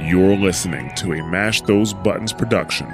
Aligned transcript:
You're 0.00 0.36
listening 0.36 0.92
to 0.96 1.12
a 1.12 1.22
Mash 1.24 1.60
Those 1.62 1.92
Buttons 1.92 2.32
production. 2.32 2.86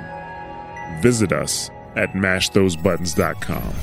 Visit 1.02 1.32
us 1.32 1.70
at 1.96 2.10
mashthosebuttons.com. 2.12 3.74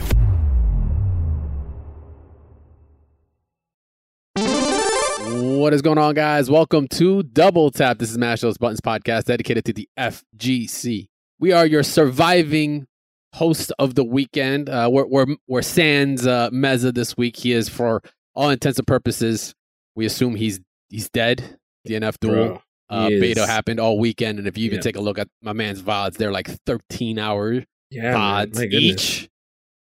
What 5.59 5.73
is 5.73 5.81
going 5.83 5.99
on, 5.99 6.15
guys? 6.15 6.49
Welcome 6.49 6.87
to 6.89 7.21
Double 7.23 7.69
Tap. 7.69 7.99
This 7.99 8.09
is 8.09 8.17
Mash 8.17 8.41
Those 8.41 8.57
Buttons 8.57 8.81
podcast 8.81 9.25
dedicated 9.25 9.65
to 9.65 9.73
the 9.73 9.87
FGC. 9.99 11.07
We 11.39 11.51
are 11.51 11.65
your 11.67 11.83
surviving 11.83 12.87
host 13.33 13.71
of 13.77 13.93
the 13.93 14.03
weekend. 14.03 14.67
Uh, 14.67 14.89
we're, 14.91 15.05
we're, 15.05 15.27
we're 15.47 15.61
Sans 15.61 16.25
uh, 16.25 16.49
Meza 16.49 16.93
this 16.93 17.15
week. 17.15 17.37
He 17.37 17.53
is, 17.53 17.69
for 17.69 18.01
all 18.33 18.49
intents 18.49 18.79
and 18.79 18.87
purposes, 18.87 19.53
we 19.95 20.05
assume 20.05 20.35
he's 20.35 20.59
he's 20.89 21.09
dead. 21.09 21.59
DNF 21.87 22.19
duel. 22.19 22.33
Bro, 22.33 22.61
uh, 22.91 23.09
beta 23.09 23.45
happened 23.47 23.79
all 23.79 23.97
weekend. 23.99 24.39
And 24.39 24.47
if 24.47 24.57
you 24.57 24.65
even 24.65 24.77
Yeah. 24.77 24.81
take 24.81 24.95
a 24.97 25.01
look 25.01 25.17
at 25.19 25.27
my 25.41 25.53
man's 25.53 25.81
VODs, 25.81 26.17
they're 26.17 26.31
like 26.31 26.47
13 26.65 27.17
hours 27.19 27.63
Yeah, 27.89 28.03
man, 28.03 28.13
pods 28.13 28.57
my 28.59 28.65
goodness. 28.67 28.81
each. 29.21 29.29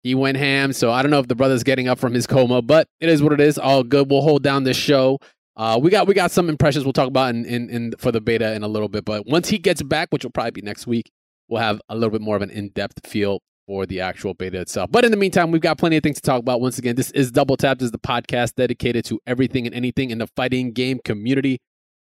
He 0.03 0.15
went 0.15 0.37
ham, 0.37 0.71
so 0.71 0.91
I 0.91 1.01
don't 1.01 1.11
know 1.11 1.19
if 1.19 1.27
the 1.27 1.35
brother's 1.35 1.63
getting 1.63 1.87
up 1.89 1.99
from 1.99 2.13
his 2.13 2.25
coma, 2.25 2.61
but 2.61 2.87
it 3.01 3.09
is 3.09 3.21
what 3.21 3.33
it 3.33 3.41
is. 3.41 3.57
All 3.57 3.83
good. 3.83 4.09
We'll 4.09 4.21
hold 4.21 4.43
down 4.43 4.63
this 4.63 4.77
show. 4.77 5.19
Uh, 5.57 5.77
we 5.81 5.89
got 5.89 6.07
we 6.07 6.13
got 6.13 6.31
some 6.31 6.47
impressions 6.47 6.85
we'll 6.85 6.93
talk 6.93 7.07
about 7.09 7.35
in, 7.35 7.43
in, 7.45 7.69
in 7.69 7.93
for 7.97 8.11
the 8.13 8.21
beta 8.21 8.53
in 8.53 8.63
a 8.63 8.67
little 8.67 8.87
bit, 8.87 9.03
but 9.03 9.27
once 9.27 9.49
he 9.49 9.57
gets 9.57 9.81
back, 9.83 10.07
which 10.11 10.23
will 10.23 10.31
probably 10.31 10.51
be 10.51 10.61
next 10.61 10.87
week, 10.87 11.11
we'll 11.49 11.61
have 11.61 11.81
a 11.89 11.95
little 11.95 12.11
bit 12.11 12.21
more 12.21 12.37
of 12.37 12.41
an 12.41 12.49
in 12.49 12.69
depth 12.69 13.05
feel 13.05 13.41
for 13.67 13.85
the 13.85 13.99
actual 13.99 14.33
beta 14.33 14.61
itself. 14.61 14.89
But 14.89 15.03
in 15.03 15.11
the 15.11 15.17
meantime, 15.17 15.51
we've 15.51 15.61
got 15.61 15.77
plenty 15.77 15.97
of 15.97 16.01
things 16.03 16.15
to 16.15 16.21
talk 16.21 16.39
about. 16.39 16.61
Once 16.61 16.77
again, 16.79 16.95
this 16.95 17.11
is 17.11 17.29
Double 17.29 17.57
Tap. 17.57 17.79
This 17.79 17.87
is 17.87 17.91
the 17.91 17.99
podcast 17.99 18.55
dedicated 18.55 19.03
to 19.05 19.19
everything 19.27 19.65
and 19.65 19.75
anything 19.75 20.11
in 20.11 20.19
the 20.19 20.27
fighting 20.27 20.71
game 20.71 21.01
community. 21.03 21.59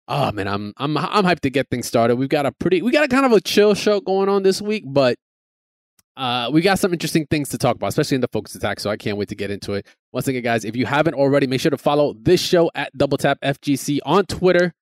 Oh 0.08 0.32
man, 0.32 0.48
I'm 0.48 0.74
I'm 0.78 0.98
I'm 0.98 1.24
hyped 1.24 1.42
to 1.42 1.50
get 1.50 1.70
things 1.70 1.88
started. 1.88 2.16
We've 2.16 2.30
got 2.30 2.46
a 2.46 2.52
pretty 2.52 2.82
we 2.82 2.92
got 2.92 3.06
a 3.06 3.08
kind 3.08 3.26
of 3.26 3.32
a 3.32 3.42
chill 3.42 3.74
show 3.74 4.02
going 4.02 4.30
on 4.30 4.44
this 4.44 4.62
week, 4.62 4.84
but 4.86 5.18
uh, 6.18 6.50
we 6.52 6.62
got 6.62 6.80
some 6.80 6.92
interesting 6.92 7.26
things 7.28 7.50
to 7.50 7.58
talk 7.58 7.76
about, 7.76 7.88
especially 7.88 8.16
in 8.16 8.22
the 8.22 8.28
focus 8.28 8.54
attack. 8.56 8.80
So 8.80 8.90
I 8.90 8.98
can't 8.98 9.18
wait 9.18 9.30
to 9.30 9.36
get 9.36 9.52
into 9.52 9.74
it. 9.74 9.88
Once 10.12 10.28
again, 10.28 10.44
guys, 10.44 10.66
if 10.66 10.76
you 10.76 10.86
haven't 10.86 11.14
already, 11.14 11.48
make 11.48 11.62
sure 11.62 11.72
to 11.72 11.78
follow 11.78 12.14
this 12.20 12.42
show 12.42 12.70
at 12.76 12.96
Double 12.98 13.18
Tap 13.18 13.40
FGC 13.42 14.00
on 14.06 14.26
Twitter 14.26 14.74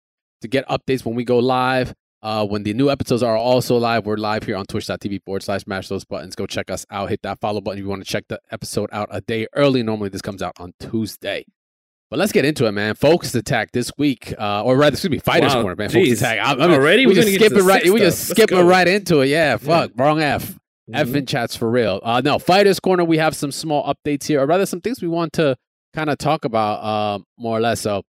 to 0.40 0.48
get 0.48 0.66
updates 0.68 1.04
when 1.04 1.14
we 1.14 1.24
go 1.24 1.38
live. 1.38 1.94
Uh, 2.20 2.44
when 2.44 2.64
the 2.64 2.74
new 2.74 2.90
episodes 2.90 3.22
are 3.22 3.36
also 3.36 3.76
live, 3.76 4.04
we're 4.04 4.16
live 4.16 4.42
here 4.42 4.56
on 4.56 4.64
twitch.tv 4.66 5.22
forward 5.24 5.42
slash 5.42 5.62
smash 5.62 5.86
those 5.86 6.04
buttons. 6.04 6.34
Go 6.34 6.46
check 6.46 6.68
us 6.70 6.84
out. 6.90 7.10
Hit 7.10 7.22
that 7.22 7.38
follow 7.38 7.60
button 7.60 7.78
if 7.78 7.84
you 7.84 7.88
want 7.88 8.04
to 8.04 8.10
check 8.10 8.24
the 8.28 8.40
episode 8.50 8.88
out 8.92 9.08
a 9.12 9.20
day 9.20 9.46
early. 9.54 9.84
Normally, 9.84 10.08
this 10.08 10.22
comes 10.22 10.42
out 10.42 10.54
on 10.58 10.72
Tuesday. 10.80 11.44
But 12.10 12.18
let's 12.18 12.32
get 12.32 12.44
into 12.46 12.66
it, 12.66 12.72
man. 12.72 12.94
Focus 12.94 13.34
attack 13.34 13.72
this 13.72 13.92
week, 13.98 14.32
uh, 14.38 14.64
or 14.64 14.76
rather, 14.78 14.94
excuse 14.94 15.10
me, 15.10 15.18
fighters 15.18 15.54
Wow, 15.54 15.60
corner, 15.62 15.76
man. 15.76 15.90
Focus 15.90 16.20
attack. 16.20 16.38
I, 16.38 16.52
I 16.52 16.54
mean, 16.54 16.70
Already? 16.70 17.04
we 17.06 17.12
We're 17.12 17.22
just 17.22 17.34
skip 17.34 17.52
it 17.52 17.62
right. 17.62 17.84
We 17.92 18.00
just 18.00 18.28
skip 18.28 18.50
it 18.50 18.62
right 18.62 18.88
into 18.88 19.20
it. 19.20 19.26
Yeah, 19.26 19.56
fuck, 19.58 19.90
wrong 19.96 20.20
F. 20.22 20.58
F 20.92 21.08
Mhm. 21.08 21.16
in 21.16 21.26
chats 21.26 21.54
for 21.54 21.70
real. 21.70 22.00
Uh, 22.02 22.22
no, 22.24 22.38
Fighters 22.38 22.80
Corner, 22.80 23.04
we 23.04 23.18
have 23.18 23.36
some 23.36 23.52
small 23.52 23.84
updates 23.92 24.24
here, 24.26 24.40
or 24.40 24.46
rather, 24.46 24.64
some 24.64 24.80
things 24.80 25.02
we 25.02 25.08
want 25.08 25.34
to 25.34 25.54
kind 25.94 26.08
of 26.08 26.16
talk 26.16 26.46
about 26.46 26.78
uh, 26.82 27.18
more 27.38 27.58
or 27.58 27.60
less. 27.60 27.82
So, 27.82 28.02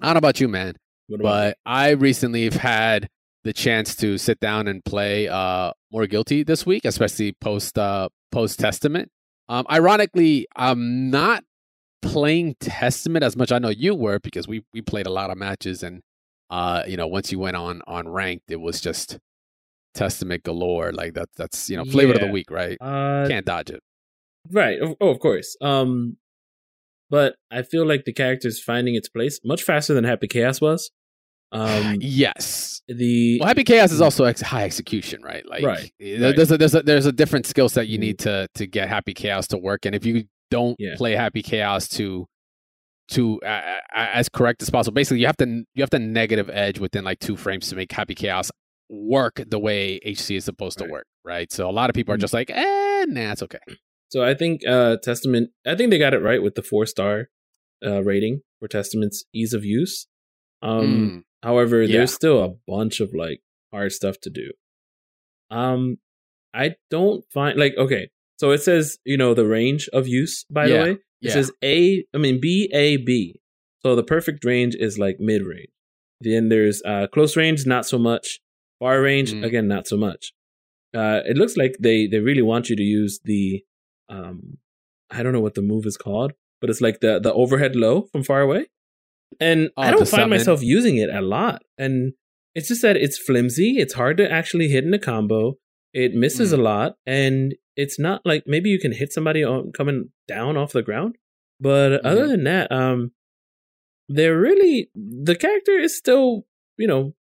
I 0.00 0.06
don't 0.06 0.14
know 0.14 0.18
about 0.18 0.38
you, 0.40 0.46
man, 0.46 0.74
about 1.12 1.22
but 1.22 1.58
I 1.66 1.90
recently 1.90 2.44
have 2.44 2.54
had 2.54 3.08
the 3.42 3.52
chance 3.52 3.96
to 3.96 4.16
sit 4.16 4.38
down 4.38 4.68
and 4.68 4.84
play 4.84 5.26
uh, 5.26 5.72
more 5.90 6.06
guilty 6.06 6.44
this 6.44 6.64
week, 6.64 6.84
especially 6.84 7.32
post 7.40 7.76
uh, 7.76 8.08
post 8.30 8.60
Testament. 8.60 9.10
Um, 9.48 9.66
ironically, 9.68 10.46
I'm 10.54 11.10
not 11.10 11.42
playing 12.12 12.54
Testament 12.60 13.24
as 13.24 13.36
much. 13.36 13.50
I 13.52 13.58
know 13.58 13.70
you 13.70 13.94
were 13.94 14.18
because 14.20 14.46
we 14.46 14.62
we 14.72 14.80
played 14.82 15.06
a 15.06 15.10
lot 15.10 15.30
of 15.30 15.36
matches, 15.38 15.82
and 15.82 16.00
uh, 16.50 16.82
you 16.86 16.96
know, 16.96 17.06
once 17.06 17.32
you 17.32 17.38
went 17.38 17.56
on 17.56 17.82
on 17.86 18.08
ranked, 18.08 18.50
it 18.50 18.60
was 18.60 18.80
just 18.80 19.18
Testament 19.94 20.42
galore. 20.44 20.92
Like 20.92 21.14
that, 21.14 21.28
that's 21.36 21.68
you 21.70 21.76
know, 21.76 21.84
flavor 21.84 22.12
of 22.14 22.20
the 22.20 22.26
week, 22.30 22.50
right? 22.50 22.76
Uh, 22.80 23.26
Can't 23.28 23.46
dodge 23.46 23.70
it. 23.70 23.80
right. 24.50 24.80
of- 24.80 24.94
Oh, 25.00 25.08
of 25.08 25.18
course. 25.20 25.56
Um, 25.60 26.16
but 27.10 27.36
I 27.50 27.62
feel 27.62 27.86
like 27.86 28.04
the 28.04 28.12
character 28.12 28.48
is 28.48 28.60
finding 28.60 28.94
its 28.94 29.08
place 29.08 29.38
much 29.44 29.62
faster 29.62 29.94
than 29.94 30.04
Happy 30.04 30.26
Chaos 30.26 30.60
was. 30.60 30.90
Um, 31.52 31.98
yes. 32.00 32.82
the 32.88 33.38
Well, 33.40 33.46
Happy 33.48 33.62
Chaos 33.64 33.92
is 33.92 34.00
also 34.00 34.24
ex- 34.24 34.40
high 34.40 34.64
execution, 34.64 35.22
right? 35.22 35.46
Like, 35.48 35.62
Right, 35.64 35.92
right. 36.00 36.34
there's 36.36 36.50
a 36.50 36.58
there's 36.58 36.74
a 36.74 36.82
there's 36.82 37.06
a 37.06 37.12
different 37.12 37.46
skill 37.46 37.68
set 37.68 37.86
you 37.88 37.98
Mhm. 37.98 38.00
need 38.00 38.18
to 38.20 38.48
to 38.56 38.66
get 38.66 38.88
Happy 38.88 39.14
Chaos 39.14 39.46
to 39.48 39.58
work, 39.58 39.86
and 39.86 39.94
if 39.94 40.04
you 40.04 40.24
don't 40.50 40.76
Yeah. 40.78 40.94
play 40.96 41.12
Happy 41.12 41.42
Chaos 41.42 41.88
to 41.90 42.26
to 43.08 43.40
uh, 43.42 43.80
as 43.94 44.28
correct 44.30 44.62
as 44.62 44.70
possible, 44.70 44.94
basically 44.94 45.20
you 45.20 45.26
have 45.26 45.36
to 45.38 45.64
you 45.74 45.82
have 45.82 45.90
to 45.90 45.98
negative 45.98 46.48
edge 46.50 46.78
within 46.78 47.04
like 47.04 47.18
two 47.20 47.36
frames 47.36 47.68
to 47.68 47.76
make 47.76 47.92
Happy 47.92 48.14
Chaos 48.14 48.50
work 48.88 49.42
the 49.46 49.58
way 49.58 49.98
HC 50.04 50.36
is 50.36 50.44
supposed 50.44 50.78
to 50.78 50.84
work, 50.86 51.06
right? 51.24 51.50
So 51.52 51.68
a 51.68 51.72
lot 51.72 51.90
of 51.90 51.94
people 51.94 52.14
are 52.14 52.16
Mhm. 52.18 52.20
just 52.20 52.34
like, 52.34 52.50
eh, 52.50 53.04
nah, 53.08 53.32
it's 53.32 53.42
okay. 53.42 53.58
So 54.08 54.22
I 54.22 54.34
think 54.34 54.66
uh 54.66 54.96
Testament 55.02 55.50
I 55.66 55.74
think 55.74 55.90
they 55.90 55.98
got 55.98 56.14
it 56.14 56.20
right 56.20 56.42
with 56.42 56.54
the 56.54 56.62
four 56.62 56.86
star 56.86 57.28
uh 57.84 58.02
rating 58.02 58.42
for 58.58 58.68
Testament's 58.68 59.24
ease 59.34 59.52
of 59.52 59.64
use. 59.64 60.06
Um 60.62 60.86
Mm. 60.86 61.22
however, 61.42 61.82
Yeah. 61.82 61.98
there's 61.98 62.14
still 62.14 62.42
a 62.42 62.54
bunch 62.66 63.00
of 63.00 63.12
like 63.14 63.40
hard 63.72 63.92
stuff 63.92 64.18
to 64.22 64.30
do. 64.30 64.52
Um 65.50 65.98
I 66.54 66.76
don't 66.90 67.24
find 67.32 67.58
like 67.58 67.74
okay, 67.76 68.10
so 68.36 68.50
it 68.50 68.62
says, 68.62 68.98
you 69.04 69.16
know, 69.16 69.34
the 69.34 69.46
range 69.46 69.88
of 69.92 70.06
use 70.08 70.44
by 70.50 70.66
Yeah, 70.66 70.76
the 70.76 70.82
way. 70.84 70.90
It 70.92 70.98
yeah. 71.20 71.32
says 71.32 71.52
A 71.62 72.04
I 72.14 72.18
mean 72.18 72.40
B 72.40 72.70
A 72.74 72.96
B. 72.98 73.40
So 73.82 73.94
the 73.96 74.02
perfect 74.02 74.44
range 74.44 74.74
is 74.78 74.98
like 74.98 75.16
mid 75.20 75.42
range. 75.42 75.68
Then 76.20 76.48
there's 76.48 76.82
uh 76.84 77.06
close 77.12 77.36
range, 77.36 77.66
not 77.66 77.86
so 77.86 77.98
much. 77.98 78.40
Far 78.80 79.00
range, 79.00 79.32
Mm. 79.32 79.44
again, 79.44 79.68
not 79.68 79.86
so 79.86 79.96
much. 79.96 80.32
Uh 80.94 81.20
it 81.24 81.36
looks 81.36 81.56
like 81.56 81.76
they 81.80 82.06
they 82.06 82.20
really 82.20 82.42
want 82.42 82.68
you 82.70 82.76
to 82.76 82.82
use 82.82 83.20
the 83.24 83.62
um 84.08 84.58
I 85.10 85.22
don't 85.22 85.32
know 85.32 85.40
what 85.40 85.54
the 85.54 85.62
move 85.62 85.86
is 85.86 85.96
called, 85.96 86.32
but 86.60 86.70
it's 86.70 86.80
like 86.80 87.00
the 87.00 87.18
the 87.20 87.32
overhead 87.32 87.76
low 87.76 88.02
from 88.12 88.22
far 88.24 88.40
away. 88.40 88.66
And 89.40 89.70
Oh, 89.76 89.82
I 89.82 89.90
don't 89.90 89.98
find 90.00 90.08
summon. 90.08 90.30
myself 90.30 90.62
using 90.62 90.96
it 90.96 91.10
a 91.10 91.20
lot. 91.20 91.62
And 91.78 92.12
it's 92.54 92.68
just 92.68 92.82
that 92.82 92.96
it's 92.96 93.18
flimsy, 93.18 93.78
it's 93.78 93.94
hard 93.94 94.16
to 94.18 94.30
actually 94.30 94.68
hit 94.68 94.84
in 94.84 94.94
a 94.94 94.98
combo. 94.98 95.56
It 95.92 96.14
misses 96.14 96.50
Mm. 96.52 96.58
a 96.58 96.62
lot 96.62 96.96
and 97.06 97.54
it's 97.76 97.98
not 97.98 98.20
like 98.24 98.44
maybe 98.46 98.68
you 98.70 98.78
can 98.78 98.92
hit 98.92 99.12
somebody 99.12 99.42
on 99.44 99.72
coming 99.72 100.10
down 100.28 100.56
off 100.56 100.72
the 100.72 100.82
ground, 100.82 101.16
but 101.60 102.04
other 102.04 102.24
Mhm. 102.26 102.28
than 102.28 102.44
that, 102.44 102.72
um 102.72 103.12
they're 104.08 104.38
really 104.38 104.90
the 104.94 105.34
character 105.34 105.72
is 105.78 105.96
still, 105.96 106.46
you 106.76 106.86
know, 106.86 107.14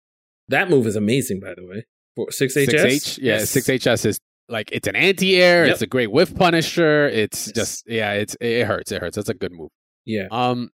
that 0.48 0.68
move 0.68 0.86
is 0.86 0.96
amazing 0.96 1.40
by 1.40 1.54
the 1.54 1.64
way. 1.64 1.86
For 2.16 2.26
6HS. 2.30 2.68
6H, 2.68 3.18
yeah, 3.22 3.38
6HS 3.38 4.04
is 4.06 4.18
like 4.48 4.68
it's 4.72 4.86
an 4.88 4.96
anti-air. 4.96 5.64
Yep. 5.64 5.72
It's 5.72 5.82
a 5.82 5.86
great 5.86 6.10
whiff 6.12 6.34
punisher. 6.34 7.06
It's 7.08 7.46
Yes. 7.48 7.54
just 7.54 7.84
yeah, 7.86 8.12
it's 8.14 8.36
it 8.40 8.66
hurts. 8.66 8.92
It 8.92 9.00
hurts. 9.00 9.16
That's 9.16 9.28
a 9.30 9.34
good 9.34 9.52
move. 9.52 9.70
Yeah. 10.04 10.26
Um, 10.30 10.70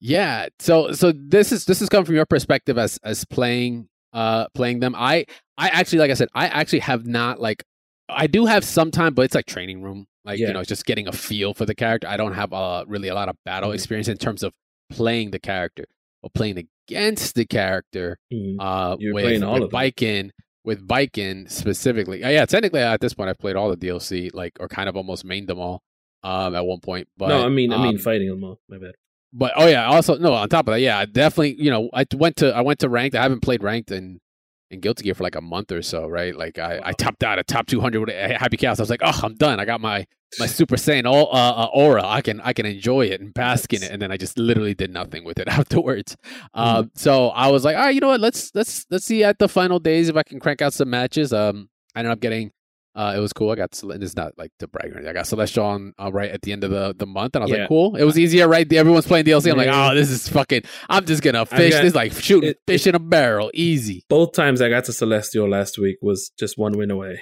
yeah. 0.00 0.48
So 0.60 0.92
so 0.92 1.12
this 1.16 1.50
is 1.50 1.64
this 1.64 1.80
is 1.82 1.88
coming 1.88 2.04
from 2.04 2.14
your 2.14 2.26
perspective 2.26 2.78
as 2.78 2.98
as 3.02 3.24
playing 3.24 3.88
uh 4.12 4.46
playing 4.54 4.80
them. 4.80 4.94
I 4.96 5.24
I 5.56 5.68
actually 5.70 5.98
like 6.00 6.10
I 6.10 6.14
said 6.14 6.28
I 6.34 6.46
actually 6.48 6.80
have 6.80 7.06
not 7.06 7.40
like 7.40 7.64
I 8.08 8.26
do 8.26 8.46
have 8.46 8.64
some 8.64 8.90
time, 8.90 9.14
but 9.14 9.22
it's 9.22 9.34
like 9.34 9.46
training 9.46 9.82
room. 9.82 10.06
Like 10.24 10.38
you 10.38 10.52
know, 10.52 10.60
it's 10.60 10.68
just 10.68 10.86
getting 10.86 11.06
a 11.08 11.12
feel 11.12 11.54
for 11.54 11.66
the 11.66 11.74
character. 11.74 12.08
I 12.08 12.16
don't 12.16 12.32
have 12.34 12.52
uh 12.52 12.84
really 12.86 13.08
a 13.08 13.14
lot 13.14 13.28
of 13.28 13.36
battle 13.44 13.70
Mhm. 13.70 13.74
experience 13.74 14.08
in 14.08 14.16
terms 14.18 14.42
of 14.42 14.52
playing 14.90 15.30
the 15.32 15.38
character 15.38 15.84
or 16.22 16.30
playing 16.34 16.66
against 16.88 17.34
the 17.34 17.44
character. 17.44 18.18
Mhm. 18.32 18.56
Uh, 18.58 18.96
You're 18.98 19.14
with, 19.14 19.24
playing 19.24 19.42
all 19.42 19.54
with 19.54 19.62
of. 19.64 19.70
Baiken 19.70 20.30
with 20.64 20.86
Baiken 20.88 21.50
specifically. 21.50 22.24
Uh, 22.24 22.30
yeah, 22.30 22.46
technically 22.46 22.80
at 22.80 23.00
this 23.00 23.12
point 23.14 23.28
I've 23.28 23.38
played 23.38 23.56
all 23.56 23.68
the 23.70 23.76
DLC, 23.76 24.30
like 24.32 24.52
or 24.60 24.68
kind 24.68 24.88
of 24.88 24.96
almost 24.96 25.24
mained 25.26 25.46
them 25.46 25.58
all. 25.58 25.82
Um, 26.22 26.54
at 26.54 26.64
one 26.64 26.80
point, 26.80 27.06
but 27.18 27.28
no, 27.28 27.44
I 27.44 27.50
mean 27.50 27.70
I 27.70 27.76
mean 27.76 27.96
um, 27.96 27.98
fighting 27.98 28.28
them 28.30 28.42
all. 28.44 28.58
My 28.70 28.78
bad. 28.78 28.92
but 29.34 29.52
oh 29.56 29.66
yeah, 29.66 29.84
also 29.86 30.16
no. 30.16 30.32
On 30.32 30.48
top 30.48 30.66
of 30.68 30.72
that, 30.72 30.80
yeah, 30.80 30.98
I 30.98 31.04
definitely. 31.04 31.62
You 31.62 31.70
know, 31.70 31.90
I 31.92 32.06
went 32.14 32.36
to 32.36 32.50
I 32.56 32.62
went 32.62 32.78
to 32.80 32.88
ranked. 32.88 33.14
I 33.14 33.22
haven't 33.22 33.40
played 33.40 33.62
ranked 33.62 33.90
in 33.90 34.20
in 34.74 34.80
Guilty 34.80 35.04
Gear 35.04 35.14
for 35.14 35.22
like 35.22 35.36
a 35.36 35.40
month 35.40 35.72
or 35.72 35.82
so, 35.82 36.06
right? 36.06 36.36
Like 36.36 36.58
I, 36.58 36.80
I 36.82 36.92
topped 36.92 37.24
out 37.24 37.38
at 37.38 37.46
top 37.46 37.66
200 37.66 38.00
with 38.00 38.10
Happy 38.10 38.56
Chaos. 38.56 38.78
I 38.78 38.82
was 38.82 38.90
like, 38.90 39.00
oh, 39.02 39.20
I'm 39.22 39.34
done. 39.34 39.58
I 39.60 39.64
got 39.64 39.80
my 39.80 40.06
my 40.38 40.46
Super 40.46 40.76
Saiyan 40.76 41.06
all, 41.06 41.28
uh, 41.34 41.64
uh, 41.64 41.68
aura. 41.72 42.04
I 42.04 42.20
can 42.20 42.40
I 42.40 42.52
can 42.52 42.66
enjoy 42.66 43.06
it 43.06 43.20
and 43.20 43.32
bask 43.32 43.72
in 43.72 43.82
it. 43.82 43.90
And 43.90 44.02
then 44.02 44.10
I 44.12 44.16
just 44.16 44.38
literally 44.38 44.74
did 44.74 44.92
nothing 44.92 45.24
with 45.24 45.38
it 45.38 45.48
afterwards. 45.48 46.16
Um, 46.52 46.90
so 46.94 47.28
I 47.28 47.48
was 47.48 47.64
like, 47.64 47.76
all 47.76 47.82
right, 47.82 47.94
you 47.94 48.00
know 48.00 48.08
what? 48.08 48.20
Let's 48.20 48.54
let's 48.54 48.86
let's 48.90 49.04
see 49.04 49.24
at 49.24 49.38
the 49.38 49.48
final 49.48 49.78
days 49.78 50.08
if 50.08 50.16
I 50.16 50.22
can 50.22 50.40
crank 50.40 50.60
out 50.60 50.74
some 50.74 50.90
matches. 50.90 51.32
Um, 51.32 51.68
I 51.94 52.00
ended 52.00 52.12
up 52.12 52.20
getting. 52.20 52.52
Uh, 52.96 53.14
it 53.16 53.18
was 53.20 53.32
cool. 53.32 53.50
I 53.50 53.56
got 53.56 53.80
and 53.82 54.02
it's 54.02 54.14
not 54.14 54.32
like 54.38 54.52
to 54.60 54.68
brag 54.68 54.90
or 54.92 54.94
anything. 54.94 55.08
I 55.10 55.12
got 55.12 55.26
Celestial 55.26 55.64
on 55.66 55.92
uh, 56.00 56.12
right 56.12 56.30
at 56.30 56.42
the 56.42 56.52
end 56.52 56.62
of 56.62 56.70
the, 56.70 56.94
the 56.96 57.06
month, 57.06 57.34
and 57.34 57.42
I 57.42 57.46
was 57.46 57.50
Yeah. 57.52 57.58
like, 57.62 57.68
cool. 57.68 57.96
It 57.96 58.04
was 58.04 58.16
easier, 58.18 58.46
right? 58.46 58.72
Everyone's 58.72 59.06
playing 59.06 59.24
DLC. 59.24 59.50
I'm 59.50 59.56
like, 59.58 59.68
oh, 59.70 59.94
this 59.94 60.10
is 60.10 60.28
fucking. 60.28 60.62
I'm 60.88 61.04
just 61.04 61.22
gonna 61.22 61.44
fish. 61.44 61.72
got- 61.72 61.78
this 61.82 61.88
is 61.90 61.94
like 61.94 62.12
shooting 62.12 62.50
it- 62.50 62.60
fish 62.66 62.86
in 62.86 62.94
a 62.94 63.00
barrel, 63.00 63.50
easy. 63.52 64.04
Both 64.08 64.32
times 64.32 64.60
I 64.62 64.68
got 64.68 64.84
to 64.84 64.92
Celestial 64.92 65.48
last 65.48 65.76
week 65.78 65.96
was 66.02 66.30
just 66.38 66.56
one 66.56 66.78
win 66.78 66.90
away. 66.92 67.20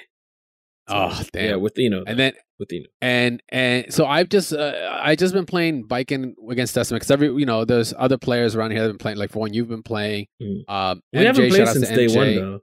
Oh 0.89 1.23
damn! 1.31 1.49
Yeah, 1.49 1.55
with 1.55 1.73
you 1.77 1.89
know, 1.89 2.03
and 2.05 2.19
then 2.19 2.33
with 2.59 2.69
you 2.73 2.81
know, 2.81 2.87
and 3.01 3.41
and 3.47 3.91
so 3.93 4.05
I've 4.05 4.27
just 4.27 4.51
uh, 4.51 4.99
I 5.01 5.15
just 5.15 5.33
been 5.33 5.45
playing 5.45 5.87
Baiken 5.87 6.33
against 6.51 6.75
Testament 6.75 6.99
because 7.01 7.09
every 7.11 7.29
you 7.29 7.45
know 7.45 7.63
there's 7.63 7.93
other 7.97 8.17
players 8.17 8.53
around 8.53 8.71
here 8.71 8.81
that 8.81 8.87
have 8.87 8.91
been 8.91 8.97
playing 8.97 9.17
like 9.17 9.31
for 9.31 9.39
one 9.39 9.53
you've 9.53 9.69
been 9.69 9.81
playing. 9.81 10.27
Mm. 10.41 10.69
Um, 10.69 11.01
we 11.13 11.19
MJ, 11.19 11.25
haven't 11.25 11.49
played 11.51 11.67
since 11.69 11.87
day 11.87 12.07
one 12.07 12.35
though. 12.35 12.59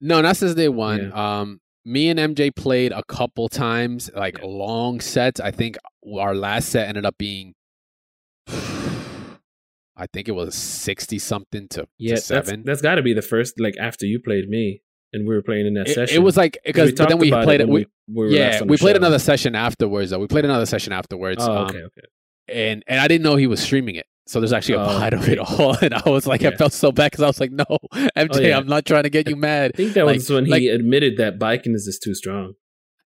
No, 0.00 0.22
not 0.22 0.38
since 0.38 0.54
day 0.54 0.70
one. 0.70 1.12
Um, 1.12 1.60
me 1.90 2.08
and 2.08 2.18
MJ 2.20 2.54
played 2.54 2.92
a 2.92 3.02
couple 3.04 3.48
times, 3.48 4.10
like 4.14 4.38
Yeah. 4.38 4.44
long 4.46 5.00
sets. 5.00 5.40
I 5.40 5.50
think 5.50 5.76
our 6.18 6.34
last 6.34 6.68
set 6.68 6.88
ended 6.88 7.04
up 7.04 7.18
being, 7.18 7.54
I 9.96 10.06
think 10.12 10.28
it 10.28 10.32
was 10.32 10.54
sixty 10.54 11.18
something 11.18 11.68
to, 11.68 11.86
Yeah, 11.98 12.10
to 12.10 12.14
that's 12.14 12.26
seven. 12.26 12.62
that's 12.64 12.80
got 12.80 12.94
to 12.94 13.02
be 13.02 13.12
the 13.12 13.22
first 13.22 13.60
like 13.60 13.76
after 13.78 14.06
you 14.06 14.18
played 14.20 14.48
me 14.48 14.82
and 15.12 15.26
we 15.28 15.34
were 15.34 15.42
playing 15.42 15.66
in 15.66 15.74
that 15.74 15.88
it, 15.88 15.94
session. 15.94 16.16
it 16.16 16.20
was 16.22 16.36
like 16.36 16.58
because 16.64 16.94
then 16.94 17.18
we 17.18 17.30
played 17.30 17.60
it. 17.60 17.68
when 17.68 17.86
We, 18.08 18.26
we, 18.28 18.36
yeah, 18.36 18.62
we 18.62 18.76
played 18.76 18.94
show. 18.94 18.98
another 18.98 19.18
session 19.18 19.54
afterwards. 19.54 20.10
Though 20.10 20.18
we 20.20 20.26
played 20.26 20.44
another 20.44 20.66
session 20.66 20.92
afterwards. 20.92 21.44
Oh, 21.46 21.52
um, 21.52 21.66
okay, 21.66 21.82
okay. 21.82 22.02
and 22.48 22.82
and 22.86 23.00
I 23.00 23.08
didn't 23.08 23.24
know 23.24 23.36
he 23.36 23.46
was 23.46 23.60
streaming 23.60 23.96
it. 23.96 24.06
So 24.30 24.38
there's 24.38 24.52
actually 24.52 24.76
a 24.76 24.82
Oh, 24.82 24.86
pod 24.86 25.12
of 25.12 25.28
it 25.28 25.38
all, 25.40 25.76
and 25.82 25.92
I 25.92 26.08
was 26.08 26.24
like, 26.26 26.44
I 26.44 26.52
felt 26.52 26.72
so 26.72 26.92
bad 26.92 27.10
because 27.10 27.22
I 27.24 27.26
was 27.26 27.40
like, 27.40 27.50
no, 27.50 27.64
MJ, 27.94 28.28
Oh, 28.32 28.38
yeah. 28.40 28.56
I'm 28.58 28.66
not 28.68 28.86
trying 28.86 29.02
to 29.02 29.10
get 29.10 29.28
you 29.28 29.34
mad. 29.34 29.72
I 29.74 29.76
think 29.76 29.94
that 29.94 30.06
like- 30.06 30.16
was 30.18 30.30
when 30.30 30.46
he 30.46 30.68
admitted 30.68 31.16
that 31.16 31.38
Baiken 31.40 31.74
is 31.74 31.84
just 31.86 32.00
too 32.02 32.14
strong. 32.14 32.54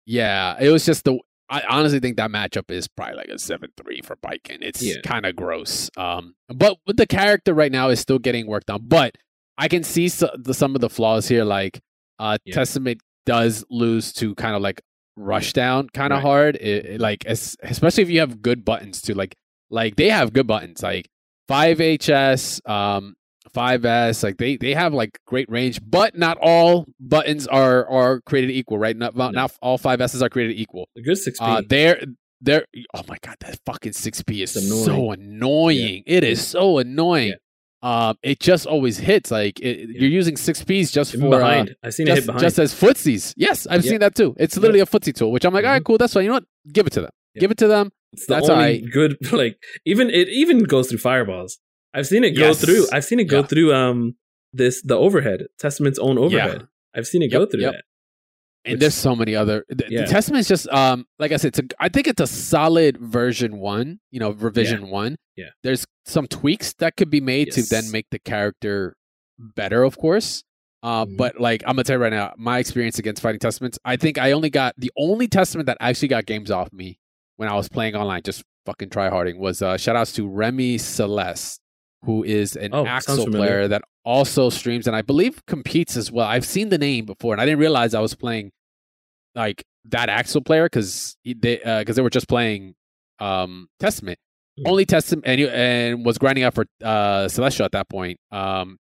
Yeah, 0.05 0.55
it 0.59 0.69
was 0.69 0.85
just 0.85 1.03
the. 1.03 1.19
I 1.49 1.63
honestly 1.69 1.99
think 1.99 2.15
that 2.15 2.31
matchup 2.31 2.71
is 2.71 2.87
probably 2.87 3.15
like 3.17 3.27
a 3.27 3.37
seven 3.37 3.71
three 3.75 3.99
for 4.01 4.15
Baiken. 4.15 4.59
It's 4.61 4.81
Yeah. 4.81 5.01
kind 5.03 5.25
of 5.25 5.35
gross. 5.35 5.89
Um, 5.97 6.35
but 6.47 6.77
with 6.87 6.95
the 6.95 7.05
character 7.05 7.53
right 7.53 7.71
now 7.71 7.89
is 7.89 7.99
still 7.99 8.19
getting 8.19 8.47
worked 8.47 8.69
on. 8.69 8.79
But 8.87 9.15
I 9.57 9.67
can 9.67 9.83
see 9.83 10.07
so, 10.07 10.29
the, 10.37 10.53
some 10.53 10.75
of 10.75 10.81
the 10.81 10.89
flaws 10.89 11.27
here. 11.27 11.43
Like, 11.43 11.81
uh, 12.19 12.37
Yeah. 12.45 12.55
Testament 12.55 13.01
does 13.25 13.65
lose 13.69 14.13
to 14.13 14.33
kind 14.35 14.55
of 14.55 14.61
like 14.61 14.81
rush 15.17 15.51
down 15.51 15.89
kind 15.89 16.13
of 16.13 16.17
Right. 16.17 16.21
hard. 16.23 16.55
It, 16.55 16.85
it, 16.85 17.01
like, 17.01 17.25
es- 17.27 17.57
especially 17.61 18.03
if 18.03 18.09
you 18.09 18.21
have 18.21 18.41
good 18.41 18.63
buttons 18.63 19.01
to 19.03 19.13
Like, 19.13 19.35
like 19.71 19.95
they 19.95 20.09
have 20.09 20.33
good 20.33 20.45
buttons. 20.47 20.83
Like 20.83 21.09
five 21.47 21.79
HS, 21.79 22.61
um, 22.65 23.15
5S, 23.53 24.23
like 24.23 24.37
they 24.37 24.55
they 24.57 24.73
have 24.73 24.93
like 24.93 25.17
great 25.25 25.49
range, 25.49 25.79
but 25.85 26.17
not 26.17 26.37
all 26.41 26.85
buttons 26.99 27.47
are 27.47 27.87
are 27.89 28.21
created 28.21 28.51
equal, 28.51 28.77
right? 28.77 28.95
Not 28.95 29.15
not, 29.15 29.33
No. 29.33 29.41
not 29.41 29.51
all 29.61 29.77
5S's 29.77 30.21
are 30.21 30.29
created 30.29 30.57
equal. 30.59 30.87
A 30.97 31.01
good 31.01 31.17
six 31.17 31.39
Uh, 31.41 31.57
speed. 31.57 31.69
they're 31.69 32.01
they're 32.39 32.65
oh 32.95 33.01
my 33.07 33.17
god, 33.21 33.35
that 33.41 33.59
fucking 33.65 33.91
6P 33.93 34.41
is 34.43 34.55
annoying. 34.55 34.85
so 34.85 35.11
annoying. 35.11 36.03
It 36.05 36.23
is 36.23 36.45
so 36.45 36.77
annoying. 36.77 37.33
Um, 37.83 38.15
it 38.23 38.39
just 38.39 38.67
always 38.67 38.99
hits. 38.99 39.31
Like 39.31 39.59
it, 39.59 39.79
Yeah. 39.79 40.01
you're 40.01 40.09
using 40.09 40.35
6Ps 40.35 40.91
just 40.91 41.13
Even 41.15 41.29
for 41.29 41.35
uh, 41.35 41.39
behind. 41.39 41.75
I 41.83 41.89
seen 41.89 42.07
it 42.07 42.11
hit 42.11 42.15
just, 42.17 42.25
behind. 42.27 42.41
just 42.41 42.59
as 42.59 42.73
footsies. 42.73 43.33
Yes, 43.37 43.65
I've 43.67 43.83
Yeah. 43.83 43.89
seen 43.91 43.99
that 43.99 44.15
too. 44.15 44.35
It's 44.39 44.55
literally 44.55 44.79
a 44.81 44.85
footsie 44.85 45.13
tool, 45.13 45.31
which 45.31 45.45
I'm 45.45 45.53
like, 45.53 45.65
all 45.65 45.71
right, 45.71 45.81
Mhm. 45.81 45.85
cool, 45.85 45.97
that's 45.97 46.13
fine. 46.13 46.23
You 46.23 46.29
know 46.29 46.35
what? 46.35 46.45
Give 46.71 46.85
it 46.87 46.93
to 46.93 47.01
them. 47.01 47.09
Yeah. 47.35 47.39
Give 47.41 47.51
it 47.51 47.57
to 47.57 47.67
them. 47.67 47.91
It's 48.13 48.25
the 48.25 48.35
that's 48.35 48.49
only 48.49 48.63
alright. 48.81 48.91
good 48.91 49.17
like 49.31 49.61
even 49.85 50.09
it 50.09 50.29
even 50.29 50.63
goes 50.63 50.89
through 50.89 50.99
fireballs. 50.99 51.59
I've 51.93 52.07
seen 52.07 52.23
it 52.23 52.31
go 52.31 52.47
Yes. 52.47 52.61
through. 52.63 52.87
I've 52.91 53.03
seen 53.05 53.19
it 53.19 53.25
go 53.25 53.39
Yeah. 53.39 53.45
through 53.47 53.73
um 53.73 54.15
this 54.53 54.81
the 54.81 54.97
overhead 54.97 55.45
Testament's 55.59 55.99
own 55.99 56.17
overhead. 56.17 56.67
I've 56.95 57.07
seen 57.07 57.21
it 57.21 57.29
go 57.31 57.45
through 57.45 57.61
yep. 57.61 57.71
that. 57.73 57.83
and 58.65 58.73
Which- 58.73 58.79
there's 58.81 58.93
so 58.95 59.15
many 59.15 59.35
other 59.35 59.65
the, 59.69 59.85
Yeah. 59.89 60.01
the 60.01 60.07
testament 60.07 60.41
is 60.41 60.47
just 60.47 60.67
um 60.69 61.05
like 61.19 61.31
i 61.31 61.37
said 61.37 61.47
it's 61.49 61.59
a, 61.59 61.63
i 61.79 61.89
think 61.89 62.05
it's 62.07 62.21
a 62.21 62.27
solid 62.27 62.97
version 62.97 63.57
one 63.59 63.99
you 64.11 64.19
know 64.19 64.31
revision 64.31 64.89
one 64.89 65.15
Yeah. 65.35 65.49
there's 65.63 65.85
some 66.05 66.27
tweaks 66.27 66.73
that 66.79 66.95
could 66.97 67.09
be 67.09 67.21
made 67.21 67.51
to 67.53 67.63
then 67.63 67.89
make 67.91 68.07
the 68.11 68.19
character 68.19 68.95
better 69.39 69.81
of 69.83 69.97
course 69.97 70.43
uh, 70.83 71.05
Mhm. 71.05 71.17
but 71.17 71.39
like 71.39 71.63
i'm 71.65 71.73
gonna 71.75 71.83
tell 71.85 71.97
you 71.97 72.03
right 72.03 72.13
now 72.13 72.33
my 72.37 72.59
experience 72.59 72.99
against 72.99 73.21
fighting 73.21 73.39
testaments 73.39 73.79
i 73.85 73.95
think 73.95 74.17
i 74.19 74.31
only 74.31 74.49
got 74.51 74.75
the 74.77 74.91
only 74.95 75.27
testament 75.27 75.65
that 75.67 75.77
actually 75.79 76.09
got 76.09 76.25
games 76.27 76.51
off 76.51 76.71
me 76.71 76.99
when 77.41 77.49
i 77.49 77.55
was 77.55 77.67
playing 77.67 77.95
online 77.95 78.21
just 78.23 78.43
fucking 78.67 78.89
try 78.89 79.09
harding 79.09 79.39
was 79.39 79.61
uh 79.61 79.75
shout 79.75 79.95
outs 79.95 80.11
to 80.13 80.27
remy 80.27 80.77
celeste 80.77 81.59
who 82.05 82.23
is 82.23 82.55
an 82.55 82.69
Oh, 82.73 82.85
familiar. 83.01 83.31
player 83.31 83.67
that 83.67 83.81
also 84.05 84.49
streams 84.49 84.85
and 84.87 84.95
i 84.95 85.01
believe 85.01 85.43
competes 85.47 85.97
as 85.97 86.11
well 86.11 86.27
i've 86.27 86.45
seen 86.45 86.69
the 86.69 86.77
name 86.77 87.05
before 87.05 87.33
and 87.33 87.41
i 87.41 87.45
didn't 87.45 87.59
realize 87.59 87.93
i 87.95 87.99
was 87.99 88.13
playing 88.15 88.51
like 89.35 89.63
that 89.85 90.09
Axl 90.09 90.45
player 90.45 90.65
because 90.65 91.15
they 91.25 91.57
because 91.57 91.95
they 91.95 92.01
were 92.03 92.09
just 92.11 92.27
playing 92.27 92.75
um 93.19 93.67
Testament. 93.79 94.19
Hmm. 94.59 94.67
Only 94.67 94.85
Testament 94.85 95.25
and 95.25 95.41
and 95.41 96.05
was 96.05 96.17
grinding 96.19 96.43
out 96.43 96.53
for 96.53 96.65
uh 96.83 97.27
Celestial 97.27 97.65
at 97.65 97.71
that 97.71 97.89
point. 97.89 98.19
Um 98.31 98.77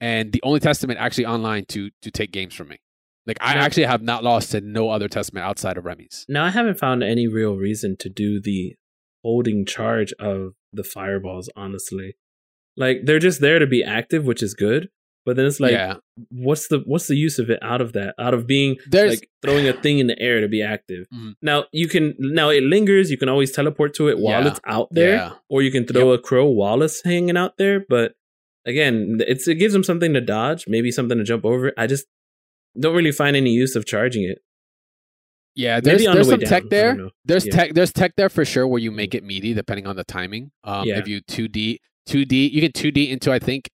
and 0.00 0.32
the 0.32 0.42
only 0.42 0.60
Testament 0.60 0.98
actually 0.98 1.26
online 1.26 1.64
to 1.68 1.88
to 2.02 2.10
take 2.10 2.32
games 2.32 2.52
from 2.54 2.68
me. 2.68 2.78
Like 3.26 3.38
I 3.40 3.54
actually 3.54 3.84
have 3.84 4.02
not 4.02 4.24
lost 4.24 4.50
to 4.50 4.60
no 4.60 4.90
other 4.90 5.08
Testament 5.08 5.46
outside 5.46 5.76
of 5.78 5.84
Remy's. 5.84 6.24
Now 6.28 6.44
I 6.44 6.50
haven't 6.50 6.78
found 6.78 7.02
any 7.02 7.28
real 7.28 7.56
reason 7.56 7.96
to 8.00 8.08
do 8.08 8.40
the 8.40 8.74
holding 9.22 9.64
charge 9.64 10.12
of 10.18 10.54
the 10.72 10.82
fireballs, 10.82 11.48
honestly. 11.54 12.16
Like 12.76 13.02
they're 13.04 13.18
just 13.20 13.40
there 13.40 13.58
to 13.58 13.66
be 13.66 13.84
active, 13.84 14.24
which 14.24 14.42
is 14.42 14.54
good. 14.54 14.88
But 15.24 15.36
then 15.36 15.46
it's 15.46 15.60
like 15.60 15.70
yeah, 15.70 15.94
what's 16.30 16.66
the 16.66 16.82
what's 16.84 17.06
the 17.06 17.14
use 17.14 17.38
of 17.38 17.48
it 17.48 17.60
out 17.62 17.80
of 17.80 17.92
that? 17.92 18.16
Out 18.18 18.34
of 18.34 18.48
being 18.48 18.76
there's 18.88 19.20
like 19.20 19.28
throwing 19.40 19.68
a 19.68 19.72
thing 19.72 20.00
in 20.00 20.08
the 20.08 20.18
air 20.20 20.40
to 20.40 20.48
be 20.48 20.60
active. 20.60 21.06
Mhm. 21.14 21.34
Now 21.40 21.66
you 21.70 21.86
can 21.86 22.14
now 22.18 22.48
it 22.48 22.64
lingers. 22.64 23.08
You 23.08 23.16
can 23.18 23.28
always 23.28 23.52
teleport 23.52 23.94
to 23.94 24.08
it 24.08 24.18
while 24.18 24.42
Yeah. 24.42 24.48
it's 24.50 24.60
out 24.66 24.88
there, 24.90 25.14
yeah. 25.14 25.32
or 25.48 25.62
you 25.62 25.70
can 25.70 25.86
throw 25.86 26.10
a 26.10 26.18
crow 26.18 26.46
while 26.46 26.82
it's 26.82 27.04
hanging 27.04 27.36
out 27.36 27.56
there. 27.56 27.84
But 27.88 28.14
again, 28.66 29.18
it's 29.20 29.46
it 29.46 29.56
gives 29.56 29.74
them 29.74 29.84
something 29.84 30.12
to 30.14 30.20
dodge, 30.20 30.64
maybe 30.66 30.90
something 30.90 31.18
to 31.18 31.24
jump 31.24 31.44
over. 31.44 31.72
I 31.78 31.86
just 31.86 32.06
don't 32.78 32.94
really 32.94 33.12
find 33.12 33.36
any 33.36 33.50
use 33.50 33.76
of 33.76 33.84
charging 33.86 34.24
it. 34.24 34.38
Yeah, 35.54 35.80
there's 35.80 36.02
there's 36.02 36.26
the 36.26 36.32
some 36.32 36.40
down. 36.40 36.48
tech 36.48 36.64
there. 36.70 37.08
There's 37.24 37.46
Yeah. 37.46 37.52
tech 37.54 37.74
there's 37.74 37.92
tech 37.92 38.14
there 38.16 38.28
for 38.30 38.44
sure 38.44 38.66
where 38.66 38.80
you 38.80 38.90
make 38.90 39.14
it 39.14 39.22
meaty 39.22 39.52
depending 39.52 39.86
on 39.86 39.96
the 39.96 40.04
timing. 40.04 40.50
Um 40.64 40.86
Yeah. 40.86 40.98
if 40.98 41.06
you 41.08 41.20
2D 41.22 41.78
2D 42.08 42.50
you 42.50 42.60
get 42.62 42.72
2D 42.74 43.10
into 43.10 43.30
I 43.32 43.38
think 43.38 43.68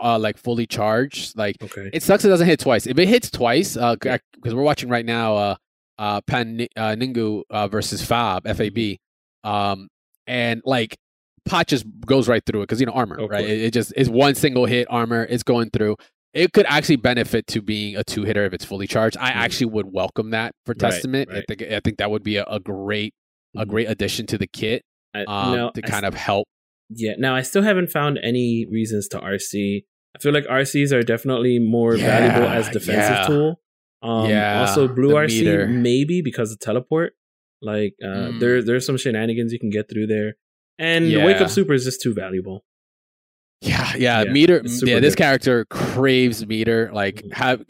uh 0.00 0.18
like 0.18 0.38
fully 0.38 0.66
charged 0.66 1.36
like 1.36 1.56
Okay. 1.62 1.90
It 1.92 2.02
sucks 2.04 2.24
it 2.24 2.28
doesn't 2.28 2.46
hit 2.46 2.60
twice. 2.60 2.86
If 2.86 2.96
it 2.98 3.08
hits 3.08 3.30
twice, 3.30 3.74
because 3.74 4.20
we're 4.54 4.62
watching 4.62 4.88
right 4.88 5.04
now, 5.04 5.36
uh, 5.36 5.54
uh, 5.98 6.20
Pan 6.22 6.66
uh, 6.76 6.94
Ningu 6.96 7.42
uh, 7.50 7.66
versus 7.68 8.04
Fab 8.04 8.44
FAB, 8.46 8.98
um, 9.44 9.88
and 10.26 10.60
like 10.64 10.96
Pot 11.44 11.66
just 11.68 11.84
goes 12.06 12.28
right 12.28 12.42
through 12.44 12.60
it 12.62 12.64
because 12.64 12.80
you 12.80 12.86
know 12.86 12.92
armor, 12.92 13.16
Of 13.16 13.30
right? 13.30 13.44
It, 13.44 13.62
it 13.62 13.72
just 13.72 13.92
is 13.96 14.08
one 14.10 14.34
single 14.34 14.66
hit 14.66 14.86
armor. 14.90 15.24
It's 15.28 15.42
going 15.44 15.70
through. 15.70 15.96
It 16.34 16.52
could 16.52 16.66
actually 16.68 16.96
benefit 16.96 17.46
to 17.48 17.62
being 17.62 17.96
a 17.96 18.02
two 18.04 18.24
hitter 18.24 18.44
if 18.44 18.52
it's 18.52 18.64
fully 18.64 18.86
charged. 18.86 19.16
I 19.18 19.30
Mhm. 19.30 19.36
actually 19.36 19.66
would 19.66 19.86
welcome 19.92 20.30
that 20.30 20.52
for 20.66 20.72
Right, 20.72 20.78
Testament. 20.90 21.30
I 21.32 21.42
think 21.46 21.62
I 21.62 21.80
think 21.80 21.98
that 21.98 22.10
would 22.10 22.24
be 22.24 22.36
a, 22.36 22.44
a 22.44 22.58
great 22.60 23.14
a 23.56 23.64
Mhm. 23.64 23.68
great 23.68 23.88
addition 23.88 24.26
to 24.26 24.36
the 24.38 24.48
kit 24.48 24.82
I, 25.14 25.20
um, 25.28 25.56
now, 25.56 25.70
to 25.70 25.80
I 25.84 25.88
kind 25.88 26.04
of 26.04 26.14
help. 26.14 26.48
Yeah. 26.90 27.14
Now 27.18 27.36
I 27.36 27.42
still 27.42 27.62
haven't 27.62 27.90
found 27.90 28.18
any 28.22 28.66
reasons 28.68 29.06
to 29.08 29.18
RC. 29.20 29.84
I 30.16 30.18
feel 30.20 30.32
like 30.32 30.44
RCs 30.46 30.92
are 30.92 31.02
definitely 31.02 31.58
more 31.60 31.96
valuable 31.96 32.48
as 32.48 32.68
defensive 32.68 32.96
yeah. 33.18 33.26
tool. 33.26 33.60
Um, 34.02 34.28
Yeah, 34.28 34.60
Also, 34.60 34.86
blue 34.88 35.14
RC 35.14 35.38
meter. 35.44 35.66
maybe 35.68 36.20
because 36.20 36.52
of 36.52 36.58
teleport. 36.58 37.14
Like 37.62 37.94
uh, 38.02 38.06
Mm. 38.32 38.40
there 38.40 38.62
there's 38.62 38.84
some 38.84 38.96
shenanigans 38.96 39.52
you 39.52 39.58
can 39.60 39.70
get 39.70 39.88
through 39.88 40.08
there, 40.08 40.34
and 40.78 41.06
the 41.06 41.18
wake 41.24 41.40
up 41.40 41.48
super 41.48 41.72
is 41.74 41.84
just 41.84 42.02
too 42.02 42.12
valuable. 42.12 42.64
Yeah, 43.66 43.92
yeah, 43.96 44.22
Yeah, 44.24 44.32
meter. 44.32 44.62
Yeah, 44.64 45.00
this 45.00 45.14
good. 45.14 45.22
character 45.22 45.64
craves 45.66 46.46
meter. 46.46 46.90
Like 46.92 47.22
Mhm. 47.22 47.32
have 47.34 47.64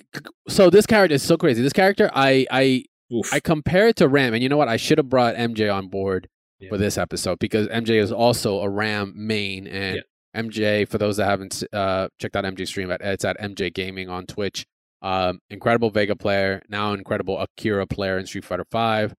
so 0.48 0.70
this 0.70 0.86
character 0.86 1.14
is 1.14 1.22
so 1.22 1.36
crazy. 1.36 1.62
This 1.62 1.72
character, 1.72 2.10
I 2.14 2.46
I 2.50 2.84
Oof. 3.12 3.32
I 3.32 3.40
compare 3.40 3.88
it 3.88 3.96
to 3.96 4.08
Ram, 4.08 4.34
and 4.34 4.42
you 4.42 4.48
know 4.48 4.56
what? 4.56 4.68
I 4.68 4.76
should 4.76 4.98
have 4.98 5.08
brought 5.08 5.36
MJ 5.36 5.68
on 5.72 5.88
board 5.88 6.28
Yeah. 6.58 6.68
for 6.70 6.78
this 6.78 6.98
episode 6.98 7.38
because 7.38 7.68
MJ 7.68 7.98
is 7.98 8.10
also 8.10 8.60
a 8.60 8.68
Ram 8.68 9.12
main, 9.14 9.66
and 9.66 10.02
MJ. 10.34 10.84
For 10.84 10.98
those 10.98 11.18
that 11.18 11.26
haven't 11.26 11.62
uh, 11.72 12.08
checked 12.20 12.34
out 12.34 12.44
MJ 12.44 12.66
stream, 12.66 12.90
at 12.90 13.00
it's 13.02 13.24
at 13.24 13.36
MJ 13.40 13.70
Gaming 13.72 14.08
on 14.08 14.26
Twitch. 14.26 14.64
Um, 15.02 15.40
incredible 15.50 15.90
Vega 15.90 16.16
player, 16.16 16.62
now 16.68 16.92
incredible 16.94 17.38
Akira 17.38 17.86
player 17.86 18.18
in 18.18 18.26
Street 18.26 18.44
Fighter 18.44 18.64
Five, 18.70 19.14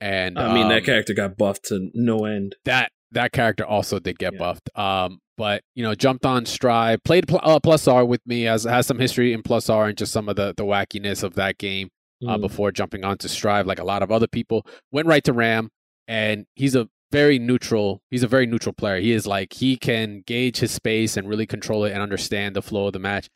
and 0.00 0.38
I 0.38 0.52
mean, 0.52 0.64
um, 0.64 0.68
that 0.68 0.84
character 0.84 1.14
got 1.14 1.36
buffed 1.38 1.64
to 1.68 1.88
no 1.94 2.24
end. 2.26 2.56
that 2.66 2.92
that 3.12 3.32
character 3.32 3.64
also 3.64 3.98
did 3.98 4.18
get 4.18 4.34
Yeah. 4.34 4.38
buffed. 4.38 4.70
Um, 4.78 5.18
but 5.40 5.62
you 5.74 5.82
know, 5.82 5.94
jumped 5.94 6.26
on 6.26 6.44
Strive, 6.44 7.02
played 7.02 7.26
pl- 7.26 7.40
uh, 7.42 7.58
Plus 7.60 7.88
R 7.88 8.04
with 8.04 8.20
me, 8.26 8.46
as 8.46 8.64
has 8.64 8.86
some 8.86 8.98
history 8.98 9.32
in 9.32 9.42
Plus 9.42 9.70
R 9.70 9.86
and 9.88 9.96
just 9.96 10.12
some 10.12 10.28
of 10.28 10.36
the 10.36 10.52
the 10.54 10.64
wackiness 10.64 11.22
of 11.22 11.32
that 11.36 11.56
game 11.56 11.88
uh, 12.28 12.36
Mm. 12.36 12.42
before 12.42 12.70
jumping 12.70 13.02
on 13.02 13.16
to 13.18 13.28
Strive, 13.30 13.66
like 13.66 13.78
a 13.78 13.84
lot 13.84 14.02
of 14.02 14.12
other 14.12 14.26
people. 14.28 14.66
Went 14.92 15.08
right 15.08 15.24
to 15.24 15.32
Ram, 15.32 15.70
and 16.06 16.44
he's 16.56 16.74
a 16.74 16.88
very 17.10 17.38
neutral. 17.38 18.02
He's 18.10 18.22
a 18.22 18.28
very 18.28 18.44
neutral 18.44 18.74
player. 18.74 19.00
He 19.00 19.12
is 19.12 19.26
like 19.26 19.54
he 19.54 19.78
can 19.78 20.22
gauge 20.26 20.58
his 20.58 20.72
space 20.72 21.16
and 21.16 21.26
really 21.26 21.46
control 21.46 21.84
it 21.86 21.92
and 21.92 22.02
understand 22.02 22.54
the 22.54 22.60
flow 22.60 22.88
of 22.88 22.92
the 22.92 22.98
match. 22.98 23.26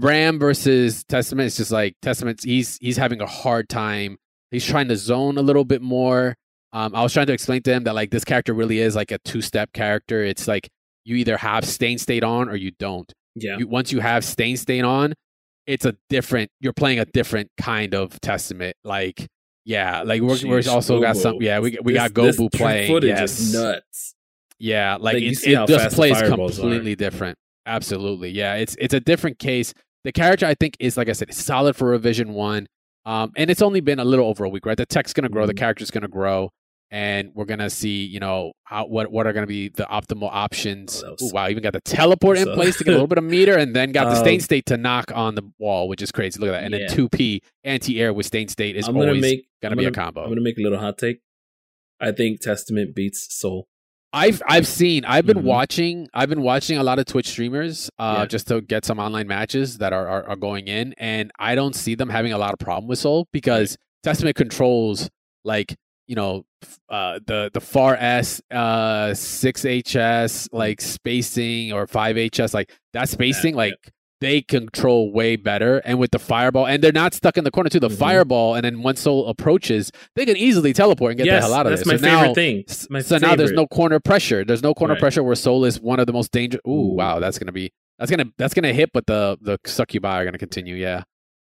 Ram 0.00 0.38
versus 0.38 1.02
Testament 1.04 1.46
is 1.46 1.56
just 1.56 1.70
like 1.70 1.94
Testament. 2.02 2.40
He's 2.44 2.76
he's 2.82 2.98
having 2.98 3.22
a 3.22 3.26
hard 3.26 3.70
time. 3.70 4.18
He's 4.50 4.66
trying 4.66 4.88
to 4.88 4.96
zone 4.96 5.38
a 5.38 5.42
little 5.42 5.64
bit 5.64 5.80
more. 5.80 6.36
Um, 6.72 6.94
I 6.94 7.02
was 7.02 7.12
trying 7.14 7.26
to 7.28 7.32
explain 7.32 7.62
to 7.62 7.72
him 7.72 7.84
that 7.84 7.94
like 7.94 8.10
this 8.10 8.24
character 8.24 8.52
really 8.52 8.80
is 8.80 8.94
like 8.94 9.10
a 9.12 9.18
two 9.18 9.40
step 9.40 9.72
character. 9.72 10.22
It's 10.22 10.46
like 10.46 10.68
you 11.06 11.16
either 11.16 11.36
have 11.38 11.64
stain 11.64 11.96
state 11.98 12.22
on 12.24 12.48
or 12.50 12.56
you 12.56 12.72
don't. 12.78 13.10
yeah. 13.34 13.56
You, 13.58 13.66
once 13.68 13.92
you 13.92 14.00
have 14.00 14.24
stain 14.24 14.56
stain 14.58 14.84
on, 14.84 15.14
it's 15.66 15.84
a 15.86 15.94
different. 16.10 16.50
You're 16.60 16.72
playing 16.74 16.98
a 16.98 17.04
different 17.06 17.50
kind 17.58 17.94
of 17.94 18.20
Testament. 18.20 18.76
Like 18.84 19.26
Yeah, 19.64 20.02
like 20.02 20.20
we're, 20.20 20.28
we're 20.28 20.60
Sheesh, 20.60 20.68
also 20.68 21.00
got 21.00 21.16
some. 21.16 21.36
Yeah, 21.40 21.60
we 21.60 21.78
we 21.82 21.92
This- 21.94 22.02
got 22.02 22.10
Gobu 22.12 22.52
playing. 22.52 22.88
Footage 22.88 23.08
yes. 23.08 23.38
is 23.40 23.54
nuts. 23.54 24.14
Yeah, 24.58 24.94
like, 24.94 25.14
Like, 25.14 25.22
it, 25.22 25.46
it 25.46 25.68
just 25.68 25.94
plays 25.96 26.18
fireballs 26.18 26.58
are. 26.58 26.62
completely 26.62 26.94
different. 26.96 27.36
Absolutely, 27.66 28.30
yeah. 28.30 28.54
It's 28.54 28.76
it's 28.78 28.94
a 28.94 29.00
different 29.00 29.38
case. 29.38 29.72
The 30.04 30.12
character, 30.12 30.46
I 30.46 30.54
think, 30.54 30.76
is 30.78 30.96
like 30.96 31.08
I 31.08 31.12
said, 31.12 31.32
solid 31.34 31.74
for 31.76 31.88
revision 31.88 32.32
one. 32.32 32.66
Um, 33.04 33.32
and 33.36 33.50
it's 33.50 33.62
only 33.62 33.80
been 33.80 33.98
a 34.00 34.04
little 34.04 34.26
over 34.26 34.44
a 34.44 34.48
week, 34.48 34.66
right? 34.66 34.76
The 34.76 34.86
tech's 34.86 35.12
gonna 35.12 35.28
grow, 35.28 35.46
the 35.46 35.52
Mhm. 35.54 35.58
character's 35.58 35.90
gonna 35.90 36.08
grow, 36.08 36.50
and 36.90 37.30
we're 37.34 37.44
gonna 37.44 37.68
see, 37.70 38.04
you 38.04 38.20
know, 38.20 38.52
how 38.64 38.86
what 38.86 39.10
what 39.10 39.26
are 39.26 39.32
gonna 39.32 39.46
be 39.46 39.68
the 39.68 39.84
optimal 39.84 40.28
options. 40.32 41.02
Oh, 41.04 41.12
was- 41.12 41.22
Ooh, 41.22 41.34
wow, 41.34 41.48
even 41.48 41.62
got 41.62 41.72
the 41.72 41.80
teleport 41.80 42.38
in 42.38 42.52
place 42.52 42.78
to 42.78 42.84
get 42.84 42.90
a 42.90 42.94
little 42.94 43.06
bit 43.08 43.18
of 43.18 43.24
meter, 43.24 43.56
and 43.56 43.74
then 43.74 43.92
got 43.92 44.04
the 44.04 44.16
stain 44.16 44.34
Um, 44.36 44.40
state 44.40 44.66
to 44.66 44.76
knock 44.76 45.10
on 45.14 45.34
the 45.34 45.42
wall, 45.58 45.88
which 45.88 46.02
is 46.02 46.12
crazy. 46.12 46.38
Look 46.40 46.48
at 46.50 46.52
that, 46.52 46.64
and 46.64 46.72
Yeah. 46.74 46.86
then 46.88 46.96
two 46.96 47.08
P 47.08 47.42
anti 47.64 48.00
air 48.00 48.12
with 48.12 48.26
stain 48.26 48.48
state 48.48 48.76
is 48.76 48.86
I'm 48.88 48.94
gonna 48.94 49.08
always 49.08 49.22
make 49.22 49.46
gonna 49.62 49.72
I'm 49.72 49.78
be 49.78 49.84
a 49.84 49.90
gonna- 49.90 50.04
combo. 50.06 50.22
I'm 50.22 50.28
gonna 50.30 50.40
make 50.40 50.58
a 50.58 50.62
little 50.62 50.78
hot 50.78 50.98
take. 50.98 51.18
I 52.00 52.12
think 52.12 52.40
Testament 52.40 52.94
beats 52.94 53.26
Sol. 53.34 53.66
I've 54.12 54.40
I've 54.46 54.66
seen 54.66 55.04
I've 55.04 55.26
been 55.26 55.38
Mhm. 55.38 55.42
watching 55.42 56.08
I've 56.14 56.28
been 56.28 56.40
watching 56.42 56.78
a 56.78 56.82
lot 56.84 56.98
of 56.98 57.06
Twitch 57.06 57.26
streamers 57.28 57.90
uh, 57.98 58.16
Yeah. 58.20 58.26
just 58.26 58.46
to 58.48 58.60
get 58.62 58.84
some 58.84 58.98
online 58.98 59.26
matches 59.26 59.78
that 59.78 59.92
are, 59.92 60.06
are 60.06 60.28
are 60.30 60.36
going 60.36 60.68
in 60.68 60.94
and 60.96 61.30
I 61.38 61.54
don't 61.54 61.74
see 61.74 61.94
them 61.96 62.08
having 62.08 62.32
a 62.32 62.38
lot 62.38 62.52
of 62.52 62.58
problem 62.58 62.86
with 62.88 62.98
Sol 62.98 63.26
because 63.32 63.76
Testament 64.02 64.36
controls 64.36 65.10
like 65.44 65.74
you 66.06 66.14
know 66.16 66.44
uh, 66.88 67.18
the 67.26 67.50
the 67.52 67.60
far 67.60 67.94
S 67.96 68.40
uh 68.50 69.08
6HS 69.14 70.48
like 70.52 70.80
spacing 70.80 71.72
or 71.72 71.86
5HS 71.86 72.54
like 72.54 72.72
that 72.92 73.08
spacing 73.08 73.54
yeah. 73.54 73.58
like 73.58 73.74
they 74.22 74.40
control 74.40 75.12
way 75.12 75.36
better 75.36 75.78
and 75.78 75.98
with 75.98 76.10
the 76.10 76.18
fireball 76.18 76.66
and 76.66 76.82
they're 76.82 76.90
not 76.92 77.12
stuck 77.12 77.36
in 77.36 77.44
the 77.44 77.50
corner 77.50 77.68
too 77.68 77.78
the 77.80 77.88
Mhm. 77.88 77.98
fireball 77.98 78.54
and 78.54 78.64
then 78.64 78.82
once 78.82 79.00
Sol 79.00 79.26
approaches 79.28 79.92
they 80.14 80.24
can 80.24 80.36
easily 80.36 80.72
teleport 80.72 81.10
and 81.12 81.18
get 81.18 81.26
yes, 81.26 81.42
the 81.42 81.48
hell 81.48 81.54
out 81.54 81.66
of 81.66 81.72
that's 81.72 81.84
there 81.84 81.94
my 81.94 81.98
so 81.98 82.06
favorite 82.06 82.28
now, 82.28 82.34
thing. 82.34 82.64
My 82.88 83.00
so 83.00 83.18
now 83.18 83.36
there's 83.36 83.52
no 83.52 83.66
corner 83.66 84.00
pressure. 84.00 84.42
There's 84.44 84.62
no 84.62 84.72
corner 84.74 84.94
Right. 84.94 85.00
pressure 85.00 85.22
where 85.22 85.34
Sol 85.34 85.64
is 85.66 85.80
one 85.80 86.00
of 86.00 86.06
the 86.06 86.12
most 86.14 86.32
dangerous. 86.32 86.62
Ooh, 86.66 86.70
Ooh. 86.70 86.94
wow, 86.94 87.18
that's 87.20 87.38
gonna 87.38 87.52
be 87.52 87.72
that's 87.98 88.10
gonna 88.10 88.26
that's 88.38 88.54
gonna 88.54 88.72
hit, 88.72 88.90
but 88.94 89.06
the 89.06 89.36
the 89.42 89.58
succubi 89.66 90.20
are 90.20 90.24
gonna 90.24 90.38
continue. 90.38 90.76
Yeah. 90.76 91.02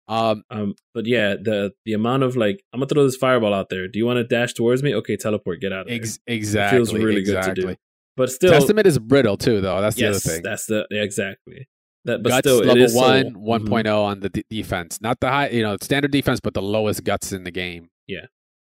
Um. 0.09 0.43
Um, 0.49 0.75
but 0.93 1.05
yeah, 1.05 1.35
the 1.41 1.73
the 1.85 1.93
amount 1.93 2.23
of 2.23 2.35
like, 2.37 2.63
I'm 2.73 2.79
gonna 2.79 2.87
throw 2.87 3.03
this 3.03 3.17
fireball 3.17 3.53
out 3.53 3.69
there. 3.69 3.87
Do 3.87 3.99
you 3.99 4.05
want 4.05 4.17
to 4.17 4.23
dash 4.23 4.53
towards 4.53 4.81
me? 4.83 4.95
Okay, 4.95 5.17
teleport, 5.17 5.59
get 5.61 5.73
out 5.73 5.81
of 5.81 5.87
there. 5.87 5.95
Ex- 5.97 6.19
exactly. 6.27 6.77
feels 6.77 6.93
really 6.93 7.23
good 7.23 7.33
to 7.33 7.39
exactly. 7.39 7.73
do. 7.73 7.75
But 8.15 8.31
still, 8.31 8.51
Testament 8.51 8.87
is 8.87 8.97
brittle 8.99 9.37
too, 9.37 9.61
though. 9.61 9.79
That's 9.81 9.95
the 9.95 10.03
yes, 10.03 10.25
other 10.25 10.33
thing. 10.35 10.43
that's 10.43 10.65
the 10.65 10.87
yeah, 10.89 11.01
exactly. 11.01 11.67
That, 12.05 12.23
but 12.23 12.29
guts 12.29 12.47
still, 12.47 12.59
level 12.59 12.81
is 12.83 12.93
one, 12.95 13.33
Sol. 13.33 13.41
1.0 13.59 13.83
Mhm. 13.83 14.03
on 14.05 14.19
the 14.21 14.29
defense. 14.49 15.01
Not 15.01 15.19
the 15.19 15.27
high, 15.29 15.49
you 15.49 15.61
know, 15.61 15.75
standard 15.81 16.11
defense, 16.11 16.39
but 16.39 16.53
the 16.53 16.61
lowest 16.61 17.03
guts 17.03 17.33
in 17.33 17.43
the 17.43 17.51
game. 17.51 17.89
Yeah, 18.07 18.27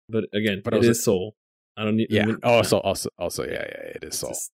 but 0.08 0.24
again, 0.34 0.62
But 0.64 0.74
it 0.74 0.78
also- 0.78 0.90
is 0.90 1.04
Sol. 1.04 1.36
I 1.76 1.84
don't 1.84 1.96
need. 1.96 2.08
I 2.10 2.14
Yeah. 2.16 2.24
mean, 2.26 2.38
Also, 2.42 2.78
also, 2.80 3.08
also, 3.18 3.44
yeah, 3.44 3.52
yeah, 3.52 3.92
it 3.94 4.02
is 4.04 4.18
Sol. 4.18 4.30
just- 4.30 4.50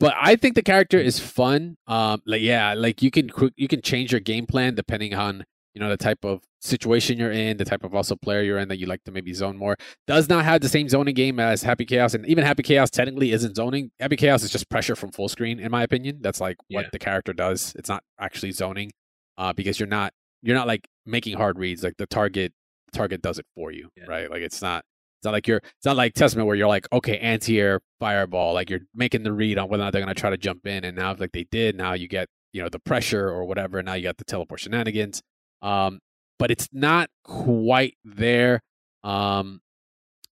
but 0.00 0.14
I 0.20 0.36
think 0.36 0.54
the 0.54 0.62
character 0.62 0.98
is 0.98 1.18
fun. 1.18 1.76
Um, 1.86 2.22
like 2.26 2.42
yeah, 2.42 2.74
like 2.74 3.02
you 3.02 3.10
can 3.10 3.30
you 3.56 3.68
can 3.68 3.80
change 3.82 4.12
your 4.12 4.20
game 4.20 4.46
plan 4.46 4.74
depending 4.74 5.14
on 5.14 5.44
you 5.74 5.80
know 5.80 5.88
the 5.90 5.96
type 5.96 6.24
of 6.24 6.42
situation 6.60 7.18
you're 7.18 7.30
in, 7.30 7.58
the 7.58 7.64
type 7.64 7.84
of 7.84 7.94
also 7.94 8.16
player 8.16 8.42
you're 8.42 8.58
in 8.58 8.68
that 8.68 8.78
you 8.78 8.86
like 8.86 9.04
to 9.04 9.12
maybe 9.12 9.32
zone 9.34 9.56
more. 9.56 9.76
Does 10.06 10.28
not 10.28 10.44
have 10.44 10.60
the 10.62 10.68
same 10.68 10.88
zoning 10.88 11.14
game 11.14 11.38
as 11.38 11.62
Happy 11.62 11.84
Chaos, 11.84 12.14
and 12.14 12.26
even 12.26 12.44
Happy 12.44 12.62
Chaos 12.62 12.90
technically 12.90 13.30
isn't 13.32 13.56
zoning. 13.56 13.90
Happy 14.00 14.16
Chaos 14.16 14.42
is 14.42 14.50
just 14.50 14.68
pressure 14.70 14.96
from 14.96 15.12
full 15.12 15.28
screen, 15.28 15.60
in 15.60 15.70
my 15.70 15.82
opinion. 15.82 16.18
That's 16.22 16.40
like 16.40 16.56
what 16.68 16.84
Yeah. 16.84 16.88
the 16.92 16.98
character 16.98 17.32
does. 17.32 17.74
It's 17.78 17.88
not 17.88 18.02
actually 18.18 18.52
zoning, 18.52 18.90
uh, 19.38 19.52
because 19.52 19.78
you're 19.78 19.86
not 19.88 20.12
you're 20.42 20.56
not 20.56 20.66
like 20.66 20.86
making 21.04 21.36
hard 21.36 21.58
reads. 21.58 21.82
Like 21.84 21.96
the 21.98 22.06
target 22.06 22.52
target 22.92 23.20
does 23.22 23.38
it 23.38 23.46
for 23.54 23.70
you, 23.70 23.90
Yeah. 23.96 24.04
right? 24.08 24.30
Like 24.30 24.42
it's 24.42 24.62
not. 24.62 24.84
It's 25.26 25.32
not 25.32 25.32
like 25.32 25.46
you're. 25.46 25.58
It's 25.58 25.84
not 25.84 25.96
like 25.96 26.14
Testament 26.14 26.46
where 26.46 26.56
you're 26.56 26.68
like, 26.68 26.86
okay, 26.92 27.18
anti-air 27.18 27.80
fireball. 28.00 28.54
Like 28.54 28.70
you're 28.70 28.80
making 28.94 29.22
the 29.22 29.32
read 29.32 29.58
on 29.58 29.68
whether 29.68 29.82
or 29.82 29.86
not 29.86 29.92
they're 29.92 30.02
going 30.02 30.14
to 30.14 30.20
try 30.20 30.30
to 30.30 30.36
jump 30.36 30.66
in, 30.66 30.84
and 30.84 30.96
now 30.96 31.14
like 31.18 31.32
they 31.32 31.44
did, 31.50 31.76
now 31.76 31.94
you 31.94 32.08
get 32.08 32.28
you 32.52 32.62
know 32.62 32.68
the 32.68 32.78
pressure 32.78 33.28
or 33.28 33.44
whatever. 33.44 33.78
and 33.78 33.86
Now 33.86 33.94
you 33.94 34.02
got 34.02 34.16
the 34.18 34.24
teleport 34.24 34.60
shenanigans. 34.60 35.22
Um, 35.62 36.00
but 36.38 36.50
it's 36.50 36.68
not 36.72 37.08
quite 37.24 37.94
there. 38.04 38.62
Um, 39.04 39.60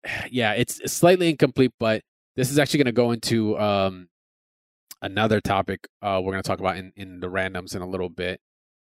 yeah, 0.30 0.52
it's 0.52 0.80
slightly 0.92 1.30
incomplete, 1.30 1.72
but 1.78 2.02
this 2.36 2.50
is 2.50 2.58
actually 2.58 2.78
going 2.78 2.86
to 2.86 2.92
go 2.92 3.12
into 3.12 3.58
um 3.58 4.08
another 5.02 5.40
topic 5.40 5.88
uh 6.02 6.20
we're 6.22 6.30
going 6.32 6.42
to 6.42 6.46
talk 6.46 6.60
about 6.60 6.76
in 6.76 6.92
in 6.94 7.20
the 7.20 7.26
randoms 7.26 7.74
in 7.74 7.82
a 7.82 7.88
little 7.88 8.08
bit. 8.08 8.40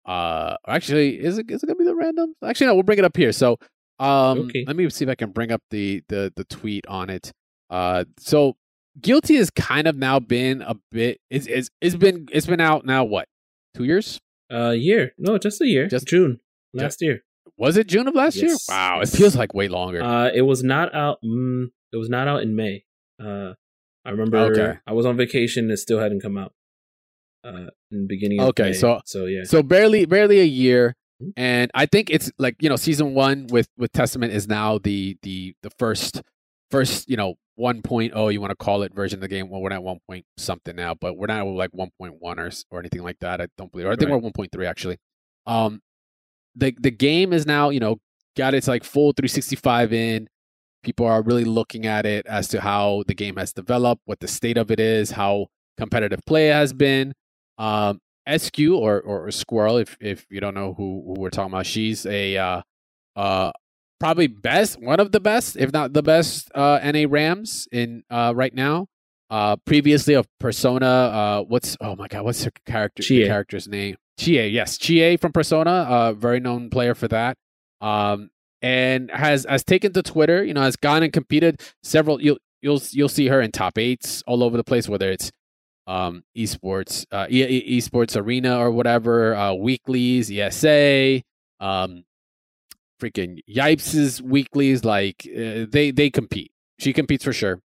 Uh, 0.06 0.56
actually, 0.68 1.18
is 1.18 1.36
it 1.38 1.50
is 1.50 1.62
it 1.62 1.66
going 1.66 1.76
to 1.76 1.84
be 1.84 1.84
the 1.84 1.94
randoms? 1.94 2.34
Actually, 2.48 2.68
no, 2.68 2.74
we'll 2.74 2.84
bring 2.84 2.98
it 2.98 3.04
up 3.04 3.16
here. 3.16 3.32
So, 3.32 3.58
um, 3.98 4.38
Okay. 4.46 4.64
let 4.66 4.76
me 4.76 4.88
see 4.90 5.04
if 5.04 5.10
I 5.10 5.14
can 5.14 5.30
bring 5.30 5.50
up 5.52 5.62
the 5.70 6.02
the 6.08 6.32
the 6.36 6.44
tweet 6.44 6.86
on 6.86 7.10
it. 7.10 7.32
Uh, 7.70 8.04
so 8.18 8.56
guilty 9.00 9.36
has 9.36 9.50
kind 9.50 9.86
of 9.86 9.96
now 9.96 10.18
been 10.20 10.62
a 10.62 10.74
bit. 10.92 11.20
It's 11.30 11.46
it's 11.46 11.68
it's 11.80 11.96
been 11.96 12.28
it's 12.32 12.46
been 12.46 12.60
out 12.60 12.84
now. 12.86 13.04
What 13.04 13.28
two 13.74 13.84
years? 13.84 14.20
A 14.50 14.74
year? 14.74 15.12
No, 15.18 15.38
just 15.38 15.60
a 15.60 15.66
year. 15.66 15.84
Just- 15.88 16.06
Just 16.06 16.08
June 16.08 16.40
last 16.72 17.02
year. 17.02 17.22
Was 17.58 17.76
it 17.78 17.86
June 17.86 18.06
of 18.06 18.14
last 18.14 18.36
year? 18.36 18.54
Wow, 18.68 19.00
it 19.00 19.08
feels 19.08 19.34
like 19.34 19.54
way 19.54 19.66
longer. 19.68 20.02
Uh, 20.02 20.28
it 20.34 20.42
was 20.42 20.62
not 20.62 20.94
out. 20.94 21.18
Mm, 21.24 21.68
it 21.92 21.96
was 21.96 22.08
not 22.10 22.28
out 22.28 22.42
in 22.42 22.54
May. 22.54 22.84
Uh, 23.18 23.54
I 24.04 24.10
remember 24.10 24.36
Okay. 24.38 24.78
I 24.86 24.92
was 24.92 25.06
on 25.06 25.16
vacation. 25.16 25.70
It 25.70 25.78
still 25.78 25.98
hadn't 25.98 26.20
come 26.20 26.36
out. 26.36 26.52
Uh, 27.42 27.70
in 27.90 28.02
the 28.02 28.06
beginning. 28.06 28.40
Of 28.40 28.48
Okay, 28.50 28.64
May. 28.64 28.72
so- 28.74 29.00
so 29.06 29.24
yeah. 29.26 29.44
so 29.44 29.62
barely 29.62 30.04
barely 30.04 30.40
a 30.40 30.44
year. 30.44 30.94
And 31.36 31.70
i 31.74 31.86
think 31.86 32.10
it's 32.10 32.30
like 32.38 32.54
you 32.60 32.68
know 32.68 32.76
season 32.76 33.14
one 33.14 33.46
with 33.50 33.68
with 33.78 33.90
testament 33.92 34.32
is 34.32 34.46
now 34.48 34.78
the 34.78 35.16
the 35.22 35.54
the 35.62 35.70
first 35.78 36.22
first 36.70 37.08
you 37.08 37.16
know 37.16 37.34
1.0 37.58 38.32
you 38.32 38.40
want 38.40 38.50
to 38.50 38.56
call 38.56 38.82
it 38.82 38.94
version 38.94 39.16
of 39.16 39.22
the 39.22 39.28
game? 39.28 39.48
Well 39.48 39.62
we're 39.62 39.70
not 39.70 39.82
1 39.82 39.98
point 40.06 40.26
something 40.36 40.76
now 40.76 40.94
but 40.94 41.16
we're 41.16 41.26
not 41.26 41.46
like 41.46 41.70
1.1 41.72 41.90
or, 42.22 42.50
or 42.70 42.80
anything 42.80 43.02
like 43.02 43.18
that 43.20 43.40
i 43.40 43.46
don't 43.56 43.72
believe 43.72 43.86
or 43.86 43.92
i 43.92 43.96
think 43.96 44.10
Right. 44.10 44.22
we're 44.22 44.30
1.3 44.30 44.66
actually. 44.68 44.98
Um 45.46 45.80
the 46.54 46.74
the 46.78 46.90
game 46.90 47.32
is 47.32 47.46
now 47.46 47.70
you 47.70 47.80
know 47.80 47.96
got 48.36 48.52
its 48.52 48.68
like 48.68 48.84
full 48.84 49.12
365 49.12 49.92
in. 49.94 50.28
People 50.82 51.06
are 51.06 51.22
really 51.22 51.44
looking 51.44 51.86
at 51.86 52.04
it 52.04 52.26
as 52.26 52.46
to 52.48 52.60
how 52.60 53.02
the 53.08 53.14
game 53.14 53.36
has 53.36 53.52
developed 53.54 54.02
what 54.04 54.20
the 54.20 54.28
state 54.28 54.58
of 54.58 54.70
it 54.70 54.78
is 54.78 55.12
how 55.12 55.46
competitive 55.78 56.20
play 56.26 56.48
has 56.48 56.72
been. 56.74 57.14
Um 57.58 58.00
SQ 58.28 58.58
or, 58.60 59.00
or 59.00 59.30
Squirrel, 59.30 59.78
if 59.78 59.96
if 60.00 60.26
you 60.30 60.40
don't 60.40 60.54
know 60.54 60.74
who, 60.74 61.02
who 61.06 61.14
we're 61.20 61.30
talking 61.30 61.52
about, 61.52 61.66
she's 61.66 62.06
a 62.06 62.36
uh, 62.36 62.62
uh, 63.14 63.52
probably 63.98 64.26
best, 64.26 64.80
one 64.80 65.00
of 65.00 65.12
the 65.12 65.20
best, 65.20 65.56
if 65.56 65.72
not 65.72 65.92
the 65.92 66.02
best, 66.02 66.50
uh, 66.54 66.78
NA 66.84 67.06
Rams 67.08 67.68
in 67.72 68.02
uh, 68.10 68.32
right 68.34 68.54
now. 68.54 68.86
Uh, 69.28 69.56
previously 69.56 70.14
of 70.14 70.28
Persona, 70.38 70.86
uh, 70.86 71.42
what's 71.42 71.76
oh 71.80 71.96
my 71.96 72.06
god, 72.06 72.24
what's 72.24 72.44
her 72.44 72.52
character? 72.64 73.02
Chie. 73.02 73.26
character's 73.26 73.66
name? 73.66 73.96
Chie, 74.18 74.46
yes, 74.48 74.78
Chie 74.78 75.16
from 75.16 75.32
Persona, 75.32 75.70
uh, 75.70 76.12
very 76.12 76.38
known 76.38 76.70
player 76.70 76.94
for 76.94 77.08
that. 77.08 77.36
Um, 77.80 78.30
and 78.62 79.10
has 79.10 79.44
has 79.48 79.64
taken 79.64 79.92
to 79.94 80.02
Twitter, 80.02 80.44
you 80.44 80.54
know, 80.54 80.62
has 80.62 80.76
gone 80.76 81.02
and 81.02 81.12
competed 81.12 81.60
several. 81.82 82.22
You'll 82.22 82.38
you'll 82.62 82.80
you'll 82.92 83.08
see 83.08 83.26
her 83.26 83.40
in 83.40 83.50
top 83.50 83.78
eights 83.78 84.22
all 84.28 84.44
over 84.44 84.56
the 84.56 84.64
place, 84.64 84.88
whether 84.88 85.10
it's 85.10 85.32
um, 85.86 86.24
esports, 86.36 87.06
uh, 87.12 87.26
e- 87.28 87.78
esports 87.78 88.20
arena 88.20 88.58
or 88.58 88.70
whatever, 88.70 89.34
uh, 89.34 89.54
weeklies, 89.54 90.30
ESA, 90.30 91.22
um, 91.60 92.04
freaking 93.00 93.40
Yipes' 93.48 94.20
weeklies. 94.20 94.84
Like 94.84 95.26
uh, 95.26 95.66
they 95.68 95.90
they 95.90 96.10
compete. 96.10 96.52
She 96.78 96.92
competes 96.92 97.24
for 97.24 97.32
sure. 97.32 97.60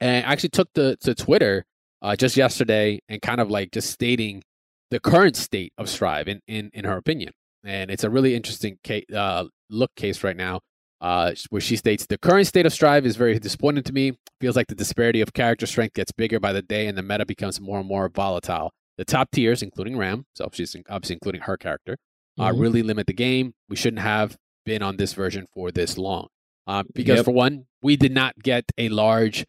And 0.00 0.24
I 0.26 0.32
actually 0.32 0.50
took 0.50 0.68
the 0.74 0.96
to 1.00 1.14
Twitter 1.14 1.64
uh, 2.00 2.16
just 2.16 2.36
yesterday 2.36 3.00
and 3.08 3.22
kind 3.22 3.40
of 3.40 3.50
like 3.50 3.72
just 3.72 3.90
stating 3.90 4.42
the 4.90 5.00
current 5.00 5.36
state 5.36 5.72
of 5.78 5.88
Strive 5.88 6.28
in 6.28 6.40
in, 6.46 6.70
in 6.74 6.84
her 6.84 6.96
opinion. 6.96 7.32
And 7.64 7.90
it's 7.90 8.04
a 8.04 8.10
really 8.10 8.34
interesting 8.34 8.78
case, 8.82 9.04
uh, 9.14 9.44
look 9.70 9.94
case 9.94 10.24
right 10.24 10.36
now. 10.36 10.60
Uh, 11.02 11.34
where 11.50 11.60
she 11.60 11.74
states 11.76 12.06
the 12.06 12.16
current 12.16 12.46
state 12.46 12.64
of 12.64 12.72
Strive 12.72 13.04
is 13.04 13.16
very 13.16 13.36
disappointing 13.38 13.82
to 13.82 13.92
me. 13.92 14.12
Feels 14.40 14.54
like 14.54 14.68
the 14.68 14.74
disparity 14.76 15.20
of 15.20 15.32
character 15.32 15.66
strength 15.66 15.94
gets 15.94 16.12
bigger 16.12 16.38
by 16.38 16.52
the 16.52 16.62
day, 16.62 16.86
and 16.86 16.96
the 16.96 17.02
meta 17.02 17.26
becomes 17.26 17.60
more 17.60 17.80
and 17.80 17.88
more 17.88 18.08
volatile. 18.08 18.70
The 18.98 19.04
top 19.04 19.32
tiers, 19.32 19.62
including 19.62 19.96
Ram, 19.98 20.26
so 20.36 20.48
she's 20.52 20.76
obviously 20.88 21.14
including 21.14 21.40
her 21.42 21.56
character, 21.56 21.96
uh, 22.38 22.50
Mhm. 22.52 22.60
really 22.60 22.82
limit 22.84 23.08
the 23.08 23.12
game. 23.14 23.52
We 23.68 23.74
shouldn't 23.74 24.00
have 24.02 24.36
been 24.64 24.80
on 24.80 24.96
this 24.96 25.12
version 25.12 25.46
for 25.52 25.72
this 25.72 25.98
long. 25.98 26.28
Uh, 26.68 26.84
because 26.94 27.16
Yep. 27.16 27.24
for 27.24 27.32
one, 27.32 27.66
we 27.82 27.96
did 27.96 28.12
not 28.12 28.38
get 28.40 28.66
a 28.78 28.88
large 28.88 29.44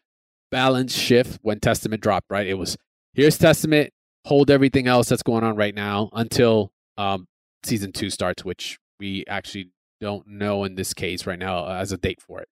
balance 0.50 0.92
shift 0.96 1.38
when 1.42 1.60
Testament 1.60 2.02
dropped. 2.02 2.26
Right, 2.30 2.48
it 2.48 2.54
was 2.54 2.76
here's 3.12 3.38
Testament, 3.38 3.92
hold 4.24 4.50
everything 4.50 4.88
else 4.88 5.08
that's 5.08 5.22
going 5.22 5.44
on 5.44 5.54
right 5.54 5.74
now 5.74 6.10
until 6.14 6.72
um, 6.96 7.26
season 7.62 7.92
two 7.92 8.10
starts, 8.10 8.44
which 8.44 8.78
we 8.98 9.24
actually 9.28 9.70
don't 10.00 10.26
know 10.26 10.64
in 10.64 10.74
this 10.74 10.94
case 10.94 11.26
right 11.26 11.38
now 11.38 11.64
uh, 11.64 11.78
as 11.80 11.92
a 11.92 11.96
date 11.96 12.20
for 12.20 12.40
it. 12.40 12.48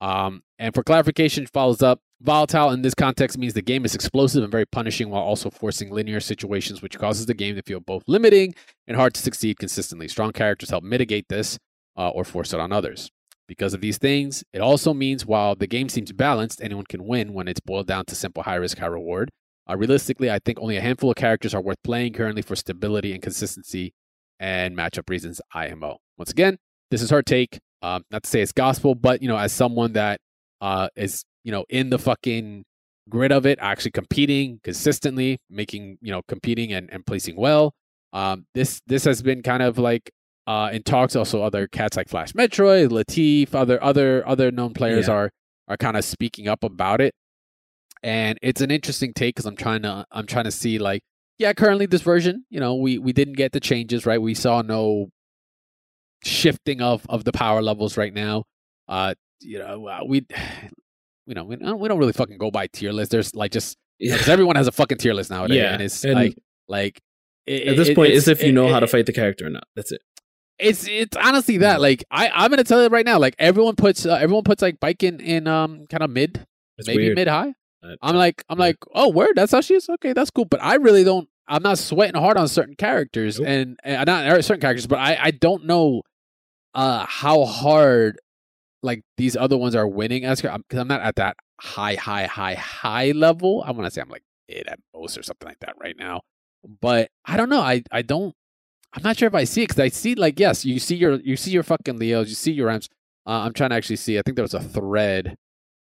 Um, 0.00 0.42
and 0.58 0.74
for 0.74 0.82
clarification, 0.82 1.46
follows 1.46 1.82
up. 1.82 2.00
Volatile 2.20 2.70
in 2.70 2.82
this 2.82 2.94
context 2.94 3.36
means 3.36 3.52
the 3.52 3.62
game 3.62 3.84
is 3.84 3.94
explosive 3.94 4.42
and 4.42 4.50
very 4.50 4.64
punishing 4.64 5.10
while 5.10 5.22
also 5.22 5.50
forcing 5.50 5.90
linear 5.90 6.20
situations, 6.20 6.80
which 6.80 6.98
causes 6.98 7.26
the 7.26 7.34
game 7.34 7.54
to 7.56 7.62
feel 7.62 7.80
both 7.80 8.02
limiting 8.06 8.54
and 8.86 8.96
hard 8.96 9.14
to 9.14 9.20
succeed 9.20 9.58
consistently. 9.58 10.08
Strong 10.08 10.32
characters 10.32 10.70
help 10.70 10.82
mitigate 10.82 11.28
this 11.28 11.58
uh, 11.96 12.08
or 12.08 12.24
force 12.24 12.52
it 12.54 12.60
on 12.60 12.72
others. 12.72 13.10
Because 13.48 13.74
of 13.74 13.80
these 13.80 13.98
things, 13.98 14.42
it 14.52 14.60
also 14.60 14.92
means 14.92 15.24
while 15.24 15.54
the 15.54 15.66
game 15.66 15.88
seems 15.88 16.10
balanced, 16.12 16.60
anyone 16.62 16.86
can 16.88 17.04
win 17.06 17.32
when 17.32 17.48
it's 17.48 17.60
boiled 17.60 17.86
down 17.86 18.04
to 18.06 18.14
simple 18.14 18.42
high 18.42 18.56
risk, 18.56 18.78
high 18.78 18.86
reward. 18.86 19.30
Uh, 19.68 19.76
realistically, 19.76 20.30
I 20.30 20.38
think 20.38 20.58
only 20.58 20.76
a 20.76 20.80
handful 20.80 21.10
of 21.10 21.16
characters 21.16 21.54
are 21.54 21.60
worth 21.60 21.82
playing 21.84 22.14
currently 22.14 22.42
for 22.42 22.56
stability 22.56 23.12
and 23.12 23.22
consistency 23.22 23.92
and 24.40 24.76
matchup 24.76 25.08
reasons. 25.08 25.40
IMO. 25.54 25.98
Once 26.18 26.30
again, 26.30 26.58
this 26.90 27.02
is 27.02 27.10
her 27.10 27.22
take. 27.22 27.58
Um, 27.82 28.02
not 28.10 28.22
to 28.24 28.30
say 28.30 28.40
it's 28.40 28.52
gospel, 28.52 28.94
but 28.94 29.22
you 29.22 29.28
know, 29.28 29.36
as 29.36 29.52
someone 29.52 29.92
that 29.92 30.18
uh, 30.60 30.88
is 30.96 31.24
you 31.44 31.52
know 31.52 31.64
in 31.68 31.90
the 31.90 31.98
fucking 31.98 32.64
grid 33.08 33.30
of 33.32 33.46
it, 33.46 33.58
actually 33.60 33.90
competing 33.92 34.60
consistently, 34.64 35.38
making 35.50 35.98
you 36.00 36.10
know 36.10 36.22
competing 36.28 36.72
and, 36.72 36.88
and 36.92 37.06
placing 37.06 37.36
well. 37.36 37.72
Um, 38.12 38.46
this 38.54 38.80
this 38.86 39.04
has 39.04 39.22
been 39.22 39.42
kind 39.42 39.62
of 39.62 39.78
like 39.78 40.10
uh, 40.46 40.70
in 40.72 40.82
talks. 40.82 41.14
Also, 41.16 41.42
other 41.42 41.68
cats 41.68 41.96
like 41.96 42.08
Flash 42.08 42.32
Metroid, 42.32 42.88
Latif, 42.88 43.54
other 43.54 43.82
other 43.82 44.26
other 44.26 44.50
known 44.50 44.72
players 44.74 45.06
Yeah. 45.08 45.14
are 45.14 45.30
are 45.68 45.76
kind 45.76 45.96
of 45.96 46.04
speaking 46.04 46.48
up 46.48 46.64
about 46.64 47.00
it, 47.00 47.12
and 48.02 48.38
it's 48.42 48.60
an 48.60 48.70
interesting 48.70 49.12
take 49.12 49.34
because 49.34 49.46
I'm 49.46 49.56
trying 49.56 49.82
to 49.82 50.06
I'm 50.10 50.26
trying 50.26 50.44
to 50.44 50.50
see 50.52 50.78
like 50.78 51.02
yeah, 51.38 51.52
currently 51.52 51.84
this 51.84 52.00
version, 52.00 52.46
you 52.48 52.58
know, 52.60 52.74
we 52.76 52.96
we 52.98 53.12
didn't 53.12 53.34
get 53.34 53.52
the 53.52 53.60
changes 53.60 54.06
right. 54.06 54.20
We 54.20 54.34
saw 54.34 54.62
no 54.62 55.08
shifting 56.24 56.80
of 56.80 57.06
of 57.08 57.24
the 57.24 57.32
power 57.32 57.62
levels 57.62 57.96
right 57.96 58.12
now. 58.14 58.44
Uh, 58.88 59.14
you 59.40 59.58
know, 59.58 59.86
uh, 59.86 60.00
we. 60.06 60.26
You 61.28 61.34
know, 61.34 61.42
we 61.42 61.56
don't, 61.56 61.80
we 61.80 61.88
don't 61.88 61.98
really 61.98 62.12
fucking 62.12 62.38
go 62.38 62.52
by 62.52 62.68
tier 62.68 62.92
lists. 62.92 63.10
There's 63.10 63.34
like 63.34 63.50
just 63.50 63.76
Yeah. 63.98 64.12
because 64.12 64.28
everyone 64.28 64.54
has 64.54 64.68
a 64.68 64.70
fucking 64.70 64.98
tier 64.98 65.12
list 65.12 65.28
nowadays, 65.28 65.56
Yeah, 65.56 65.72
and 65.72 65.82
it's 65.82 66.04
and 66.04 66.14
like 66.14 66.36
like 66.68 67.00
it- 67.48 67.66
At 67.66 67.76
this 67.76 67.88
it- 67.88 67.96
point, 67.96 68.10
it's- 68.10 68.28
if 68.28 68.44
you 68.44 68.50
it- 68.50 68.52
know 68.52 68.68
how 68.68 68.78
to 68.78 68.86
fight 68.86 69.06
the 69.06 69.12
character 69.12 69.44
or 69.44 69.50
not. 69.50 69.64
That's 69.74 69.90
it. 69.90 70.02
It's 70.60 70.86
it's 70.86 71.16
honestly 71.16 71.56
that 71.58 71.80
like 71.80 72.04
I 72.12 72.28
I'm 72.32 72.48
gonna 72.50 72.62
tell 72.62 72.80
you 72.80 72.88
right 72.90 73.04
now 73.04 73.18
like 73.18 73.34
everyone 73.40 73.74
puts 73.74 74.06
uh, 74.06 74.14
everyone 74.14 74.44
puts 74.44 74.62
like 74.62 74.78
Baiken 74.78 75.20
in 75.20 75.48
um 75.48 75.84
kind 75.88 76.04
of 76.04 76.10
mid 76.10 76.46
It's 76.78 76.86
maybe 76.86 77.12
mid 77.12 77.26
high. 77.26 77.54
Uh, 77.82 77.96
I'm 78.02 78.14
like 78.14 78.44
I'm 78.48 78.56
like 78.60 78.76
oh 78.94 79.08
word 79.08 79.32
that's 79.34 79.50
how 79.50 79.60
she 79.62 79.74
is 79.74 79.88
okay 79.88 80.12
that's 80.12 80.30
cool 80.30 80.44
but 80.44 80.62
I 80.62 80.76
really 80.76 81.02
don't 81.02 81.28
I'm 81.48 81.62
not 81.62 81.78
sweating 81.78 82.20
hard 82.20 82.36
on 82.36 82.48
certain 82.48 82.74
characters 82.74 83.38
Nope. 83.38 83.48
and, 83.48 83.80
and 83.84 84.06
not 84.06 84.44
certain 84.44 84.60
characters 84.60 84.86
but 84.86 84.98
I 84.98 85.16
I 85.20 85.30
don't 85.30 85.64
know 85.64 86.02
uh 86.74 87.06
how 87.06 87.44
hard 87.44 88.18
like 88.82 89.02
these 89.16 89.36
other 89.36 89.56
ones 89.56 89.74
are 89.74 89.86
winning 89.88 90.24
as 90.24 90.42
because 90.42 90.78
I'm 90.78 90.88
not 90.88 91.00
at 91.00 91.16
that 91.16 91.36
high 91.60 91.94
high 91.94 92.26
high 92.26 92.54
high 92.54 93.10
level. 93.12 93.62
I 93.66 93.70
want 93.72 93.86
to 93.86 93.90
say 93.90 94.00
I'm 94.02 94.08
like 94.08 94.22
mid 94.48 94.66
at 94.68 94.78
most 94.94 95.16
or 95.18 95.22
something 95.22 95.48
like 95.48 95.58
that 95.60 95.74
right 95.80 95.96
now. 95.98 96.20
But 96.80 97.10
I 97.24 97.36
don't 97.36 97.48
know. 97.48 97.60
I 97.60 97.82
I 97.90 98.02
don't 98.02 98.34
I'm 98.92 99.02
not 99.02 99.16
sure 99.16 99.26
if 99.26 99.34
I 99.34 99.44
see 99.44 99.62
it 99.62 99.68
because 99.68 99.80
I 99.80 99.88
see 99.88 100.14
like 100.14 100.38
yes 100.38 100.64
you 100.64 100.78
see 100.78 100.96
your 100.96 101.14
you 101.20 101.36
see 101.36 101.50
your 101.50 101.62
fucking 101.62 101.98
Leos 101.98 102.28
you 102.28 102.34
see 102.34 102.52
your 102.52 102.66
Rams 102.68 102.88
uh, 103.26 103.30
I'm 103.44 103.52
trying 103.52 103.70
to 103.70 103.76
actually 103.76 103.96
see 103.96 104.18
I 104.18 104.22
think 104.22 104.36
there 104.36 104.44
was 104.44 104.54
a 104.54 104.60
thread 104.60 105.36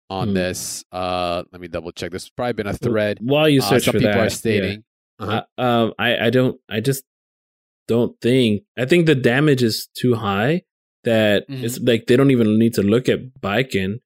on 0.10 0.30
Hmm. 0.30 0.34
this 0.36 0.84
uh 0.91 1.44
let 1.51 1.62
me 1.62 1.68
double 1.70 1.91
check. 1.94 2.12
This 2.12 2.24
has 2.24 2.30
probably 2.30 2.53
been 2.53 2.68
a 2.68 2.74
thread 2.74 3.20
While 3.22 3.48
you 3.50 3.62
search 3.62 3.68
uh, 3.68 3.70
search 3.75 3.84
some 3.86 3.91
for 3.94 4.00
people 4.00 4.12
that, 4.13 4.20
are 4.27 4.30
stating 4.30 4.84
uh-huh. 5.21 5.43
I, 5.57 5.63
um, 5.63 5.93
I, 5.99 6.25
I 6.27 6.29
don't, 6.29 6.59
I 6.69 6.79
just 6.79 7.03
don't 7.87 8.19
think. 8.21 8.63
I 8.77 8.85
think 8.85 9.05
the 9.05 9.15
damage 9.15 9.63
is 9.63 9.87
too 9.97 10.15
high. 10.15 10.63
That 11.03 11.49
Mhm. 11.49 11.63
it's 11.63 11.79
like 11.79 12.05
they 12.07 12.15
don't 12.15 12.29
even 12.31 12.59
need 12.59 12.75
to 12.75 12.83
look 12.83 13.09
at 13.09 13.19
Baiken 13.41 14.01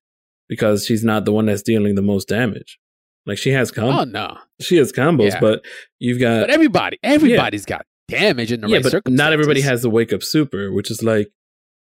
because 0.47 0.85
she's 0.85 1.03
not 1.03 1.25
the 1.25 1.31
one 1.33 1.45
that's 1.47 1.61
dealing 1.61 1.95
the 1.95 2.01
most 2.01 2.27
damage. 2.29 2.79
Like 3.25 3.37
she 3.37 3.49
has 3.51 3.69
com- 3.71 3.85
oh 3.93 4.03
no 4.05 4.37
she 4.61 4.77
has 4.77 4.93
combos, 4.93 5.31
Yeah. 5.31 5.39
but 5.41 5.65
you've 5.99 6.19
got 6.21 6.41
but 6.41 6.51
everybody 6.51 6.97
everybody's 7.03 7.65
got 7.65 7.85
damage 8.07 8.51
in 8.53 8.61
the 8.61 8.67
yeah, 8.69 8.77
right 8.77 8.91
but 9.03 9.11
not 9.11 9.33
everybody 9.33 9.59
has 9.61 9.81
the 9.81 9.89
wake 9.89 10.13
up 10.13 10.21
super, 10.23 10.71
which 10.71 10.89
is 10.91 11.03
like, 11.03 11.27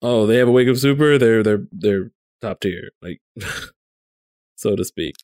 oh, 0.00 0.24
they 0.26 0.36
have 0.36 0.48
a 0.48 0.52
wake 0.52 0.68
up 0.68 0.76
super, 0.76 1.18
they're 1.18 1.42
they're 1.42 1.66
they're 1.72 2.10
top 2.40 2.60
tier, 2.60 2.90
like 3.02 3.20
so 4.56 4.76
to 4.76 4.84
speak. 4.84 5.14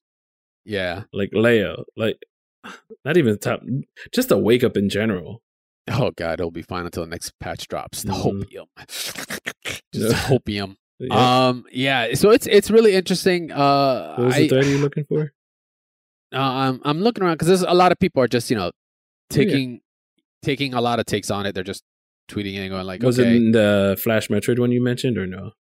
yeah 0.64 1.04
Like 1.12 1.30
Leo, 1.32 1.84
like 1.96 2.18
not 3.04 3.16
even 3.16 3.38
top, 3.38 3.60
just 4.14 4.30
a 4.30 4.38
wake 4.38 4.62
up 4.64 4.76
in 4.76 4.88
general. 4.88 5.42
oh 5.90 6.10
god 6.16 6.34
it'll 6.34 6.50
be 6.50 6.62
fine 6.62 6.84
until 6.84 7.02
the 7.04 7.10
next 7.10 7.32
patch 7.40 7.66
drops 7.68 8.02
the 8.02 8.12
Mhm. 8.12 8.44
hopium 8.44 8.66
just 9.94 10.14
hopium 10.26 10.76
Yeah. 11.00 11.46
um 11.48 11.64
yeah 11.72 12.14
so 12.14 12.30
it's 12.30 12.46
it's 12.46 12.70
really 12.70 12.94
interesting 12.94 13.50
uh 13.50 14.14
what 14.14 14.26
was 14.26 14.36
the 14.36 14.48
thread 14.48 14.66
you 14.66 14.78
looking 14.78 15.04
for? 15.04 15.32
uh, 16.32 16.38
I'm 16.38 16.80
I'm 16.84 17.00
looking 17.00 17.24
around 17.24 17.34
because 17.34 17.48
there's 17.48 17.62
a 17.62 17.74
lot 17.74 17.90
of 17.90 17.98
people 17.98 18.22
are 18.22 18.28
just 18.28 18.50
you 18.50 18.56
know 18.56 18.70
Oh, 19.34 19.40
yeah. 19.40 19.44
taking 19.44 19.80
taking 20.42 20.74
a 20.74 20.80
lot 20.80 21.00
of 21.00 21.06
takes 21.06 21.30
on 21.30 21.46
it. 21.46 21.54
They're 21.54 21.64
just 21.64 21.82
tweeting 22.30 22.56
and 22.58 22.68
going 22.70 22.86
like, 22.86 23.02
was 23.02 23.18
okay, 23.18 23.36
it 23.38 23.52
the 23.52 23.98
Flash 24.00 24.28
Metroid 24.28 24.58
one 24.58 24.70
you 24.70 24.82
mentioned 24.82 25.16
or 25.18 25.26
no? 25.26 25.52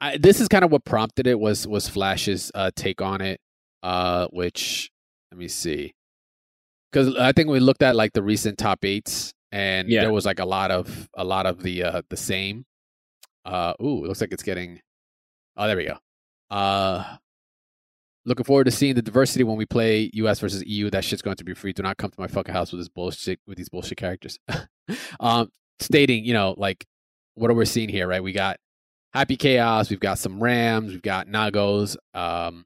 I, 0.00 0.16
this 0.16 0.40
is 0.40 0.48
kind 0.48 0.64
of 0.64 0.72
what 0.72 0.84
prompted 0.84 1.26
it 1.26 1.38
was 1.38 1.66
was 1.68 1.88
Flash's 1.88 2.50
uh, 2.54 2.70
take 2.74 3.00
on 3.02 3.20
it, 3.20 3.38
uh, 3.82 4.26
which 4.28 4.90
let 5.30 5.38
me 5.38 5.46
see, 5.48 5.92
because 6.92 7.16
I 7.16 7.32
think 7.32 7.48
we 7.48 7.60
looked 7.60 7.82
at 7.82 7.96
like 7.96 8.12
the 8.12 8.22
recent 8.22 8.58
top 8.58 8.84
eights, 8.84 9.32
and 9.50 9.88
Yeah. 9.88 10.02
there 10.02 10.12
was 10.12 10.26
like 10.26 10.38
a 10.38 10.44
lot 10.44 10.70
of 10.70 11.08
a 11.14 11.24
lot 11.24 11.46
of 11.46 11.62
the 11.62 11.84
uh, 11.84 12.02
the 12.10 12.16
same. 12.16 12.64
Uh, 13.44 13.74
ooh, 13.82 14.04
it 14.04 14.08
looks 14.08 14.20
like 14.20 14.32
it's 14.32 14.42
getting. 14.42 14.80
Oh, 15.56 15.66
there 15.66 15.76
we 15.76 15.86
go. 15.86 15.98
Uh, 16.50 17.16
looking 18.24 18.44
forward 18.44 18.64
to 18.64 18.70
seeing 18.70 18.94
the 18.94 19.02
diversity 19.02 19.42
when 19.44 19.56
we 19.56 19.66
play 19.66 20.10
U.S. 20.14 20.38
versus 20.40 20.62
EU. 20.64 20.90
That 20.90 21.04
shit's 21.04 21.22
going 21.22 21.36
to 21.36 21.44
be 21.44 21.54
free. 21.54 21.72
Do 21.72 21.82
not 21.82 21.96
come 21.96 22.10
to 22.10 22.20
my 22.20 22.28
fucking 22.28 22.54
house 22.54 22.72
with 22.72 22.80
this 22.80 22.88
bullshit 22.88 23.40
with 23.46 23.58
these 23.58 23.68
bullshit 23.68 23.98
characters. 23.98 24.38
um, 25.20 25.50
stating, 25.80 26.24
you 26.24 26.34
know, 26.34 26.54
like 26.56 26.84
what 27.34 27.50
are 27.50 27.54
we 27.54 27.64
seeing 27.64 27.88
here, 27.88 28.06
right? 28.06 28.22
We 28.22 28.32
got 28.32 28.58
Happy 29.12 29.36
Chaos, 29.36 29.90
we've 29.90 30.00
got 30.00 30.18
some 30.18 30.42
Rams, 30.42 30.92
we've 30.92 31.02
got 31.02 31.26
Nagos. 31.28 31.96
Um, 32.14 32.64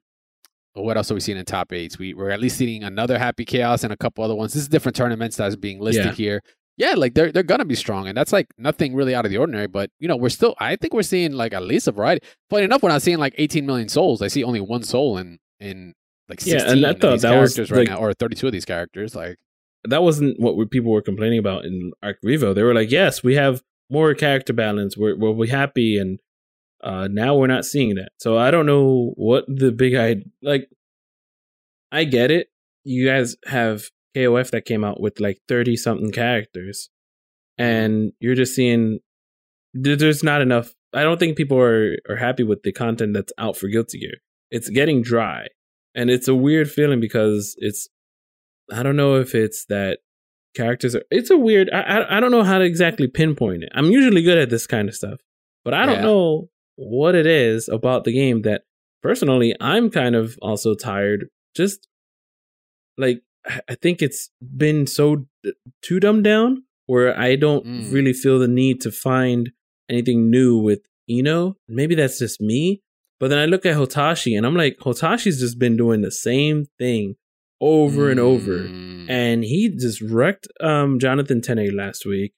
what 0.83 0.97
else 0.97 1.09
are 1.11 1.13
we 1.13 1.19
seeing 1.19 1.37
in 1.37 1.45
top 1.45 1.71
eights? 1.73 1.97
We 1.99 2.13
we're 2.13 2.29
at 2.29 2.39
least 2.39 2.57
seeing 2.57 2.83
another 2.83 3.17
Happy 3.19 3.45
Chaos 3.45 3.83
and 3.83 3.91
a 3.93 3.97
couple 3.97 4.23
other 4.23 4.35
ones. 4.35 4.53
This 4.53 4.63
is 4.63 4.67
different 4.69 4.95
tournaments 4.95 5.37
that's 5.37 5.55
being 5.55 5.79
listed 5.79 6.05
Yeah. 6.05 6.11
here. 6.13 6.41
Yeah, 6.77 6.93
like 6.93 7.15
they're 7.15 7.31
they're 7.31 7.41
gonna 7.43 7.65
be 7.65 7.73
strong, 7.75 8.07
and 8.07 8.15
that's 8.15 8.31
like 8.31 8.47
nothing 8.57 8.93
really 8.93 9.15
out 9.15 9.25
of 9.25 9.31
the 9.31 9.37
ordinary. 9.37 9.67
But 9.67 9.89
you 9.99 10.07
know, 10.07 10.15
we're 10.15 10.29
still. 10.29 10.55
I 10.59 10.75
think 10.75 10.93
we're 10.93 11.01
seeing 11.01 11.31
like 11.33 11.53
at 11.53 11.63
least 11.63 11.87
a 11.87 11.91
variety. 11.91 12.25
Funny 12.51 12.65
enough, 12.65 12.83
we're 12.83 12.89
not 12.89 13.01
seeing 13.01 13.17
like 13.17 13.33
18 13.37 13.65
million 13.65 13.89
Sols. 13.89 14.21
I 14.21 14.27
see 14.27 14.43
only 14.43 14.61
one 14.61 14.83
Sol 14.83 15.17
in 15.17 15.39
in 15.59 15.93
like 16.29 16.39
16 16.39 16.53
Yeah, 16.53 16.59
16 16.59 16.83
and 16.85 16.95
of 16.95 17.01
thought 17.01 17.11
these 17.13 17.21
that 17.23 17.39
was, 17.39 17.55
characters 17.55 17.71
right 17.71 17.79
like- 17.79 17.89
now, 17.89 17.97
or 17.97 18.13
32 18.13 18.47
of 18.47 18.53
these 18.53 18.65
characters. 18.65 19.15
Like, 19.15 19.37
That 19.85 20.03
wasn't 20.03 20.39
what 20.39 20.55
we, 20.57 20.65
people 20.65 20.91
were 20.91 21.01
complaining 21.01 21.39
about 21.39 21.65
in 21.65 21.93
Arc 22.03 22.17
Revo. 22.23 22.53
They 22.53 22.61
were 22.63 22.73
like, 22.75 22.91
yes, 22.91 23.23
we 23.23 23.35
have 23.35 23.61
more 23.89 24.13
character 24.13 24.53
balance. 24.53 24.95
We're 24.97 25.15
we'll 25.15 25.33
be 25.33 25.47
happy, 25.47 25.97
and 25.97 26.19
uh, 26.83 27.07
now 27.11 27.35
we're 27.35 27.47
not 27.47 27.65
seeing 27.65 27.95
that. 27.95 28.09
So 28.19 28.37
I 28.37 28.51
don't 28.51 28.65
know 28.65 29.13
what 29.15 29.45
the 29.47 29.71
big 29.71 29.95
I 29.95 30.17
like. 30.41 30.69
I 31.91 32.03
get 32.03 32.31
it. 32.31 32.47
You 32.83 33.07
guys 33.07 33.35
have 33.45 33.85
KOF 34.15 34.51
that 34.51 34.65
came 34.65 34.83
out 34.83 34.99
with 35.01 35.19
like 35.19 35.39
thirty 35.47 35.75
something 35.75 36.11
characters, 36.11 36.89
and 37.57 38.11
you're 38.19 38.35
just 38.35 38.55
seeing 38.55 38.99
there's 39.73 40.23
not 40.23 40.41
enough. 40.41 40.73
I 40.93 41.03
don't 41.03 41.19
think 41.19 41.37
people 41.37 41.59
are 41.59 41.97
are 42.09 42.15
happy 42.15 42.43
with 42.43 42.63
the 42.63 42.71
content 42.71 43.13
that's 43.13 43.33
out 43.37 43.57
for 43.57 43.67
Guilty 43.67 43.99
Gear. 43.99 44.15
It's 44.51 44.69
getting 44.69 45.01
dry, 45.01 45.47
and 45.95 46.09
it's 46.09 46.27
a 46.27 46.35
weird 46.35 46.69
feeling 46.69 46.99
because 46.99 47.55
it's. 47.57 47.87
I 48.71 48.83
don't 48.83 48.97
know 48.97 49.15
if 49.15 49.33
it's 49.33 49.65
that 49.67 49.99
characters 50.55 50.93
are. 50.95 51.03
It's 51.11 51.29
a 51.29 51.37
weird. 51.37 51.69
I 51.71 51.81
I, 51.81 52.17
I 52.17 52.19
don't 52.19 52.31
know 52.31 52.43
how 52.43 52.57
to 52.59 52.65
exactly 52.65 53.07
pinpoint 53.07 53.63
it. 53.63 53.69
I'm 53.73 53.91
usually 53.91 54.23
good 54.23 54.37
at 54.37 54.49
this 54.49 54.67
kind 54.67 54.89
of 54.89 54.95
stuff, 54.95 55.19
but 55.63 55.73
I 55.73 55.85
don't 55.85 55.95
Yeah. 55.95 56.01
know 56.01 56.49
what 56.77 57.13
it 57.15 57.25
is 57.27 57.67
about 57.67 58.05
the 58.05 58.13
game 58.13 58.43
that 58.43 58.61
personally 59.03 59.53
I'm 59.59 59.89
kind 59.89 60.15
of 60.15 60.37
also 60.41 60.73
tired. 60.75 61.27
Just 61.55 61.87
like 62.97 63.21
I 63.69 63.75
think 63.75 64.01
it's 64.01 64.29
been 64.41 64.87
so 64.87 65.27
d- 65.43 65.53
too 65.81 65.99
dumbed 65.99 66.23
down 66.23 66.63
where 66.85 67.17
I 67.17 67.35
don't 67.35 67.65
Mm. 67.65 67.91
really 67.91 68.13
feel 68.13 68.39
the 68.39 68.47
need 68.47 68.81
to 68.81 68.91
find 68.91 69.51
anything 69.89 70.29
new 70.29 70.57
with 70.57 70.81
I-No. 71.09 71.55
Maybe 71.67 71.95
that's 71.95 72.19
just 72.19 72.41
me. 72.41 72.81
But 73.19 73.29
then 73.29 73.39
I 73.39 73.45
look 73.45 73.65
at 73.65 73.75
Hotashi 73.75 74.35
and 74.35 74.45
I'm 74.45 74.55
like, 74.55 74.77
Hotashi's 74.79 75.39
just 75.39 75.57
been 75.57 75.77
doing 75.77 76.01
the 76.01 76.11
same 76.11 76.65
thing 76.77 77.15
over 77.61 78.09
and 78.11 78.19
over. 78.19 78.59
mm, 78.67 79.09
And 79.09 79.43
he 79.43 79.69
just 79.69 80.01
wrecked 80.01 80.47
um, 80.61 80.99
Jonathan 80.99 81.41
Tene 81.41 81.75
last 81.75 82.05
week. 82.05 82.33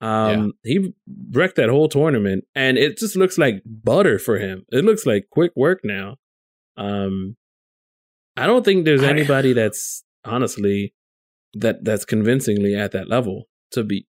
Um, 0.00 0.52
He 0.62 0.94
wrecked 1.32 1.56
that 1.56 1.68
whole 1.70 1.88
tournament, 1.88 2.44
and 2.54 2.78
it 2.78 2.98
just 2.98 3.16
looks 3.16 3.36
like 3.38 3.62
butter 3.66 4.18
for 4.18 4.38
him. 4.38 4.64
It 4.70 4.84
looks 4.84 5.04
like 5.06 5.28
quick 5.30 5.52
work 5.56 5.80
now. 5.82 6.16
Um, 6.76 7.36
I 8.36 8.46
don't 8.46 8.64
think 8.64 8.84
there's 8.84 9.02
anybody 9.02 9.52
that's 9.52 10.04
honestly 10.24 10.94
that 11.54 11.84
that's 11.84 12.04
convincingly 12.04 12.76
at 12.76 12.92
that 12.92 13.08
level. 13.08 13.48
To 13.72 13.82
be 13.82 14.06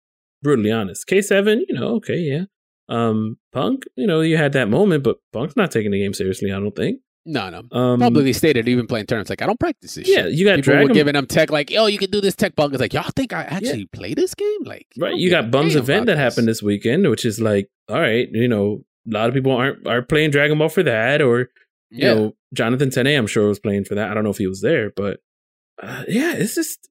brutally 0.43 0.71
honest, 0.71 1.07
K 1.07 1.21
seven, 1.21 1.65
you 1.69 1.75
know, 1.75 1.97
okay, 1.97 2.19
yeah. 2.19 2.45
Um, 2.89 3.39
Punk, 3.53 3.85
you 3.97 4.07
know, 4.07 4.21
you 4.21 4.37
had 4.37 4.53
that 4.53 4.69
moment, 4.69 5.03
but 5.03 5.17
Punk's 5.33 5.57
not 5.57 5.71
taking 5.71 5.91
the 5.91 6.01
game 6.01 6.15
seriously. 6.15 6.53
I 6.53 6.61
don't 6.61 6.77
think. 6.77 7.01
No, 7.25 7.51
no. 7.51 7.63
Um, 7.79 8.01
Publicly 8.01 8.33
stated, 8.33 8.69
even 8.69 8.87
playing 8.87 9.07
tournaments, 9.07 9.31
like 9.31 9.43
I 9.43 9.47
don't 9.47 9.59
practice 9.61 9.95
this. 9.95 10.09
yeah, 10.09 10.23
shit. 10.23 10.33
you 10.33 10.45
got 10.45 10.57
People 10.57 10.83
were 10.83 10.89
giving 10.89 11.15
them 11.15 11.27
tech 11.27 11.51
like, 11.51 11.71
"Yo, 11.71 11.87
you 11.87 11.99
can 11.99 12.11
do 12.11 12.21
this 12.21 12.35
tech 12.35 12.55
bug." 12.57 12.73
It's 12.73 12.81
like, 12.81 12.93
y'all 12.93 13.11
think 13.15 13.33
I 13.33 13.43
actually 13.43 13.87
play 13.87 14.15
this 14.15 14.35
game? 14.35 14.65
Like, 14.65 14.87
Right, 14.99 15.15
you 15.17 15.31
got 15.31 15.51
Bum's 15.51 15.77
event 15.77 16.07
that 16.07 16.15
this. 16.17 16.21
happened 16.21 16.49
this 16.49 16.63
weekend, 16.63 17.09
which 17.09 17.25
is 17.25 17.41
like, 17.41 17.69
all 17.89 18.01
right, 18.01 18.29
you 18.33 18.49
know, 18.49 18.85
a 19.09 19.13
lot 19.15 19.29
of 19.29 19.35
people 19.35 19.53
aren't 19.53 19.87
are 19.87 20.03
playing 20.03 20.31
Dragon 20.31 20.59
Ball 20.59 20.69
for 20.69 20.83
that, 20.83 21.21
or 21.23 21.51
you 21.91 22.07
Yeah. 22.07 22.15
know, 22.15 22.33
Jonathan 22.55 22.91
Tene, 22.91 23.09
I'm 23.19 23.27
sure 23.27 23.47
was 23.49 23.59
playing 23.61 23.85
for 23.85 23.95
that. 23.95 24.11
I 24.11 24.15
don't 24.15 24.25
know 24.25 24.31
if 24.31 24.39
he 24.39 24.47
was 24.47 24.61
there, 24.61 24.91
but 24.95 25.21
uh, 25.83 26.05
yeah, 26.09 26.35
it's 26.35 26.55
just 26.55 26.89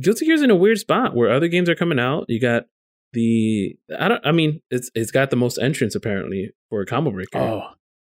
Guilty 0.00 0.26
Gear's 0.26 0.42
in 0.42 0.50
a 0.50 0.56
weird 0.56 0.78
spot 0.78 1.14
where 1.14 1.30
other 1.32 1.48
games 1.48 1.68
are 1.68 1.74
coming 1.76 1.98
out. 2.00 2.24
You 2.28 2.40
got 2.40 2.64
the 3.12 3.76
I 3.98 4.08
don't 4.08 4.26
I 4.26 4.32
mean 4.32 4.60
it's 4.70 4.90
it's 4.94 5.12
got 5.12 5.30
the 5.30 5.36
most 5.36 5.58
entrance 5.58 5.94
apparently 5.94 6.50
for 6.70 6.80
a 6.80 6.86
combo 6.86 7.12
breaker. 7.12 7.38
Oh, 7.38 7.62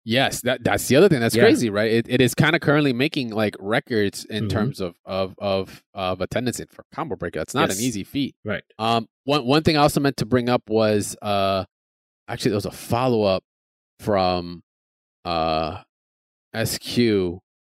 yes. 0.07 0.41
That 0.41 0.65
that's 0.65 0.89
the 0.89 0.97
other 0.97 1.09
thing. 1.11 1.21
That's 1.21 1.35
Yeah. 1.37 1.43
crazy, 1.43 1.69
right? 1.69 1.91
It, 1.93 2.07
it 2.09 2.21
is 2.23 2.35
kind 2.35 2.55
of 2.57 2.63
currently 2.63 2.95
making 2.95 3.31
like 3.31 3.55
records 3.59 4.25
in 4.25 4.45
Mhm. 4.47 4.51
terms 4.51 4.81
of 4.81 4.95
of 5.05 5.35
of 5.39 5.83
of 5.93 6.23
attendance 6.23 6.61
for 6.71 6.85
combo 6.95 7.17
breaker. 7.17 7.41
That's 7.41 7.55
not 7.55 7.69
Yes. 7.69 7.79
an 7.79 7.85
easy 7.85 8.05
feat. 8.05 8.35
Right. 8.45 8.63
Um, 8.79 9.07
one 9.25 9.45
one 9.45 9.63
thing 9.63 9.77
I 9.77 9.81
also 9.83 10.01
meant 10.01 10.17
to 10.19 10.25
bring 10.27 10.49
up 10.49 10.63
was 10.71 11.15
uh, 11.21 11.65
actually 12.29 12.53
there 12.53 12.57
was 12.57 12.65
a 12.67 12.71
follow 12.71 13.23
up 13.25 13.43
from 14.01 14.63
uh 15.27 15.83
SQ. 16.55 16.99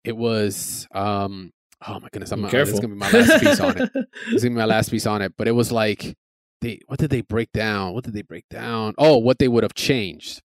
It 0.03 0.15
was 0.17 0.88
um. 0.93 1.51
Oh 1.86 1.99
my 1.99 2.08
goodness! 2.13 2.32
I'm 2.32 2.41
this 2.43 2.69
is 2.69 2.79
gonna 2.79 2.93
be 2.93 2.99
my 2.99 3.12
last 3.12 3.41
piece 3.43 3.60
on 3.60 3.77
it. 3.82 3.89
This 4.27 4.36
is 4.36 4.43
gonna 4.43 4.56
be 4.56 4.60
my 4.60 4.65
last 4.65 4.89
piece 4.91 5.06
on 5.06 5.21
it. 5.21 5.34
But 5.38 5.47
it 5.49 5.51
was 5.51 5.71
like 5.71 6.15
they 6.62 6.79
what 6.88 6.97
did 6.99 7.10
they 7.10 7.21
break 7.21 7.51
down? 7.51 7.93
What 7.93 8.06
did 8.06 8.13
they 8.13 8.21
break 8.21 8.45
down? 8.49 8.93
Oh, 8.97 9.17
what 9.17 9.39
they 9.39 9.47
would 9.49 9.63
have 9.63 9.73
changed. 9.73 10.41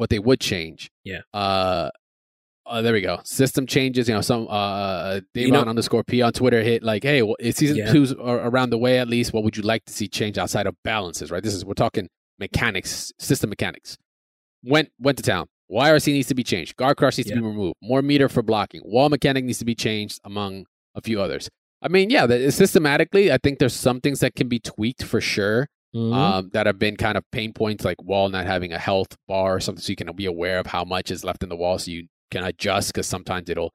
What 0.00 0.08
they 0.08 0.18
would 0.18 0.40
change. 0.40 0.90
Yeah. 1.04 1.20
Uh 1.34 1.90
uh, 2.66 2.80
there 2.82 2.92
we 2.94 3.00
go. 3.02 3.18
System 3.24 3.66
changes. 3.66 4.08
You 4.08 4.14
know, 4.14 4.20
some 4.22 4.46
uh, 4.48 5.20
Davon 5.34 5.46
You 5.46 5.50
know- 5.50 5.62
underscore 5.64 6.04
P 6.04 6.22
on 6.22 6.32
Twitter 6.32 6.62
hit 6.62 6.82
like, 6.82 7.02
"Hey, 7.02 7.20
well, 7.20 7.36
it's 7.38 7.58
season 7.58 7.76
Yeah. 7.76 7.92
two's 7.92 8.12
around 8.14 8.70
the 8.70 8.78
way 8.78 8.98
at 8.98 9.08
least. 9.08 9.32
What 9.34 9.44
would 9.44 9.56
you 9.58 9.62
like 9.62 9.84
to 9.86 9.92
see 9.92 10.08
change 10.08 10.38
outside 10.38 10.66
of 10.66 10.74
balances? 10.84 11.30
Right. 11.30 11.42
This 11.42 11.52
is 11.52 11.64
we're 11.66 11.74
talking 11.74 12.08
mechanics, 12.38 13.12
system 13.18 13.50
mechanics. 13.50 13.98
Went 14.64 14.88
went 14.98 15.18
to 15.18 15.22
town. 15.24 15.48
YRC 15.70 16.12
needs 16.14 16.28
to 16.28 16.34
be 16.34 16.44
changed. 16.44 16.76
Guard 16.76 16.96
crush 16.96 17.18
needs 17.18 17.28
to 17.28 17.36
be 17.36 17.42
removed. 17.42 17.76
More 17.82 18.00
meter 18.00 18.28
for 18.30 18.42
blocking. 18.42 18.80
Wall 18.84 19.08
mechanic 19.10 19.44
needs 19.44 19.58
to 19.58 19.66
be 19.66 19.74
changed, 19.74 20.18
among 20.24 20.64
a 20.94 21.02
few 21.02 21.20
others. 21.20 21.50
I 21.82 21.88
mean, 21.88 22.08
yeah, 22.08 22.24
the, 22.26 22.50
systematically, 22.52 23.30
I 23.32 23.38
think 23.42 23.58
there's 23.58 23.74
some 23.74 24.00
things 24.00 24.20
that 24.20 24.34
can 24.34 24.48
be 24.48 24.60
tweaked 24.60 25.02
for 25.02 25.20
sure 25.20 25.68
Mhm. 25.94 26.14
um, 26.14 26.50
that 26.52 26.66
have 26.66 26.78
been 26.78 26.96
kind 26.96 27.18
of 27.18 27.24
pain 27.32 27.52
points, 27.52 27.84
like 27.84 28.00
wall 28.02 28.28
not 28.28 28.46
having 28.46 28.72
a 28.72 28.78
health 28.78 29.16
bar 29.26 29.56
or 29.56 29.60
something, 29.60 29.82
so 29.82 29.90
you 29.90 29.96
can 29.96 30.10
be 30.14 30.26
aware 30.26 30.58
of 30.60 30.66
how 30.66 30.84
much 30.84 31.10
is 31.10 31.24
left 31.24 31.42
in 31.42 31.48
the 31.48 31.56
wall, 31.56 31.78
so 31.78 31.90
you 31.90 32.06
can 32.30 32.44
adjust. 32.44 32.92
Because 32.92 33.06
sometimes 33.06 33.50
it'll 33.50 33.72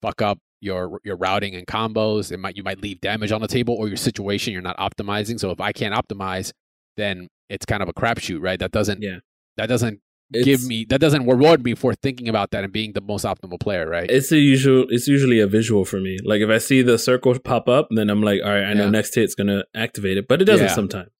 fuck 0.00 0.22
up 0.22 0.38
your 0.60 0.98
your 1.04 1.16
routing 1.16 1.54
and 1.54 1.66
combos. 1.66 2.32
It 2.32 2.38
might 2.38 2.56
you 2.56 2.62
might 2.62 2.80
leave 2.80 3.00
damage 3.00 3.32
on 3.32 3.40
the 3.42 3.48
table 3.48 3.74
or 3.74 3.86
your 3.88 3.96
situation 3.98 4.52
you're 4.52 4.62
not 4.62 4.76
optimizing. 4.78 5.38
So 5.38 5.50
if 5.50 5.60
I 5.60 5.72
can't 5.72 5.94
optimize, 5.94 6.52
then 6.96 7.28
it's 7.50 7.64
kind 7.66 7.82
of 7.82 7.88
a 7.88 7.92
crapshoot, 7.92 8.40
right? 8.42 8.58
That 8.58 8.72
doesn't 8.72 9.02
Yeah. 9.02 9.18
that 9.56 9.66
doesn't 9.66 10.00
give 10.42 10.62
me 10.66 10.84
that 10.88 11.00
doesn't 11.00 11.26
reward 11.26 11.64
me 11.64 11.74
for 11.74 11.94
thinking 11.94 12.28
about 12.28 12.50
that 12.50 12.64
and 12.64 12.72
being 12.72 12.92
the 12.94 13.00
most 13.00 13.24
optimal 13.24 13.60
player, 13.60 13.88
right? 13.88 14.10
It's 14.10 14.32
a 14.32 14.38
usual. 14.38 14.86
It's 14.88 15.06
usually 15.06 15.38
a 15.40 15.46
visual 15.46 15.84
for 15.84 16.00
me. 16.00 16.16
Like 16.24 16.40
if 16.40 16.48
I 16.50 16.58
see 16.58 16.82
the 16.82 16.98
circle 16.98 17.38
pop 17.38 17.68
up, 17.68 17.88
then 17.90 18.10
I'm 18.10 18.22
like, 18.22 18.40
all 18.42 18.50
right, 18.50 18.64
I 18.64 18.74
know 18.74 18.84
Yeah. 18.84 18.90
next 18.90 19.14
hit's 19.14 19.34
gonna 19.34 19.64
activate 19.74 20.16
it, 20.18 20.26
but 20.28 20.40
it 20.42 20.46
doesn't 20.46 20.66
Yeah. 20.68 20.74
sometimes. 20.74 21.10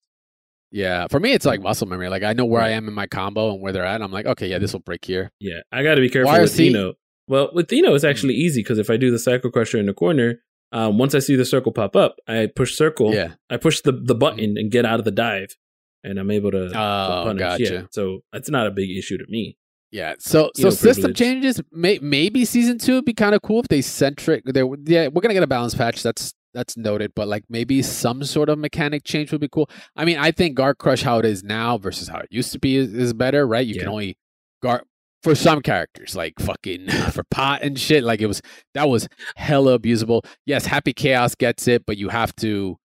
Yeah, 0.71 1.07
for 1.07 1.19
me, 1.19 1.33
it's 1.33 1.45
like 1.45 1.61
muscle 1.61 1.87
memory. 1.87 2.09
Like 2.09 2.23
I 2.23 2.33
know 2.33 2.45
where 2.45 2.61
I 2.61 2.69
am 2.69 2.87
in 2.87 2.93
my 2.93 3.07
combo 3.07 3.51
and 3.53 3.61
where 3.61 3.71
they're 3.73 3.85
at. 3.85 3.95
And 3.95 4.03
I'm 4.03 4.11
like, 4.11 4.25
okay, 4.27 4.47
yeah, 4.47 4.59
this 4.59 4.73
will 4.73 4.81
break 4.81 5.03
here. 5.05 5.31
Yeah, 5.39 5.61
I 5.71 5.81
got 5.83 5.95
to 5.95 6.01
be 6.01 6.09
careful 6.09 6.31
YRC 6.31 6.41
with 6.41 6.59
I-No. 6.59 6.93
Well, 7.27 7.49
with 7.53 7.71
I-No, 7.73 7.95
it's 7.95 8.03
actually 8.03 8.35
easy 8.35 8.61
because 8.61 8.77
if 8.77 8.89
I 8.89 8.97
do 8.97 9.09
the 9.11 9.19
cycle 9.19 9.49
crusher 9.51 9.77
in 9.79 9.87
the 9.87 9.93
corner, 9.93 10.41
um, 10.71 10.97
once 10.99 11.15
I 11.15 11.19
see 11.19 11.35
the 11.35 11.45
circle 11.45 11.71
pop 11.71 11.95
up, 11.95 12.17
I 12.27 12.47
push 12.55 12.75
circle. 12.75 13.13
Yeah. 13.13 13.33
I 13.49 13.57
push 13.57 13.81
the 13.81 13.91
the 13.91 14.13
button 14.15 14.57
and 14.57 14.69
get 14.71 14.85
out 14.85 14.99
of 14.99 15.05
the 15.05 15.11
dive, 15.11 15.55
and 16.03 16.19
I'm 16.19 16.29
able 16.29 16.51
to, 16.51 16.69
to 16.69 16.75
Oh, 16.79 17.23
punish. 17.25 17.39
gotcha. 17.39 17.63
Yeah, 17.73 17.81
so 17.89 18.19
that's 18.31 18.49
not 18.51 18.67
a 18.67 18.71
big 18.71 18.91
issue 18.95 19.17
to 19.17 19.25
me. 19.27 19.57
Yeah. 19.91 20.13
So 20.19 20.51
so 20.55 20.69
system 20.69 21.13
privilege. 21.13 21.17
changes. 21.17 21.61
May, 21.71 21.97
maybe 21.99 22.45
season 22.45 22.77
two 22.77 22.93
would 22.95 23.05
be 23.05 23.13
kind 23.15 23.33
of 23.33 23.41
cool 23.41 23.59
if 23.61 23.67
they 23.69 23.81
centric. 23.81 24.45
They 24.45 24.61
yeah, 24.85 25.07
we're 25.07 25.21
gonna 25.21 25.33
get 25.33 25.41
a 25.41 25.47
balance 25.47 25.73
patch. 25.73 26.03
That's 26.03 26.35
that's 26.53 26.77
noted. 26.77 27.13
But 27.15 27.27
like 27.27 27.43
maybe 27.49 27.81
some 27.81 28.23
sort 28.23 28.49
of 28.49 28.57
mechanic 28.57 29.03
change 29.03 29.31
would 29.31 29.41
be 29.41 29.49
cool. 29.49 29.69
I 29.95 30.05
mean, 30.05 30.17
I 30.17 30.31
think 30.31 30.55
guard 30.55 30.77
crush 30.77 31.01
how 31.01 31.19
it 31.19 31.25
is 31.25 31.43
now 31.43 31.77
versus 31.77 32.07
how 32.07 32.19
it 32.19 32.27
used 32.29 32.51
to 32.53 32.59
be 32.59 32.75
is, 32.75 32.93
is 32.93 33.13
better, 33.13 33.47
right? 33.47 33.65
You 33.65 33.75
can 33.75 33.87
only 33.87 34.17
guard 34.61 34.83
for 35.21 35.35
some 35.35 35.61
characters 35.61 36.15
like 36.15 36.39
fucking 36.39 36.89
uh, 36.89 37.11
for 37.11 37.23
pot 37.23 37.61
and 37.61 37.79
shit. 37.79 38.03
Like 38.03 38.21
it 38.21 38.27
was 38.27 38.41
that 38.73 38.89
was 38.89 39.07
hella 39.35 39.79
abusable. 39.79 40.25
Yes, 40.45 40.65
Happy 40.65 40.93
Chaos 40.93 41.35
gets 41.35 41.67
it, 41.67 41.85
but 41.85 41.97
you 41.97 42.09
have 42.09 42.35
to 42.37 42.77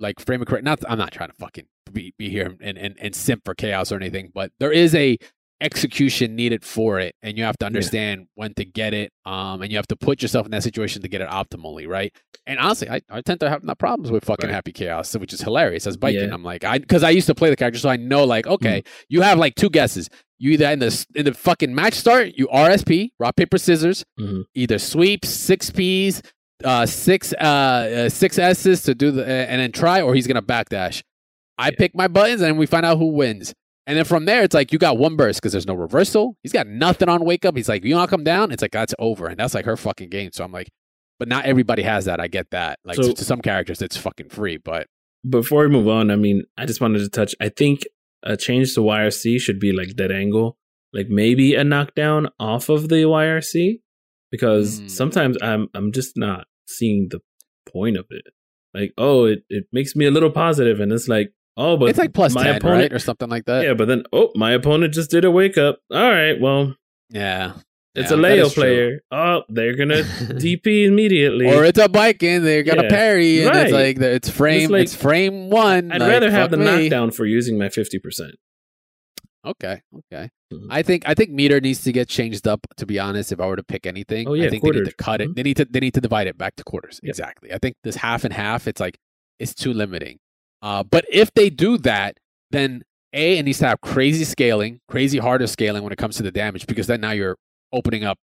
like 0.00 0.20
frame 0.20 0.42
it 0.42 0.48
correct. 0.48 0.64
Not 0.64 0.80
I'm 0.88 0.98
not 0.98 1.12
trying 1.12 1.30
to 1.30 1.36
fucking 1.36 1.66
be, 1.92 2.14
be 2.18 2.30
here 2.30 2.56
and, 2.60 2.78
and 2.78 2.96
and 3.00 3.14
simp 3.14 3.42
for 3.44 3.54
chaos 3.54 3.92
or 3.92 3.96
anything, 3.96 4.30
but 4.34 4.52
there 4.58 4.72
is 4.72 4.94
a 4.94 5.18
execution 5.62 6.34
needed 6.36 6.64
for 6.64 6.98
it 7.00 7.14
and 7.22 7.38
you 7.38 7.44
have 7.44 7.56
to 7.56 7.64
understand 7.64 8.26
when 8.34 8.52
to 8.54 8.64
get 8.64 8.92
it 8.92 9.12
um 9.24 9.62
and 9.62 9.70
you 9.70 9.78
have 9.78 9.86
to 9.86 9.96
put 9.96 10.20
yourself 10.20 10.44
in 10.46 10.50
that 10.50 10.62
situation 10.62 11.00
to 11.02 11.08
get 11.08 11.20
it 11.20 11.28
optimally 11.28 11.86
right 11.88 12.12
and 12.46 12.58
honestly 12.58 12.90
i, 12.90 13.00
I 13.08 13.20
tend 13.22 13.40
to 13.40 13.48
have 13.48 13.62
no 13.62 13.74
problems 13.74 14.10
with 14.10 14.24
fucking 14.24 14.48
Right. 14.48 14.54
happy 14.54 14.72
chaos 14.72 15.14
which 15.16 15.32
is 15.32 15.40
hilarious 15.40 15.86
as 15.86 15.96
Baiken 15.96 16.14
Yeah. 16.14 16.26
Mm. 16.26 16.34
i'm 16.34 16.44
like 16.44 16.64
i 16.64 16.78
because 16.78 17.02
i 17.02 17.10
used 17.10 17.28
to 17.28 17.34
play 17.34 17.48
the 17.48 17.56
character 17.56 17.78
so 17.78 17.88
i 17.88 17.96
know 17.96 18.24
like 18.24 18.46
okay 18.46 18.82
you 19.08 19.22
have 19.22 19.38
like 19.38 19.54
two 19.54 19.70
guesses 19.70 20.08
you 20.38 20.50
either 20.52 20.66
in 20.70 20.80
the 20.80 21.06
in 21.14 21.24
the 21.24 21.34
fucking 21.34 21.72
match 21.74 21.94
start 21.94 22.32
you 22.36 22.48
rsp 22.48 23.10
rock 23.20 23.36
paper 23.36 23.56
scissors 23.58 24.04
Mhm. 24.20 24.44
either 24.54 24.78
sweeps 24.78 25.28
six 25.28 25.70
p's 25.70 26.22
uh 26.64 26.86
six 26.86 27.32
uh, 27.40 27.44
uh 27.44 28.08
six 28.08 28.38
s's 28.38 28.82
to 28.82 28.94
do 28.94 29.10
the 29.10 29.22
uh, 29.22 29.26
and 29.26 29.60
then 29.60 29.70
try 29.72 30.00
or 30.02 30.14
he's 30.14 30.26
gonna 30.26 30.42
backdash 30.42 31.02
i 31.58 31.68
Yeah. 31.68 31.74
pick 31.78 31.94
my 31.94 32.08
buttons 32.08 32.40
and 32.42 32.58
we 32.58 32.66
find 32.66 32.84
out 32.86 32.98
who 32.98 33.06
wins 33.12 33.54
and 33.86 33.96
then 33.98 34.04
from 34.04 34.24
there, 34.26 34.42
it's 34.42 34.54
like 34.54 34.72
you 34.72 34.78
got 34.78 34.98
one 34.98 35.16
burst 35.16 35.40
because 35.40 35.52
there's 35.52 35.66
no 35.66 35.74
reversal. 35.74 36.36
He's 36.42 36.52
got 36.52 36.66
nothing 36.66 37.08
on 37.08 37.24
wake 37.24 37.44
up. 37.44 37.56
He's 37.56 37.68
like, 37.68 37.84
you 37.84 37.94
not 37.94 38.08
come 38.08 38.24
down. 38.24 38.52
It's 38.52 38.62
like 38.62 38.72
that's 38.72 38.94
over, 38.98 39.26
and 39.26 39.36
that's 39.38 39.54
like 39.54 39.64
her 39.64 39.76
fucking 39.76 40.08
game. 40.10 40.30
So 40.32 40.44
I'm 40.44 40.52
like, 40.52 40.68
but 41.18 41.28
not 41.28 41.44
everybody 41.44 41.82
has 41.82 42.04
that. 42.06 42.20
I 42.20 42.28
get 42.28 42.50
that. 42.50 42.78
Like 42.84 42.96
So- 42.96 43.02
to, 43.02 43.12
to 43.14 43.24
some 43.24 43.40
characters, 43.40 43.82
it's 43.82 43.96
fucking 43.96 44.28
free. 44.30 44.56
But 44.56 44.86
Before 45.28 45.62
we 45.62 45.68
move 45.68 45.88
on, 45.88 46.10
I 46.10 46.16
mean, 46.16 46.44
I 46.58 46.66
just 46.66 46.80
wanted 46.80 46.98
to 47.00 47.08
touch. 47.08 47.34
I 47.40 47.48
think 47.48 47.82
a 48.24 48.36
change 48.36 48.74
to 48.74 48.80
YRC 48.80 49.40
should 49.40 49.58
be 49.60 49.72
like 49.72 49.94
dead 49.96 50.10
angle, 50.12 50.56
like 50.92 51.08
maybe 51.08 51.54
a 51.54 51.64
knockdown 51.64 52.28
off 52.38 52.68
of 52.68 52.88
the 52.88 52.96
YRC, 53.04 53.80
because 54.30 54.80
Mm. 54.80 54.90
sometimes 54.90 55.36
I'm 55.42 55.68
I'm 55.74 55.92
just 55.92 56.16
not 56.16 56.46
seeing 56.66 57.08
the 57.10 57.20
point 57.70 57.96
of 57.96 58.06
it. 58.10 58.24
Like, 58.74 58.92
oh, 58.96 59.26
it, 59.26 59.40
it 59.50 59.64
makes 59.72 59.94
me 59.94 60.06
a 60.06 60.10
little 60.10 60.30
positive, 60.30 60.80
and 60.80 60.92
it's 60.92 61.06
like, 61.08 61.32
oh, 61.56 61.76
but 61.76 61.88
it's 61.90 61.98
like 61.98 62.12
plus 62.12 62.34
my 62.34 62.42
ten, 62.44 62.56
opponent, 62.56 62.80
right, 62.80 62.92
or 62.92 62.98
something 62.98 63.28
like 63.28 63.44
that. 63.46 63.64
yeah, 63.64 63.74
but 63.74 63.86
then 63.88 64.04
oh, 64.12 64.30
my 64.34 64.52
opponent 64.52 64.94
just 64.94 65.10
did 65.10 65.24
a 65.24 65.30
wake 65.30 65.58
up. 65.58 65.78
All 65.90 66.00
right, 66.10 66.40
well, 66.40 66.74
yeah. 67.10 67.54
it's 67.94 68.10
Yeah, 68.10 68.16
a 68.16 68.18
Leo 68.18 68.46
is 68.46 68.54
true. 68.54 68.62
player. 68.62 69.00
Oh, 69.10 69.42
they're 69.48 69.76
gonna 69.76 70.02
DP 70.02 70.86
immediately. 70.86 71.46
or 71.46 71.64
it's 71.64 71.78
a 71.78 71.88
bike 71.88 72.22
and 72.22 72.44
they're 72.44 72.62
gonna 72.62 72.84
Yeah. 72.84 72.88
parry, 72.90 73.42
and 73.44 73.56
it's 73.56 73.72
like 73.72 73.98
it's 73.98 74.28
frame, 74.30 74.70
like- 74.70 74.82
it's 74.82 74.94
frame 74.96 75.50
one. 75.50 75.92
I'd 75.92 76.00
like, 76.00 76.10
rather 76.10 76.30
have 76.30 76.50
the 76.50 76.56
me. 76.56 76.64
knockdown 76.64 77.10
for 77.10 77.26
using 77.26 77.58
my 77.58 77.68
fifty 77.68 77.98
percent. 77.98 78.34
Okay, 79.44 79.82
okay. 79.98 80.30
Mhm. 80.54 80.66
I 80.70 80.82
think 80.82 81.02
I 81.08 81.14
think 81.14 81.30
meter 81.30 81.60
needs 81.60 81.82
to 81.82 81.90
get 81.92 82.08
changed 82.08 82.46
up. 82.46 82.64
To 82.76 82.86
be 82.86 83.00
honest, 83.00 83.32
if 83.32 83.40
I 83.40 83.46
were 83.46 83.56
to 83.56 83.64
pick 83.64 83.86
anything, 83.86 84.28
Oh, 84.28 84.34
yeah, 84.34 84.46
I 84.46 84.50
think 84.50 84.62
they 84.62 84.70
need 84.70 84.84
to 84.84 84.94
cut 84.94 85.20
it. 85.20 85.30
Mhm. 85.30 85.34
They 85.34 85.42
need 85.42 85.56
to 85.56 85.64
they 85.68 85.80
need 85.80 85.94
to 85.94 86.00
divide 86.00 86.28
it 86.28 86.38
back 86.38 86.54
to 86.56 86.64
quarters. 86.64 87.00
Yep. 87.02 87.10
Exactly. 87.10 87.52
I 87.52 87.58
think 87.58 87.74
this 87.82 87.96
half 87.96 88.22
and 88.24 88.32
half. 88.32 88.68
It's 88.68 88.80
like 88.80 88.98
it's 89.40 89.52
too 89.54 89.72
limiting. 89.72 90.18
Uh, 90.62 90.82
but 90.82 91.04
if 91.10 91.32
they 91.34 91.50
do 91.50 91.76
that, 91.78 92.18
then 92.50 92.82
a 93.12 93.38
it 93.38 93.42
needs 93.42 93.58
to 93.58 93.66
have 93.66 93.80
crazy 93.80 94.24
scaling, 94.24 94.80
crazy 94.88 95.18
harder 95.18 95.46
scaling 95.46 95.82
when 95.82 95.92
it 95.92 95.98
comes 95.98 96.16
to 96.16 96.22
the 96.22 96.30
damage, 96.30 96.66
because 96.66 96.86
then 96.86 97.00
now 97.00 97.10
you're 97.10 97.36
opening 97.72 98.04
up 98.04 98.18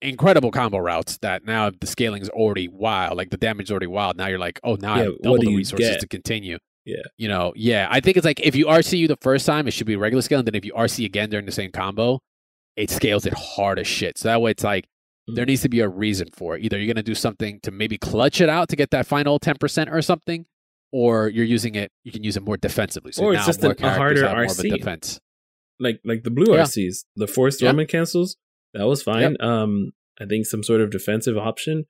incredible 0.00 0.50
combo 0.50 0.78
routes 0.78 1.18
that 1.18 1.44
now 1.44 1.70
the 1.80 1.86
scaling 1.86 2.22
is 2.22 2.28
already 2.30 2.68
wild. 2.68 3.16
Like 3.16 3.30
the 3.30 3.36
damage 3.36 3.66
is 3.66 3.70
already 3.70 3.86
wild. 3.86 4.16
Now 4.16 4.26
you're 4.26 4.38
like, 4.38 4.58
oh, 4.64 4.76
now 4.80 4.94
I 4.94 4.98
Yeah, 4.98 5.04
have 5.04 5.22
double 5.22 5.38
do 5.38 5.46
the 5.50 5.56
resources 5.56 5.90
get? 5.90 6.00
to 6.00 6.08
continue. 6.08 6.58
Yeah. 6.84 6.96
You 7.16 7.28
know, 7.28 7.52
yeah. 7.54 7.86
I 7.90 8.00
think 8.00 8.16
it's 8.16 8.26
like 8.26 8.40
if 8.40 8.56
you 8.56 8.66
RCU 8.66 9.06
the 9.06 9.16
first 9.20 9.46
time, 9.46 9.68
it 9.68 9.70
should 9.72 9.86
be 9.86 9.94
regular 9.96 10.22
scale, 10.22 10.40
and 10.40 10.46
then 10.46 10.56
if 10.56 10.64
you 10.64 10.72
RC 10.72 11.04
again 11.04 11.30
during 11.30 11.46
the 11.46 11.52
same 11.52 11.70
combo, 11.70 12.18
it 12.76 12.90
scales 12.90 13.26
it 13.26 13.34
hard 13.34 13.78
as 13.78 13.86
shit. 13.86 14.18
So 14.18 14.28
that 14.28 14.40
way 14.40 14.50
it's 14.50 14.64
like 14.64 14.86
there 15.28 15.44
Mhm. 15.44 15.48
needs 15.48 15.62
to 15.62 15.68
be 15.68 15.78
a 15.80 15.88
reason 15.88 16.28
for 16.32 16.56
it. 16.56 16.64
Either 16.64 16.78
you're 16.78 16.92
gonna 16.92 17.02
do 17.04 17.14
something 17.14 17.60
to 17.62 17.70
maybe 17.70 17.96
clutch 17.98 18.40
it 18.40 18.48
out 18.48 18.68
to 18.70 18.76
get 18.76 18.90
that 18.90 19.06
final 19.06 19.38
ten 19.38 19.54
percent 19.60 19.90
or 19.90 20.02
something, 20.02 20.46
or 20.92 21.28
you're 21.28 21.44
using 21.44 21.74
it. 21.74 21.90
You 22.04 22.12
can 22.12 22.22
use 22.22 22.36
it 22.36 22.42
more 22.42 22.56
defensively. 22.56 23.12
So 23.12 23.24
Or 23.24 23.34
it's 23.34 23.46
just 23.46 23.64
an- 23.64 23.74
a 23.82 23.90
harder 23.94 24.22
have 24.26 24.36
more 24.36 24.44
of 24.44 24.50
RC. 24.50 24.72
a 24.72 24.76
defense. 24.76 25.20
like 25.80 26.00
like 26.04 26.22
the 26.22 26.30
blue 26.30 26.54
Yeah. 26.54 26.62
RCs, 26.62 27.04
the 27.16 27.26
forced 27.26 27.60
Yeah. 27.60 27.68
dormant 27.68 27.88
cancels. 27.88 28.36
That 28.74 28.84
was 28.86 29.02
fine. 29.02 29.36
Um, 29.40 29.92
I 30.20 30.26
think 30.26 30.46
some 30.46 30.62
sort 30.62 30.80
of 30.80 30.90
defensive 30.90 31.36
option. 31.36 31.86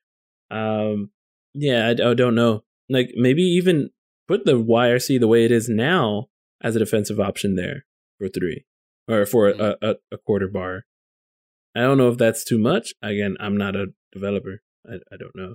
Um, 0.50 1.10
yeah, 1.54 1.88
I, 1.88 1.90
I 2.10 2.14
don't 2.14 2.34
know. 2.34 2.64
Like 2.88 3.10
maybe 3.16 3.42
even 3.42 3.90
put 4.28 4.44
the 4.46 4.54
YRC 4.58 5.18
the 5.20 5.28
way 5.28 5.44
it 5.44 5.50
is 5.52 5.68
now 5.68 6.28
as 6.62 6.74
a 6.76 6.78
defensive 6.78 7.20
option 7.20 7.56
there 7.56 7.84
for 8.18 8.28
three 8.28 8.64
or 9.08 9.26
for 9.26 9.48
a, 9.48 9.54
Mm. 9.54 9.76
a, 9.82 9.96
a 10.12 10.18
quarter 10.18 10.48
bar. 10.48 10.84
I 11.74 11.80
don't 11.80 11.98
know 11.98 12.08
if 12.10 12.18
that's 12.18 12.44
too 12.44 12.58
much. 12.58 12.94
Again, 13.02 13.36
I'm 13.40 13.56
not 13.56 13.74
a 13.76 13.86
developer. 14.12 14.62
I, 14.86 14.94
I 15.12 15.16
don't 15.18 15.34
know. 15.34 15.54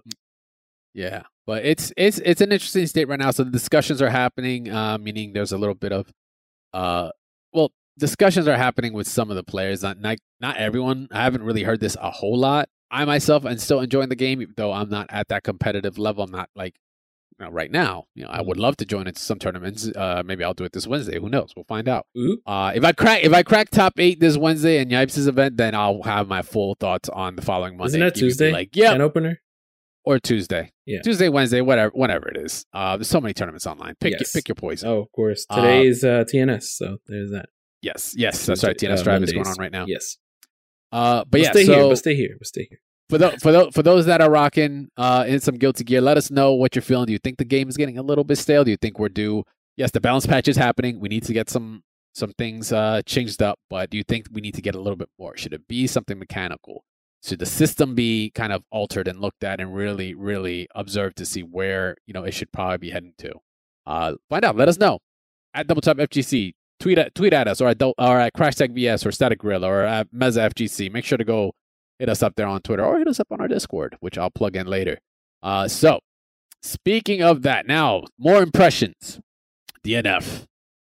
Yeah, 0.97 1.21
but 1.45 1.63
it's 1.63 1.93
it's 1.95 2.17
it's 2.25 2.41
an 2.41 2.51
interesting 2.51 2.87
state 2.87 3.07
right 3.07 3.19
now. 3.19 3.29
So 3.29 3.43
the 3.43 3.51
discussions 3.51 4.01
are 4.01 4.09
happening, 4.09 4.71
uh, 4.71 4.97
meaning 4.97 5.31
there's 5.31 5.51
a 5.51 5.57
little 5.57 5.75
bit 5.75 5.91
of, 5.91 6.11
uh, 6.73 7.11
well, 7.53 7.71
discussions 7.99 8.47
are 8.47 8.57
happening 8.57 8.93
with 8.93 9.07
some 9.07 9.29
of 9.29 9.35
the 9.35 9.43
players. 9.43 9.83
Not 9.83 9.99
not 9.99 10.17
not 10.41 10.57
everyone. 10.57 11.07
I 11.11 11.21
haven't 11.23 11.43
really 11.43 11.61
heard 11.61 11.81
this 11.81 11.95
a 12.01 12.09
whole 12.09 12.35
lot. 12.35 12.67
I 12.89 13.05
myself 13.05 13.45
am 13.45 13.59
still 13.59 13.79
enjoying 13.79 14.09
the 14.09 14.15
game, 14.15 14.43
though 14.57 14.71
I'm 14.73 14.89
not 14.89 15.05
at 15.09 15.27
that 15.27 15.43
competitive 15.43 15.99
level. 15.99 16.23
I'm 16.23 16.31
not 16.31 16.49
like 16.55 16.73
you 17.39 17.45
know, 17.45 17.51
right 17.51 17.69
now. 17.69 18.05
You 18.15 18.23
know, 18.23 18.31
I 18.31 18.41
would 18.41 18.57
love 18.57 18.77
to 18.77 18.85
join 18.85 19.05
into 19.05 19.21
some 19.21 19.37
tournaments. 19.37 19.87
Uh, 19.95 20.23
maybe 20.25 20.43
I'll 20.43 20.55
do 20.55 20.63
it 20.63 20.71
this 20.71 20.87
Wednesday. 20.87 21.19
Who 21.19 21.29
knows? 21.29 21.53
We'll 21.55 21.65
find 21.65 21.87
out. 21.87 22.07
Ooh. 22.17 22.41
Uh, 22.47 22.71
if 22.73 22.83
I 22.83 22.91
crack 22.93 23.23
if 23.23 23.33
I 23.33 23.43
crack 23.43 23.69
top 23.69 23.99
eight 23.99 24.19
this 24.19 24.35
Wednesday 24.35 24.79
in 24.79 24.89
Yipes' 24.89 25.27
event, 25.27 25.57
then 25.57 25.75
I'll 25.75 26.01
have 26.01 26.27
my 26.27 26.41
full 26.41 26.73
thoughts 26.79 27.07
on 27.07 27.35
the 27.35 27.43
following 27.43 27.77
Monday. 27.77 27.89
Isn't 27.89 27.99
that 27.99 28.05
You 28.05 28.11
could 28.13 28.19
be 28.21 28.27
Tuesday? 28.29 28.51
Like, 28.51 28.75
yeah, 28.75 28.93
An 28.93 29.01
opener. 29.01 29.39
Or 30.07 30.19
Tuesday. 30.19 30.71
Yeah. 30.85 31.01
Tuesday, 31.03 31.29
Wednesday, 31.29 31.61
whatever, 31.61 31.91
whatever 31.93 32.27
it 32.29 32.37
is. 32.37 32.65
Uh, 32.73 32.97
there's 32.97 33.09
so 33.09 33.19
many 33.21 33.33
tournaments 33.33 33.67
online. 33.67 33.95
Pick 33.99 34.11
Yes. 34.11 34.21
your, 34.21 34.39
pick 34.41 34.47
your 34.47 34.55
poison. 34.55 34.89
Oh, 34.89 34.99
of 35.01 35.11
course. 35.11 35.45
Uh, 35.49 35.55
Today 35.57 35.87
is 35.87 36.03
uh, 36.03 36.23
TNS, 36.31 36.63
so 36.63 36.97
there's 37.07 37.31
that. 37.31 37.49
Yes, 37.81 38.13
yes, 38.17 38.45
that's 38.45 38.63
right. 38.63 38.75
TNS 38.77 38.99
uh, 38.99 39.03
Drive 39.03 39.23
is 39.23 39.33
going 39.33 39.47
on 39.47 39.55
right 39.59 39.71
now. 39.71 39.85
Yes. 39.87 40.17
Uh, 40.91 41.19
but 41.19 41.31
But 41.31 41.41
yeah, 41.41 41.51
stay 41.51 41.65
so 41.65 41.73
here. 41.73 41.87
But 41.89 41.97
stay 41.97 42.15
here. 42.15 42.35
But 42.39 42.47
stay 42.47 42.67
here. 42.69 42.79
for 43.09 43.17
those 43.17 43.35
for 43.41 43.51
those 43.51 43.73
for 43.73 43.83
those 43.83 44.05
that 44.07 44.21
are 44.21 44.29
rocking 44.31 44.87
uh 44.97 45.25
in 45.27 45.39
some 45.39 45.55
guilty 45.55 45.83
gear, 45.83 46.01
let 46.01 46.17
us 46.17 46.31
know 46.31 46.53
what 46.53 46.75
you're 46.75 46.81
feeling. 46.81 47.05
Do 47.07 47.13
you 47.13 47.19
think 47.19 47.37
the 47.37 47.45
game 47.45 47.67
is 47.69 47.77
getting 47.77 47.97
a 47.97 48.01
little 48.01 48.23
bit 48.23 48.37
stale? 48.37 48.63
Do 48.63 48.71
you 48.71 48.77
think 48.77 48.97
we're 48.99 49.09
due? 49.09 49.43
Yes, 49.75 49.91
the 49.91 49.99
balance 50.01 50.25
patch 50.25 50.47
is 50.47 50.57
happening. 50.57 50.99
We 50.99 51.09
need 51.09 51.23
to 51.23 51.33
get 51.33 51.49
some 51.49 51.83
some 52.15 52.31
things 52.37 52.71
uh 52.71 53.01
changed 53.05 53.43
up, 53.43 53.59
but 53.69 53.89
do 53.91 53.97
you 53.97 54.03
think 54.03 54.27
we 54.31 54.41
need 54.41 54.55
to 54.55 54.61
get 54.61 54.73
a 54.75 54.79
little 54.79 54.95
bit 54.97 55.09
more? 55.19 55.37
Should 55.37 55.53
it 55.53 55.67
be 55.67 55.85
something 55.87 56.17
mechanical? 56.17 56.83
Should 57.23 57.39
the 57.39 57.45
system 57.45 57.95
be 57.95 58.31
kind 58.33 58.53
of 58.53 58.63
altered 58.71 59.07
and 59.07 59.19
looked 59.19 59.43
at 59.43 59.59
and 59.59 59.75
really, 59.75 60.13
really 60.13 60.67
observed 60.75 61.17
to 61.17 61.25
see 61.25 61.41
where 61.41 61.95
you 62.05 62.13
know 62.13 62.23
it 62.23 62.33
should 62.33 62.51
probably 62.51 62.77
be 62.77 62.89
heading 62.91 63.13
to? 63.19 63.33
Uh, 63.85 64.13
find 64.29 64.45
out. 64.45 64.55
Let 64.55 64.69
us 64.69 64.77
know 64.77 64.99
at 65.53 65.67
Double 65.67 65.81
Tap 65.81 65.97
FGC. 65.97 66.53
Tweet 66.79 66.99
at 66.99 67.15
tweet 67.15 67.33
at 67.33 67.47
us 67.47 67.59
or 67.59 67.69
at 67.69 67.81
or 67.81 68.19
at 68.19 68.33
Crash 68.33 68.55
Tech 68.55 68.71
VS 68.71 69.05
or 69.05 69.11
Static 69.11 69.39
Gorilla 69.39 69.67
or 69.67 69.83
at 69.83 70.11
Meza 70.13 70.49
FGC. 70.51 70.91
Make 70.91 71.05
sure 71.05 71.17
to 71.17 71.23
go 71.23 71.53
hit 71.97 72.09
us 72.09 72.21
up 72.21 72.35
there 72.35 72.47
on 72.47 72.61
Twitter 72.61 72.85
or 72.85 72.99
hit 72.99 73.07
us 73.07 73.19
up 73.19 73.31
on 73.31 73.41
our 73.41 73.47
Discord, 73.47 73.97
which 73.99 74.17
I'll 74.17 74.29
plug 74.29 74.55
in 74.55 74.67
later. 74.67 74.99
Uh, 75.41 75.67
so, 75.67 75.99
speaking 76.61 77.23
of 77.23 77.41
that, 77.41 77.65
now 77.65 78.03
more 78.19 78.43
impressions. 78.43 79.19
DNF. 79.83 80.45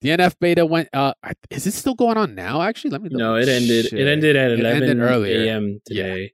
DNF 0.07 0.35
beta 0.41 0.65
went. 0.67 0.89
Uh, 0.93 1.13
is 1.51 1.67
it 1.67 1.73
still 1.73 1.95
going 1.95 2.17
on 2.17 2.35
now? 2.35 2.63
Actually, 2.63 2.91
let 2.91 3.03
me. 3.03 3.09
Know. 3.11 3.19
No, 3.19 3.37
it 3.37 3.49
ended. 3.49 3.87
check. 3.91 3.99
It 3.99 4.07
ended 4.09 4.37
at 4.37 4.51
It 4.53 4.61
11 4.61 4.83
ended 4.83 4.99
earlier. 5.01 5.41
a.m. 5.45 5.81
Yeah. 5.89 6.05
today. 6.05 6.33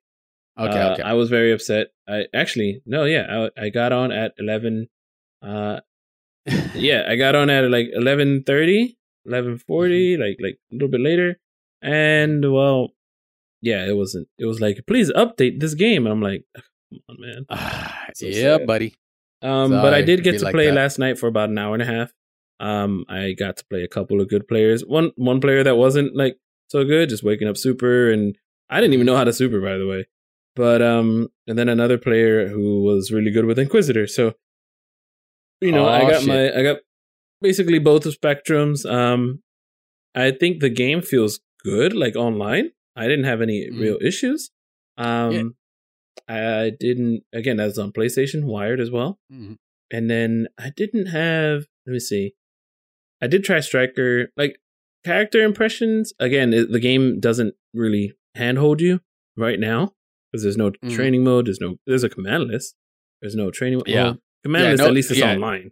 Okay, 0.59 0.79
Uh, 0.79 0.93
okay. 0.93 1.03
I 1.03 1.15
was 1.15 1.31
very 1.31 1.53
upset. 1.53 1.89
I 2.09 2.25
actually 2.35 2.83
no, 2.85 3.05
yeah, 3.05 3.49
I, 3.57 3.65
I 3.65 3.69
got 3.71 3.93
on 3.93 4.13
at 4.13 4.33
11. 4.39 4.89
Uh, 5.41 5.81
yeah, 6.75 7.05
I 7.09 7.17
got 7.17 7.35
on 7.35 7.49
at 7.51 7.71
like 7.71 7.89
11:30, 7.97 8.97
11:40, 9.27 9.65
Mm-hmm. 9.67 10.21
like 10.23 10.37
like 10.43 10.59
a 10.71 10.75
little 10.75 10.89
bit 10.89 11.01
later, 11.01 11.39
and 11.81 12.53
well, 12.53 12.91
yeah, 13.63 13.87
it 13.87 13.97
wasn't. 13.97 14.29
It 14.39 14.45
was 14.47 14.61
like, 14.61 14.85
please 14.87 15.11
update 15.13 15.61
this 15.61 15.75
game. 15.75 16.05
And 16.07 16.13
I'm 16.13 16.21
like, 16.21 16.45
come 16.55 17.01
on, 17.09 17.17
man. 17.21 17.47
So 18.15 18.27
yeah, 18.27 18.59
sad. 18.59 18.67
buddy. 18.67 18.95
Um, 19.41 19.71
but 19.71 19.95
I 19.95 20.03
did 20.03 20.23
get 20.23 20.39
to 20.39 20.45
like 20.45 20.53
play 20.53 20.67
that. 20.67 20.75
last 20.75 20.99
night 20.99 21.19
for 21.19 21.29
about 21.29 21.49
an 21.49 21.57
hour 21.59 21.73
and 21.75 21.83
a 21.83 21.87
half. 21.87 22.13
Um, 22.63 23.05
I 23.09 23.33
got 23.33 23.57
to 23.59 23.65
play 23.69 23.83
a 23.83 23.89
couple 23.89 24.21
of 24.21 24.29
good 24.31 24.47
players. 24.49 24.83
One 24.87 25.11
one 25.17 25.41
player 25.41 25.63
that 25.65 25.77
wasn't 25.77 26.17
like 26.17 26.37
so 26.69 26.85
good, 26.85 27.09
just 27.11 27.25
waking 27.25 27.49
up 27.49 27.57
super, 27.57 28.11
and 28.11 28.37
I 28.71 28.81
didn't 28.81 28.95
even 28.95 29.05
know 29.07 29.17
how 29.17 29.25
to 29.25 29.33
super, 29.33 29.61
by 29.61 29.77
the 29.77 29.87
way. 29.87 30.07
But 30.55 30.81
um, 30.81 31.29
and 31.47 31.59
then 31.59 31.69
another 31.69 31.99
player 31.99 32.49
who 32.49 32.83
was 32.83 33.11
really 33.11 33.31
good 33.33 33.47
with 33.47 33.59
Inquisitor. 33.59 34.07
So, 34.07 34.35
you 35.61 35.73
know, 35.73 35.89
I 35.89 36.03
got 36.11 36.21
shit. 36.21 36.29
my 36.29 36.53
I 36.59 36.63
got 36.63 36.79
basically 37.41 37.79
both 37.79 38.07
of 38.07 38.15
spectrums. 38.19 38.89
Um, 38.91 39.43
I 40.15 40.31
think 40.31 40.61
the 40.61 40.71
game 40.71 41.03
feels 41.03 41.41
good, 41.65 41.95
like 41.95 42.17
online. 42.17 42.71
I 42.95 43.09
didn't 43.09 43.25
have 43.25 43.41
any 43.41 43.69
Mm. 43.71 43.81
real 43.81 43.99
issues. 44.03 44.51
Um, 44.99 45.57
I 46.29 46.71
didn't. 46.79 47.25
Again, 47.33 47.57
that's 47.57 47.79
on 47.79 47.93
PlayStation, 47.93 48.45
wired 48.45 48.79
as 48.81 48.91
well. 48.91 49.19
Mhm. 49.33 49.57
And 49.91 50.11
then 50.11 50.49
I 50.59 50.71
didn't 50.77 51.07
have. 51.07 51.67
Let 51.87 51.93
me 51.95 51.99
see. 51.99 52.35
I 53.23 53.27
did 53.29 53.45
try 53.45 53.61
Striker. 53.61 54.29
Like 54.37 54.59
character 55.05 55.43
impressions. 55.43 56.13
Again, 56.19 56.53
it, 56.53 56.71
the 56.73 56.81
game 56.81 57.21
doesn't 57.21 57.55
really 57.73 58.15
handhold 58.35 58.81
you 58.81 59.01
right 59.37 59.59
now 59.61 59.93
because 60.31 60.43
there's 60.43 60.57
no 60.57 60.73
Mhm. 60.73 60.95
training 60.95 61.25
mode. 61.25 61.47
There's 61.47 61.61
no. 61.61 61.77
There's 61.87 62.05
a 62.05 62.09
command 62.09 62.45
list. 62.49 62.75
There's 63.21 63.35
no 63.37 63.51
training. 63.51 63.83
Yeah. 63.87 64.03
well, 64.03 64.19
command 64.43 64.65
Yeah, 64.65 64.71
list. 64.73 64.81
no- 64.83 64.87
at 64.89 64.93
least 64.95 65.11
it's 65.13 65.21
yeah. 65.21 65.33
online. 65.33 65.71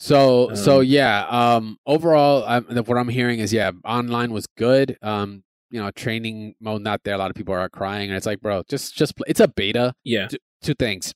So 0.00 0.54
so 0.54 0.78
Um, 0.80 0.84
yeah. 0.86 1.26
Um, 1.28 1.78
overall, 1.86 2.44
I'm, 2.46 2.64
what 2.84 2.96
I'm 2.98 3.08
hearing 3.08 3.40
is 3.40 3.52
yeah, 3.52 3.72
online 3.84 4.32
was 4.32 4.46
good. 4.56 4.96
Um, 5.02 5.42
you 5.70 5.80
know, 5.80 5.90
training 5.90 6.54
mode 6.60 6.82
not 6.82 7.02
there. 7.04 7.14
A 7.14 7.18
lot 7.18 7.30
of 7.30 7.36
people 7.36 7.54
are 7.54 7.68
crying, 7.68 8.08
and 8.08 8.16
it's 8.16 8.26
like, 8.26 8.40
bro, 8.40 8.62
just 8.68 8.94
just 8.96 9.16
play. 9.16 9.24
It's 9.28 9.40
a 9.40 9.48
beta. 9.48 9.94
Yeah. 10.04 10.28
Two 10.62 10.74
things. 10.74 11.12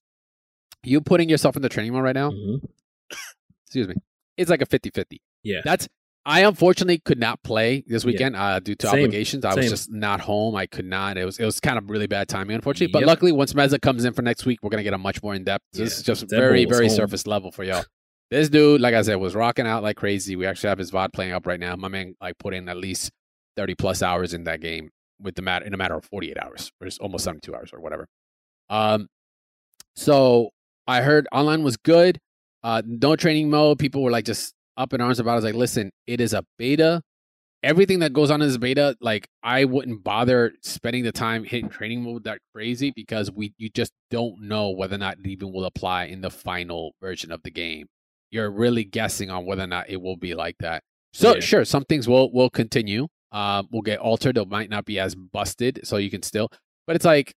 You 0.84 1.00
putting 1.00 1.28
yourself 1.28 1.54
in 1.56 1.62
the 1.62 1.68
training 1.68 1.92
mode 1.92 2.02
right 2.04 2.14
now. 2.14 2.30
Mhm. 2.32 2.60
Excuse 3.66 3.88
me. 3.88 3.94
It's 4.36 4.50
like 4.50 4.62
a 4.62 4.66
50-50. 4.66 5.18
Yeah. 5.42 5.60
That's 5.64 5.88
I 6.24 6.40
unfortunately 6.44 7.00
could 7.04 7.18
not 7.18 7.42
play 7.42 7.82
this 7.86 8.04
Yeah. 8.04 8.06
weekend 8.12 8.36
uh, 8.36 8.60
due 8.60 8.76
to 8.76 8.86
Same. 8.86 9.00
obligations. 9.00 9.44
I 9.44 9.54
was 9.56 9.68
just 9.68 9.90
not 9.90 10.20
home. 10.20 10.54
I 10.54 10.66
could 10.66 10.84
not. 10.84 11.18
It 11.18 11.24
was 11.24 11.38
it 11.40 11.44
was 11.44 11.58
kind 11.58 11.78
of 11.78 11.90
really 11.90 12.06
bad 12.06 12.28
timing, 12.28 12.54
unfortunately. 12.54 12.92
But 12.92 13.00
Yep. 13.00 13.06
luckily, 13.08 13.32
once 13.32 13.54
Meza 13.54 13.80
comes 13.80 14.04
in 14.04 14.12
for 14.12 14.22
next 14.22 14.46
week, 14.46 14.60
we're 14.62 14.70
gonna 14.70 14.84
get 14.84 14.94
a 14.94 14.98
much 14.98 15.20
more 15.22 15.34
in 15.34 15.42
depth. 15.42 15.64
This 15.72 15.98
is 15.98 16.04
just 16.04 16.26
Zebo 16.26 16.30
very 16.30 16.64
very 16.64 16.86
home. 16.86 16.96
surface 16.96 17.26
level 17.26 17.50
for 17.50 17.64
y'all. 17.64 17.84
This 18.30 18.48
dude, 18.48 18.80
like 18.80 18.94
I 18.94 19.02
said, 19.02 19.16
was 19.16 19.34
rocking 19.34 19.66
out 19.66 19.82
like 19.82 19.96
crazy. 19.96 20.36
We 20.36 20.46
actually 20.46 20.68
have 20.68 20.78
his 20.78 20.90
VOD 20.92 21.12
playing 21.12 21.32
up 21.32 21.44
right 21.46 21.58
now. 21.60 21.74
My 21.76 21.88
man 21.88 22.14
like 22.20 22.38
put 22.38 22.54
in 22.54 22.68
at 22.68 22.76
least 22.76 23.10
thirty 23.56 23.74
plus 23.74 24.00
hours 24.00 24.32
in 24.32 24.44
that 24.44 24.60
game 24.60 24.90
with 25.20 25.34
the 25.34 25.42
matter 25.42 25.64
in 25.66 25.74
a 25.74 25.76
matter 25.76 25.96
of 25.96 26.04
forty 26.04 26.30
eight 26.30 26.38
hours, 26.38 26.70
or 26.80 26.86
it's 26.86 26.98
almost 26.98 27.24
seventy 27.24 27.40
two 27.40 27.54
hours 27.56 27.70
or 27.72 27.80
whatever. 27.80 28.06
Um, 28.70 29.08
so 29.96 30.50
I 30.86 31.02
heard 31.02 31.26
online 31.32 31.62
was 31.62 31.76
good. 31.76 32.18
Uh, 32.62 32.82
no 32.86 33.16
training 33.16 33.50
mode. 33.50 33.78
People 33.80 34.02
were 34.02 34.10
like 34.12 34.24
just 34.24 34.54
up 34.76 34.92
in 34.92 35.00
arms 35.00 35.18
about. 35.18 35.30
it. 35.30 35.32
I 35.32 35.36
was 35.36 35.44
like, 35.44 35.54
listen, 35.54 35.90
it 36.06 36.20
is 36.20 36.32
a 36.34 36.44
beta. 36.58 37.02
Everything 37.62 38.00
that 38.00 38.12
goes 38.12 38.30
on 38.30 38.42
in 38.42 38.48
this 38.48 38.56
beta, 38.58 38.96
like 39.00 39.28
I 39.42 39.64
wouldn't 39.66 40.02
bother 40.02 40.52
spending 40.62 41.04
the 41.04 41.12
time 41.12 41.44
hitting 41.44 41.68
training 41.68 42.02
mode 42.02 42.24
that 42.24 42.38
crazy 42.52 42.90
because 42.94 43.30
we 43.30 43.54
you 43.56 43.70
just 43.70 43.92
don't 44.10 44.42
know 44.42 44.70
whether 44.70 44.96
or 44.96 44.98
not 44.98 45.18
it 45.20 45.26
even 45.28 45.52
will 45.52 45.64
apply 45.64 46.06
in 46.06 46.22
the 46.22 46.30
final 46.30 46.92
version 47.00 47.30
of 47.30 47.40
the 47.44 47.52
game. 47.52 47.86
You're 48.32 48.50
really 48.50 48.82
guessing 48.82 49.30
on 49.30 49.44
whether 49.46 49.62
or 49.62 49.68
not 49.68 49.88
it 49.88 50.00
will 50.02 50.16
be 50.16 50.34
like 50.34 50.56
that. 50.58 50.82
So 51.12 51.34
Yeah. 51.34 51.40
sure, 51.40 51.64
some 51.64 51.84
things 51.84 52.08
will 52.08 52.32
will 52.32 52.50
continue. 52.50 53.06
Uh, 53.30 53.62
will 53.70 53.80
get 53.82 54.00
altered. 54.00 54.36
It 54.36 54.48
might 54.48 54.68
not 54.68 54.84
be 54.84 54.98
as 54.98 55.14
busted, 55.14 55.80
so 55.84 55.98
you 55.98 56.10
can 56.10 56.22
still. 56.22 56.48
But 56.86 56.96
it's 56.96 57.04
like, 57.04 57.32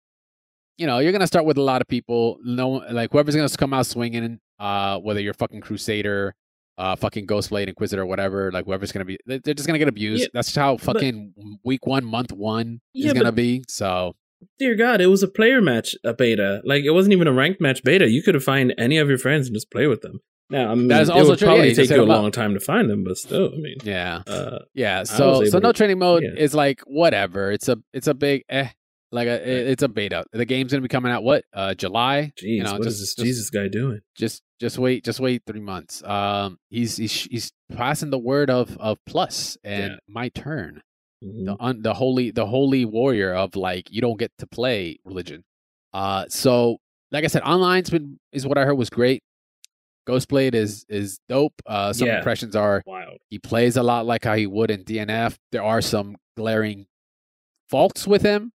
you 0.79 0.87
know, 0.87 1.01
you're 1.01 1.13
gonna 1.13 1.27
start 1.27 1.47
with 1.47 1.59
a 1.59 1.63
lot 1.63 1.83
of 1.83 1.89
people. 1.89 2.39
No, 2.45 2.71
like 2.91 3.11
whoever's 3.11 3.35
gonna 3.35 3.49
come 3.49 3.75
out 3.75 3.87
swinging. 3.87 4.39
Uh, 4.61 4.99
whether 5.01 5.19
you're 5.21 5.35
fucking 5.35 5.61
Crusader, 5.63 6.33
uh, 6.79 6.97
fucking 6.97 7.27
Ghostblade, 7.27 7.69
Inquisitor, 7.69 8.05
whatever. 8.07 8.51
Like 8.53 8.65
whoever's 8.67 8.93
gonna 8.93 9.05
be, 9.05 9.19
they- 9.27 9.39
they're 9.39 9.55
just 9.55 9.67
gonna 9.67 9.79
get 9.79 9.89
abused. 9.89 10.23
Yeah, 10.23 10.29
That's 10.35 10.55
how 10.55 10.77
but- 10.77 10.83
fucking 10.85 11.35
week 11.65 11.87
one, 11.87 12.05
month 12.05 12.33
one 12.33 12.81
is 12.95 13.07
Yeah, 13.07 13.13
gonna 13.13 13.25
but- 13.27 13.37
be. 13.37 13.65
So 13.69 14.15
Dear 14.59 14.75
God, 14.75 15.01
it 15.01 15.07
was 15.07 15.23
a 15.23 15.29
player 15.29 15.61
match, 15.61 15.95
a 16.03 16.13
beta. 16.13 16.61
Like 16.65 16.83
it 16.85 16.91
wasn't 16.91 17.13
even 17.13 17.29
a 17.29 17.33
ranked 17.33 17.61
match 17.61 17.85
beta. 17.85 18.09
You 18.11 18.23
could 18.25 18.35
have 18.35 18.43
find 18.43 18.75
any 18.77 18.97
of 18.99 19.09
your 19.09 19.19
friends 19.19 19.47
and 19.47 19.55
just 19.55 19.71
play 19.71 19.87
with 19.87 20.01
them. 20.01 20.19
Now, 20.51 20.73
I 20.73 20.75
mean, 20.75 20.89
That 20.89 21.03
is 21.03 21.09
it 21.09 21.13
also 21.13 21.31
would 21.31 21.39
true. 21.39 21.47
Yeah, 21.47 21.53
probably 21.55 21.69
you 21.71 21.75
take 21.77 21.89
you 21.91 21.97
a 21.97 22.01
them 22.01 22.11
up. 22.11 22.23
long 22.23 22.31
time 22.33 22.53
to 22.55 22.61
find 22.61 22.91
them, 22.91 23.05
but 23.05 23.17
still, 23.17 23.53
I 23.55 23.57
mean, 23.59 23.77
yeah, 23.85 24.23
uh, 24.27 24.59
yeah. 24.75 25.05
So 25.05 25.45
so 25.45 25.61
no 25.61 25.71
training 25.73 26.01
mode 26.01 26.25
yeah. 26.25 26.31
is 26.37 26.55
like 26.55 26.81
whatever. 26.87 27.53
It's 27.53 27.69
a 27.69 27.79
it's 27.95 28.09
a 28.09 28.15
big 28.15 28.43
eh. 28.49 28.69
Like 29.15 29.29
a, 29.29 29.47
it- 29.49 29.69
it's 29.69 29.83
a 29.83 29.89
beta. 29.89 30.25
The 30.33 30.45
game's 30.47 30.73
gonna 30.73 30.81
be 30.83 30.89
coming 30.89 31.13
out 31.13 31.23
what? 31.23 31.45
Uh, 31.53 31.75
July. 31.75 32.33
jeez, 32.41 32.57
you 32.57 32.63
know, 32.63 32.73
what 32.73 32.81
is 32.87 32.87
just- 32.87 33.01
this 33.01 33.15
just- 33.15 33.25
Jesus 33.27 33.51
guy 33.51 33.69
doing? 33.69 34.01
just 34.17 34.43
just 34.59 34.79
wait 34.79 35.05
just 35.05 35.19
wait 35.21 35.43
three 35.47 35.61
months 35.61 36.05
um 36.05 36.57
he's 36.71 36.97
he's 36.97 37.13
he's 37.25 37.53
passing 37.75 38.11
the 38.11 38.19
word 38.19 38.49
of 38.49 38.77
of 38.79 38.97
plus 39.07 39.59
and 39.65 39.93
Yeah. 39.95 39.97
my 40.09 40.29
turn 40.29 40.81
Mhm. 41.25 41.45
the 41.47 41.57
un, 41.59 41.83
the 41.83 41.95
holy 41.95 42.31
the 42.31 42.47
holy 42.47 42.85
warrior 42.85 43.35
of 43.35 43.57
like 43.57 43.91
you 43.91 44.01
don't 44.01 44.19
get 44.21 44.31
to 44.39 44.47
play 44.47 44.99
religion 45.05 45.43
uh 45.93 46.27
so 46.29 46.77
like 47.11 47.25
i 47.25 47.27
said 47.27 47.43
online's 47.43 47.91
been 47.91 48.21
is 48.31 48.47
what 48.47 48.57
i 48.57 48.65
heard 48.65 48.75
was 48.79 48.89
great 48.89 49.25
ghostblade 50.09 50.55
is 50.55 50.85
is 50.89 51.19
dope 51.29 51.55
uh 51.67 51.93
some 51.93 52.07
Yeah. 52.07 52.19
impressions 52.19 52.55
are 52.55 52.83
Wild. 52.87 53.19
he 53.31 53.41
plays 53.41 53.77
a 53.77 53.83
lot 53.83 54.07
like 54.07 54.23
how 54.25 54.37
he 54.37 54.47
would 54.47 54.71
in 54.71 54.85
dnf 54.85 55.37
there 55.51 55.65
are 55.65 55.81
some 55.83 56.17
glaring 56.37 56.87
faults 57.69 58.07
with 58.07 58.23
him 58.23 58.53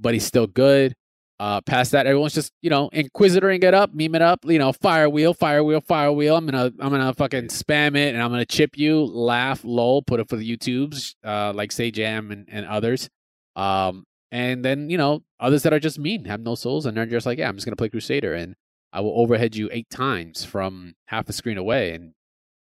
but 0.00 0.14
he's 0.14 0.24
still 0.24 0.46
good 0.46 0.94
uh, 1.40 1.58
past 1.62 1.92
that, 1.92 2.06
everyone's 2.06 2.34
just 2.34 2.52
you 2.60 2.68
know 2.68 2.90
inquisitoring 2.92 3.64
it 3.64 3.72
up, 3.72 3.94
meme 3.94 4.14
it 4.14 4.20
up. 4.20 4.40
You 4.44 4.58
know, 4.58 4.74
fire 4.74 5.08
wheel, 5.08 5.32
fire 5.32 5.64
wheel, 5.64 5.80
fire 5.80 6.12
wheel. 6.12 6.36
I'm 6.36 6.44
gonna 6.44 6.66
I'm 6.78 6.90
gonna 6.90 7.14
fucking 7.14 7.46
spam 7.46 7.96
it, 7.96 8.14
and 8.14 8.22
I'm 8.22 8.30
gonna 8.30 8.44
chip 8.44 8.76
you, 8.76 9.02
laugh, 9.02 9.64
lol, 9.64 10.02
put 10.02 10.20
it 10.20 10.28
for 10.28 10.36
the 10.36 10.56
YouTubes, 10.56 11.14
uh, 11.24 11.54
like 11.54 11.70
Sajam 11.70 12.30
and, 12.30 12.46
and 12.50 12.66
others. 12.66 13.08
Um, 13.56 14.04
and 14.30 14.62
then 14.62 14.90
you 14.90 14.98
know 14.98 15.22
others 15.40 15.62
that 15.62 15.72
are 15.72 15.80
just 15.80 15.98
mean, 15.98 16.26
have 16.26 16.40
no 16.40 16.54
souls, 16.54 16.84
and 16.84 16.94
they're 16.94 17.06
just 17.06 17.24
like, 17.24 17.38
yeah, 17.38 17.48
I'm 17.48 17.54
just 17.54 17.64
gonna 17.64 17.74
play 17.74 17.88
Crusader, 17.88 18.34
and 18.34 18.54
I 18.92 19.00
will 19.00 19.18
overhead 19.18 19.56
you 19.56 19.70
eight 19.72 19.88
times 19.88 20.44
from 20.44 20.92
half 21.06 21.26
a 21.30 21.32
screen 21.32 21.56
away, 21.56 21.94
and 21.94 22.12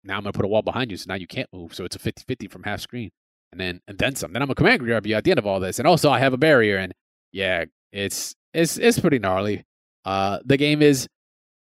now 0.03 0.17
I'm 0.17 0.21
gonna 0.21 0.33
put 0.33 0.45
a 0.45 0.49
wall 0.49 0.61
behind 0.61 0.91
you, 0.91 0.97
so 0.97 1.05
now 1.07 1.15
you 1.15 1.25
can't 1.25 1.49
move. 1.51 1.73
So 1.73 1.83
it's 1.83 1.95
a 1.95 1.99
50-50 1.99 2.51
from 2.51 2.61
half 2.61 2.81
screen. 2.81 3.09
and 3.51 3.59
then 3.59 3.81
and 3.87 3.97
then 3.97 4.13
some. 4.13 4.33
Then 4.33 4.43
I'm 4.43 4.51
a 4.51 4.55
command 4.55 4.81
grab 4.81 5.07
you 5.07 5.15
at 5.15 5.23
the 5.23 5.31
end 5.31 5.39
of 5.39 5.47
all 5.47 5.59
this, 5.59 5.79
and 5.79 5.87
also 5.87 6.11
I 6.11 6.19
have 6.19 6.33
a 6.33 6.37
barrier, 6.37 6.77
and 6.77 6.93
yeah, 7.37 7.65
it's 7.91 8.35
it's 8.53 8.77
it's 8.77 8.99
pretty 8.99 9.19
gnarly. 9.19 9.63
Uh, 10.05 10.39
the 10.45 10.57
game 10.57 10.81
is, 10.81 11.07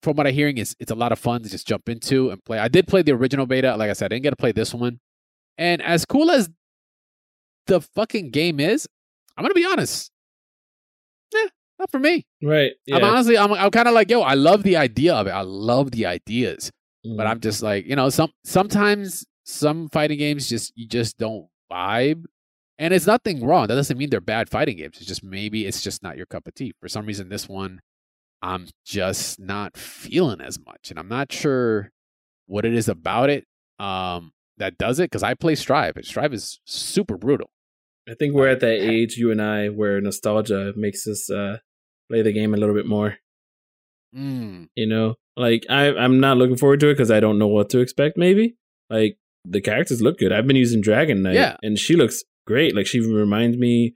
from 0.03 0.15
what 0.17 0.27
I'm 0.27 0.33
hearing, 0.33 0.57
is 0.57 0.75
it's 0.79 0.91
a 0.91 0.95
lot 0.95 1.11
of 1.11 1.19
fun 1.19 1.43
to 1.43 1.49
just 1.49 1.67
jump 1.67 1.87
into 1.89 2.29
and 2.31 2.43
play. 2.43 2.59
I 2.59 2.67
did 2.67 2.87
play 2.87 3.01
the 3.01 3.13
original 3.13 3.45
beta, 3.45 3.75
like 3.77 3.89
I 3.89 3.93
said, 3.93 4.05
I 4.05 4.09
didn't 4.15 4.23
get 4.23 4.31
to 4.31 4.35
play 4.35 4.51
this 4.51 4.73
one, 4.73 4.99
and 5.57 5.81
as 5.81 6.05
cool 6.05 6.29
as 6.31 6.49
the 7.67 7.79
fucking 7.81 8.31
game 8.31 8.59
is, 8.59 8.87
I'm 9.37 9.43
gonna 9.43 9.53
be 9.53 9.65
honest, 9.65 10.11
eh, 11.35 11.47
not 11.79 11.89
for 11.91 11.99
me. 11.99 12.25
Right. 12.43 12.73
Yeah. 12.85 12.97
I'm 12.97 13.03
honestly, 13.03 13.37
I'm 13.37 13.53
I'm 13.53 13.71
kind 13.71 13.87
of 13.87 13.93
like, 13.93 14.09
yo, 14.09 14.21
I 14.21 14.33
love 14.33 14.63
the 14.63 14.75
idea 14.77 15.15
of 15.15 15.27
it. 15.27 15.31
I 15.31 15.41
love 15.41 15.91
the 15.91 16.05
ideas 16.05 16.71
but 17.03 17.25
Mm. 17.25 17.29
I'm 17.31 17.39
just 17.39 17.63
like, 17.63 17.87
you 17.87 17.95
know, 17.95 18.09
some 18.09 18.31
sometimes 18.43 19.25
some 19.43 19.89
fighting 19.89 20.19
games 20.19 20.47
just 20.47 20.71
you 20.75 20.87
just 20.87 21.17
don't 21.17 21.47
vibe. 21.71 22.25
And 22.81 22.93
it's 22.93 23.05
nothing 23.05 23.45
wrong. 23.45 23.67
That 23.67 23.75
doesn't 23.75 23.97
mean 23.97 24.09
they're 24.09 24.19
bad 24.19 24.49
fighting 24.49 24.77
games. 24.77 24.97
It's 24.97 25.05
just 25.05 25.23
maybe 25.23 25.65
it's 25.67 25.81
just 25.83 26.01
not 26.01 26.17
your 26.17 26.25
cup 26.25 26.47
of 26.47 26.55
tea. 26.55 26.73
For 26.81 26.87
some 26.89 27.05
reason 27.05 27.29
this 27.29 27.47
one 27.47 27.81
I'm 28.41 28.67
just 28.85 29.39
not 29.39 29.77
feeling 29.77 30.41
as 30.41 30.57
much. 30.65 30.89
And 30.89 30.97
I'm 30.97 31.07
not 31.07 31.31
sure 31.31 31.91
what 32.47 32.65
it 32.65 32.73
is 32.73 32.89
about 32.89 33.29
it 33.29 33.45
um 33.79 34.31
that 34.57 34.77
does 34.77 34.99
it 34.99 35.11
cuz 35.11 35.21
I 35.23 35.35
play 35.35 35.55
Strive. 35.55 35.95
And 35.95 36.05
Strive 36.05 36.33
is 36.33 36.59
super 36.65 37.17
brutal. 37.17 37.51
I 38.09 38.15
think 38.15 38.33
we're 38.33 38.47
at 38.49 38.61
that 38.61 38.79
age, 38.81 39.15
you 39.17 39.29
and 39.31 39.39
I, 39.41 39.69
where 39.69 40.01
nostalgia 40.01 40.73
makes 40.75 41.05
us 41.07 41.29
uh, 41.29 41.57
play 42.09 42.23
the 42.23 42.33
game 42.33 42.53
a 42.55 42.57
little 42.57 42.73
bit 42.75 42.87
more. 42.87 43.17
Mm. 44.15 44.69
You 44.75 44.87
know, 44.87 45.15
like 45.37 45.65
I, 45.69 45.93
I'm 45.95 46.19
not 46.19 46.37
looking 46.37 46.57
forward 46.57 46.79
to 46.81 46.89
it 46.89 46.93
because 46.95 47.11
I 47.11 47.19
don't 47.19 47.37
know 47.37 47.47
what 47.47 47.69
to 47.69 47.79
expect. 47.79 48.17
Maybe 48.17 48.55
like 48.89 49.17
the 49.45 49.61
characters 49.61 50.01
look 50.01 50.17
good. 50.17 50.31
I've 50.33 50.47
been 50.47 50.55
using 50.55 50.81
Dragon 50.81 51.21
Knight, 51.21 51.35
Yeah. 51.35 51.57
and 51.63 51.77
she 51.77 51.95
looks 51.95 52.23
great. 52.51 52.75
Like 52.75 52.87
she 52.87 52.99
reminds 52.99 53.57
me. 53.57 53.95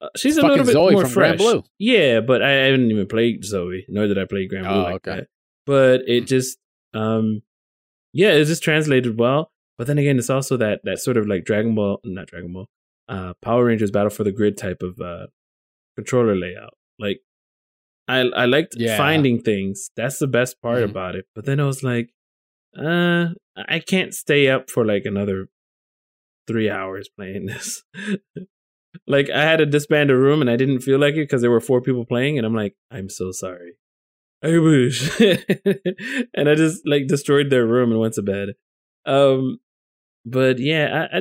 Uh, 0.00 0.08
she's 0.16 0.36
a 0.36 0.42
little 0.42 0.64
bit 0.64 0.72
Zoe 0.72 0.92
more 0.92 1.02
from 1.02 1.10
fresh. 1.10 1.38
Granblue. 1.38 1.64
Yeah, 1.78 2.20
but 2.20 2.42
I 2.42 2.50
haven't 2.66 2.90
even 2.90 3.06
played 3.06 3.44
Zoe, 3.44 3.84
nor 3.88 4.06
did 4.08 4.18
I 4.18 4.24
play 4.24 4.48
Granblue 4.48 4.76
Oh, 4.78 4.82
like 4.82 4.94
okay. 5.06 5.16
that. 5.20 5.26
But 5.64 6.00
it 6.08 6.22
just, 6.26 6.58
um, 6.92 7.42
yeah, 8.12 8.32
it 8.32 8.44
just 8.46 8.64
translated 8.64 9.18
well. 9.18 9.52
But 9.78 9.86
then 9.86 9.98
again, 9.98 10.18
it's 10.18 10.30
also 10.30 10.56
that 10.56 10.80
that 10.84 10.98
sort 10.98 11.16
of 11.16 11.26
like 11.28 11.44
Dragon 11.44 11.74
Ball, 11.76 12.00
not 12.04 12.26
Dragon 12.26 12.52
Ball, 12.52 12.66
uh, 13.08 13.34
Power 13.42 13.64
Rangers 13.66 13.90
Battle 13.92 14.10
for 14.10 14.24
the 14.24 14.32
Grid 14.32 14.56
type 14.58 14.82
of 14.82 15.00
uh, 15.00 15.26
controller 15.96 16.34
layout. 16.36 16.74
Like, 16.98 17.20
I 18.08 18.18
I 18.42 18.44
liked 18.46 18.74
Yeah. 18.76 18.96
finding 18.96 19.40
things. 19.40 19.90
That's 19.96 20.18
the 20.18 20.26
best 20.38 20.60
part 20.60 20.78
Mhm. 20.82 20.90
about 20.90 21.14
it. 21.14 21.26
But 21.36 21.44
then 21.46 21.60
I 21.60 21.66
was 21.66 21.82
like, 21.84 22.10
uh, 22.76 23.28
I 23.56 23.78
can't 23.78 24.12
stay 24.14 24.48
up 24.48 24.68
for 24.68 24.84
like 24.84 25.04
another 25.04 25.48
three 26.46 26.68
hours 26.70 27.08
playing 27.16 27.46
this. 27.46 27.82
like 29.06 29.30
I 29.30 29.42
had 29.42 29.58
to 29.58 29.66
disband 29.66 30.10
a 30.10 30.16
room 30.16 30.40
and 30.40 30.50
I 30.50 30.56
didn't 30.56 30.80
feel 30.80 30.98
like 30.98 31.14
it 31.14 31.24
because 31.24 31.42
there 31.42 31.50
were 31.50 31.60
four 31.60 31.80
people 31.80 32.04
playing, 32.04 32.38
and 32.38 32.46
I'm 32.46 32.54
like, 32.54 32.74
I'm 32.90 33.08
so 33.08 33.30
sorry. 33.32 33.72
I 34.44 34.58
wish. 34.58 35.20
and 36.34 36.48
I 36.48 36.54
just 36.54 36.82
like 36.86 37.06
destroyed 37.06 37.50
their 37.50 37.66
room 37.66 37.90
and 37.92 38.00
went 38.00 38.14
to 38.14 38.22
bed. 38.22 38.50
Um, 39.06 39.58
but 40.26 40.58
yeah, 40.58 41.08
I, 41.12 41.18
I 41.18 41.20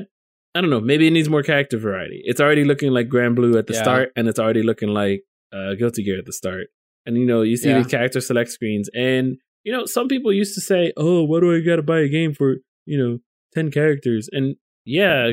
I 0.55 0.61
don't 0.61 0.69
know. 0.69 0.81
Maybe 0.81 1.07
it 1.07 1.11
needs 1.11 1.29
more 1.29 1.43
character 1.43 1.77
variety. 1.77 2.21
It's 2.25 2.41
already 2.41 2.65
looking 2.65 2.91
like 2.91 3.07
Granblue 3.07 3.57
at 3.57 3.67
the 3.67 3.73
Yeah. 3.73 3.81
start, 3.81 4.11
and 4.15 4.27
it's 4.27 4.39
already 4.39 4.63
looking 4.63 4.89
like 4.89 5.23
uh, 5.53 5.75
Guilty 5.75 6.03
Gear 6.03 6.19
at 6.19 6.25
the 6.25 6.33
start. 6.33 6.67
And 7.05 7.17
you 7.17 7.25
know, 7.25 7.41
you 7.41 7.57
see 7.57 7.69
Yeah. 7.69 7.77
these 7.77 7.87
character 7.87 8.21
select 8.21 8.49
screens, 8.49 8.89
and 8.93 9.37
you 9.63 9.71
know, 9.71 9.85
some 9.85 10.07
people 10.07 10.33
used 10.33 10.55
to 10.55 10.61
say, 10.61 10.91
"Oh, 10.97 11.23
what 11.23 11.39
do 11.41 11.55
I 11.55 11.61
got 11.61 11.75
to 11.77 11.83
buy 11.83 11.99
a 11.99 12.09
game 12.09 12.33
for 12.33 12.57
you 12.85 12.97
know 12.97 13.19
ten 13.53 13.71
characters?" 13.71 14.27
And 14.31 14.55
yeah, 14.85 15.31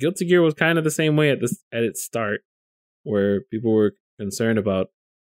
Guilty 0.00 0.26
Gear 0.26 0.42
was 0.42 0.54
kind 0.54 0.78
of 0.78 0.84
the 0.84 0.90
same 0.90 1.16
way 1.16 1.30
at 1.30 1.40
this 1.40 1.62
at 1.72 1.82
its 1.82 2.02
start, 2.02 2.40
where 3.04 3.42
people 3.50 3.72
were 3.72 3.94
concerned 4.18 4.58
about 4.58 4.88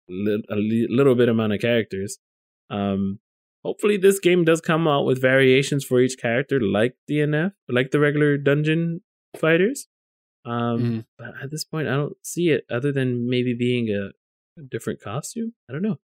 li- 0.10 0.44
a 0.50 0.56
li- 0.56 0.88
little 0.90 1.16
bit 1.16 1.30
amount 1.30 1.54
of 1.54 1.60
characters. 1.62 2.18
Um, 2.70 3.20
hopefully, 3.64 3.98
this 3.98 4.20
game 4.20 4.44
does 4.46 4.62
come 4.62 4.88
out 4.88 5.06
with 5.06 5.22
variations 5.22 5.84
for 5.86 6.00
each 6.00 6.18
character, 6.20 6.60
like 6.62 6.96
DNF, 7.10 7.54
like 7.68 7.92
the 7.92 8.00
regular 8.00 8.38
dungeon 8.38 9.02
fighters. 9.38 9.88
Um, 10.46 10.80
Mhm. 10.80 11.06
but 11.18 11.34
at 11.44 11.52
this 11.52 11.64
point, 11.66 11.88
I 11.88 11.96
don't 11.96 12.16
see 12.24 12.50
it 12.50 12.66
other 12.72 12.92
than 12.92 13.30
maybe 13.30 13.54
being 13.54 13.90
a, 13.90 14.12
a 14.60 14.64
different 14.64 15.02
costume. 15.02 15.54
I 15.70 15.74
don't 15.74 15.82
know. 15.82 16.00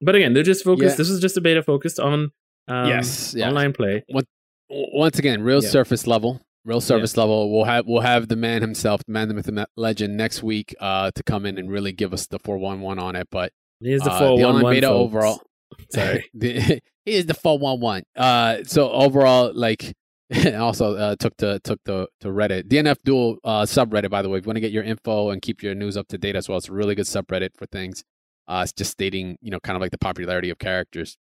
But 0.00 0.14
again, 0.14 0.34
they're 0.34 0.42
just 0.42 0.64
focused. 0.64 0.94
Yeah. 0.94 0.96
This 0.98 1.10
is 1.10 1.20
just 1.20 1.36
a 1.36 1.40
beta 1.40 1.62
focused 1.62 1.98
on 1.98 2.32
um, 2.68 2.88
Yes, 2.88 3.34
yeah. 3.36 3.48
online 3.48 3.72
play. 3.72 4.04
W- 4.08 4.26
once 4.92 5.18
again, 5.18 5.42
real 5.42 5.62
Yeah. 5.62 5.68
surface 5.70 6.06
level, 6.06 6.40
real 6.64 6.80
surface 6.80 7.16
level. 7.16 7.52
We'll 7.52 7.64
have 7.64 7.86
we'll 7.86 8.02
have 8.02 8.28
the 8.28 8.36
man 8.36 8.60
himself, 8.62 9.02
the 9.04 9.12
man, 9.12 9.28
the 9.28 9.34
myth, 9.34 9.46
the 9.46 9.68
legend, 9.76 10.16
next 10.16 10.42
week 10.42 10.74
uh, 10.80 11.10
to 11.14 11.22
come 11.22 11.46
in 11.46 11.58
and 11.58 11.70
really 11.70 11.92
give 11.92 12.12
us 12.12 12.26
the 12.26 12.38
four 12.38 12.58
one 12.58 12.80
one 12.80 12.98
on 12.98 13.16
it. 13.16 13.28
But 13.30 13.52
Here's 13.80 14.02
the 14.02 14.10
uh, 14.12 14.18
the 14.18 14.24
one 14.24 14.42
online 14.44 14.62
one 14.62 14.74
beta 14.74 14.86
folks. 14.88 14.96
overall. 15.14 15.42
Sorry. 15.90 16.30
the, 16.34 16.80
here's 17.04 17.26
the 17.26 17.34
four 17.34 17.58
one 17.58 17.80
one. 17.80 18.02
Uh, 18.16 18.58
so 18.64 18.90
overall, 18.90 19.52
like. 19.54 19.94
also 20.56 20.96
uh, 20.96 21.14
took 21.16 21.36
to 21.36 21.60
took 21.60 21.78
to 21.84 22.08
to 22.18 22.28
Reddit 22.28 22.62
DNF 22.64 22.96
Duel 23.04 23.36
uh, 23.44 23.62
subreddit 23.62 24.08
by 24.10 24.22
the 24.22 24.28
way 24.30 24.38
if 24.38 24.44
you 24.44 24.48
want 24.48 24.56
to 24.56 24.60
get 24.62 24.72
your 24.72 24.82
info 24.82 25.28
and 25.30 25.42
keep 25.42 25.62
your 25.62 25.74
news 25.74 25.98
up 25.98 26.08
to 26.08 26.18
date 26.18 26.34
as 26.34 26.48
well 26.48 26.56
it's 26.56 26.68
a 26.70 26.72
really 26.72 26.94
good 26.94 27.04
subreddit 27.04 27.50
for 27.54 27.66
things 27.66 28.02
uh, 28.48 28.60
it's 28.64 28.72
just 28.72 28.90
stating 28.90 29.36
you 29.42 29.50
know 29.50 29.60
kind 29.60 29.76
of 29.76 29.82
like 29.82 29.90
the 29.90 29.98
popularity 29.98 30.48
of 30.48 30.58
characters 30.58 31.18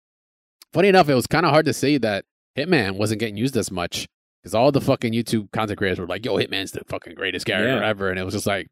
funny 0.72 0.86
enough 0.86 1.08
it 1.08 1.14
was 1.16 1.26
kind 1.26 1.44
of 1.44 1.50
hard 1.50 1.66
to 1.66 1.72
see 1.72 1.98
that 1.98 2.24
Hitman 2.56 2.96
wasn't 2.96 3.20
getting 3.20 3.36
used 3.36 3.56
as 3.56 3.70
much 3.70 4.06
because 4.42 4.54
all 4.54 4.72
the 4.72 4.80
fucking 4.80 5.12
YouTube 5.12 5.50
content 5.52 5.78
creators 5.78 5.98
were 5.98 6.06
like, 6.06 6.24
"Yo, 6.24 6.36
Hitman's 6.36 6.72
the 6.72 6.82
fucking 6.86 7.14
greatest 7.14 7.46
character 7.46 7.80
Yeah. 7.80 7.88
ever," 7.88 8.10
and 8.10 8.18
it 8.18 8.24
was 8.24 8.34
just 8.34 8.46
like, 8.46 8.68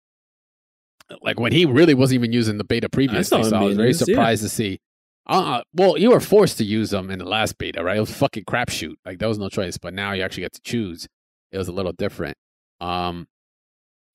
like 1.23 1.41
when 1.41 1.53
he 1.53 1.67
really 1.67 1.95
wasn't 1.95 2.17
even 2.17 2.33
using 2.33 2.59
the 2.59 2.65
beta 2.65 2.89
previously. 2.89 3.39
him 3.39 3.45
So 3.45 3.57
I 3.57 3.63
was 3.63 3.77
very 3.77 3.89
used, 3.89 4.01
yeah. 4.09 4.15
surprised 4.15 4.43
to 4.43 4.49
see. 4.49 4.81
Uh, 5.27 5.63
well, 5.75 5.97
you 5.99 6.11
were 6.11 6.21
forced 6.21 6.59
to 6.59 6.65
use 6.65 6.91
them 6.91 7.11
in 7.11 7.19
the 7.19 7.25
last 7.25 7.57
beta, 7.59 7.85
right? 7.85 7.97
It 7.97 8.01
was 8.01 8.11
fucking 8.13 8.45
crapshoot. 8.45 8.95
Like 9.05 9.19
there 9.19 9.29
was 9.29 9.39
no 9.39 9.49
choice. 9.49 9.79
But 9.79 9.95
now 9.95 10.13
you 10.13 10.23
actually 10.23 10.43
get 10.43 10.53
to 10.55 10.61
choose. 10.63 11.07
It 11.53 11.59
was 11.59 11.69
a 11.69 11.73
little 11.73 11.93
different. 11.93 12.37
Um, 12.81 13.29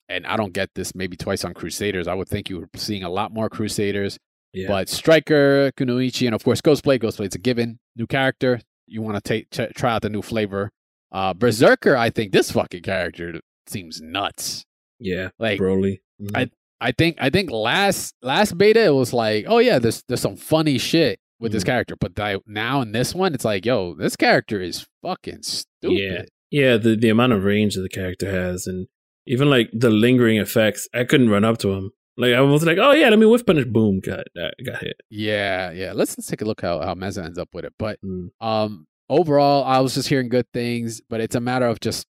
and 0.09 0.25
I 0.27 0.35
don't 0.35 0.53
get 0.53 0.69
this 0.75 0.93
maybe 0.95 1.15
twice 1.15 1.43
on 1.45 1.53
Crusaders. 1.53 2.07
I 2.07 2.13
would 2.13 2.27
think 2.27 2.49
you 2.49 2.59
were 2.59 2.69
seeing 2.75 3.03
a 3.03 3.09
lot 3.09 3.33
more 3.33 3.49
Crusaders. 3.49 4.17
Yeah. 4.53 4.67
But 4.67 4.89
Striker, 4.89 5.71
Kunoichi, 5.73 6.25
and 6.27 6.35
of 6.35 6.43
course 6.43 6.61
Ghostblade. 6.61 7.01
Ghostblade's 7.01 7.35
a 7.35 7.39
given. 7.39 7.79
New 7.95 8.07
character. 8.07 8.59
You 8.87 9.01
want 9.01 9.15
to 9.15 9.21
take 9.21 9.49
ch- 9.51 9.73
try 9.75 9.93
out 9.93 10.01
the 10.01 10.09
new 10.09 10.21
flavor. 10.21 10.71
Uh, 11.11 11.33
Berserker, 11.33 11.95
I 11.95 12.09
think 12.09 12.31
this 12.31 12.51
fucking 12.51 12.83
character 12.83 13.39
seems 13.67 14.01
nuts. 14.01 14.65
yeah. 14.99 15.29
Like 15.39 15.59
Broly. 15.59 15.99
Mhm. 16.21 16.31
I- 16.35 16.51
I 16.81 16.91
think 16.91 17.15
I 17.19 17.29
think 17.29 17.49
last 17.51 18.15
last 18.21 18.57
beta 18.57 18.83
it 18.83 18.93
was 18.93 19.13
like, 19.13 19.45
oh 19.47 19.59
yeah, 19.59 19.79
there's 19.79 20.03
there's 20.07 20.19
some 20.21 20.35
funny 20.35 20.77
shit 20.77 21.19
with 21.39 21.51
this 21.53 21.63
Mhm. 21.63 21.67
character, 21.67 21.95
but 21.99 22.19
I, 22.19 22.37
now 22.45 22.81
in 22.81 22.91
this 22.91 23.15
one, 23.15 23.33
it's 23.33 23.45
like, 23.45 23.65
yo, 23.65 23.95
this 23.95 24.15
character 24.17 24.61
is 24.61 24.85
fucking 25.01 25.43
stupid. 25.43 25.97
Yeah, 25.97 26.21
Yeah, 26.51 26.77
the 26.77 26.95
the 26.97 27.09
amount 27.09 27.31
of 27.33 27.43
range 27.45 27.75
that 27.75 27.81
the 27.81 27.89
character 27.89 28.29
has, 28.29 28.67
and 28.67 28.87
even 29.25 29.49
like 29.49 29.69
the 29.73 29.89
lingering 29.89 30.37
effects. 30.37 30.87
I 30.93 31.05
couldn't 31.05 31.29
run 31.29 31.45
up 31.45 31.57
to 31.59 31.71
him. 31.73 31.91
Like 32.17 32.33
I 32.33 32.41
was 32.41 32.63
like, 32.65 32.77
oh 32.79 32.91
yeah, 32.91 33.09
let 33.09 33.19
me 33.19 33.25
whiff 33.25 33.45
punish. 33.45 33.65
Boom, 33.65 33.99
got 33.99 34.25
got, 34.35 34.81
hit. 34.81 35.01
Yeah, 35.09 35.71
yeah. 35.71 35.91
Let's 35.93 36.17
let's 36.17 36.27
take 36.27 36.41
a 36.41 36.45
look 36.45 36.61
how 36.61 36.79
how 36.81 36.93
Meza 36.95 37.23
ends 37.23 37.37
up 37.37 37.49
with 37.53 37.65
it. 37.65 37.73
But 37.77 37.99
Mm. 38.01 38.29
um, 38.39 38.87
overall, 39.09 39.63
I 39.65 39.79
was 39.79 39.95
just 39.95 40.07
hearing 40.07 40.29
good 40.29 40.45
things, 40.53 41.01
but 41.09 41.19
it's 41.21 41.35
a 41.35 41.39
matter 41.41 41.65
of 41.67 41.79
just 41.81 42.07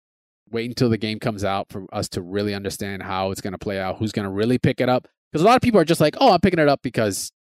waiting 0.51 0.71
until 0.71 0.89
the 0.89 0.99
game 0.99 1.19
comes 1.19 1.45
out 1.45 1.67
for 1.71 1.85
us 1.93 2.09
to 2.11 2.23
really 2.23 2.55
understand 2.55 3.03
how 3.03 3.31
it's 3.33 3.41
going 3.41 3.53
to 3.53 3.59
play 3.59 3.79
out, 3.81 3.99
who's 3.99 4.13
going 4.13 4.25
to 4.25 4.31
really 4.31 4.57
pick 4.59 4.81
it 4.81 4.89
up. 4.89 5.07
Because 5.31 5.43
a 5.43 5.47
lot 5.47 5.57
of 5.57 5.63
people 5.63 5.81
are 5.81 5.85
just 5.85 6.01
like, 6.01 6.17
oh, 6.21 6.33
I'm 6.33 6.41
picking 6.41 6.59
it 6.61 6.69
up 6.69 6.81
because 6.83 7.31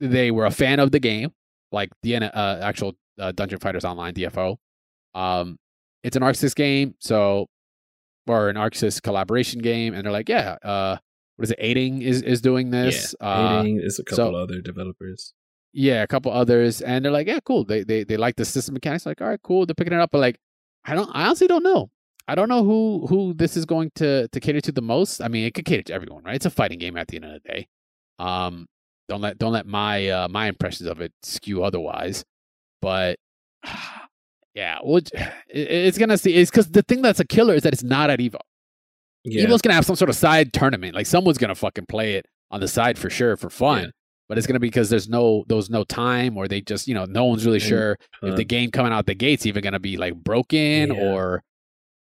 they 0.00 0.30
were 0.30 0.44
a 0.44 0.50
fan 0.50 0.78
of 0.80 0.90
the 0.90 1.00
game, 1.00 1.30
like 1.70 1.90
the 2.02 2.16
uh, 2.16 2.58
actual 2.62 2.94
uh, 3.18 3.32
Dungeon 3.32 3.60
Fighters 3.60 3.84
Online 3.84 4.12
DFO. 4.12 4.56
Um, 5.14 5.56
it's 6.02 6.16
an 6.16 6.22
ArcSys 6.22 6.54
game, 6.54 6.94
so 6.98 7.46
or 8.26 8.48
an 8.48 8.56
ArcSys 8.56 9.00
collaboration 9.00 9.60
game, 9.60 9.94
and 9.94 10.04
they're 10.04 10.12
like, 10.12 10.28
yeah, 10.28 10.56
uh, 10.62 10.96
what 11.42 11.46
is 11.46 11.50
it? 11.50 11.58
Eighting 11.60 12.02
is 12.02 12.22
is 12.22 12.40
doing 12.40 12.70
this. 12.70 13.14
yeah, 13.20 13.26
Uh, 13.26 13.60
Eighting 13.60 13.80
is 13.82 13.98
a 13.98 14.04
couple 14.04 14.36
other 14.36 14.60
developers. 14.60 15.34
yeah, 15.72 16.02
a 16.02 16.06
couple 16.06 16.30
others, 16.30 16.80
and 16.80 17.04
they're 17.04 17.10
like, 17.10 17.26
yeah, 17.26 17.40
cool. 17.44 17.64
They 17.64 17.82
they 17.82 18.04
they 18.04 18.16
like 18.16 18.36
the 18.36 18.44
system 18.44 18.74
mechanics. 18.74 19.04
Like, 19.06 19.20
all 19.20 19.28
right, 19.28 19.42
cool. 19.42 19.66
They're 19.66 19.74
picking 19.74 19.92
it 19.92 19.98
up, 20.00 20.10
but 20.12 20.18
like, 20.20 20.38
I 20.84 20.94
don't. 20.94 21.10
I 21.12 21.26
honestly 21.26 21.48
don't 21.48 21.64
know. 21.64 21.90
I 22.28 22.36
don't 22.36 22.48
know 22.48 22.62
who 22.62 23.06
who 23.08 23.34
this 23.34 23.56
is 23.56 23.64
going 23.64 23.90
to 23.96 24.28
to 24.28 24.40
cater 24.40 24.60
to 24.60 24.72
the 24.72 24.82
most. 24.82 25.20
I 25.20 25.26
mean, 25.28 25.44
it 25.44 25.54
could 25.54 25.64
cater 25.64 25.82
to 25.82 25.94
everyone, 25.94 26.22
right? 26.22 26.36
It's 26.36 26.46
a 26.46 26.50
fighting 26.50 26.78
game 26.78 26.96
at 26.96 27.08
the 27.08 27.16
end 27.16 27.24
of 27.24 27.32
the 27.32 27.40
day. 27.40 27.66
Um, 28.20 28.68
don't 29.08 29.20
let 29.20 29.38
don't 29.38 29.52
let 29.52 29.66
my 29.66 30.08
uh, 30.08 30.28
my 30.28 30.46
impressions 30.46 30.88
of 30.88 31.00
it 31.00 31.12
skew 31.22 31.64
otherwise. 31.64 32.24
But 32.80 33.18
yeah, 34.54 34.78
well, 34.84 34.98
it, 35.12 35.12
it's 35.48 35.98
gonna 35.98 36.18
see. 36.18 36.34
It's 36.34 36.50
because 36.50 36.68
the 36.70 36.82
thing 36.82 37.02
that's 37.02 37.20
a 37.20 37.24
killer 37.26 37.54
is 37.54 37.62
that 37.64 37.72
it's 37.72 37.82
not 37.82 38.10
at 38.10 38.20
Evo. 38.20 38.38
Yeah, 39.24 39.42
Evo's 39.44 39.62
gonna 39.62 39.74
have 39.74 39.86
some 39.86 39.96
sort 39.96 40.10
of 40.10 40.16
side 40.16 40.52
tournament. 40.52 40.94
Like 40.94 41.06
someone's 41.06 41.38
gonna 41.38 41.54
fucking 41.54 41.86
play 41.86 42.14
it 42.14 42.26
on 42.50 42.60
the 42.60 42.68
side 42.68 42.98
for 42.98 43.08
sure 43.10 43.36
for 43.36 43.50
fun. 43.50 43.84
Yeah. 43.84 43.90
But 44.28 44.38
it's 44.38 44.46
gonna 44.46 44.60
be 44.60 44.68
because 44.68 44.90
there's 44.90 45.08
no 45.08 45.44
there 45.48 45.56
was 45.56 45.70
no 45.70 45.84
time 45.84 46.36
or 46.36 46.48
they 46.48 46.60
just 46.60 46.88
you 46.88 46.94
know 46.94 47.04
no 47.04 47.24
one's 47.24 47.44
really 47.46 47.60
sure 47.60 47.98
uh, 48.22 48.28
if 48.28 48.36
the 48.36 48.44
game 48.44 48.70
coming 48.70 48.92
out 48.92 49.06
the 49.06 49.14
gates 49.14 49.46
even 49.46 49.62
gonna 49.62 49.78
be 49.80 49.96
like 49.96 50.14
broken 50.14 50.92
Yeah. 50.94 51.00
or 51.02 51.42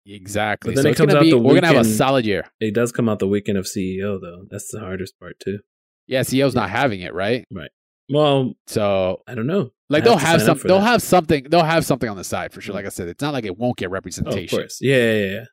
Exactly. 0.05 0.73
But 0.73 0.75
then 0.77 0.83
so 0.83 0.87
it 0.87 0.91
it's 0.91 0.97
comes 0.99 1.07
gonna 1.13 1.19
out 1.19 1.23
be, 1.23 1.31
the 1.31 1.37
we're 1.37 1.53
gonna 1.55 1.67
have 1.67 1.75
a 1.77 1.83
solid 1.85 2.25
year. 2.25 2.45
It 2.59 2.73
does 2.73 2.91
come 2.91 3.07
out 3.09 3.19
the 3.19 3.27
weekend 3.27 3.57
of 3.57 3.65
CEO 3.65 4.19
though. 4.21 4.45
That's 4.49 4.69
the 4.71 4.79
hardest 4.79 5.19
part 5.19 5.39
too. 5.39 5.59
Yeah, 6.07 6.21
CEO's 6.21 6.55
not 6.55 6.69
having 6.69 7.01
it, 7.01 7.13
right? 7.13 7.45
Right. 7.51 7.69
Well, 8.11 8.53
So 8.65 9.21
I 9.27 9.35
don't 9.35 9.45
know. 9.45 9.69
like 9.89 10.01
I 10.03 10.05
they'll 10.05 10.17
have 10.17 10.41
some 10.41 10.57
they'll 10.63 10.79
that. 10.79 10.85
have 10.87 11.01
something 11.03 11.43
they'll 11.49 11.63
have 11.63 11.85
something 11.85 12.09
on 12.09 12.17
the 12.17 12.23
side 12.23 12.53
for 12.53 12.61
sure. 12.61 12.73
Mm. 12.73 12.77
Like 12.77 12.85
I 12.87 12.89
said, 12.89 13.07
it's 13.07 13.21
not 13.21 13.33
like 13.33 13.45
it 13.45 13.57
won't 13.57 13.77
get 13.77 13.91
Oh, 13.91 13.95
of 13.95 14.49
course. 14.49 14.79
Yeah, 14.81 14.95
yeah, 14.95 15.25
yeah. 15.25 15.45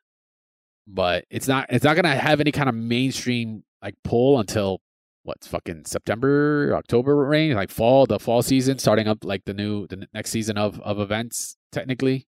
But 0.87 1.25
it's 1.29 1.47
not 1.47 1.67
it's 1.69 1.83
not 1.83 1.95
gonna 1.95 2.15
have 2.15 2.39
any 2.39 2.51
kind 2.51 2.69
of 2.69 2.75
mainstream 2.75 3.63
like 3.81 3.95
pull 4.03 4.39
until 4.39 4.79
what's 5.23 5.45
fucking 5.45 5.83
September, 5.85 6.73
October 6.73 7.15
range, 7.15 7.53
like 7.53 7.69
fall, 7.69 8.05
the 8.05 8.17
fall 8.17 8.41
season, 8.41 8.79
starting 8.79 9.07
up 9.07 9.23
like 9.23 9.43
the 9.45 9.53
new 9.53 9.85
the 9.87 10.07
next 10.13 10.31
season 10.31 10.57
of 10.57 10.79
of 10.81 10.99
events 10.99 11.57
technically. 11.71 12.25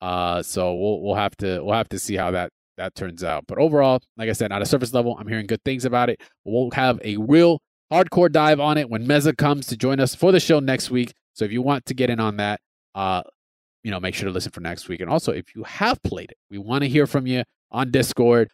Uh, 0.00 0.42
so 0.42 0.74
we'll 0.74 1.00
we'll 1.00 1.14
have 1.14 1.36
to 1.36 1.60
we'll 1.62 1.74
have 1.74 1.88
to 1.88 1.98
see 1.98 2.16
how 2.16 2.30
that 2.32 2.50
that 2.76 2.94
turns 2.94 3.22
out. 3.22 3.44
But 3.46 3.58
overall, 3.58 4.00
like 4.16 4.28
I 4.28 4.32
said, 4.32 4.52
at 4.52 4.62
a 4.62 4.66
surface 4.66 4.92
level, 4.92 5.16
I'm 5.18 5.28
hearing 5.28 5.46
good 5.46 5.62
things 5.64 5.84
about 5.84 6.10
it. 6.10 6.20
We'll 6.44 6.70
have 6.72 7.00
a 7.04 7.16
real 7.18 7.60
hardcore 7.92 8.30
dive 8.32 8.58
on 8.58 8.78
it 8.78 8.90
when 8.90 9.06
Meza 9.06 9.36
comes 9.36 9.66
to 9.68 9.76
join 9.76 10.00
us 10.00 10.14
for 10.14 10.32
the 10.32 10.40
show 10.40 10.60
next 10.60 10.90
week. 10.90 11.12
So 11.34 11.44
if 11.44 11.52
you 11.52 11.62
want 11.62 11.86
to 11.86 11.94
get 11.94 12.10
in 12.10 12.20
on 12.20 12.36
that, 12.38 12.60
uh, 12.94 13.22
you 13.82 13.90
know, 13.90 14.00
make 14.00 14.14
sure 14.14 14.28
to 14.28 14.32
listen 14.32 14.52
for 14.52 14.60
next 14.60 14.88
week. 14.88 15.00
And 15.00 15.10
also, 15.10 15.32
if 15.32 15.54
you 15.54 15.64
have 15.64 16.02
played 16.02 16.30
it, 16.30 16.38
we 16.50 16.58
want 16.58 16.82
to 16.82 16.88
hear 16.88 17.06
from 17.06 17.26
you 17.26 17.44
on 17.70 17.90
Discord. 17.90 18.50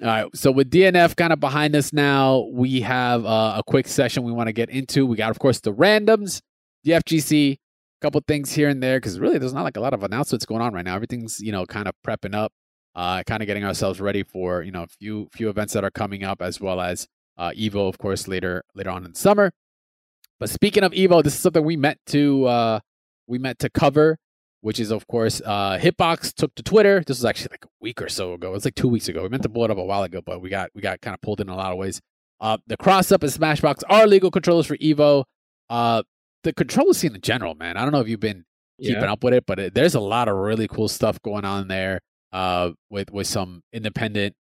All 0.00 0.08
right. 0.08 0.26
So 0.34 0.50
with 0.50 0.70
DNF 0.70 1.16
kind 1.16 1.32
of 1.32 1.40
behind 1.40 1.76
us 1.76 1.92
now, 1.92 2.48
we 2.52 2.80
have 2.80 3.24
uh, 3.24 3.54
a 3.58 3.62
quick 3.66 3.86
session 3.86 4.24
we 4.24 4.32
want 4.32 4.48
to 4.48 4.52
get 4.52 4.70
into. 4.70 5.06
We 5.06 5.16
got, 5.16 5.30
of 5.30 5.38
course, 5.38 5.60
the 5.60 5.72
randoms, 5.72 6.40
the 6.82 6.92
FGC, 6.92 7.52
a 7.52 7.58
couple 8.00 8.20
things 8.26 8.52
here 8.52 8.68
and 8.68 8.82
there 8.82 8.98
because 8.98 9.20
really 9.20 9.38
there's 9.38 9.54
not 9.54 9.62
like 9.62 9.76
a 9.76 9.80
lot 9.80 9.94
of 9.94 10.02
announcements 10.02 10.44
going 10.44 10.62
on 10.62 10.74
right 10.74 10.84
now. 10.84 10.94
Everything's 10.94 11.40
you 11.40 11.52
know 11.52 11.64
kind 11.64 11.86
of 11.86 11.94
prepping 12.06 12.34
up, 12.34 12.52
uh, 12.94 13.22
kind 13.22 13.42
of 13.42 13.46
getting 13.46 13.64
ourselves 13.64 14.00
ready 14.00 14.22
for 14.24 14.62
you 14.62 14.72
know 14.72 14.82
a 14.82 14.88
few 14.88 15.28
few 15.32 15.48
events 15.48 15.72
that 15.74 15.84
are 15.84 15.90
coming 15.90 16.24
up 16.24 16.42
as 16.42 16.60
well 16.60 16.80
as 16.80 17.06
uh, 17.38 17.50
Evo, 17.50 17.88
of 17.88 17.98
course, 17.98 18.28
later 18.28 18.64
later 18.74 18.90
on 18.90 19.04
in 19.04 19.14
summer. 19.14 19.52
But 20.40 20.50
speaking 20.50 20.82
of 20.82 20.92
Evo, 20.92 21.22
this 21.22 21.34
is 21.34 21.40
something 21.40 21.64
we 21.64 21.76
meant 21.76 21.98
to 22.06 22.46
uh, 22.46 22.80
we 23.26 23.38
meant 23.38 23.60
to 23.60 23.70
cover 23.70 24.18
which 24.64 24.80
is 24.80 24.90
of 24.90 25.06
course 25.06 25.42
uh, 25.44 25.78
Hitbox 25.78 26.32
took 26.32 26.54
to 26.54 26.62
Twitter. 26.62 27.02
This 27.06 27.18
was 27.18 27.24
actually 27.26 27.48
like 27.50 27.66
a 27.66 27.68
week 27.82 28.00
or 28.00 28.08
so 28.08 28.32
ago. 28.32 28.48
It 28.48 28.52
was 28.52 28.64
like 28.64 28.74
two 28.74 28.88
weeks 28.88 29.08
ago. 29.08 29.22
We 29.22 29.28
meant 29.28 29.42
to 29.42 29.48
blow 29.50 29.66
it 29.66 29.70
up 29.70 29.76
a 29.76 29.84
while 29.84 30.02
ago, 30.02 30.22
but 30.24 30.40
we 30.40 30.48
got 30.48 30.70
we 30.74 30.80
got 30.80 31.02
kind 31.02 31.12
of 31.14 31.20
pulled 31.20 31.40
in 31.42 31.50
a 31.50 31.54
lot 31.56 31.70
of 31.70 31.76
ways. 31.78 32.00
Uh, 32.40 32.56
the 32.66 32.76
cross 32.78 33.12
up 33.12 33.22
and 33.22 33.30
Smashbox 33.30 33.82
are 33.90 34.06
legal 34.06 34.30
controllers 34.30 34.66
for 34.66 34.76
Evo. 34.78 35.24
Uh, 35.68 36.02
the 36.44 36.52
controller 36.54 36.94
scene 36.94 37.14
in 37.14 37.20
general, 37.20 37.54
man. 37.54 37.76
I 37.76 37.82
don't 37.82 37.92
know 37.92 38.00
if 38.00 38.08
you've 38.08 38.20
been 38.20 38.44
keeping 38.80 39.02
Yeah. 39.02 39.12
up 39.12 39.22
with 39.22 39.34
it, 39.34 39.44
but 39.46 39.58
it, 39.58 39.74
there's 39.74 39.94
a 39.94 40.00
lot 40.00 40.28
of 40.28 40.36
really 40.36 40.66
cool 40.66 40.88
stuff 40.88 41.20
going 41.22 41.44
on 41.44 41.68
there. 41.68 42.00
Uh, 42.32 42.70
with 42.90 43.10
with 43.12 43.26
some 43.26 43.62
independent 43.72 44.34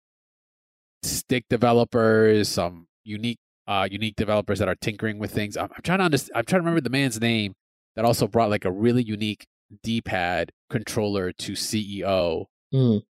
stick 1.03 1.45
developers, 1.49 2.49
some 2.49 2.87
unique 3.05 3.39
uh 3.66 3.89
unique 3.91 4.16
developers 4.16 4.59
that 4.59 4.68
are 4.68 4.75
tinkering 4.77 5.18
with 5.18 5.31
things. 5.33 5.57
I'm, 5.57 5.71
I'm 5.75 5.83
trying 5.83 5.99
to 5.99 6.05
understand. 6.05 6.33
I'm 6.37 6.45
trying 6.45 6.61
to 6.61 6.64
remember 6.64 6.83
the 6.83 6.91
man's 6.91 7.18
name 7.21 7.55
that 7.97 8.05
also 8.05 8.27
brought 8.29 8.51
like 8.51 8.64
a 8.64 8.71
really 8.71 9.03
unique 9.03 9.47
D-pad 9.83 10.53
controller 10.68 11.33
to 11.33 11.53
CEO. 11.53 12.47
Mm. 12.75 13.03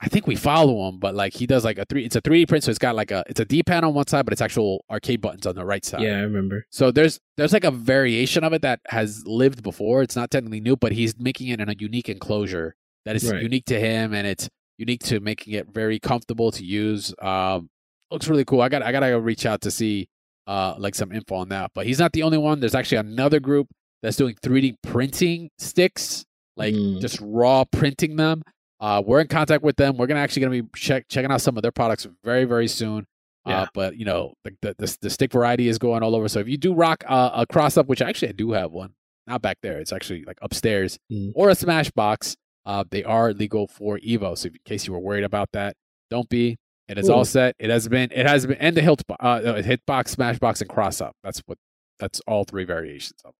I 0.00 0.06
think 0.08 0.28
we 0.28 0.36
follow 0.36 0.88
him, 0.88 0.98
but 1.00 1.16
like 1.16 1.32
he 1.34 1.44
does 1.46 1.64
like 1.64 1.76
a 1.78 1.84
three. 1.84 2.04
It's 2.04 2.14
a 2.14 2.22
3D 2.22 2.46
print, 2.48 2.62
so 2.62 2.70
it's 2.70 2.78
got 2.78 2.94
like 2.94 3.10
a 3.10 3.24
it's 3.28 3.40
a 3.40 3.44
D-pad 3.44 3.82
on 3.82 3.94
one 3.94 4.06
side, 4.06 4.24
but 4.26 4.32
it's 4.32 4.40
actual 4.40 4.84
arcade 4.88 5.20
buttons 5.20 5.44
on 5.44 5.56
the 5.56 5.64
right 5.64 5.84
side. 5.84 6.02
Yeah, 6.02 6.18
I 6.18 6.20
remember. 6.20 6.66
So 6.70 6.92
there's 6.92 7.18
there's 7.36 7.52
like 7.52 7.64
a 7.64 7.72
variation 7.72 8.44
of 8.44 8.52
it 8.52 8.62
that 8.62 8.78
has 8.86 9.24
lived 9.26 9.62
before. 9.64 10.02
It's 10.02 10.14
not 10.14 10.30
technically 10.30 10.60
new, 10.60 10.76
but 10.76 10.92
he's 10.92 11.18
making 11.18 11.48
it 11.48 11.60
in 11.60 11.68
a 11.68 11.74
unique 11.76 12.08
enclosure 12.08 12.76
that 13.06 13.16
is 13.16 13.28
Right. 13.28 13.42
unique 13.42 13.64
to 13.66 13.80
him, 13.80 14.14
and 14.14 14.24
it's 14.24 14.48
unique 14.76 15.02
to 15.04 15.18
making 15.18 15.54
it 15.54 15.66
very 15.72 15.98
comfortable 15.98 16.52
to 16.52 16.64
use. 16.64 17.12
Um, 17.20 17.68
looks 18.12 18.28
really 18.28 18.44
cool. 18.44 18.60
I 18.60 18.68
got 18.68 18.82
I 18.82 18.92
gotta 18.92 19.18
reach 19.18 19.46
out 19.46 19.62
to 19.62 19.70
see 19.72 20.08
uh 20.46 20.76
like 20.78 20.94
some 20.94 21.10
info 21.10 21.34
on 21.34 21.48
that. 21.48 21.72
But 21.74 21.86
he's 21.86 21.98
not 21.98 22.12
the 22.12 22.22
only 22.22 22.38
one. 22.38 22.60
There's 22.60 22.76
actually 22.76 22.98
another 22.98 23.40
group 23.40 23.66
that's 24.02 24.16
doing 24.16 24.34
3D 24.42 24.76
printing 24.82 25.50
sticks, 25.58 26.24
like 26.56 26.74
Mm. 26.74 27.00
just 27.00 27.18
raw 27.20 27.64
printing 27.64 28.16
them. 28.16 28.42
Uh, 28.80 29.02
we're 29.04 29.20
in 29.20 29.26
contact 29.28 29.62
with 29.64 29.76
them. 29.76 29.96
We're 29.96 30.06
gonna 30.06 30.20
actually 30.20 30.42
gonna 30.42 30.62
be 30.62 30.68
check, 30.76 31.06
checking 31.08 31.30
out 31.30 31.40
some 31.40 31.56
of 31.56 31.62
their 31.62 31.72
products 31.72 32.06
very 32.24 32.44
very 32.44 32.68
soon. 32.68 33.06
Uh, 33.46 33.50
Yeah. 33.50 33.66
but 33.74 33.96
you 33.96 34.04
know 34.04 34.34
the, 34.44 34.52
the 34.62 34.74
the 34.78 34.98
the 35.02 35.10
stick 35.10 35.32
variety 35.32 35.68
is 35.68 35.78
going 35.78 36.02
all 36.02 36.14
over. 36.14 36.28
So 36.28 36.38
if 36.40 36.48
you 36.48 36.56
do 36.56 36.74
rock 36.74 37.02
uh, 37.08 37.30
a 37.34 37.46
cross 37.46 37.76
up, 37.76 37.86
which 37.86 38.00
actually 38.02 38.28
I 38.28 38.32
do 38.32 38.52
have 38.52 38.70
one, 38.72 38.94
not 39.26 39.42
back 39.42 39.58
there. 39.62 39.78
It's 39.80 39.92
actually 39.92 40.24
like 40.24 40.38
upstairs 40.42 40.98
Mm. 41.12 41.32
or 41.34 41.48
a 41.50 41.54
smash 41.54 41.90
box. 41.90 42.36
Uh, 42.66 42.84
they 42.90 43.02
are 43.02 43.32
legal 43.32 43.66
for 43.66 43.98
Evo. 43.98 44.36
So 44.36 44.48
in 44.48 44.56
case 44.64 44.86
you 44.86 44.92
were 44.92 44.98
worried 45.00 45.24
about 45.24 45.48
that, 45.54 45.74
don't 46.10 46.28
be. 46.28 46.56
It 46.86 46.98
is 46.98 47.08
all 47.10 47.24
set. 47.24 47.54
It 47.58 47.68
has 47.70 47.88
been. 47.88 48.10
It 48.12 48.26
has 48.26 48.46
been. 48.46 48.56
And 48.58 48.76
the 48.76 48.80
hilt, 48.82 49.02
uh, 49.10 49.14
uh, 49.22 49.62
hitbox, 49.62 50.08
smash 50.08 50.38
box, 50.38 50.60
and 50.60 50.70
cross 50.70 51.00
up. 51.00 51.14
That's 51.24 51.40
what. 51.46 51.58
That's 51.98 52.20
all 52.26 52.44
three 52.44 52.64
variations 52.64 53.20
of. 53.24 53.32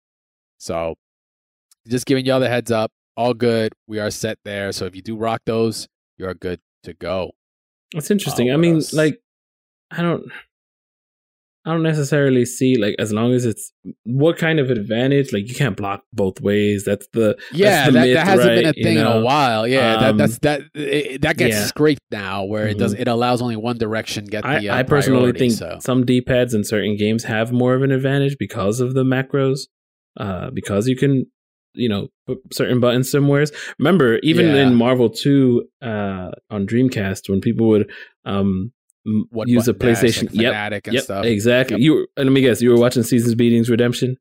So, 0.58 0.94
just 1.86 2.06
giving 2.06 2.26
y'all 2.26 2.40
the 2.40 2.48
heads 2.48 2.70
up. 2.70 2.90
All 3.16 3.34
good. 3.34 3.72
We 3.86 3.98
are 3.98 4.10
set 4.10 4.38
there. 4.44 4.70
So 4.72 4.84
if 4.84 4.94
you 4.94 5.02
do 5.02 5.16
rock 5.16 5.42
those, 5.46 5.88
you're 6.18 6.34
good 6.34 6.60
to 6.84 6.94
go. 6.94 7.32
It's 7.94 8.10
interesting. 8.10 8.50
Uh, 8.50 8.54
I 8.54 8.56
mean, 8.58 8.74
else? 8.76 8.92
like, 8.92 9.18
I 9.90 10.02
don't, 10.02 10.24
I 11.64 11.72
don't 11.72 11.82
necessarily 11.82 12.44
see 12.46 12.76
like 12.76 12.94
as 12.98 13.12
long 13.12 13.32
as 13.32 13.44
it's 13.44 13.72
what 14.04 14.38
kind 14.38 14.60
of 14.60 14.70
advantage. 14.70 15.32
Like, 15.32 15.48
you 15.48 15.54
can't 15.54 15.76
block 15.76 16.02
both 16.12 16.40
ways. 16.40 16.84
That's 16.84 17.08
the 17.12 17.36
Yeah, 17.52 17.86
the 17.86 17.92
that, 17.92 18.00
myth, 18.06 18.14
that 18.14 18.26
hasn't 18.26 18.48
been 18.50 18.64
a 18.64 18.68
right, 18.68 18.76
you 18.76 18.84
thing 18.84 18.98
in 18.98 19.06
a 19.06 19.20
while. 19.20 19.66
Yeah, 19.66 19.96
that, 19.98 20.10
Um, 20.10 20.16
that's 20.18 20.38
that 20.40 20.62
it, 20.74 21.22
that 21.22 21.36
gets 21.36 21.56
yeah. 21.56 21.64
scraped 21.66 22.02
now, 22.10 22.44
where 22.44 22.68
it 22.68 22.78
does 22.78 22.94
Mhm. 22.94 23.00
it 23.00 23.08
allows 23.08 23.42
only 23.42 23.56
one 23.56 23.78
direction 23.78 24.24
get 24.26 24.44
the. 24.44 24.48
I, 24.48 24.66
uh, 24.68 24.76
I 24.78 24.82
personally 24.84 25.32
priority, 25.32 25.38
think 25.40 25.52
so. 25.58 25.78
some 25.80 26.06
D 26.06 26.20
pads 26.20 26.54
in 26.54 26.62
certain 26.64 26.96
games 26.96 27.24
have 27.24 27.52
more 27.52 27.74
of 27.74 27.82
an 27.82 27.90
advantage 27.90 28.36
because 28.38 28.80
of 28.80 28.94
the 28.94 29.02
macros, 29.04 29.62
uh, 30.18 30.50
because 30.50 30.86
you 30.88 30.96
can, 30.96 31.24
you 31.74 31.88
know, 31.88 32.08
put 32.26 32.38
certain 32.52 32.80
buttons 32.80 33.10
somewheres. 33.10 33.50
Remember, 33.78 34.18
even 34.22 34.46
Yeah. 34.46 34.66
in 34.66 34.74
Marvel 34.74 35.08
Two 35.08 35.68
uh, 35.80 36.30
on 36.50 36.66
Dreamcast, 36.66 37.28
when 37.30 37.40
people 37.40 37.68
would 37.68 37.90
um, 38.24 38.72
One 39.30 39.48
use 39.48 39.68
a 39.68 39.72
button 39.72 39.94
dash, 39.94 40.02
PlayStation, 40.02 40.24
like 40.24 40.34
yep, 40.34 40.82
and 40.86 40.94
yep, 40.94 41.04
stuff. 41.04 41.24
exactly. 41.24 41.76
Yep. 41.76 41.80
You 41.82 41.94
were, 41.94 42.08
let 42.16 42.32
me 42.32 42.40
guess, 42.42 42.60
you 42.60 42.70
were 42.70 42.78
watching 42.78 43.02
Seasons 43.04 43.34
Beatings 43.34 43.70
Redemption. 43.70 44.16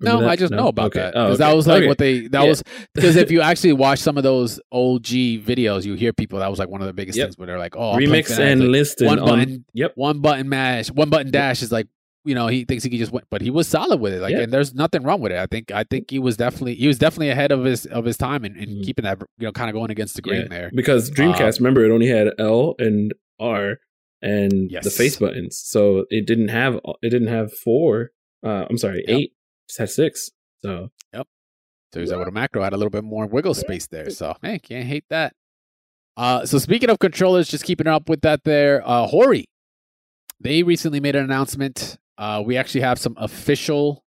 No, 0.00 0.20
that? 0.20 0.30
I 0.30 0.34
just 0.36 0.50
No? 0.50 0.56
know 0.62 0.66
about 0.68 0.86
Okay. 0.86 0.98
that 0.98 1.16
Oh, 1.16 1.26
because 1.26 1.40
okay. 1.40 1.48
that 1.50 1.54
was 1.56 1.66
like 1.68 1.76
Okay. 1.78 1.86
what 1.86 1.98
they 1.98 2.26
that 2.26 2.42
Yeah. 2.42 2.48
was 2.48 2.62
because 2.92 3.14
if 3.14 3.30
you 3.30 3.40
actually 3.50 3.74
watch 3.74 4.00
some 4.00 4.16
of 4.16 4.24
those 4.24 4.58
OG 4.72 5.38
videos, 5.38 5.84
you 5.84 5.94
hear 5.94 6.12
people 6.12 6.40
that 6.40 6.50
was 6.50 6.58
like 6.58 6.68
one 6.68 6.80
of 6.80 6.88
the 6.88 6.92
biggest 6.92 7.16
Yep. 7.16 7.26
things 7.28 7.38
where 7.38 7.46
they're 7.46 7.58
like, 7.58 7.76
"Oh, 7.76 7.92
remix 7.96 8.36
and 8.36 8.72
like, 8.72 8.86
one 9.08 9.18
on. 9.20 9.26
button, 9.38 9.64
Yep. 9.74 9.92
one 9.94 10.18
button 10.20 10.48
mash, 10.48 10.90
one 10.90 11.08
button 11.08 11.30
dash 11.30 11.62
is 11.62 11.70
like 11.70 11.86
you 12.24 12.34
know 12.34 12.46
he 12.46 12.64
thinks 12.64 12.84
he 12.84 12.90
could 12.90 12.98
just 12.98 13.12
win, 13.12 13.24
but 13.30 13.40
he 13.42 13.50
was 13.50 13.66
solid 13.68 14.00
with 14.00 14.12
it. 14.12 14.20
Like, 14.20 14.32
Yeah. 14.32 14.40
and 14.42 14.52
there's 14.52 14.74
nothing 14.74 15.02
wrong 15.02 15.20
with 15.20 15.32
it. 15.32 15.38
I 15.38 15.46
think 15.46 15.70
I 15.72 15.84
think 15.84 16.10
he 16.10 16.18
was 16.18 16.36
definitely 16.36 16.74
he 16.76 16.86
was 16.86 16.98
definitely 16.98 17.30
ahead 17.30 17.52
of 17.52 17.64
his 17.64 17.86
of 17.86 18.04
his 18.04 18.16
time 18.16 18.44
and, 18.44 18.56
Mhm. 18.56 18.84
keeping 18.84 19.04
that 19.04 19.18
you 19.38 19.46
know 19.46 19.52
kind 19.52 19.68
of 19.70 19.74
going 19.74 19.90
against 19.90 20.14
the 20.16 20.22
grain 20.22 20.42
Yeah, 20.42 20.48
there. 20.48 20.70
Because 20.74 21.10
Dreamcast, 21.10 21.58
remember, 21.58 21.84
it 21.84 21.90
only 21.90 22.06
had 22.08 22.28
L 22.38 22.74
and 22.78 23.12
R 23.40 23.78
and 24.22 24.70
the 24.70 24.90
face 24.90 25.16
buttons, 25.16 25.60
so 25.64 26.04
it 26.10 26.26
didn't 26.26 26.48
have 26.48 26.78
it 27.02 27.10
didn't 27.10 27.28
have 27.28 27.52
four. 27.52 28.10
Uh, 28.44 28.66
I'm 28.70 28.78
sorry, 28.78 29.04
Yep. 29.08 29.18
eight. 29.18 29.32
Just 29.68 29.78
had 29.78 29.90
six. 29.90 30.30
So 30.58 30.90
yep. 31.12 31.26
So 31.92 32.00
he's 32.00 32.12
able 32.12 32.24
to 32.24 32.30
macro 32.30 32.62
had 32.62 32.72
a 32.72 32.76
little 32.76 32.90
bit 32.90 33.04
more 33.04 33.26
wiggle 33.26 33.54
space 33.54 33.86
there. 33.88 34.10
So 34.10 34.36
hey, 34.42 34.58
can't 34.60 34.86
hate 34.86 35.04
that. 35.10 35.34
Uh, 36.16 36.44
so 36.46 36.58
speaking 36.58 36.90
of 36.90 36.98
controllers, 36.98 37.48
just 37.48 37.64
keeping 37.64 37.86
up 37.86 38.08
with 38.08 38.20
that 38.20 38.44
there. 38.44 38.86
Uh, 38.86 39.06
Hori, 39.06 39.46
they 40.40 40.62
recently 40.62 41.00
made 41.00 41.16
an 41.16 41.24
announcement. 41.24 41.96
Uh, 42.18 42.42
we 42.44 42.56
actually 42.56 42.82
have 42.82 42.98
some 42.98 43.14
official 43.18 44.04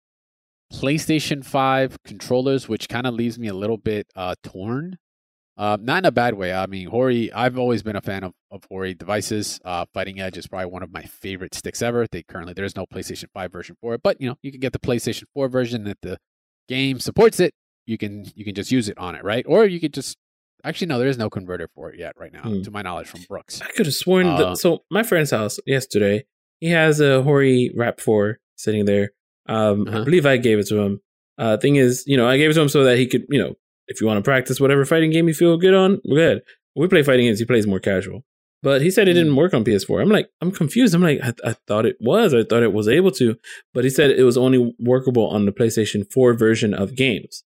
PlayStation 0.72 1.44
5 1.44 1.98
controllers, 2.04 2.68
which 2.68 2.88
kind 2.88 3.06
of 3.06 3.14
leaves 3.14 3.38
me 3.38 3.48
a 3.48 3.54
little 3.54 3.76
bit 3.76 4.06
uh, 4.16 4.34
torn. 4.42 4.98
Uh, 5.56 5.76
not 5.80 5.98
in 5.98 6.04
a 6.06 6.10
bad 6.12 6.34
way. 6.34 6.52
I 6.52 6.66
mean, 6.66 6.88
Hori, 6.88 7.30
I've 7.32 7.58
always 7.58 7.82
been 7.82 7.94
a 7.94 8.00
fan 8.00 8.24
of, 8.24 8.32
of 8.50 8.64
Hori 8.70 8.94
devices. 8.94 9.60
Uh, 9.64 9.84
Fighting 9.92 10.18
Edge 10.18 10.38
is 10.38 10.46
probably 10.46 10.66
one 10.66 10.82
of 10.82 10.90
my 10.90 11.02
favorite 11.02 11.54
sticks 11.54 11.82
ever. 11.82 12.06
They 12.10 12.22
currently, 12.22 12.54
there's 12.54 12.74
no 12.74 12.86
PlayStation 12.86 13.26
5 13.34 13.52
version 13.52 13.76
for 13.80 13.92
it, 13.94 14.00
but 14.02 14.18
you 14.20 14.28
know, 14.30 14.36
you 14.42 14.50
can 14.50 14.60
get 14.60 14.72
the 14.72 14.78
PlayStation 14.78 15.24
4 15.34 15.48
version 15.48 15.84
that 15.84 15.98
the 16.00 16.16
game 16.68 17.00
supports 17.00 17.38
it. 17.38 17.52
You 17.86 17.98
can, 17.98 18.24
you 18.34 18.44
can 18.46 18.54
just 18.54 18.72
use 18.72 18.88
it 18.88 18.96
on 18.96 19.14
it, 19.14 19.22
right? 19.24 19.44
Or 19.46 19.66
you 19.66 19.78
could 19.78 19.92
just, 19.92 20.16
actually, 20.64 20.86
no, 20.86 20.98
there 20.98 21.08
is 21.08 21.18
no 21.18 21.28
converter 21.28 21.68
for 21.74 21.90
it 21.92 21.98
yet 21.98 22.14
right 22.18 22.32
now, 22.32 22.42
Hmm. 22.44 22.62
to 22.62 22.70
my 22.70 22.80
knowledge 22.80 23.08
from 23.08 23.20
Brooks. 23.28 23.60
I 23.60 23.70
could 23.72 23.86
have 23.86 23.94
sworn 23.94 24.26
Uh, 24.26 24.36
that. 24.50 24.56
So 24.58 24.84
my 24.90 25.02
friend's 25.02 25.32
house 25.32 25.58
yesterday, 25.66 26.24
he 26.62 26.68
has 26.70 27.00
a 27.00 27.22
Hori 27.22 27.72
Rap 27.76 28.00
Four 28.00 28.38
sitting 28.56 28.84
there. 28.84 29.10
Um, 29.48 29.88
Uh-huh. 29.88 30.00
I 30.00 30.04
believe 30.04 30.24
I 30.26 30.36
gave 30.36 30.58
it 30.60 30.68
to 30.68 30.78
him. 30.78 31.00
Uh, 31.36 31.56
thing 31.56 31.74
is, 31.76 32.04
you 32.06 32.16
know, 32.16 32.28
I 32.28 32.36
gave 32.36 32.50
it 32.50 32.54
to 32.54 32.60
him 32.60 32.68
so 32.68 32.84
that 32.84 32.96
he 32.98 33.06
could, 33.06 33.24
you 33.28 33.40
know, 33.42 33.54
if 33.88 34.00
you 34.00 34.06
want 34.06 34.18
to 34.18 34.22
practice 34.22 34.60
whatever 34.60 34.84
fighting 34.84 35.10
game 35.10 35.26
you 35.26 35.34
feel 35.34 35.56
good 35.56 35.74
on, 35.74 36.00
we're 36.04 36.16
good. 36.16 36.42
We 36.76 36.86
play 36.88 37.02
fighting 37.02 37.26
games, 37.26 37.40
he 37.40 37.44
plays 37.44 37.66
more 37.66 37.80
casual. 37.80 38.24
But 38.62 38.80
he 38.80 38.92
said 38.92 39.08
it 39.08 39.14
didn't 39.14 39.34
work 39.34 39.54
on 39.54 39.64
PS4. 39.64 40.00
I'm 40.00 40.08
like, 40.08 40.28
I'm 40.40 40.52
confused. 40.52 40.94
I'm 40.94 41.02
like, 41.02 41.18
I, 41.20 41.32
I 41.50 41.54
thought 41.66 41.84
it 41.84 41.96
was. 42.00 42.32
I 42.32 42.44
thought 42.44 42.62
it 42.62 42.72
was 42.72 42.86
able 42.86 43.10
to, 43.12 43.36
but 43.74 43.82
he 43.82 43.90
said 43.90 44.10
it 44.12 44.22
was 44.22 44.38
only 44.38 44.72
workable 44.78 45.26
on 45.26 45.46
the 45.46 45.52
PlayStation 45.52 46.06
4 46.12 46.34
version 46.34 46.72
of 46.72 46.94
games. 46.94 47.42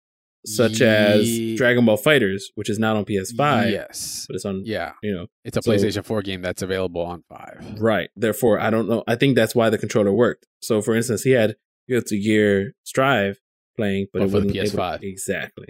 Such 0.47 0.80
as 0.80 1.28
Dragon 1.57 1.84
Ball 1.84 1.97
Fighters, 1.97 2.51
which 2.55 2.70
is 2.70 2.78
not 2.78 2.97
on 2.97 3.05
PS5, 3.05 3.70
Yes. 3.70 4.24
but 4.28 4.36
it's 4.36 4.44
on 4.44 4.62
Yeah. 4.64 4.92
you 5.03 5.12
know 5.12 5.26
It's 5.44 5.57
a 5.57 5.62
So- 5.62 5.70
PlayStation 5.72 6.05
4 6.05 6.22
game 6.22 6.40
that's 6.42 6.62
available 6.62 7.03
on 7.03 7.24
5. 7.28 7.76
right. 7.80 8.11
Therefore, 8.16 8.59
I 8.61 8.70
don't 8.70 8.88
know. 8.88 9.03
I 9.07 9.16
think 9.16 9.36
that's 9.36 9.55
why 9.55 9.70
the 9.70 9.78
controller 9.78 10.12
worked. 10.12 10.47
So, 10.61 10.80
for 10.80 10.94
instance, 10.97 11.22
he 11.24 11.32
had 11.32 11.57
Guilty 11.88 12.22
Gear 12.22 12.72
Strive 12.84 13.38
playing, 13.76 14.07
but, 14.12 14.20
But 14.20 14.24
it 14.24 14.30
for 14.30 14.40
the 14.40 14.47
wasn't 14.47 14.57
able- 14.57 14.64
PS5. 14.78 15.03
exactly. 15.03 15.68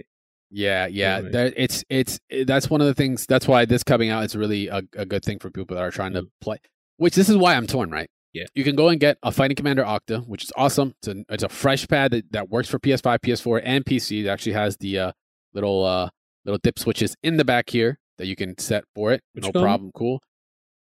Yeah, 0.49 0.87
yeah. 0.87 1.19
There, 1.21 1.51
it's 1.57 1.83
it's 1.89 2.19
that's 2.45 2.69
one 2.69 2.79
of 2.79 2.87
the 2.87 2.93
things. 2.93 3.25
That's 3.27 3.47
why 3.49 3.65
this 3.65 3.83
coming 3.83 4.09
out 4.09 4.23
is 4.23 4.33
really 4.35 4.67
a, 4.69 4.81
a 4.95 5.05
good 5.05 5.25
thing 5.25 5.39
for 5.39 5.49
people 5.49 5.75
that 5.75 5.81
are 5.83 5.91
trying 5.91 6.13
to 6.13 6.21
Mm. 6.23 6.29
play. 6.39 6.57
Which 6.95 7.15
this 7.15 7.27
is 7.29 7.35
why 7.35 7.55
I'm 7.55 7.67
torn, 7.67 7.91
right? 7.91 8.09
Yeah. 8.33 8.45
You 8.53 8.63
can 8.63 8.75
go 8.75 8.89
and 8.89 8.99
get 8.99 9.17
a 9.23 9.31
Fighting 9.31 9.55
Commander 9.55 9.83
Octa, 9.83 10.27
which 10.27 10.43
is 10.43 10.51
awesome. 10.55 10.93
It's 10.99 11.07
a 11.07 11.23
it's 11.29 11.43
a 11.43 11.49
fresh 11.49 11.87
pad 11.87 12.11
that, 12.11 12.31
that 12.31 12.49
works 12.49 12.67
for 12.69 12.77
PS5, 12.79 13.19
PS4, 13.19 13.61
and 13.63 13.85
PC. 13.85 14.23
It 14.25 14.27
actually 14.27 14.53
has 14.53 14.77
the 14.77 14.99
uh, 14.99 15.11
little 15.53 15.83
uh, 15.83 16.09
little 16.45 16.59
dip 16.61 16.77
switches 16.77 17.15
in 17.23 17.37
the 17.37 17.45
back 17.45 17.69
here 17.69 17.99
that 18.17 18.27
you 18.27 18.35
can 18.35 18.57
set 18.57 18.83
for 18.93 19.11
it. 19.11 19.21
What 19.33 19.43
no 19.53 19.61
problem. 19.61 19.91
Cool. 19.95 20.21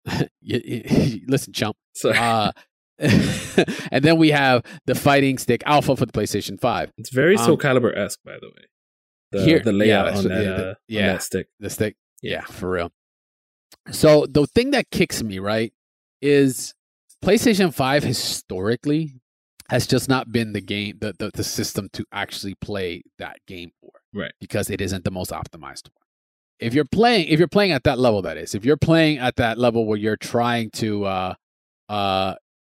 You- 0.41 0.61
you- 0.65 1.21
listen, 1.27 1.53
chump. 1.53 1.77
So 1.95 2.09
Uh, 2.11 2.51
and 2.99 4.03
then 4.03 4.17
we 4.17 4.31
have 4.31 4.63
the 4.85 4.95
Fighting 4.95 5.37
Stick 5.37 5.63
Alpha 5.65 5.95
for 5.95 6.05
the 6.05 6.11
PlayStation 6.11 6.59
5. 6.59 6.91
it's 6.97 7.09
very 7.09 7.35
um, 7.37 7.45
Soul 7.45 7.57
Calibur 7.57 7.95
esque, 7.97 8.19
by 8.23 8.33
the 8.39 8.47
way. 8.47 8.65
The, 9.31 9.43
Here- 9.43 9.59
the 9.59 9.71
layout 9.71 10.05
that's 10.07 10.19
on 10.19 10.27
that, 10.29 10.43
yeah, 10.43 10.49
the- 10.57 10.65
uh, 10.65 10.69
on 10.69 10.75
yeah. 10.87 11.13
that 11.13 11.23
stick. 11.23 11.47
the 11.59 11.69
stick. 11.69 11.95
Yeah. 12.21 12.31
Yeah. 12.31 12.41
for 12.45 12.69
real. 12.69 12.91
So 13.91 14.25
the 14.29 14.45
thing 14.47 14.71
that 14.71 14.91
kicks 14.91 15.21
me 15.23 15.39
right 15.39 15.73
is 16.21 16.73
PlayStation 17.23 17.73
Five 17.73 18.03
historically 18.03 19.13
has 19.69 19.87
just 19.87 20.09
not 20.09 20.31
been 20.31 20.53
the 20.53 20.61
game, 20.61 20.97
the, 20.99 21.13
the 21.17 21.31
the 21.33 21.43
system 21.43 21.89
to 21.93 22.05
actually 22.11 22.55
play 22.55 23.03
that 23.17 23.37
game 23.47 23.71
for, 23.79 23.91
Right. 24.13 24.31
Because 24.39 24.69
it 24.69 24.81
isn't 24.81 25.03
the 25.05 25.11
most 25.11 25.31
optimized 25.31 25.87
one. 25.89 26.03
If 26.59 26.73
you're 26.73 26.85
playing, 26.85 27.27
if 27.27 27.39
you're 27.39 27.47
playing 27.47 27.71
at 27.71 27.83
that 27.85 27.97
level, 27.97 28.21
that 28.23 28.37
is, 28.37 28.53
if 28.53 28.63
you're 28.65 28.77
playing 28.77 29.17
at 29.17 29.37
that 29.37 29.57
level 29.57 29.85
where 29.85 29.97
you're 29.97 30.17
trying 30.17 30.69
to, 30.71 31.05
uh, 31.05 31.33
uh, 31.89 32.35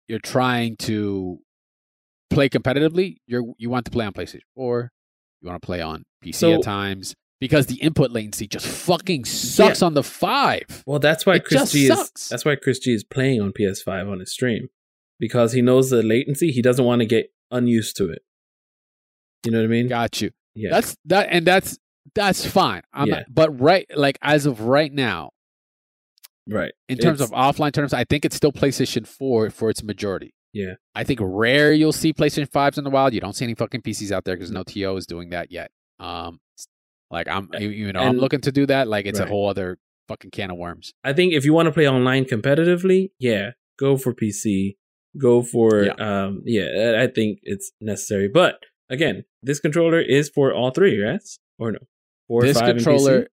you're 0.09 0.19
trying 0.19 0.77
to 0.79 1.39
play 2.31 2.49
competitively, 2.49 3.17
you're 3.27 3.45
you 3.59 3.69
want 3.69 3.85
to 3.85 3.91
play 3.91 4.07
on 4.07 4.13
PlayStation 4.13 4.41
Four, 4.55 4.91
you 5.43 5.49
want 5.49 5.61
to 5.61 5.67
play 5.67 5.83
on 5.83 6.05
PC 6.25 6.35
So- 6.37 6.55
at 6.55 6.63
times 6.63 7.15
because 7.41 7.67
the 7.67 7.77
input 7.77 8.11
latency 8.11 8.47
just 8.47 8.67
fucking 8.67 9.25
sucks 9.25 9.83
on 9.83 9.95
the 9.95 10.03
five. 10.03 10.83
Well, 10.87 10.99
that's 10.99 11.27
why 11.27 11.37
It 11.37 11.45
Chris 11.45 11.73
G 11.73 11.87
is 11.87 11.89
sucks. 11.99 12.29
that's 12.29 12.45
why 12.45 12.57
Chris 12.57 12.79
G 12.79 12.93
is 12.95 13.05
playing 13.05 13.41
on 13.41 13.53
PS5 13.53 14.11
on 14.11 14.21
his 14.21 14.33
stream 14.33 14.69
because 15.21 15.53
he 15.53 15.63
knows 15.63 15.91
the 15.91 16.03
latency. 16.03 16.51
He 16.53 16.63
doesn't 16.63 16.85
want 16.85 17.01
to 17.01 17.07
get 17.07 17.33
unused 17.51 17.97
to 17.99 18.09
it. 18.11 18.23
You 19.45 19.53
know 19.53 19.59
what 19.59 19.65
I 19.65 19.69
mean? 19.69 19.89
Got 19.89 20.21
you. 20.21 20.31
yeah. 20.55 20.71
That's 20.71 20.97
that, 21.05 21.29
and 21.31 21.47
that's 21.47 21.79
that's 22.15 22.47
fine. 22.47 22.83
I'm 22.93 23.09
Yeah. 23.09 23.15
not, 23.17 23.25
but 23.35 23.61
right, 23.61 23.87
like 23.97 24.19
as 24.23 24.47
of 24.47 24.61
right 24.63 24.93
now, 24.93 25.31
right. 26.49 26.73
in 26.89 26.99
terms 26.99 27.21
It's- 27.21 27.31
of 27.31 27.37
offline 27.57 27.73
terms, 27.73 27.93
I 27.93 28.05
think 28.05 28.25
it's 28.25 28.37
still 28.37 28.53
PlayStation 28.53 29.07
Four 29.07 29.51
for 29.51 29.71
its 29.71 29.83
majority. 29.83 30.33
Yeah. 30.53 30.75
I 30.95 31.05
think 31.05 31.21
rare 31.23 31.73
you'll 31.73 31.93
see 31.93 32.13
PlayStation 32.15 32.51
Fives 32.51 32.79
in 32.79 32.85
the 32.85 32.91
wild. 32.91 33.13
You 33.13 33.21
don't 33.21 33.35
see 33.35 33.45
any 33.45 33.55
fucking 33.55 33.83
PCs 33.83 34.11
out 34.11 34.25
there 34.25 34.37
because 34.37 34.51
no 34.51 34.63
TO 34.63 34.97
is 34.97 35.05
doing 35.07 35.29
that 35.31 35.53
yet. 35.53 35.71
Um, 36.01 36.41
like 37.11 37.29
I'm, 37.29 37.49
you- 37.59 37.93
know, 37.93 38.01
I'm 38.01 38.17
looking 38.19 38.41
to 38.43 38.53
do 38.53 38.67
that. 38.67 38.89
Like 38.89 39.07
it's 39.07 39.19
Right. 39.21 39.27
a 39.29 39.31
whole 39.31 39.49
other 39.49 39.79
fucking 40.09 40.31
can 40.31 40.51
of 40.51 40.57
worms. 40.59 40.93
I 41.05 41.13
think 41.13 41.33
if 41.35 41.45
you 41.45 41.53
want 41.53 41.67
to 41.67 41.73
play 41.73 41.89
online 41.89 42.25
competitively, 42.25 43.11
yeah, 43.19 43.53
go 43.79 43.97
for 43.97 44.15
PC. 44.15 44.77
Go 45.19 45.43
for 45.43 45.85
Yeah. 45.85 45.93
um 45.95 46.43
yeah, 46.45 47.01
I- 47.03 47.07
think 47.07 47.39
it's 47.43 47.73
necessary. 47.81 48.29
But 48.29 48.59
again, 48.91 49.25
this 49.43 49.61
controller 49.61 50.01
is 50.01 50.29
for 50.29 50.53
all 50.53 50.71
three, 50.71 51.01
right? 51.01 51.21
Or 51.59 51.73
no? 51.73 51.79
Four, 52.29 52.43
this 52.43 52.59
five, 52.59 52.71
and 52.71 52.79
controller, 52.85 53.29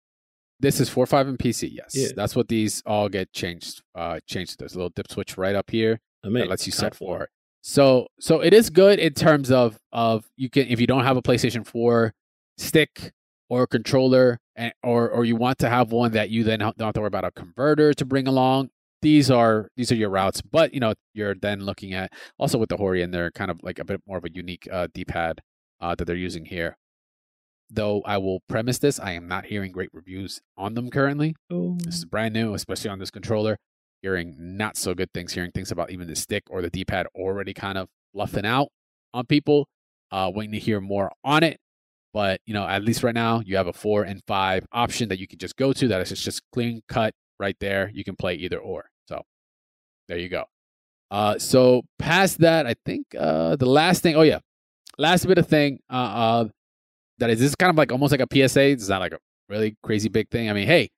this 0.59 0.79
is 0.79 0.87
four, 0.87 1.05
five, 1.05 1.27
and 1.27 1.37
PC. 1.37 1.69
Yes, 1.73 1.91
Yeah. 1.95 2.07
that's 2.15 2.35
what 2.35 2.47
these 2.47 2.81
all 2.85 3.09
get 3.09 3.33
changed. 3.33 3.81
Uh, 3.95 4.19
changed. 4.27 4.59
There's 4.59 4.75
a 4.75 4.77
little 4.77 4.91
dip 4.95 5.11
switch 5.11 5.37
right 5.37 5.55
up 5.55 5.69
here. 5.71 5.99
Mean, 6.23 6.35
that 6.35 6.47
lets 6.47 6.65
you 6.65 6.71
set 6.71 6.95
four. 6.95 7.17
for 7.17 7.23
it. 7.25 7.29
So 7.63 8.07
so 8.19 8.39
it 8.41 8.53
is 8.53 8.69
good 8.69 8.97
in 8.99 9.13
terms 9.13 9.51
of 9.51 9.77
of 9.91 10.25
you 10.37 10.49
can 10.49 10.67
if 10.67 10.79
you 10.79 10.87
don't 10.87 11.03
have 11.03 11.17
a 11.17 11.21
PlayStation 11.21 11.65
4 11.65 12.13
stick 12.57 13.11
or 13.49 13.63
a 13.63 13.67
controller 13.67 14.39
and, 14.55 14.73
or 14.83 15.09
or 15.09 15.25
you 15.25 15.35
want 15.35 15.59
to 15.59 15.69
have 15.69 15.91
one 15.91 16.11
that 16.11 16.29
you 16.29 16.43
then 16.43 16.59
don't 16.59 16.79
have 16.79 16.93
to 16.93 17.01
worry 17.01 17.07
about 17.07 17.25
a 17.25 17.31
converter 17.31 17.93
to 17.93 18.05
bring 18.05 18.27
along. 18.27 18.69
These 19.01 19.29
are 19.29 19.67
these 19.75 19.91
are 19.91 19.95
your 19.95 20.09
routes, 20.09 20.41
but 20.41 20.73
you 20.73 20.79
know 20.79 20.93
you're 21.13 21.35
then 21.35 21.61
looking 21.61 21.93
at 21.93 22.11
also 22.37 22.57
with 22.57 22.69
the 22.69 22.77
Hori 22.77 23.01
and 23.01 23.13
they're 23.13 23.31
kind 23.31 23.51
of 23.51 23.59
like 23.61 23.79
a 23.79 23.85
bit 23.85 24.01
more 24.07 24.17
of 24.17 24.25
a 24.25 24.31
unique 24.31 24.67
uh, 24.71 24.87
D-pad 24.93 25.41
uh, 25.81 25.95
that 25.95 26.05
they're 26.05 26.15
using 26.15 26.45
here. 26.45 26.77
Though 27.69 28.01
I 28.05 28.17
will 28.19 28.41
premise 28.47 28.77
this, 28.79 28.99
I 28.99 29.13
am 29.13 29.27
not 29.27 29.45
hearing 29.45 29.71
great 29.71 29.89
reviews 29.93 30.41
on 30.55 30.75
them 30.75 30.89
currently. 30.89 31.35
Oh, 31.51 31.77
This 31.79 31.95
is 31.95 32.05
brand 32.05 32.33
new, 32.33 32.53
especially 32.53 32.91
on 32.91 32.99
this 32.99 33.09
controller. 33.11 33.57
Hearing 34.01 34.35
not 34.37 34.77
so 34.77 34.93
good 34.93 35.11
things, 35.13 35.33
hearing 35.33 35.51
things 35.51 35.71
about 35.71 35.89
even 35.89 36.07
the 36.07 36.15
stick 36.15 36.43
or 36.49 36.61
the 36.61 36.69
D 36.69 36.85
pad 36.85 37.07
already 37.15 37.53
kind 37.53 37.77
of 37.77 37.87
bluffing 38.13 38.45
out 38.45 38.67
on 39.13 39.25
people. 39.25 39.67
Uh, 40.11 40.31
waiting 40.33 40.51
to 40.51 40.59
hear 40.59 40.79
more 40.79 41.11
on 41.23 41.41
it. 41.41 41.57
But, 42.13 42.41
you 42.45 42.53
know, 42.53 42.67
at 42.67 42.83
least 42.83 43.03
right 43.03 43.13
now, 43.13 43.41
you 43.43 43.57
have 43.57 43.67
a 43.67 43.73
four 43.73 44.03
and 44.03 44.21
five 44.27 44.65
option 44.71 45.09
that 45.09 45.19
you 45.19 45.27
can 45.27 45.39
just 45.39 45.55
go 45.55 45.73
to 45.73 45.87
that 45.87 45.99
is 46.01 46.21
just, 46.21 46.41
clean 46.51 46.81
cut 46.87 47.13
right 47.39 47.55
there. 47.59 47.89
You 47.93 48.03
can 48.03 48.15
play 48.15 48.35
either 48.35 48.59
or. 48.59 48.85
So 49.07 49.23
there 50.07 50.19
you 50.19 50.29
go. 50.29 50.45
Uh, 51.09 51.39
so 51.39 51.83
past 51.97 52.39
that, 52.39 52.67
I 52.67 52.75
think 52.85 53.07
uh, 53.17 53.55
the 53.55 53.65
last 53.65 54.03
thing, 54.03 54.15
oh, 54.15 54.21
yeah, 54.21 54.39
last 54.97 55.25
bit 55.27 55.37
of 55.37 55.47
thing 55.47 55.79
uh, 55.89 55.95
uh, 55.95 56.47
that 57.17 57.29
is 57.29 57.39
this 57.39 57.49
is 57.49 57.55
kind 57.55 57.69
of 57.69 57.77
like 57.77 57.91
almost 57.91 58.11
like 58.11 58.21
a 58.21 58.47
PSA. 58.47 58.61
It's 58.61 58.89
not 58.89 59.01
like 59.01 59.13
a 59.13 59.19
really 59.49 59.75
crazy 59.83 60.09
big 60.09 60.29
thing. 60.29 60.49
I 60.49 60.53
mean, 60.53 60.67
hey, 60.67 60.89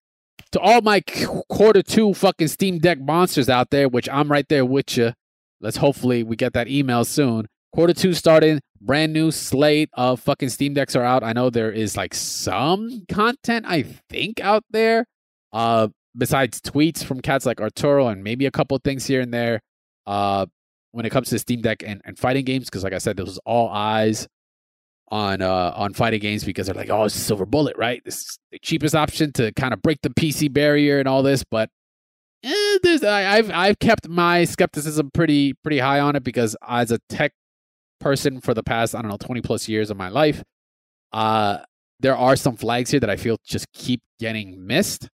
to 0.51 0.59
all 0.59 0.81
my 0.81 1.01
quarter 1.49 1.81
two 1.81 2.13
fucking 2.13 2.47
Steam 2.47 2.79
Deck 2.79 2.99
monsters 2.99 3.49
out 3.49 3.69
there, 3.69 3.87
which 3.87 4.09
I'm 4.09 4.31
right 4.31 4.47
there 4.47 4.65
with 4.65 4.97
you. 4.97 5.13
Let's 5.61 5.77
hopefully 5.77 6.23
we 6.23 6.35
get 6.35 6.53
that 6.53 6.67
email 6.67 7.05
soon. 7.05 7.47
Quarter 7.75 7.93
two 7.93 8.13
starting, 8.13 8.61
brand 8.79 9.11
new 9.11 9.31
slate 9.31 9.89
of 9.95 10.21
fucking 10.21 10.47
Steam 10.47 10.73
Decks 10.73 10.95
are 10.95 11.03
out. 11.03 11.25
I 11.25 11.33
know 11.33 11.49
there 11.49 11.73
is 11.73 11.97
like 11.97 12.13
some 12.13 13.03
content 13.11 13.65
I 13.67 13.83
think 14.09 14.39
out 14.39 14.63
there, 14.69 15.05
uh, 15.51 15.89
besides 16.17 16.61
tweets 16.61 17.03
from 17.03 17.19
cats 17.19 17.45
like 17.45 17.59
Arturo 17.59 18.07
and 18.07 18.23
maybe 18.23 18.45
a 18.45 18.51
couple 18.51 18.79
things 18.81 19.05
here 19.05 19.19
and 19.19 19.33
there. 19.33 19.59
Uh, 20.07 20.45
when 20.93 21.05
it 21.05 21.09
comes 21.09 21.27
to 21.31 21.37
Steam 21.37 21.61
Deck 21.61 21.83
and, 21.85 22.01
and 22.05 22.17
fighting 22.17 22.45
games, 22.45 22.67
because 22.67 22.81
like 22.81 22.93
I 22.93 22.97
said, 22.97 23.17
this 23.17 23.25
was 23.25 23.39
all 23.45 23.67
eyes 23.67 24.25
on 25.11 25.41
uh 25.41 25.73
on 25.75 25.93
fighting 25.93 26.21
games 26.21 26.45
because 26.45 26.67
they're 26.67 26.75
like, 26.75 26.89
oh, 26.89 27.03
it's 27.03 27.15
a 27.15 27.19
Silver 27.19 27.45
Bullet, 27.45 27.75
right? 27.77 28.01
This 28.05 28.19
is 28.19 28.39
the 28.53 28.59
cheapest 28.59 28.95
option 28.95 29.33
to 29.33 29.51
kind 29.51 29.73
of 29.73 29.81
break 29.81 29.97
the 30.01 30.11
PC 30.11 30.53
barrier 30.53 30.99
and 30.99 31.09
all 31.09 31.23
this, 31.23 31.43
but 31.43 31.69
eh, 32.41 32.77
there's 32.83 33.03
I, 33.03 33.35
I've 33.35 33.51
I've 33.51 33.79
kept 33.79 34.07
my 34.07 34.45
skepticism 34.45 35.11
pretty 35.13 35.55
pretty 35.55 35.79
high 35.79 35.99
on 35.99 36.15
it 36.15 36.23
because 36.23 36.55
as 36.65 36.91
a 36.91 36.99
tech 37.09 37.33
person 37.99 38.41
for 38.41 38.53
the 38.53 38.63
past 38.63 38.95
I 38.95 39.01
don't 39.01 39.09
know 39.09 39.17
twenty 39.17 39.41
plus 39.41 39.67
years 39.67 39.89
of 39.89 39.97
my 39.97 40.09
life, 40.09 40.43
uh, 41.13 41.59
there 41.99 42.15
are 42.15 42.35
some 42.35 42.55
flags 42.55 42.91
here 42.91 42.99
that 42.99 43.09
I 43.09 43.15
feel 43.15 43.37
just 43.45 43.71
keep 43.73 44.01
getting 44.19 44.65
missed. 44.65 45.09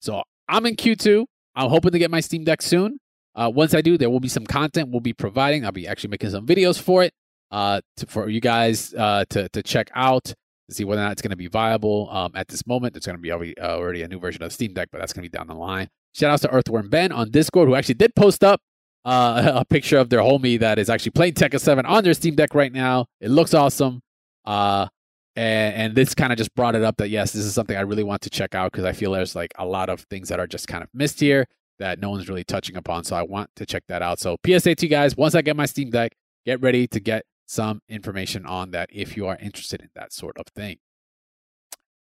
So 0.00 0.22
I'm 0.48 0.66
in 0.66 0.76
Q2. 0.76 1.24
I'm 1.54 1.70
hoping 1.70 1.92
to 1.92 1.98
get 1.98 2.10
my 2.10 2.20
Steam 2.20 2.44
Deck 2.44 2.62
soon. 2.62 2.98
Uh, 3.34 3.50
once 3.54 3.74
I 3.74 3.80
do, 3.80 3.98
there 3.98 4.10
will 4.10 4.20
be 4.20 4.28
some 4.28 4.46
content 4.46 4.90
we'll 4.90 5.00
be 5.00 5.12
providing. 5.12 5.64
I'll 5.64 5.72
be 5.72 5.86
actually 5.86 6.10
making 6.10 6.30
some 6.30 6.46
videos 6.46 6.80
for 6.80 7.02
it 7.02 7.12
uh, 7.50 7.80
to, 7.98 8.06
for 8.06 8.28
you 8.28 8.40
guys 8.40 8.94
uh, 8.94 9.24
to 9.30 9.48
to 9.50 9.62
check 9.62 9.90
out 9.94 10.34
to 10.68 10.74
see 10.74 10.84
whether 10.84 11.00
or 11.00 11.04
not 11.04 11.12
it's 11.12 11.22
going 11.22 11.30
to 11.30 11.36
be 11.36 11.48
viable. 11.48 12.08
Um, 12.10 12.32
at 12.34 12.48
this 12.48 12.66
moment, 12.66 12.94
there's 12.94 13.06
going 13.06 13.16
to 13.16 13.22
be 13.22 13.32
already, 13.32 13.56
uh, 13.58 13.76
already 13.76 14.02
a 14.02 14.08
new 14.08 14.18
version 14.18 14.42
of 14.42 14.52
Steam 14.52 14.72
Deck, 14.72 14.88
but 14.90 14.98
that's 14.98 15.12
going 15.12 15.24
to 15.24 15.30
be 15.30 15.36
down 15.36 15.46
the 15.46 15.54
line. 15.54 15.88
Shout 16.12 16.30
outs 16.30 16.42
to 16.42 16.50
Earthworm 16.50 16.88
Ben 16.88 17.12
on 17.12 17.30
Discord, 17.30 17.68
who 17.68 17.74
actually 17.74 17.94
did 17.94 18.14
post 18.14 18.42
up 18.42 18.60
uh, 19.06 19.52
a 19.60 19.64
picture 19.64 19.96
of 19.96 20.10
their 20.10 20.20
homie 20.20 20.60
that 20.60 20.78
is 20.78 20.90
actually 20.90 21.12
playing 21.12 21.34
Tekken 21.34 21.60
7 21.60 21.86
on 21.86 22.04
their 22.04 22.12
Steam 22.12 22.34
Deck 22.34 22.54
right 22.54 22.72
now. 22.72 23.06
It 23.20 23.30
looks 23.30 23.54
awesome. 23.54 24.02
Uh, 24.44 24.88
and, 25.34 25.74
and 25.74 25.94
this 25.94 26.14
kind 26.14 26.32
of 26.32 26.38
just 26.38 26.54
brought 26.54 26.74
it 26.74 26.82
up 26.82 26.96
that 26.98 27.08
yes, 27.08 27.32
this 27.32 27.44
is 27.44 27.54
something 27.54 27.76
I 27.76 27.82
really 27.82 28.04
want 28.04 28.22
to 28.22 28.30
check 28.30 28.54
out 28.54 28.72
because 28.72 28.84
I 28.84 28.92
feel 28.92 29.12
there's 29.12 29.36
like 29.36 29.52
a 29.58 29.64
lot 29.64 29.88
of 29.88 30.00
things 30.10 30.28
that 30.28 30.40
are 30.40 30.46
just 30.46 30.68
kind 30.68 30.82
of 30.82 30.90
missed 30.92 31.20
here 31.20 31.46
that 31.78 32.00
no 32.00 32.10
one's 32.10 32.28
really 32.28 32.44
touching 32.44 32.76
upon. 32.76 33.04
So 33.04 33.16
I 33.16 33.22
want 33.22 33.50
to 33.56 33.66
check 33.66 33.84
that 33.88 34.02
out. 34.02 34.18
So 34.18 34.36
PSA 34.44 34.74
to 34.76 34.86
you 34.86 34.90
guys, 34.90 35.16
once 35.16 35.34
I 35.34 35.42
get 35.42 35.56
my 35.56 35.66
Steam 35.66 35.90
Deck, 35.90 36.16
get 36.44 36.60
ready 36.60 36.86
to 36.88 37.00
get 37.00 37.24
some 37.46 37.80
information 37.88 38.44
on 38.46 38.72
that 38.72 38.88
if 38.92 39.16
you 39.16 39.26
are 39.26 39.36
interested 39.40 39.80
in 39.82 39.90
that 39.94 40.12
sort 40.12 40.38
of 40.38 40.46
thing. 40.48 40.78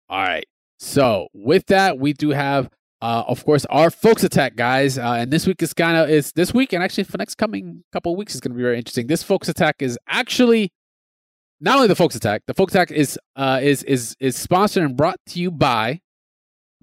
All 0.09 0.23
right. 0.23 0.47
So 0.79 1.29
with 1.35 1.67
that, 1.67 1.99
we 1.99 2.13
do 2.13 2.31
have, 2.31 2.71
uh, 3.01 3.25
of 3.29 3.45
course, 3.45 3.65
our 3.67 3.91
folks 3.91 4.25
attack 4.25 4.57
guys, 4.57 4.99
uh, 4.99 5.13
and 5.13 5.31
this 5.31 5.47
week 5.47 5.63
is 5.63 5.73
kind 5.73 5.97
of 5.97 6.11
is 6.11 6.33
this 6.33 6.53
week, 6.53 6.73
and 6.73 6.83
actually 6.83 7.05
for 7.05 7.17
next 7.19 7.37
coming 7.37 7.85
couple 7.93 8.13
of 8.13 8.19
weeks 8.19 8.35
is 8.35 8.41
going 8.41 8.53
to 8.53 8.57
be 8.57 8.63
very 8.63 8.77
interesting. 8.77 9.07
This 9.07 9.23
folks 9.23 9.49
attack 9.49 9.77
is 9.81 9.99
actually 10.09 10.73
not 11.61 11.77
only 11.77 11.89
the 11.89 11.97
folks 11.97 12.17
attack. 12.17 12.43
The 12.47 12.55
folks 12.55 12.75
attack 12.75 12.91
is 12.91 13.19
uh, 13.37 13.61
is 13.63 13.85
is 13.85 14.17
is 14.19 14.37
sponsored 14.37 14.83
and 14.83 14.97
brought 14.97 15.19
to 15.29 15.41
you 15.41 15.51
by 15.51 16.01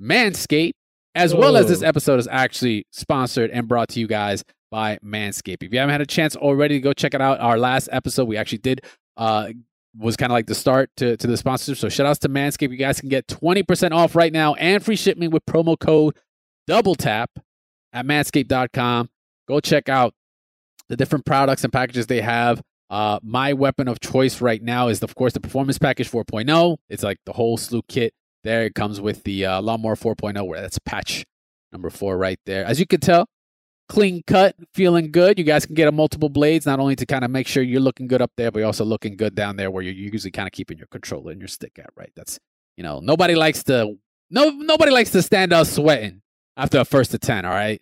Manscaped, 0.02 0.74
as 1.16 1.36
well 1.36 1.58
as 1.58 1.68
this 1.68 1.82
episode 1.82 2.20
is 2.20 2.28
actually 2.30 2.86
sponsored 2.92 3.52
and 3.52 3.68
brought 3.68 3.90
to 3.90 4.00
you 4.00 4.08
guys 4.08 4.44
by 4.72 4.98
Manscaped. 5.04 5.64
If 5.64 5.74
you 5.74 5.80
haven't 5.80 5.92
had 5.92 6.02
a 6.02 6.06
chance 6.06 6.36
already 6.36 6.80
go 6.80 6.94
check 6.94 7.14
it 7.14 7.22
out, 7.22 7.40
our 7.40 7.58
last 7.58 7.90
episode 7.92 8.26
we 8.26 8.38
actually 8.38 8.60
did 8.60 8.82
uh, 9.18 9.50
was 9.98 10.18
kind 10.18 10.32
of 10.32 10.34
like 10.34 10.48
the 10.48 10.56
start 10.56 10.90
to, 10.98 11.18
to 11.18 11.28
the 11.28 11.38
sponsorship. 11.38 11.78
So 11.78 11.90
shout 11.90 12.06
outs 12.06 12.20
to 12.20 12.30
Manscaped. 12.30 12.72
You 12.72 12.78
guys 12.78 13.00
can 13.00 13.10
get 13.10 13.28
20% 13.28 13.92
off 13.92 14.16
right 14.16 14.34
now 14.34 14.54
and 14.56 14.84
free 14.84 14.96
shipping 14.96 15.32
with 15.32 15.46
promo 15.46 15.80
code 15.80 16.16
double 16.68 16.96
tap 16.96 17.32
at 17.94 18.06
manscaped.com. 18.06 19.10
Go 19.48 19.60
check 19.60 19.90
out 19.90 20.14
the 20.90 20.98
different 20.98 21.26
products 21.26 21.64
and 21.64 21.72
packages 21.72 22.08
they 22.08 22.22
have. 22.22 22.62
Uh, 22.90 23.20
my 23.24 23.54
weapon 23.54 23.88
of 23.88 24.00
choice 24.00 24.42
right 24.42 24.62
now 24.62 24.88
is, 24.90 25.02
of 25.02 25.16
course, 25.16 25.34
the 25.34 25.40
Performance 25.40 25.78
Package 25.78 26.10
4.0. 26.10 26.78
It's 26.90 27.04
like 27.04 27.18
the 27.26 27.34
whole 27.34 27.58
slew 27.58 27.82
kit. 27.88 28.14
There 28.44 28.64
it 28.64 28.76
comes 28.76 29.02
with 29.02 29.24
the 29.24 29.46
uh, 29.46 29.62
Lawnmower 29.62 29.96
4.0, 29.96 30.46
where 30.46 30.62
that's 30.62 30.78
patch 30.80 31.26
number 31.72 31.90
four 31.90 32.18
right 32.18 32.40
there. 32.46 32.64
As 32.64 32.80
you 32.80 32.86
can 32.86 33.00
tell, 33.00 33.28
clean 33.88 34.24
cut, 34.28 34.56
feeling 34.74 35.12
good. 35.12 35.38
You 35.38 35.46
guys 35.46 35.66
can 35.66 35.76
get 35.76 35.88
a 35.88 35.92
multiple 35.92 36.30
blades, 36.30 36.66
not 36.66 36.80
only 36.80 36.96
to 36.96 37.06
kind 37.06 37.24
of 37.24 37.32
make 37.32 37.48
sure 37.48 37.62
you're 37.64 37.82
looking 37.82 38.08
good 38.08 38.22
up 38.22 38.32
there, 38.38 38.52
but 38.52 38.60
you're 38.60 38.66
also 38.68 38.86
looking 38.86 39.16
good 39.16 39.36
down 39.36 39.56
there 39.58 39.70
where 39.72 39.84
you're 39.84 39.94
usually 39.94 40.32
kind 40.32 40.48
of 40.48 40.52
keeping 40.54 40.78
your 40.78 40.88
controller 40.88 41.32
and 41.32 41.40
your 41.42 41.48
stick 41.48 41.78
at, 41.80 41.90
right? 41.96 42.12
That's, 42.16 42.40
you 42.78 42.84
know, 42.84 43.00
nobody 43.00 43.36
likes 43.36 43.64
to, 43.66 43.96
no, 44.32 44.50
nobody 44.50 44.92
likes 44.92 45.12
to 45.12 45.22
stand 45.22 45.54
out 45.54 45.68
sweating 45.68 46.22
after 46.58 46.80
a 46.80 46.86
first 46.86 47.12
to 47.12 47.20
10, 47.20 47.46
all 47.46 47.52
right? 47.52 47.82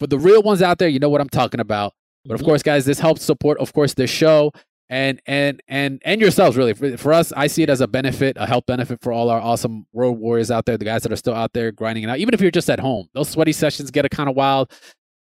For 0.00 0.06
the 0.06 0.18
real 0.18 0.42
ones 0.42 0.62
out 0.62 0.78
there, 0.78 0.88
you 0.88 0.98
know 0.98 1.08
what 1.08 1.20
I'm 1.20 1.28
talking 1.28 1.60
about. 1.60 1.94
But 2.24 2.34
of 2.34 2.40
Mhm. 2.40 2.44
course, 2.44 2.62
guys, 2.62 2.84
this 2.84 2.98
helps 3.00 3.22
support, 3.24 3.58
of 3.58 3.72
course, 3.72 3.94
the 3.94 4.06
show 4.06 4.52
and 4.90 5.20
and 5.26 5.62
and 5.68 6.00
and 6.04 6.18
yourselves. 6.20 6.56
Really, 6.56 6.72
for, 6.72 6.96
for 6.96 7.12
us, 7.12 7.30
I 7.36 7.46
see 7.46 7.62
it 7.62 7.68
as 7.70 7.80
a 7.82 7.86
benefit, 7.86 8.36
a 8.38 8.46
health 8.46 8.64
benefit 8.66 9.00
for 9.02 9.12
all 9.12 9.28
our 9.28 9.40
awesome 9.40 9.86
road 9.92 10.12
warriors 10.18 10.50
out 10.50 10.64
there, 10.66 10.78
the 10.78 10.84
guys 10.84 11.02
that 11.02 11.12
are 11.12 11.16
still 11.16 11.34
out 11.34 11.52
there 11.52 11.70
grinding 11.72 12.04
it 12.04 12.10
out. 12.10 12.18
Even 12.18 12.32
if 12.34 12.40
you're 12.40 12.50
just 12.50 12.70
at 12.70 12.80
home, 12.80 13.06
those 13.12 13.28
sweaty 13.28 13.52
sessions 13.52 13.90
get 13.90 14.04
a 14.04 14.08
kind 14.08 14.28
of 14.30 14.36
wild. 14.36 14.70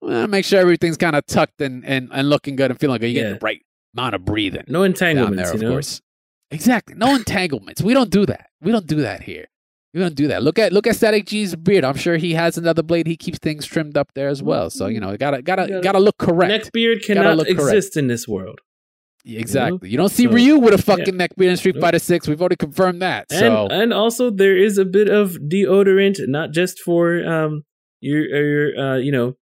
Well, 0.00 0.26
make 0.28 0.44
sure 0.44 0.60
everything's 0.60 0.96
kind 0.96 1.16
of 1.16 1.24
tucked 1.26 1.60
and, 1.60 1.84
and 1.84 2.08
and 2.12 2.28
looking 2.30 2.56
good 2.56 2.70
and 2.70 2.78
feeling 2.78 3.00
good. 3.00 3.08
You 3.08 3.14
get 3.14 3.26
Yeah. 3.26 3.32
the 3.34 3.38
right 3.42 3.60
amount 3.96 4.14
of 4.14 4.24
breathing 4.24 4.64
No 4.68 4.82
entanglements, 4.82 5.42
there, 5.44 5.54
of 5.54 5.62
you 5.62 5.68
know. 5.68 5.74
course. 5.74 6.00
Exactly. 6.50 6.94
No 6.94 7.14
entanglements. 7.16 7.82
We 7.82 7.94
don't 7.94 8.10
do 8.10 8.24
that. 8.26 8.50
We 8.60 8.70
don't 8.72 8.86
do 8.86 8.96
that 9.02 9.22
here. 9.22 9.46
We 9.94 10.00
don't 10.00 10.14
do 10.14 10.28
that. 10.28 10.42
Look 10.42 10.58
at 10.58 10.72
look 10.72 10.86
at 10.86 10.94
Static 10.96 11.24
G's 11.26 11.56
beard. 11.56 11.82
I'm 11.82 11.96
sure 11.96 12.18
he 12.18 12.34
has 12.34 12.58
another 12.58 12.82
blade. 12.82 13.06
He 13.06 13.16
keeps 13.16 13.38
things 13.38 13.64
trimmed 13.64 13.96
up 13.96 14.10
there 14.14 14.28
as 14.28 14.42
well. 14.42 14.68
So 14.70 14.86
you 14.88 15.00
know, 15.00 15.16
gotta 15.16 15.40
gotta 15.42 15.66
Gotta- 15.66 15.80
gotta 15.80 15.98
look 15.98 16.18
correct. 16.18 16.70
Neckbeard 16.72 16.96
Gotta 17.00 17.06
cannot 17.06 17.36
look 17.38 17.46
correct. 17.46 17.60
exist 17.60 17.96
in 17.96 18.06
this 18.06 18.28
world. 18.28 18.60
Exactly. 19.24 19.88
You 19.90 19.96
don't 19.96 20.10
see 20.10 20.24
So- 20.24 20.30
Ryu 20.30 20.58
with 20.58 20.74
a 20.74 20.78
fucking 20.78 21.16
neck 21.16 21.34
beard 21.36 21.50
in 21.50 21.56
Street 21.56 21.80
Fighter 21.80 21.98
Six. 21.98 22.28
We've 22.28 22.40
already 22.40 22.56
confirmed 22.56 23.02
that. 23.02 23.26
And 23.30 23.40
so 23.40 23.66
and 23.70 23.92
also 23.92 24.30
there 24.30 24.56
is 24.56 24.78
a 24.78 24.84
bit 24.84 25.08
of 25.08 25.32
deodorant, 25.48 26.18
not 26.28 26.52
just 26.52 26.78
for 26.80 27.24
um 27.26 27.64
your 28.00 28.22
your 28.22 28.78
uh 28.78 28.96
you 28.98 29.10
know, 29.10 29.34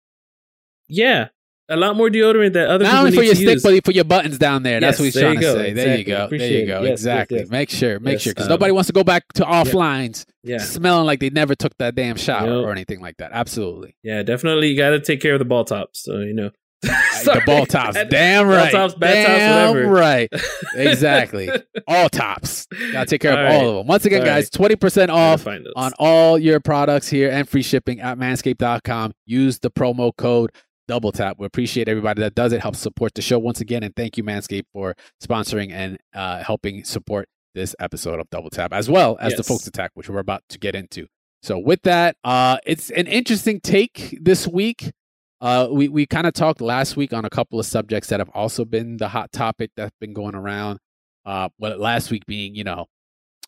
yeah, 0.88 1.30
a 1.70 1.78
lot 1.78 1.96
more 1.96 2.10
deodorant 2.10 2.54
that 2.54 2.68
other 2.70 2.84
not 2.84 2.96
only 3.06 3.12
for 3.16 3.24
your 3.24 3.36
stick, 3.36 3.48
use. 3.48 3.64
but 3.64 3.86
for 3.86 3.92
your 3.92 4.04
buttons 4.04 4.38
down 4.38 4.64
there. 4.64 4.80
That's 4.80 5.00
what 5.00 5.06
he's 5.06 5.18
trying 5.20 5.40
to 5.40 5.52
say. 5.54 5.74
There 5.74 5.96
you 5.98 6.02
Exactly. 6.02 6.38
go. 6.38 6.44
There 6.44 6.60
you 6.60 6.66
go. 6.68 6.82
Yes, 6.82 6.90
yes, 6.90 7.00
exactly. 7.00 7.40
yes. 7.40 7.50
Make 7.50 7.70
sure. 7.70 8.00
Make 8.00 8.12
Yes, 8.14 8.22
sure 8.24 8.32
because 8.34 8.46
um, 8.48 8.50
nobody 8.50 8.72
wants 8.74 8.88
to 8.88 8.94
go 8.94 9.04
back 9.04 9.24
to 9.36 9.44
offlines 9.44 10.26
yeah, 10.44 10.58
smelling 10.58 11.06
like 11.06 11.20
they 11.22 11.30
never 11.30 11.56
took 11.56 11.76
that 11.78 11.96
damn 11.96 12.18
shower 12.18 12.48
Nope. 12.48 12.66
or 12.68 12.72
anything 12.72 13.00
like 13.00 13.18
that. 13.18 13.32
Absolutely. 13.34 13.96
yeah, 14.04 14.24
definitely. 14.24 14.68
You 14.70 14.78
got 14.78 14.90
to 14.92 15.00
take 15.00 15.22
care 15.22 15.34
of 15.34 15.40
the 15.40 15.46
ball 15.46 15.64
tops. 15.64 16.04
So 16.04 16.20
you 16.20 16.34
know, 16.34 16.52
the 16.82 17.42
ball 17.46 17.66
tops. 17.66 17.96
Damn 18.10 18.46
Ball 18.46 18.56
right. 18.56 18.72
tops, 18.72 18.94
bad 18.96 19.26
tops, 19.26 19.38
Damn 19.40 19.70
whatever. 19.74 19.90
right. 19.90 20.30
Exactly. 20.76 21.50
all 21.88 22.10
tops. 22.10 22.66
Gotta 22.92 23.06
take 23.06 23.22
care 23.22 23.32
of 23.32 23.38
All 23.40 23.46
all 23.46 23.52
right. 23.62 23.68
of 23.68 23.76
them. 23.76 23.88
Once 23.88 24.06
again, 24.06 24.22
All 24.22 24.26
guys, 24.28 24.50
20% 24.50 25.08
Gotta 25.08 25.12
off 25.14 25.48
on 25.48 25.94
all 26.00 26.38
your 26.38 26.60
products 26.60 27.08
here 27.08 27.30
and 27.30 27.48
free 27.48 27.62
shipping 27.62 28.02
at 28.02 28.18
manscaped.com. 28.18 29.14
Use 29.26 29.60
the 29.60 29.70
promo 29.72 30.12
code 30.16 30.52
double 30.88 31.12
tap. 31.12 31.38
We 31.40 31.46
appreciate 31.46 31.88
everybody 31.88 32.22
that 32.22 32.36
does 32.36 32.54
it, 32.54 32.62
helps 32.62 32.80
support 32.80 33.14
the 33.14 33.22
show 33.22 33.40
once 33.40 33.62
again. 33.62 33.84
And 33.84 33.96
thank 33.96 34.18
you, 34.18 34.24
Manscaped, 34.24 34.66
for 34.72 34.96
sponsoring 35.24 35.72
and 35.72 35.98
uh, 36.14 36.44
helping 36.44 36.84
support 36.84 37.28
this 37.54 37.76
episode 37.80 38.20
of 38.20 38.30
Double 38.30 38.50
Tap, 38.50 38.74
as 38.74 38.90
well 38.90 39.18
as 39.20 39.36
the 39.36 39.44
Folks 39.44 39.68
Attack, 39.68 39.92
which 39.94 40.10
we're 40.10 40.20
about 40.20 40.42
to 40.50 40.58
get 40.58 40.76
into. 40.76 41.08
So 41.44 41.60
with 41.60 41.82
that, 41.84 42.16
uh, 42.24 42.58
it's 42.66 42.90
an 42.92 43.08
interesting 43.08 43.60
take 43.60 44.18
this 44.22 44.48
week. 44.48 44.92
Uh, 45.42 45.68
we 45.70 45.90
we 45.90 46.06
kind 46.06 46.26
of 46.26 46.34
talked 46.34 46.62
last 46.62 46.96
week 46.96 47.12
on 47.12 47.26
a 47.26 47.30
couple 47.30 47.60
of 47.60 47.66
subjects 47.66 48.08
that 48.10 48.20
have 48.22 48.30
also 48.30 48.64
been 48.64 48.96
the 48.98 49.10
hot 49.10 49.32
topic 49.34 49.72
that's 49.76 49.96
been 50.00 50.14
going 50.14 50.36
around. 50.36 50.80
Uh, 51.26 51.50
well, 51.60 51.78
last 51.78 52.12
week 52.12 52.26
being 52.26 52.56
you 52.56 52.64
know 52.64 52.86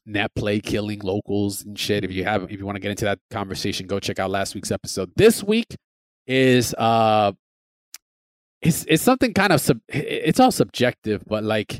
net 0.05 0.29
play 0.35 0.59
killing 0.59 0.99
locals 0.99 1.63
and 1.63 1.79
shit. 1.79 2.03
If 2.03 2.11
you 2.11 2.25
have, 2.25 2.43
if 2.51 2.59
you 2.59 2.65
want 2.65 2.75
to 2.75 2.81
get 2.81 2.91
into 2.91 3.05
that 3.05 3.19
conversation, 3.31 3.87
go 3.87 3.99
check 3.99 4.19
out 4.19 4.29
last 4.29 4.55
week's 4.55 4.71
episode. 4.71 5.11
This 5.15 5.41
week 5.41 5.77
is 6.27 6.73
uh, 6.75 7.31
it's 8.61 8.85
it's 8.87 9.03
something 9.03 9.33
kind 9.33 9.53
of 9.53 9.61
sub. 9.61 9.79
It's 9.89 10.39
all 10.39 10.51
subjective, 10.51 11.23
but 11.25 11.43
like 11.43 11.79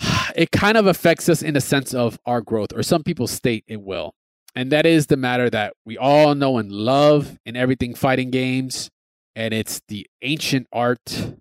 it 0.36 0.50
kind 0.50 0.76
of 0.76 0.86
affects 0.86 1.28
us 1.28 1.42
in 1.42 1.54
the 1.54 1.60
sense 1.60 1.94
of 1.94 2.18
our 2.26 2.40
growth, 2.40 2.72
or 2.74 2.82
some 2.82 3.02
people 3.02 3.26
state 3.26 3.64
it 3.66 3.80
will. 3.80 4.14
And 4.54 4.70
that 4.70 4.84
is 4.84 5.06
the 5.06 5.16
matter 5.16 5.48
that 5.50 5.74
we 5.84 5.96
all 5.96 6.34
know 6.34 6.58
and 6.58 6.70
love 6.70 7.38
in 7.46 7.56
everything 7.56 7.94
fighting 7.94 8.30
games. 8.30 8.90
And 9.34 9.54
it's 9.54 9.80
the 9.88 10.06
ancient 10.20 10.66
art 10.72 11.36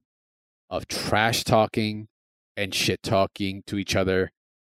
of 0.70 0.88
trash 0.88 1.44
talking 1.44 2.08
and 2.56 2.74
shit 2.74 3.04
talking 3.04 3.64
to 3.68 3.78
each 3.78 3.98
other 3.98 4.32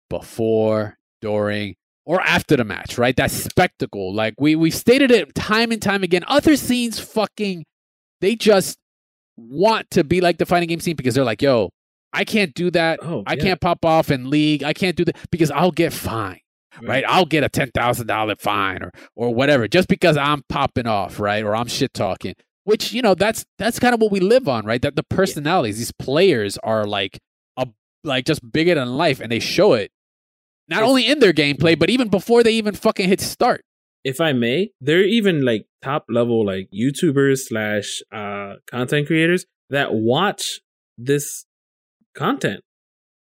before, 0.09 0.99
during, 1.20 1.74
or 2.09 2.21
after 2.23 2.57
the 2.57 2.65
match, 2.65 2.97
right? 2.97 3.15
That 3.17 3.31
spectacle. 3.31 4.15
Like 4.15 4.35
we 4.39 4.57
we 4.57 4.71
stated 4.71 5.11
it 5.11 5.35
time 5.35 5.71
and 5.71 5.81
time 5.81 6.03
again. 6.03 6.25
Other 6.27 6.57
scenes 6.57 6.99
fucking 6.99 7.67
they 8.21 8.35
just 8.35 8.79
want 9.37 9.91
to 9.91 10.03
be 10.03 10.21
like 10.21 10.39
the 10.39 10.47
fighting 10.47 10.71
game 10.71 10.81
scene 10.81 10.97
because 10.97 11.15
they're 11.15 11.23
like, 11.23 11.43
yo, 11.43 11.71
I 12.13 12.25
can't 12.25 12.55
do 12.55 12.71
that. 12.73 12.99
oh, 13.03 13.23
I 13.27 13.35
yeah. 13.35 13.43
can't 13.43 13.61
pop 13.61 13.85
off 13.85 14.11
in 14.11 14.31
league. 14.31 14.65
I 14.65 14.73
can't 14.73 14.97
do 14.97 15.05
that 15.05 15.17
because 15.31 15.51
I'll 15.51 15.71
get 15.71 15.93
fined 15.93 16.41
right? 16.83 17.05
I'll 17.07 17.27
get 17.27 17.45
a 17.45 17.49
ten 17.49 17.71
thousand 17.73 18.07
dollar 18.07 18.37
fine 18.37 18.83
or 18.83 18.93
or 19.17 19.35
whatever 19.35 19.69
just 19.69 19.89
because 19.89 20.17
I'm 20.17 20.43
popping 20.49 20.87
off, 20.87 21.21
right? 21.21 21.45
Or 21.45 21.55
I'm 21.55 21.67
shit 21.67 21.93
talking. 21.93 22.35
Which 22.65 22.93
you 22.93 23.03
know 23.03 23.15
that's 23.15 23.45
that's 23.59 23.79
kind 23.79 23.95
of 23.95 24.01
what 24.01 24.13
we 24.13 24.21
live 24.21 24.49
on, 24.49 24.65
right? 24.65 24.81
That 24.81 24.97
the 24.97 25.03
personalities, 25.03 25.79
these 25.79 25.93
players 25.93 26.57
are 26.63 26.87
like 26.87 27.19
a 27.57 27.67
like 28.05 28.27
just 28.27 28.51
bigger 28.51 28.75
than 28.75 28.97
life, 28.97 29.21
and 29.21 29.33
they 29.33 29.41
show 29.41 29.73
it 29.75 29.91
not 30.69 30.83
If- 30.83 30.89
only 30.89 31.07
in 31.07 31.19
their 31.21 31.33
gameplay, 31.33 31.79
but 31.79 31.91
even 31.91 32.09
before 32.09 32.43
they 32.43 32.53
even 32.53 32.75
fucking 32.75 33.09
hit 33.09 33.21
start. 33.21 33.64
if 34.05 34.21
I 34.21 34.33
may, 34.33 34.71
they're 34.81 35.03
even 35.05 35.45
like 35.45 35.66
top 35.83 36.05
level 36.09 36.45
like 36.47 36.69
YouTubers 36.73 37.41
slash 37.49 38.01
uh 38.12 38.55
content 38.71 39.07
creators 39.07 39.45
that 39.71 39.93
watch 39.93 40.61
this 40.97 41.45
content. 42.14 42.61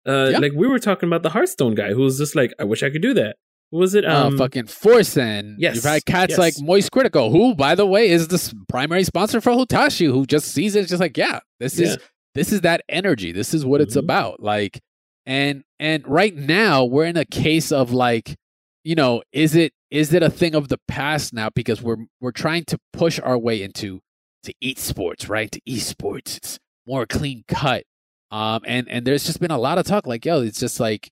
Uh 0.08 0.30
Yeah. 0.32 0.40
like 0.40 0.52
we 0.56 0.68
were 0.68 0.80
talking 0.80 1.08
about 1.10 1.24
the 1.24 1.30
Hearthstone 1.30 1.76
guy 1.76 1.94
who 1.94 2.02
was 2.02 2.18
just 2.18 2.36
like, 2.36 2.54
I 2.60 2.64
wish 2.66 2.84
I 2.84 2.90
could 2.90 3.02
do 3.02 3.14
that. 3.16 3.38
Who 3.72 3.78
was 3.80 3.96
it? 3.96 4.06
uh, 4.06 4.28
Um 4.28 4.38
fucking 4.38 4.66
Forsen. 4.66 5.56
yes, 5.58 5.76
You've 5.76 5.86
had 5.86 6.06
cats 6.06 6.32
yes. 6.32 6.38
like 6.40 6.54
Moist 6.62 6.92
Critical, 6.92 7.32
who, 7.32 7.56
by 7.56 7.74
the 7.74 7.86
way, 7.86 8.10
is 8.10 8.28
the 8.28 8.54
primary 8.70 9.04
sponsor 9.04 9.42
for 9.42 9.52
Hotashi, 9.54 10.06
who 10.06 10.26
just 10.26 10.50
sees 10.54 10.76
it 10.76 10.88
just 10.88 11.02
like, 11.02 11.18
yeah, 11.18 11.40
this 11.60 11.80
is 11.80 11.98
this 12.36 12.52
is 12.52 12.62
that 12.62 12.82
energy. 12.90 13.32
This 13.32 13.54
is 13.54 13.66
what 13.66 13.80
it's 13.82 13.96
Mhm. 13.96 14.00
about. 14.04 14.44
Like, 14.44 14.82
and 15.26 15.64
and 15.80 16.08
right 16.08 16.36
now 16.36 16.84
we're 16.86 17.06
in 17.06 17.18
a 17.18 17.26
case 17.26 17.72
of 17.72 17.92
like, 17.92 18.36
you 18.84 18.96
know, 18.96 19.24
is 19.32 19.56
it 19.56 19.74
is 19.92 20.14
it 20.14 20.24
a 20.24 20.30
thing 20.30 20.56
of 20.56 20.68
the 20.70 20.80
past 20.88 21.34
now 21.34 21.50
because 21.54 21.82
we're 21.82 22.06
we're 22.22 22.32
trying 22.32 22.66
to 22.66 22.78
push 22.94 23.20
our 23.20 23.38
way 23.38 23.62
into 23.62 24.02
to 24.44 24.54
esports, 24.64 25.28
right? 25.30 25.52
To 25.52 25.62
esports, 25.62 26.38
it's 26.38 26.60
more 26.88 27.06
clean 27.06 27.44
cut. 27.48 27.84
Um, 28.32 28.62
and 28.66 28.88
and 28.90 29.06
there's 29.06 29.26
just 29.26 29.40
been 29.40 29.52
a 29.52 29.58
lot 29.58 29.78
of 29.78 29.86
talk 29.86 30.06
like, 30.08 30.26
yo, 30.26 30.42
it's 30.42 30.60
just 30.60 30.80
like 30.80 31.10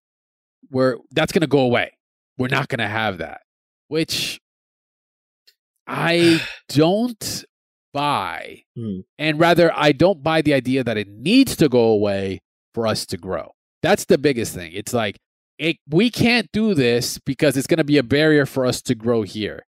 we're 0.69 0.97
that's 1.11 1.31
gonna 1.31 1.47
go 1.47 1.59
away. 1.59 1.97
We're 2.37 2.47
not 2.47 2.67
gonna 2.67 2.87
have 2.87 3.19
that, 3.19 3.41
which 3.87 4.39
I 5.87 6.41
don't 6.69 7.45
buy, 7.93 8.63
Hmm. 8.75 9.01
and 9.19 9.39
rather 9.39 9.71
I 9.75 9.91
don't 9.91 10.23
buy 10.23 10.41
the 10.41 10.53
idea 10.53 10.83
that 10.83 10.97
it 10.97 11.07
needs 11.07 11.55
to 11.57 11.69
go 11.69 11.83
away 11.89 12.41
for 12.73 12.87
us 12.87 13.05
to 13.07 13.17
grow. 13.17 13.51
That's 13.83 14.05
the 14.05 14.17
biggest 14.17 14.55
thing. 14.55 14.71
It's 14.73 14.93
like 14.93 15.17
it, 15.59 15.77
we 15.87 16.09
can't 16.09 16.49
do 16.51 16.73
this 16.73 17.19
because 17.19 17.55
it's 17.57 17.67
gonna 17.67 17.83
be 17.83 17.97
a 17.99 18.03
barrier 18.03 18.45
for 18.47 18.65
us 18.65 18.81
to 18.83 18.95
grow 18.95 19.21
here. 19.21 19.65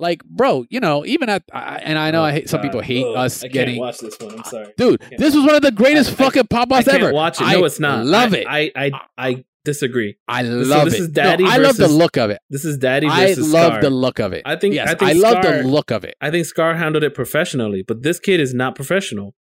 Like, 0.00 0.24
bro, 0.24 0.66
you 0.70 0.80
know, 0.80 1.06
even 1.06 1.28
at 1.28 1.44
I- 1.52 1.76
and 1.82 1.96
I 1.98 2.10
know 2.10 2.20
Oh, 2.22 2.24
I 2.24 2.32
hate 2.32 2.50
some 2.50 2.60
people 2.60 2.80
hate 2.80 3.06
Ugh, 3.06 3.16
us 3.16 3.42
I 3.44 3.48
getting 3.48 3.78
watch 3.78 3.98
this 3.98 4.18
one. 4.20 4.34
I'm 4.38 4.44
sorry. 4.44 4.74
dude. 4.76 5.00
This 5.18 5.34
was 5.34 5.46
one 5.46 5.54
of 5.54 5.62
the 5.62 5.70
greatest 5.70 6.10
I- 6.10 6.12
I- 6.14 6.16
fucking 6.16 6.46
pop 6.48 6.72
I 6.72 6.82
can't 6.82 7.00
ever. 7.02 7.12
watch 7.12 7.40
it. 7.40 7.44
I 7.44 7.54
No, 7.54 7.64
it's 7.64 7.80
not. 7.80 8.04
Love 8.04 8.34
it. 8.34 8.46
I 8.48 8.70
I 8.76 8.90
I 9.16 9.44
disagree. 9.64 10.16
I 10.28 10.42
love 10.42 10.84
this 10.86 10.94
it. 10.94 11.00
is 11.00 11.08
Daddy 11.08 11.44
no, 11.44 11.50
I 11.50 11.56
love 11.58 11.76
the 11.76 11.88
look 11.88 12.16
of 12.18 12.30
it. 12.30 12.40
This 12.50 12.64
is 12.66 12.76
Daddy 12.76 13.06
I 13.08 13.32
love 13.34 13.68
Scar. 13.68 13.80
the 13.80 13.88
look 13.90 14.18
of 14.18 14.32
it. 14.32 14.42
I 14.44 14.56
think 14.56 14.74
yes, 14.74 14.90
I 14.90 14.94
think 14.96 15.22
love 15.22 15.42
Scar, 15.42 15.62
the 15.62 15.68
look 15.68 15.90
of 15.92 16.02
it. 16.04 16.16
I 16.20 16.30
think 16.32 16.44
Scar 16.44 16.74
handled 16.74 17.04
it 17.04 17.14
professionally, 17.14 17.82
but 17.86 18.02
this 18.02 18.18
kid 18.18 18.40
is 18.40 18.52
not 18.52 18.74
professional. 18.74 19.34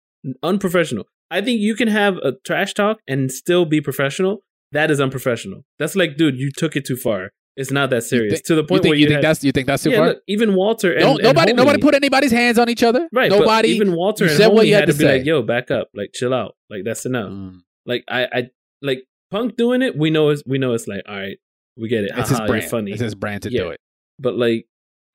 Unprofessional. 0.43 1.07
I 1.33 1.41
think 1.41 1.61
you 1.61 1.75
can 1.75 1.89
have 1.89 2.17
a 2.19 2.33
trash 2.45 2.75
talk 2.75 2.99
and 3.09 3.31
still 3.33 3.65
be 3.65 3.81
professional. 3.81 4.43
That 4.73 4.91
is 4.91 5.01
unprofessional. 5.01 5.65
That's 5.79 5.97
like, 5.97 6.17
dude, 6.17 6.39
you 6.39 6.51
took 6.57 6.77
it 6.77 6.85
too 6.85 6.97
far. 6.97 7.31
It's 7.57 7.71
not 7.71 7.91
that 7.91 8.03
serious. 8.05 8.33
think- 8.35 8.45
to 8.47 8.55
the 8.55 8.65
point 8.65 8.83
think 8.83 8.93
where 8.93 8.97
you 8.99 9.03
you 9.03 9.09
think 9.09 9.17
had- 9.17 9.25
that's 9.25 9.45
you 9.45 9.53
think 9.53 9.67
that's 9.67 9.83
too 9.83 9.91
yeah, 9.91 9.97
far? 9.99 10.07
look, 10.09 10.19
even 10.27 10.55
Walter 10.55 10.93
and, 10.93 11.01
no, 11.03 11.11
and 11.15 11.23
nobody 11.23 11.53
Homie- 11.53 11.57
nobody 11.57 11.79
put 11.83 11.95
anybody's 11.95 12.33
hands 12.33 12.59
on 12.59 12.69
each 12.71 12.83
other. 12.83 13.09
right. 13.13 13.31
Nobody. 13.31 13.69
even 13.71 13.93
Walter 13.95 14.25
you 14.25 14.31
and 14.31 14.39
said 14.39 14.47
what 14.49 14.65
Homie 14.65 14.69
you 14.69 14.75
had 14.75 14.81
had 14.83 14.87
to 14.87 14.93
to 14.93 14.99
be 14.99 15.05
say. 15.05 15.19
like, 15.19 15.27
"Yo, 15.27 15.43
back 15.43 15.71
up, 15.71 15.89
like 15.95 16.11
chill 16.15 16.33
out, 16.33 16.55
like 16.71 16.83
that's 16.85 17.05
enough." 17.05 17.31
Mm. 17.31 17.61
Like 17.85 18.05
I, 18.09 18.23
I 18.33 18.43
like 18.81 19.05
Punk 19.31 19.57
doing 19.57 19.83
it, 19.83 19.97
we 19.99 20.09
know 20.11 20.31
it's 20.31 20.43
we 20.47 20.57
know 20.59 20.73
it's 20.73 20.87
like, 20.89 21.03
all 21.07 21.15
right, 21.17 21.37
we 21.77 21.89
get 21.89 22.05
it. 22.05 22.13
It's 22.17 22.31
his 22.31 22.41
brand. 22.41 22.65
Funny. 22.65 22.93
It's 22.93 23.01
his 23.03 23.15
brand 23.15 23.43
to 23.43 23.51
Yeah. 23.53 23.63
do 23.65 23.69
it. 23.71 23.81
but 24.19 24.35
like, 24.37 24.65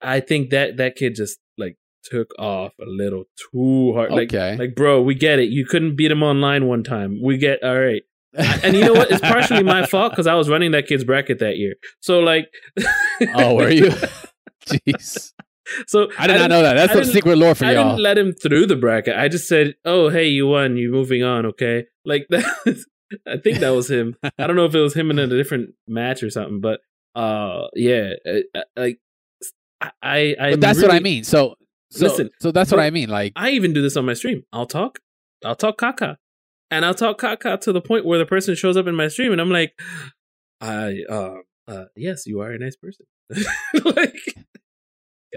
I 0.00 0.20
think 0.20 0.50
that 0.50 0.76
that 0.76 0.94
kid 0.96 1.14
just 1.16 1.38
like 1.56 1.76
took 2.10 2.30
off 2.38 2.72
a 2.80 2.84
little 2.86 3.24
too 3.52 3.92
hard. 3.94 4.12
Like, 4.12 4.32
Okay. 4.34 4.56
like, 4.56 4.74
bro, 4.74 5.02
we 5.02 5.14
get 5.14 5.38
it. 5.38 5.50
You 5.50 5.64
couldn't 5.66 5.96
beat 5.96 6.10
him 6.10 6.22
online 6.22 6.66
one 6.66 6.82
time. 6.84 7.20
We 7.22 7.36
get 7.38 7.62
all 7.62 7.78
right. 7.78 8.02
And 8.62 8.76
you 8.76 8.84
know 8.84 8.92
what? 8.92 9.10
It's 9.10 9.20
partially 9.20 9.62
my 9.62 9.86
fault 9.86 10.12
because 10.12 10.26
I 10.26 10.34
was 10.34 10.48
running 10.48 10.70
that 10.72 10.86
kid's 10.86 11.02
bracket 11.04 11.38
that 11.40 11.56
year. 11.56 11.74
So 12.00 12.20
like, 12.20 12.48
oh, 13.34 13.54
were 13.54 13.70
you? 13.80 13.90
Jeez. 14.66 15.32
So 15.86 16.08
I 16.18 16.26
did 16.26 16.34
not 16.34 16.38
didn't- 16.38 16.50
know 16.50 16.62
that. 16.62 16.74
That's 16.74 16.92
I 16.92 17.02
some 17.02 17.12
secret 17.12 17.36
lore 17.36 17.54
for 17.54 17.64
I 17.66 17.72
y'all. 17.72 17.90
didn't 17.90 18.02
let 18.02 18.16
him 18.18 18.32
through 18.32 18.66
the 18.66 18.76
bracket. 18.76 19.16
I 19.16 19.28
just 19.28 19.46
said, 19.48 19.74
"Oh, 19.84 20.08
hey, 20.08 20.26
you 20.26 20.46
won. 20.46 20.76
You're 20.76 20.90
moving 20.92 21.22
on." 21.22 21.44
Okay, 21.46 21.84
like 22.04 22.26
that. 22.30 22.44
I 23.26 23.36
think 23.38 23.58
that 23.60 23.70
was 23.70 23.90
him. 23.90 24.16
I 24.38 24.46
don't 24.46 24.56
know 24.56 24.66
if 24.66 24.74
it 24.74 24.80
was 24.80 24.94
him 24.94 25.10
in 25.10 25.18
a 25.18 25.26
different 25.26 25.70
match 25.86 26.22
or 26.22 26.30
something, 26.30 26.60
but 26.60 26.80
uh, 27.14 27.68
yeah, 27.74 28.12
like 28.76 28.98
I, 29.80 29.90
I, 30.02 30.36
I 30.40 30.50
but 30.52 30.60
that's 30.60 30.80
what 30.82 30.90
I 30.90 31.00
mean. 31.00 31.24
So, 31.24 31.56
so, 31.90 32.06
Listen, 32.06 32.30
so 32.40 32.50
that's 32.52 32.70
what 32.70 32.80
I 32.80 32.90
mean. 32.90 33.08
Like, 33.08 33.32
I 33.36 33.50
even 33.50 33.72
do 33.72 33.82
this 33.82 33.96
on 33.96 34.04
my 34.04 34.14
stream. 34.14 34.44
I'll 34.52 34.66
talk, 34.66 34.98
I'll 35.44 35.56
talk 35.56 35.78
caca, 35.78 36.16
and 36.70 36.84
I'll 36.84 36.94
talk 36.94 37.20
caca 37.20 37.60
to 37.60 37.72
the 37.72 37.80
point 37.80 38.04
where 38.04 38.18
the 38.18 38.26
person 38.26 38.54
shows 38.54 38.76
up 38.76 38.86
in 38.86 38.94
my 38.94 39.08
stream, 39.08 39.32
and 39.32 39.40
I'm 39.40 39.50
like, 39.50 39.72
I, 40.60 41.02
uh, 41.08 41.34
uh 41.66 41.84
yes, 41.96 42.26
you 42.26 42.40
are 42.40 42.50
a 42.50 42.58
nice 42.58 42.76
person. 42.76 43.06
like, 43.84 44.16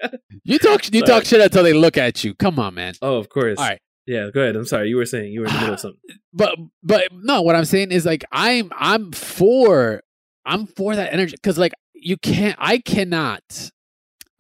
you 0.44 0.60
talk, 0.60 0.92
you 0.92 1.00
Sorry. 1.00 1.08
talk 1.08 1.26
shit 1.26 1.42
until 1.42 1.64
they 1.64 1.74
look 1.74 1.98
at 1.98 2.24
you. 2.24 2.34
Come 2.36 2.60
on, 2.60 2.74
man. 2.76 2.94
oh, 3.02 3.18
of 3.18 3.30
course. 3.30 3.58
All 3.60 3.66
right. 3.66 3.80
Yeah, 4.08 4.30
go 4.34 4.42
ahead. 4.42 4.56
I'm 4.56 4.66
sorry. 4.66 4.90
You 4.90 4.98
were 4.98 5.06
saying 5.06 5.32
you 5.32 5.42
were 5.42 5.46
in 5.46 5.54
the 5.54 5.60
middle 5.60 5.74
of 5.76 5.80
something. 5.82 6.00
but 6.34 6.56
but 6.84 7.08
no 7.14 7.42
what 7.42 7.56
i'm 7.56 7.66
saying 7.66 7.92
is 7.92 8.06
like 8.06 8.26
i'm 8.32 8.72
i'm 8.76 9.12
for 9.12 10.02
i'm 10.46 10.66
for 10.66 10.96
that 10.96 11.14
energy 11.14 11.36
because 11.36 11.58
like 11.58 11.74
you 11.94 12.18
can't 12.18 12.56
i 12.60 12.78
cannot 12.80 13.72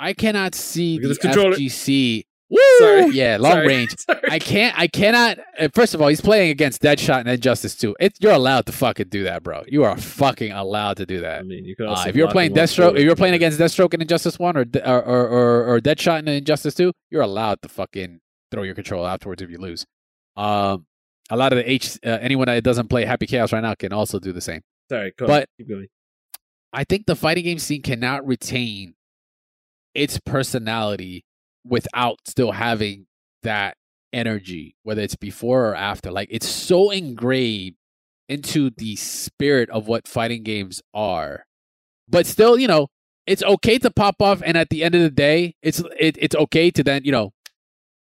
i 0.02 0.14
cannot 0.14 0.56
see 0.56 1.00
the 1.00 1.10
fgc 1.10 2.24
Woo! 2.50 2.60
Sorry. 2.80 3.08
yeah 3.12 3.38
long 3.40 3.54
Sorry. 3.54 3.68
range 3.68 3.96
Sorry. 4.00 4.20
i 4.30 4.40
can't 4.40 4.78
i 4.78 4.88
cannot 4.88 5.40
uh, 5.58 5.70
first 5.74 5.94
of 5.94 6.02
all 6.02 6.10
he's 6.10 6.20
playing 6.20 6.50
against 6.52 6.82
deadshot 6.82 7.22
and 7.22 7.30
injustice 7.30 7.76
too 7.76 7.96
it, 8.00 8.14
you're 8.20 8.34
allowed 8.34 8.66
to 8.66 8.74
fucking 8.74 9.08
do 9.08 9.24
that 9.24 9.42
bro 9.42 9.64
you 9.68 9.86
are 9.86 9.96
fucking 9.96 10.52
allowed 10.52 10.98
to 10.98 11.06
do 11.06 11.22
that. 11.22 11.40
I 11.40 11.44
mean, 11.44 11.66
you 11.66 11.76
could 11.76 11.88
uh, 11.88 11.92
also 11.92 12.10
if 12.10 12.16
you're 12.16 12.30
playing 12.30 12.54
Deathstroke, 12.54 12.98
if 12.98 13.04
you're 13.04 13.16
playing 13.16 13.36
against 13.36 13.60
Deathstroke 13.60 13.94
and 13.94 14.02
Injustice 14.02 14.38
One 14.38 14.58
or 14.58 14.66
or 14.86 15.02
or, 15.02 15.76
or, 15.76 15.80
Deadshot 15.80 16.20
and 16.20 16.30
Injustice 16.30 16.76
Two, 16.76 16.92
you're 17.10 17.22
allowed 17.22 17.62
to 17.62 17.70
fucking 17.70 18.20
throw 18.52 18.64
your 18.64 18.76
control 18.76 19.08
afterwards 19.08 19.42
if 19.42 19.50
you 19.50 19.58
lose. 19.58 19.86
Um, 20.36 20.86
a 21.30 21.38
lot 21.38 21.54
of 21.54 21.58
the 21.58 21.72
H 21.72 21.98
uh, 22.06 22.18
anyone 22.22 22.48
that 22.48 22.64
doesn't 22.64 22.90
play 22.90 23.06
Happy 23.06 23.26
Chaos 23.28 23.54
right 23.54 23.62
now 23.62 23.74
can 23.76 23.94
also 23.94 24.20
do 24.20 24.32
the 24.34 24.42
same. 24.42 24.62
sorry, 24.90 25.14
but- 25.18 25.30
on. 25.30 25.46
keep 25.58 25.70
going. 25.70 25.88
I 26.74 26.84
think 26.86 27.06
the 27.06 27.16
fighting 27.16 27.44
game 27.44 27.60
scene 27.60 27.82
cannot 27.82 28.26
retain 28.26 28.94
its 29.94 30.20
personality 30.20 31.26
without 31.66 32.20
still 32.26 32.52
having 32.52 33.08
that 33.44 33.76
energy, 34.14 34.76
whether 34.84 35.02
it's 35.02 35.16
before 35.16 35.70
or 35.70 35.76
after. 35.76 36.12
Like 36.12 36.30
it's 36.32 36.48
so 36.48 36.90
engraved 36.92 37.78
into 38.30 38.70
the 38.70 38.96
spirit 38.96 39.70
of 39.70 39.88
what 39.88 40.08
fighting 40.08 40.44
games 40.44 40.82
are. 40.94 41.46
But 42.08 42.26
still, 42.26 42.58
you 42.58 42.68
know, 42.68 42.88
it's 43.28 43.44
okay 43.44 43.78
to 43.80 43.92
pop 43.92 44.22
off 44.22 44.42
and 44.46 44.58
at 44.58 44.70
the 44.70 44.84
end 44.84 44.96
of 44.96 45.02
the 45.02 45.10
day, 45.10 45.56
it's 45.62 45.82
it, 46.00 46.18
it's 46.20 46.36
okay 46.36 46.72
to 46.72 46.84
then, 46.84 47.04
you 47.06 47.12
know, 47.12 47.34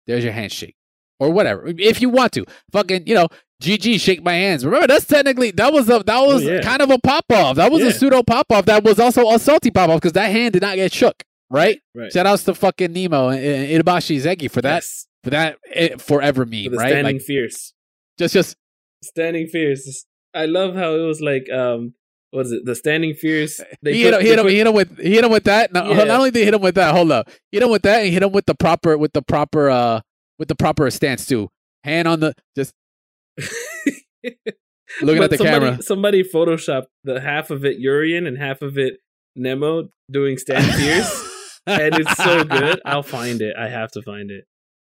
there's 0.08 0.24
your 0.24 0.34
handshake. 0.34 0.76
Or 1.18 1.30
whatever. 1.30 1.66
If 1.66 2.02
you 2.02 2.10
want 2.10 2.34
to. 2.34 2.46
Fucking, 2.74 3.08
you 3.08 3.16
know, 3.16 3.30
GG, 3.64 4.02
shake 4.02 4.22
my 4.22 4.34
hands. 4.34 4.66
Remember, 4.66 4.86
that's 4.88 5.06
technically 5.06 5.52
that 5.52 5.72
was 5.72 5.88
a 5.90 6.04
that 6.04 6.10
oh, 6.10 6.34
was 6.34 6.44
yeah. 6.44 6.62
kind 6.62 6.82
of 6.82 6.92
a 6.92 7.00
pop 7.00 7.24
off. 7.32 7.56
That 7.56 7.72
was 7.72 7.82
Yeah. 7.82 7.88
a 7.88 7.92
pseudo 7.94 8.22
pop 8.22 8.48
off. 8.52 8.66
That 8.66 8.84
was 8.84 9.00
also 9.00 9.30
a 9.32 9.40
salty 9.40 9.72
pop 9.72 9.90
off 9.90 10.02
because 10.02 10.12
that 10.14 10.32
hand 10.32 10.54
did 10.54 10.62
not 10.62 10.76
get 10.76 10.92
shook. 10.92 11.24
Right? 11.50 11.80
Right. 11.94 12.12
Shout 12.12 12.26
outs 12.26 12.44
to 12.46 12.56
fucking 12.56 12.92
Nemo 12.92 13.30
and, 13.30 13.40
Itabashi 13.86 14.18
Zeki 14.22 14.50
for 14.50 14.62
that 14.62 14.78
Yes. 14.78 15.08
for 15.24 15.30
that 15.30 15.58
it, 15.74 16.02
forever 16.02 16.44
For 16.46 16.50
meme, 16.50 16.72
the 16.72 16.78
right? 16.78 16.90
standing 16.90 17.16
Like 17.18 17.22
fierce. 17.22 17.74
just 18.18 18.34
just 18.34 18.56
Standing 19.04 19.48
fierce. 19.48 20.06
I 20.34 20.48
love 20.48 20.76
how 20.76 20.96
it 20.96 21.02
was 21.06 21.22
like 21.22 21.50
um 21.52 21.94
what 22.32 22.48
is 22.48 22.52
it? 22.52 22.66
The 22.66 22.76
standing 22.76 23.14
fierce. 23.14 23.62
he 23.84 24.02
hit, 24.04 24.14
him, 24.14 24.22
he, 24.22 24.28
hit 24.28 24.40
him, 24.40 24.44
put- 24.44 24.52
he 24.52 24.58
hit 24.58 24.68
him 24.68 24.74
with 24.74 24.98
he 25.00 25.14
hit 25.14 25.24
him 25.24 25.32
with 25.32 25.44
that. 25.46 25.72
No, 25.72 25.88
Yeah. 25.90 26.04
not 26.06 26.18
only 26.18 26.32
did 26.32 26.40
he 26.40 26.46
hit 26.46 26.54
him 26.56 26.62
with 26.62 26.76
that, 26.76 26.94
hold 26.94 27.12
up. 27.12 27.30
He 27.52 27.58
hit 27.58 27.64
him 27.64 27.70
with 27.70 27.84
that 27.84 28.02
and 28.04 28.12
hit 28.12 28.24
him 28.24 28.32
with 28.32 28.46
the 28.48 28.56
proper 28.56 28.98
with 28.98 29.14
the 29.14 29.22
proper 29.22 29.70
uh 29.70 30.02
with 30.40 30.48
the 30.48 30.56
proper 30.56 30.90
stance 30.90 31.28
too. 31.28 31.50
Hand 31.84 32.08
on 32.08 32.20
the 32.22 32.34
just 32.58 32.74
looking 35.02 35.20
But 35.20 35.24
at 35.26 35.30
the 35.30 35.38
somebody, 35.38 35.66
camera. 35.66 35.84
Somebody 35.84 36.24
photoshopped 36.24 36.88
the 37.04 37.22
half 37.22 37.52
of 37.52 37.64
it 37.66 37.78
Urien 37.78 38.26
and 38.26 38.38
half 38.38 38.62
of 38.62 38.78
it 38.78 39.00
Nemo 39.36 39.90
doing 40.12 40.38
stand 40.40 40.66
fierce. 40.74 41.32
And 41.66 41.96
it's 41.96 42.18
so 42.18 42.44
good. 42.44 42.82
I'll 42.86 43.04
find 43.18 43.42
it. 43.42 43.56
I 43.58 43.70
have 43.70 43.92
to 43.92 44.02
find 44.02 44.32
it. 44.32 44.46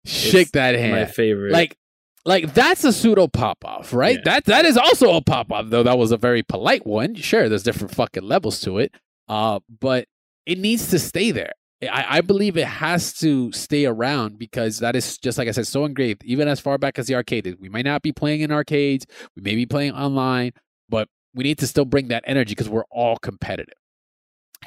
Shake 0.05 0.43
It's 0.43 0.51
that 0.51 0.75
hand. 0.75 0.91
My 0.91 1.05
favorite. 1.05 1.51
Like 1.51 1.77
like 2.25 2.53
that's 2.53 2.83
a 2.83 2.91
pseudo 2.91 3.27
pop 3.27 3.63
off, 3.63 3.93
right? 3.93 4.17
Yeah. 4.17 4.21
That 4.25 4.45
that 4.45 4.65
is 4.65 4.77
also 4.77 5.15
a 5.15 5.21
pop 5.21 5.51
off, 5.51 5.69
though 5.69 5.83
that 5.83 5.97
was 5.97 6.11
a 6.11 6.17
very 6.17 6.43
polite 6.43 6.85
one. 6.85 7.15
Sure, 7.15 7.47
there's 7.49 7.63
different 7.63 7.93
fucking 7.93 8.23
levels 8.23 8.59
to 8.61 8.79
it. 8.79 8.93
Uh, 9.27 9.59
but 9.79 10.07
it 10.45 10.59
needs 10.59 10.89
to 10.89 10.99
stay 10.99 11.31
there. 11.31 11.53
I, 11.83 12.17
I 12.17 12.21
believe 12.21 12.57
it 12.57 12.67
has 12.67 13.13
to 13.19 13.51
stay 13.51 13.85
around 13.85 14.39
because 14.39 14.79
that 14.79 14.95
is 14.95 15.17
just 15.17 15.37
like 15.37 15.47
I 15.47 15.51
said, 15.51 15.67
so 15.67 15.85
engraved, 15.85 16.23
even 16.23 16.47
as 16.47 16.59
far 16.59 16.77
back 16.77 16.97
as 16.97 17.07
the 17.07 17.15
arcade. 17.15 17.57
We 17.59 17.69
might 17.69 17.85
not 17.85 18.01
be 18.01 18.11
playing 18.11 18.41
in 18.41 18.51
arcades, 18.51 19.05
we 19.35 19.41
may 19.41 19.55
be 19.55 19.65
playing 19.65 19.91
online, 19.93 20.53
but 20.89 21.09
we 21.33 21.43
need 21.43 21.59
to 21.59 21.67
still 21.67 21.85
bring 21.85 22.07
that 22.07 22.23
energy 22.25 22.51
because 22.51 22.69
we're 22.69 22.85
all 22.89 23.17
competitive. 23.17 23.75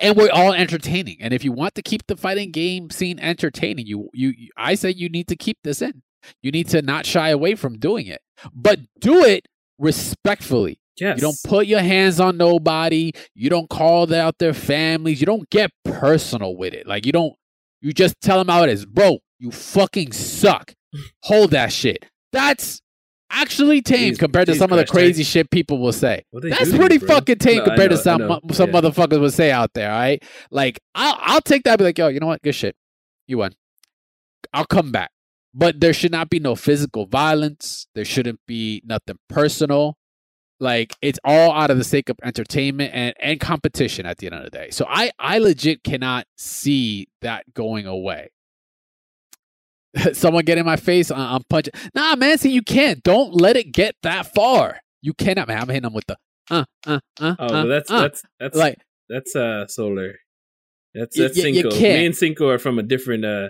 And 0.01 0.17
we're 0.17 0.31
all 0.31 0.53
entertaining. 0.53 1.17
And 1.21 1.33
if 1.35 1.43
you 1.45 1.53
want 1.53 1.75
to 1.77 1.83
keep 1.83 2.07
the 2.07 2.17
fighting 2.17 2.51
game 2.53 2.91
scene 2.91 3.19
entertaining, 3.19 3.87
you 3.87 4.09
you 4.13 4.33
I 4.57 4.75
say 4.75 4.91
you 4.91 5.09
need 5.09 5.29
to 5.29 5.37
keep 5.37 5.59
this 5.65 5.83
in. 5.83 6.03
You 6.43 6.51
need 6.51 6.69
to 6.69 6.83
not 6.83 7.07
shy 7.07 7.31
away 7.31 7.55
from 7.55 7.79
doing 7.79 8.07
it, 8.07 8.21
but 8.55 8.81
do 9.01 9.25
it 9.25 9.47
respectfully. 9.79 10.79
yes. 10.97 11.17
You 11.17 11.23
don't 11.23 11.39
put 11.45 11.67
your 11.67 11.81
hands 11.81 12.21
on 12.21 12.37
nobody. 12.37 13.13
You 13.35 13.51
don't 13.51 13.69
call 13.71 14.13
out 14.13 14.39
their 14.39 14.55
families. 14.55 15.21
You 15.21 15.27
don't 15.27 15.49
get 15.51 15.71
personal 15.85 16.57
with 16.57 16.75
it. 16.75 16.87
Like 16.87 17.07
you 17.07 17.13
don't. 17.13 17.35
You 17.81 17.93
just 17.93 18.21
tell 18.21 18.39
them 18.39 18.49
how 18.49 18.65
it 18.65 18.71
is, 18.71 18.85
bro. 18.87 19.19
You 19.39 19.51
fucking 19.53 20.13
suck. 20.13 20.75
Hold 21.25 21.53
that 21.53 21.73
shit. 21.73 22.05
That's 22.33 22.81
actually 23.31 23.83
tame 23.83 24.15
Jeez- 24.15 24.19
compared 24.19 24.47
to 24.47 24.55
some 24.55 24.73
of 24.73 24.79
the 24.79 24.87
crazy 24.87 25.23
shit 25.25 25.51
people 25.51 25.79
will 25.79 25.93
say. 25.93 26.25
That's 26.33 26.75
pretty 26.75 26.99
bro? 26.99 27.09
fucking 27.09 27.39
tame 27.39 27.59
No, 27.59 27.65
compared 27.65 27.91
know, 27.91 27.97
to 27.97 28.03
some 28.03 28.41
some 28.53 28.71
Yeah. 28.71 28.81
motherfuckers 28.81 29.21
would 29.21 29.33
say 29.33 29.51
out 29.51 29.73
there. 29.75 29.91
All 29.91 29.99
right, 29.99 30.23
like 30.51 30.81
I'll 30.95 31.17
I'll 31.21 31.41
take 31.41 31.65
that. 31.65 31.73
and 31.73 31.79
Be 31.79 31.85
like, 31.85 31.99
yo, 31.99 32.09
you 32.09 32.21
know 32.21 32.27
what? 32.27 32.43
Good 32.43 32.55
shit. 32.55 32.77
You 33.27 33.39
won. 33.39 33.53
I'll 34.53 34.65
come 34.67 34.91
back. 34.93 35.11
But 35.55 35.81
there 35.81 35.93
should 35.93 36.13
not 36.13 36.31
be 36.31 36.39
no 36.41 36.55
physical 36.55 37.07
violence. 37.07 37.87
There 37.95 38.05
shouldn't 38.05 38.41
be 38.47 38.83
nothing 38.85 39.17
personal. 39.29 39.97
Like 40.61 40.95
it's 41.03 41.19
all 41.25 41.53
out 41.53 41.71
of 41.71 41.79
the 41.79 41.85
sake 41.85 42.09
of 42.09 42.17
entertainment 42.23 42.93
and, 42.95 43.15
and 43.21 43.39
competition 43.41 44.07
at 44.07 44.19
the 44.19 44.27
end 44.27 44.35
of 44.37 44.45
the 44.45 44.51
day. 44.51 44.71
So 44.71 44.87
I 44.89 45.11
I 45.19 45.39
legit 45.39 45.85
cannot 45.85 46.27
see 46.37 47.07
that 47.23 47.45
going 47.55 47.87
away. 47.87 48.31
Someone 50.13 50.45
get 50.45 50.59
in 50.59 50.67
my 50.67 50.77
face, 50.77 51.11
I'm 51.11 51.43
punching. 51.49 51.73
Nah, 51.95 52.17
man, 52.17 52.39
see 52.39 52.51
you 52.53 52.63
can't. 52.63 53.03
Don't 53.03 53.35
let 53.35 53.57
it 53.57 53.73
get 53.73 53.95
that 54.03 54.35
far. 54.35 54.81
You 55.03 55.15
cannot, 55.15 55.49
man. 55.49 55.61
I'm 55.63 55.69
hitting 55.69 55.83
them 55.83 55.95
with 55.95 56.07
the 56.07 56.17
uh 56.51 56.65
uh 56.87 57.01
uh. 57.21 57.35
Oh, 57.39 57.47
uh, 57.47 57.65
that's 57.67 57.91
uh. 57.91 58.01
that's 58.03 58.23
that's 58.41 58.57
like 58.57 58.79
that's 59.09 59.37
uh 59.37 59.67
Solar. 59.67 60.15
That's 60.95 61.17
that's 61.17 61.39
y- 61.39 61.49
you 61.49 61.55
Cinco. 61.63 61.71
can't. 61.71 61.99
Me 61.99 62.07
and 62.07 62.17
Cinco 62.17 62.49
are 62.49 62.59
from 62.59 62.79
a 62.79 62.83
different 62.83 63.25
uh 63.25 63.49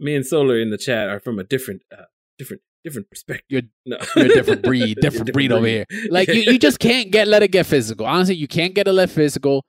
me 0.00 0.14
and 0.14 0.26
Solar 0.26 0.58
in 0.60 0.70
the 0.70 0.78
chat 0.78 1.08
are 1.08 1.20
from 1.20 1.38
a 1.38 1.44
different 1.44 1.82
uh 1.96 2.04
different 2.38 2.62
different 2.84 3.08
perspective. 3.10 3.44
You're- 3.48 3.68
no. 3.86 3.96
you're 4.16 4.26
a 4.26 4.28
different 4.28 4.62
breed, 4.62 4.98
different 5.00 5.32
breed 5.32 5.52
over 5.52 5.66
here. 5.66 5.84
like 6.10 6.28
you, 6.28 6.42
you 6.42 6.58
just 6.58 6.78
can't 6.78 7.10
get 7.10 7.28
let 7.28 7.42
it 7.42 7.48
get 7.48 7.66
physical. 7.66 8.06
Honestly, 8.06 8.34
you 8.34 8.48
can't 8.48 8.74
get 8.74 8.86
it 8.88 8.92
let 8.92 9.10
physical. 9.10 9.64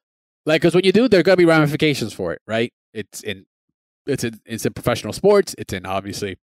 Like, 0.46 0.62
because 0.62 0.76
when 0.76 0.84
you 0.84 0.92
do, 0.92 1.08
there 1.08 1.20
are 1.22 1.24
gonna 1.24 1.38
be 1.38 1.46
ramifications 1.46 2.12
for 2.14 2.34
it, 2.34 2.42
right? 2.46 2.74
It's 2.94 3.22
in, 3.22 3.46
it's 4.08 4.24
in, 4.24 4.40
it's 4.46 4.66
in 4.66 4.74
professional 4.74 5.14
sports. 5.14 5.56
It's 5.58 5.74
in 5.74 5.86
obviously 5.86 6.38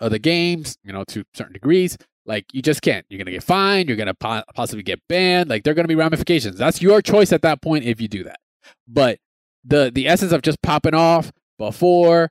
other 0.00 0.18
games, 0.18 0.76
you 0.84 0.92
know, 0.92 1.04
to 1.08 1.24
certain 1.34 1.52
degrees. 1.52 1.96
Like, 2.24 2.46
you 2.52 2.62
just 2.62 2.82
can't. 2.82 3.04
You're 3.08 3.18
gonna 3.18 3.30
get 3.32 3.42
fined. 3.42 3.88
You're 3.88 3.96
gonna 3.98 4.14
po- 4.14 4.42
possibly 4.54 4.82
get 4.82 5.00
banned. 5.08 5.50
Like, 5.50 5.64
there 5.64 5.72
are 5.72 5.74
gonna 5.74 5.88
be 5.88 5.94
ramifications. 5.96 6.56
That's 6.56 6.80
your 6.80 7.02
choice 7.02 7.32
at 7.32 7.42
that 7.42 7.60
point 7.62 7.84
if 7.84 8.00
you 8.00 8.08
do 8.08 8.24
that. 8.24 8.38
But 8.86 9.18
the 9.64 9.90
the 9.94 10.06
essence 10.08 10.32
of 10.32 10.42
just 10.42 10.60
popping 10.62 10.94
off 10.94 11.32
before, 11.58 12.30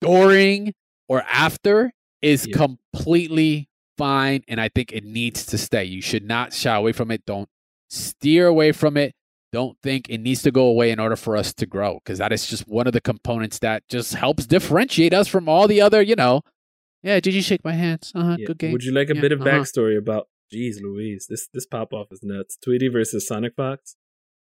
during, 0.00 0.74
or 1.08 1.22
after 1.22 1.92
is 2.22 2.46
Yeah. 2.46 2.56
completely 2.56 3.68
fine 3.98 4.42
and 4.48 4.60
I 4.60 4.68
think 4.68 4.92
it 4.92 5.04
needs 5.04 5.44
to 5.46 5.58
stay. 5.58 5.84
You 5.84 6.00
should 6.00 6.24
not 6.24 6.52
shy 6.54 6.74
away 6.74 6.92
from 6.92 7.10
it. 7.10 7.24
Don't 7.26 7.48
steer 7.90 8.46
away 8.46 8.72
from 8.72 8.96
it. 8.96 9.12
Don't 9.52 9.76
think 9.82 10.08
it 10.08 10.18
needs 10.18 10.42
to 10.42 10.50
go 10.52 10.64
away 10.66 10.90
in 10.92 11.00
order 11.00 11.16
for 11.16 11.36
us 11.36 11.52
to 11.54 11.66
grow 11.66 11.94
because 11.94 12.18
that 12.18 12.32
is 12.32 12.46
just 12.46 12.68
one 12.68 12.86
of 12.86 12.92
the 12.92 13.00
components 13.00 13.58
that 13.60 13.82
just 13.88 14.14
helps 14.14 14.46
differentiate 14.46 15.12
us 15.12 15.26
from 15.26 15.48
all 15.48 15.66
the 15.66 15.80
other, 15.80 16.00
you 16.00 16.14
know. 16.14 16.42
Yeah, 17.02 17.18
did 17.18 17.34
you 17.34 17.42
shake 17.42 17.64
my 17.64 17.72
hands? 17.72 18.12
Uh-huh, 18.14 18.36
Yeah. 18.38 18.46
good 18.46 18.58
game. 18.58 18.72
Would 18.72 18.84
you 18.84 18.92
like 18.92 19.10
a 19.10 19.14
Yeah, 19.14 19.20
bit 19.20 19.32
of 19.32 19.40
uh-huh. 19.40 19.50
backstory 19.50 19.98
about 19.98 20.28
Jeez 20.54 20.80
Louise, 20.82 21.26
this 21.28 21.48
this 21.52 21.64
pop 21.66 21.92
off 21.92 22.08
is 22.10 22.20
nuts. 22.22 22.56
Tweedy 22.62 22.88
versus 22.88 23.26
Sonic 23.26 23.54
Fox. 23.56 23.96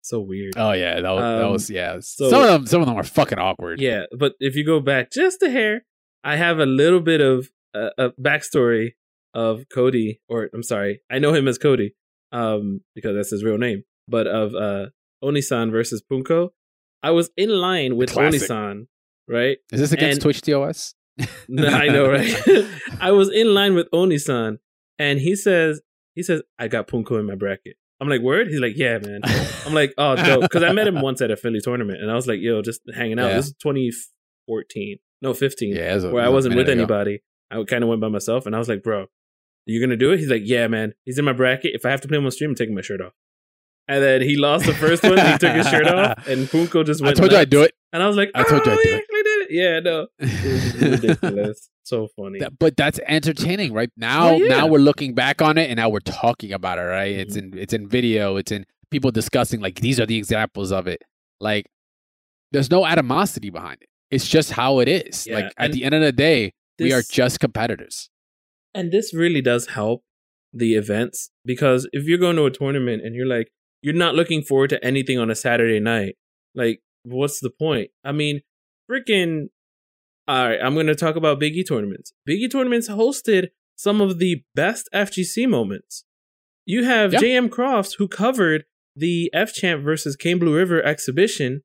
So 0.03 0.19
weird. 0.21 0.55
Oh 0.57 0.73
yeah, 0.73 1.01
that 1.01 1.11
was, 1.11 1.21
that 1.21 1.45
Um, 1.45 1.53
was 1.53 1.71
yeah. 1.71 1.97
so- 2.01 2.31
some 2.31 2.43
of 2.43 2.49
them, 2.49 2.67
some 2.67 2.81
of 2.83 2.87
them 2.89 2.97
are 2.97 3.03
fucking 3.05 3.39
awkward. 3.39 3.81
Yeah, 3.81 4.05
but 4.19 4.33
if 4.41 4.57
you 4.57 4.65
go 4.65 4.81
back 4.81 5.11
just 5.13 5.43
a 5.43 5.51
hair, 5.51 5.85
I 6.25 6.37
have 6.37 6.59
a 6.59 6.67
little 6.67 7.01
bit 7.01 7.21
of 7.21 7.51
uh, 7.75 7.91
a 7.99 8.11
backstory 8.21 8.93
of 9.35 9.65
Cody, 9.73 10.21
or 10.29 10.49
I'm 10.55 10.63
sorry, 10.63 11.01
I 11.11 11.19
know 11.19 11.33
him 11.35 11.47
as 11.47 11.57
Cody, 11.59 11.95
um, 12.33 12.81
because 12.95 13.15
that's 13.15 13.31
his 13.31 13.45
real 13.45 13.59
name. 13.59 13.85
But 14.11 14.27
of 14.27 14.55
uh, 14.55 14.87
Onisan 15.23 15.71
versus 15.71 16.03
Punko, 16.03 16.51
I 17.03 17.11
was 17.13 17.31
in 17.37 17.51
line 17.51 17.97
with 17.97 18.11
Classic. 18.13 18.43
Onisan, 18.43 18.87
right? 19.29 19.59
Is 19.73 19.81
this 19.81 19.93
against 19.93 20.17
And- 20.17 20.23
Twitch 20.23 20.43
TOS? 20.43 20.95
no, 21.49 21.67
I 21.67 21.89
know, 21.89 22.11
right? 22.11 22.35
I 23.01 23.13
was 23.13 23.31
in 23.31 23.55
line 23.55 23.75
with 23.75 23.91
Onisan, 23.93 24.59
and 24.99 25.21
he 25.21 25.37
says, 25.37 25.81
he 26.15 26.23
says, 26.23 26.43
I 26.59 26.67
got 26.69 26.89
Punko 26.89 27.19
in 27.21 27.27
my 27.27 27.35
bracket. 27.37 27.77
I'm 28.01 28.09
like, 28.09 28.23
word? 28.23 28.49
He's 28.49 28.61
like, 28.61 28.73
yeah, 28.77 28.99
man. 28.99 29.21
I'm 29.67 29.75
like, 29.75 29.93
oh, 29.99 30.17
dope. 30.17 30.41
Because 30.43 30.63
I 30.63 30.73
met 30.73 30.87
him 30.89 31.03
once 31.03 31.21
at 31.21 31.31
a 31.31 31.37
Philly 31.37 31.61
tournament, 31.61 32.01
and 32.01 32.11
I 32.11 32.15
was 32.15 32.27
like, 32.27 32.41
yo, 32.41 32.63
just 32.63 32.81
hanging 32.95 33.19
out. 33.19 33.29
Yeah. 33.29 33.37
This 33.37 33.47
is 33.49 33.55
2014, 33.63 34.97
no, 35.23 35.35
15, 35.35 35.75
yeah, 35.77 35.95
a- 35.95 36.11
where 36.11 36.25
I 36.25 36.29
wasn't 36.31 36.57
with 36.57 36.69
ago. 36.69 36.73
anybody. 36.73 37.23
I 37.51 37.63
kind 37.65 37.83
of 37.85 37.89
went 37.91 38.01
by 38.01 38.09
myself, 38.09 38.47
and 38.47 38.55
I 38.55 38.59
was 38.59 38.69
like, 38.69 38.83
bro, 38.83 39.07
you're 39.67 39.85
gonna 39.87 39.97
do 39.97 40.13
it? 40.13 40.19
He's 40.19 40.31
like, 40.31 40.43
yeah, 40.45 40.67
man. 40.69 40.95
He's 41.05 41.19
in 41.19 41.25
my 41.25 41.33
bracket. 41.33 41.73
If 41.75 41.85
I 41.85 41.91
have 41.91 42.01
to 42.03 42.09
play 42.09 42.17
him 42.17 42.25
on 42.25 42.31
stream, 42.31 42.51
I'm 42.51 42.57
taking 42.57 42.75
my 42.75 42.81
shirt 42.81 43.01
off. 43.01 43.13
And 43.89 44.03
then 44.03 44.23
he 44.23 44.37
lost 44.37 44.67
the 44.67 44.75
first 44.75 45.03
one. 45.03 45.19
he 45.19 45.39
took 45.39 45.53
his 45.57 45.69
shirt 45.69 45.87
off, 45.89 46.27
and 46.29 46.47
Punko 46.47 46.87
just 46.87 47.03
went. 47.03 47.17
I 47.17 47.21
told 47.21 47.33
you 47.33 47.39
I'd 47.39 47.51
do 47.51 47.63
it. 47.63 47.73
And 47.93 48.03
I 48.03 48.07
was 48.07 48.17
like, 48.17 48.31
I 48.37 48.45
told 48.45 48.65
you 48.65 48.71
oh, 48.73 48.75
I'd 48.77 48.83
do 48.85 48.95
it. 48.95 49.05
did 49.25 49.27
it. 49.27 49.49
Yeah, 49.51 49.81
no, 49.81 50.07
it 50.21 50.45
was 50.45 50.75
ridiculous. 51.03 51.69
so 51.83 52.07
funny. 52.17 52.39
That- 52.39 52.57
but 52.59 52.77
that's 52.77 53.01
entertaining, 53.09 53.73
right? 53.73 53.91
Now, 53.97 54.29
Oh, 54.31 54.37
yeah. 54.37 54.49
now 54.49 54.67
we're 54.69 54.79
looking 54.79 55.15
back 55.15 55.43
on 55.43 55.59
it, 55.59 55.69
and 55.71 55.77
now 55.79 55.89
we're 55.89 55.99
talking 56.01 56.53
about 56.53 56.79
it, 56.79 56.83
right? 56.83 57.11
It's 57.17 57.37
Mm-hmm. 57.37 57.55
in 57.55 57.59
it's 57.59 57.73
in 57.73 57.89
video, 57.89 58.37
it's 58.37 58.53
in 58.53 58.65
people 58.93 59.11
discussing 59.11 59.61
like 59.61 59.81
these 59.81 59.99
are 59.99 60.07
the 60.07 60.17
examples 60.19 60.71
of 60.71 60.87
it. 60.87 61.03
Like, 61.41 61.67
there's 62.53 62.71
no 62.71 62.87
animosity 62.87 63.51
behind 63.51 63.79
it. 63.81 63.89
It's 64.13 64.29
just 64.29 64.53
how 64.53 64.79
it 64.79 64.89
is. 64.89 65.27
Yeah, 65.27 65.35
like 65.37 65.45
at 65.47 65.53
and 65.67 65.75
the 65.75 65.83
end 65.85 65.95
of 65.97 66.03
the 66.03 66.13
day, 66.13 66.53
we 66.79 66.93
are 66.93 67.03
just 67.03 67.41
competitors. 67.41 68.09
and 68.73 68.93
this 68.93 69.13
really 69.13 69.41
does 69.43 69.67
help 69.69 70.05
the 70.53 70.75
events 70.75 71.31
because 71.45 71.89
if 71.93 72.05
you're 72.07 72.19
going 72.19 72.37
to 72.37 72.45
a 72.45 72.51
tournament 72.51 73.03
and 73.05 73.15
you're 73.17 73.27
like 73.27 73.51
you're 73.83 73.95
not 73.95 74.15
looking 74.15 74.43
forward 74.43 74.71
to 74.71 74.85
anything 74.85 75.19
on 75.19 75.31
a 75.31 75.35
Saturday 75.35 75.81
night, 75.81 76.17
like 76.55 76.81
what's 77.05 77.41
the 77.41 77.51
point? 77.51 77.91
I 78.05 78.13
mean, 78.13 78.43
freaking 78.91 79.49
all 80.29 80.49
right, 80.49 80.61
I'm 80.63 80.75
going 80.75 80.87
to 80.87 80.95
talk 80.95 81.17
about 81.17 81.41
Big 81.41 81.57
E 81.57 81.65
tournaments. 81.65 82.13
Big 82.25 82.41
E 82.41 82.49
tournaments 82.49 82.89
hosted 82.89 83.49
some 83.77 84.01
of 84.01 84.19
the 84.19 84.43
best 84.55 84.89
FGC 84.95 85.49
moments. 85.49 86.05
You 86.67 86.85
have. 86.85 87.13
JM 87.13 87.51
Crofts 87.51 87.95
who 87.95 88.07
covered 88.07 88.65
the 88.95 89.31
F 89.33 89.53
Champ 89.55 89.83
versus 89.83 90.17
Kane 90.17 90.39
Blue 90.39 90.55
River 90.55 90.83
exhibition 90.83 91.63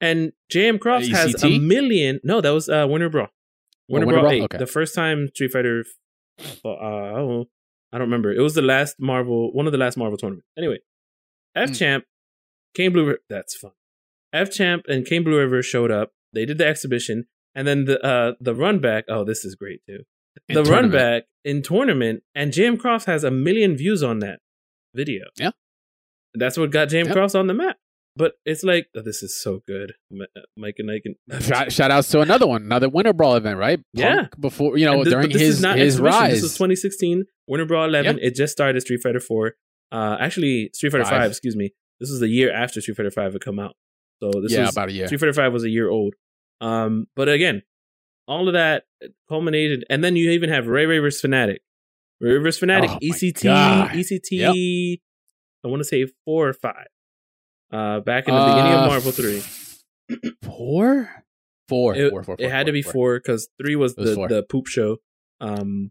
and 0.00 0.32
JM 0.52 0.78
Crofts 0.78 1.08
has 1.08 1.42
a 1.42 1.58
million. 1.58 2.20
No, 2.22 2.40
that 2.40 2.50
was 2.50 2.68
uh 2.68 2.86
Winter 2.88 3.08
Brawl. 3.08 3.28
Winter, 3.88 4.06
Winter 4.06 4.20
Brawl, 4.20 4.30
Brawl? 4.30 4.32
8. 4.32 4.42
Okay. 4.42 4.58
The 4.58 4.66
first 4.66 4.94
time 4.94 5.28
Street 5.28 5.52
Fighter 5.52 5.84
uh, 6.64 6.68
I 6.68 7.12
don't. 7.14 7.48
I 7.92 7.98
don't 7.98 8.08
remember. 8.08 8.32
It 8.32 8.40
was 8.40 8.54
the 8.54 8.62
last 8.62 8.96
Marvel, 8.98 9.52
one 9.52 9.66
of 9.66 9.72
the 9.72 9.78
last 9.78 9.96
Marvel 9.96 10.18
tournaments. 10.18 10.46
Anyway, 10.58 10.80
F 11.56 11.70
Mm. 11.70 11.78
Champ, 11.78 12.04
Kane 12.76 12.92
Blue 12.92 13.06
River. 13.06 13.18
That's 13.28 13.56
fun. 13.56 13.72
F 14.32 14.52
Champ 14.52 14.84
and 14.88 15.04
Kane 15.06 15.24
Blue 15.24 15.38
River 15.38 15.62
showed 15.62 15.90
up. 15.90 16.12
They 16.32 16.44
did 16.44 16.58
the 16.58 16.66
exhibition, 16.66 17.24
and 17.54 17.66
then 17.66 17.86
the 17.86 18.00
uh 18.04 18.32
the 18.40 18.54
run 18.54 18.78
back. 18.80 19.04
Oh, 19.08 19.24
this 19.24 19.44
is 19.44 19.54
great 19.54 19.80
too. 19.88 20.00
In 20.48 20.54
the 20.54 20.62
run 20.64 20.90
tournament. 20.90 20.92
back 20.92 21.22
in 21.44 21.62
tournament, 21.62 22.22
and 22.34 22.52
Jam 22.52 22.76
Cross 22.76 23.06
has 23.06 23.24
a 23.24 23.30
million 23.30 23.76
views 23.76 24.02
on 24.02 24.18
that 24.20 24.40
video. 24.94 25.24
Yeah. 25.38 25.50
that's 26.34 26.58
what 26.58 26.70
got 26.70 26.90
Jam 26.90 27.06
Yep. 27.06 27.14
Crofts 27.16 27.34
on 27.34 27.46
the 27.46 27.54
map. 27.54 27.78
But 28.18 28.32
it's 28.46 28.62
like 28.62 28.86
oh, 28.96 29.02
this 29.02 29.22
is 29.22 29.38
so 29.40 29.60
good, 29.66 29.92
uh, 30.12 30.24
Mike 30.56 30.76
and 30.78 30.90
I 30.90 31.00
can. 31.00 31.16
Shout, 31.42 31.70
shout 31.72 31.90
outs 31.90 32.08
to 32.10 32.20
another 32.20 32.46
one, 32.46 32.62
another 32.62 32.88
Winter 32.88 33.12
Brawl 33.12 33.36
event, 33.36 33.58
right? 33.58 33.78
Yeah. 33.92 34.28
Before 34.40 34.76
you 34.78 34.86
know 34.86 35.04
this- 35.04 35.12
during 35.12 35.30
his 35.30 35.62
his 35.62 36.00
rise. 36.00 36.32
This 36.34 36.42
was 36.42 36.52
2016 36.54 37.24
Winter 37.46 37.66
Brawl 37.66 37.84
11. 37.84 38.18
It 38.22 38.34
just 38.34 38.52
started 38.52 38.80
Street 38.80 39.00
Fighter 39.02 39.20
4. 39.20 39.54
Uh, 39.92 40.16
actually, 40.20 40.70
Street 40.72 40.90
Fighter 40.90 41.04
5. 41.04 41.10
Five. 41.10 41.30
Excuse 41.30 41.56
me. 41.56 41.72
This 42.00 42.10
is 42.10 42.20
the 42.20 42.28
year 42.28 42.52
after 42.52 42.80
Street 42.80 42.96
Fighter 42.96 43.10
5 43.10 43.32
had 43.34 43.42
come 43.42 43.58
out. 43.58 43.74
So 44.22 44.30
this 44.40 44.52
yeah, 44.52 44.62
was 44.62 44.72
about 44.72 44.88
a 44.88 44.92
year. 44.92 45.06
Street 45.06 45.18
Fighter 45.20 45.32
5 45.32 45.52
was 45.52 45.64
a 45.64 45.70
year 45.70 45.88
old. 45.88 46.14
Um, 46.60 47.06
but 47.14 47.28
again, 47.28 47.62
all 48.26 48.48
of 48.48 48.54
that 48.54 48.84
culminated, 49.28 49.84
and 49.88 50.02
then 50.02 50.16
you 50.16 50.30
even 50.32 50.50
have 50.50 50.66
Ray 50.66 50.86
Ray 50.86 50.98
vs 50.98 51.22
Fanatiq. 51.22 51.58
Ray 52.20 52.32
Ray 52.32 52.38
vs 52.42 52.60
Fanatiq, 52.60 52.88
Oh 52.90 52.98
ECT, 53.02 53.42
God. 53.44 53.90
ECT. 53.90 55.00
I 55.64 55.68
want 55.68 55.80
to 55.80 55.84
say 55.84 56.06
four 56.24 56.48
or 56.48 56.52
five. 56.52 56.86
Uh, 57.72 58.00
back 58.00 58.26
in 58.28 58.34
the 58.34 58.40
beginning 58.40 58.72
Uh, 58.72 58.82
of 58.82 58.88
Marvel 58.88 59.12
3. 59.12 59.42
Four, 60.42 61.10
four, 61.68 61.94
It, 61.96 62.10
four, 62.10 62.22
four, 62.22 62.36
it 62.38 62.50
had 62.50 62.66
to 62.66 62.72
be 62.72 62.82
four 62.82 63.18
because 63.18 63.48
three 63.60 63.74
was 63.76 63.96
was 63.96 64.14
the 64.14 64.26
the 64.28 64.42
poop 64.44 64.66
show, 64.68 64.98
um, 65.40 65.90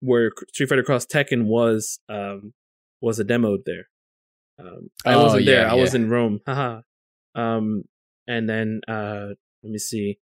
where 0.00 0.32
Street 0.52 0.68
Fighter 0.70 0.82
Cross 0.82 1.06
Tekken 1.06 1.44
was 1.44 2.00
um 2.08 2.52
was 3.00 3.18
a 3.20 3.24
demoed 3.24 3.64
there. 3.66 3.88
Um, 4.58 4.90
I 5.06 5.14
Oh, 5.14 5.24
wasn't 5.24 5.46
there. 5.46 5.62
yeah, 5.62 5.72
I 5.72 5.74
was 5.74 5.94
in 5.94 6.10
Rome. 6.10 6.40
Haha. 6.46 6.80
um, 7.34 7.84
and 8.26 8.48
then 8.48 8.80
uh, 8.88 9.28
let 9.62 9.70
me 9.72 9.78
see. 9.78 10.18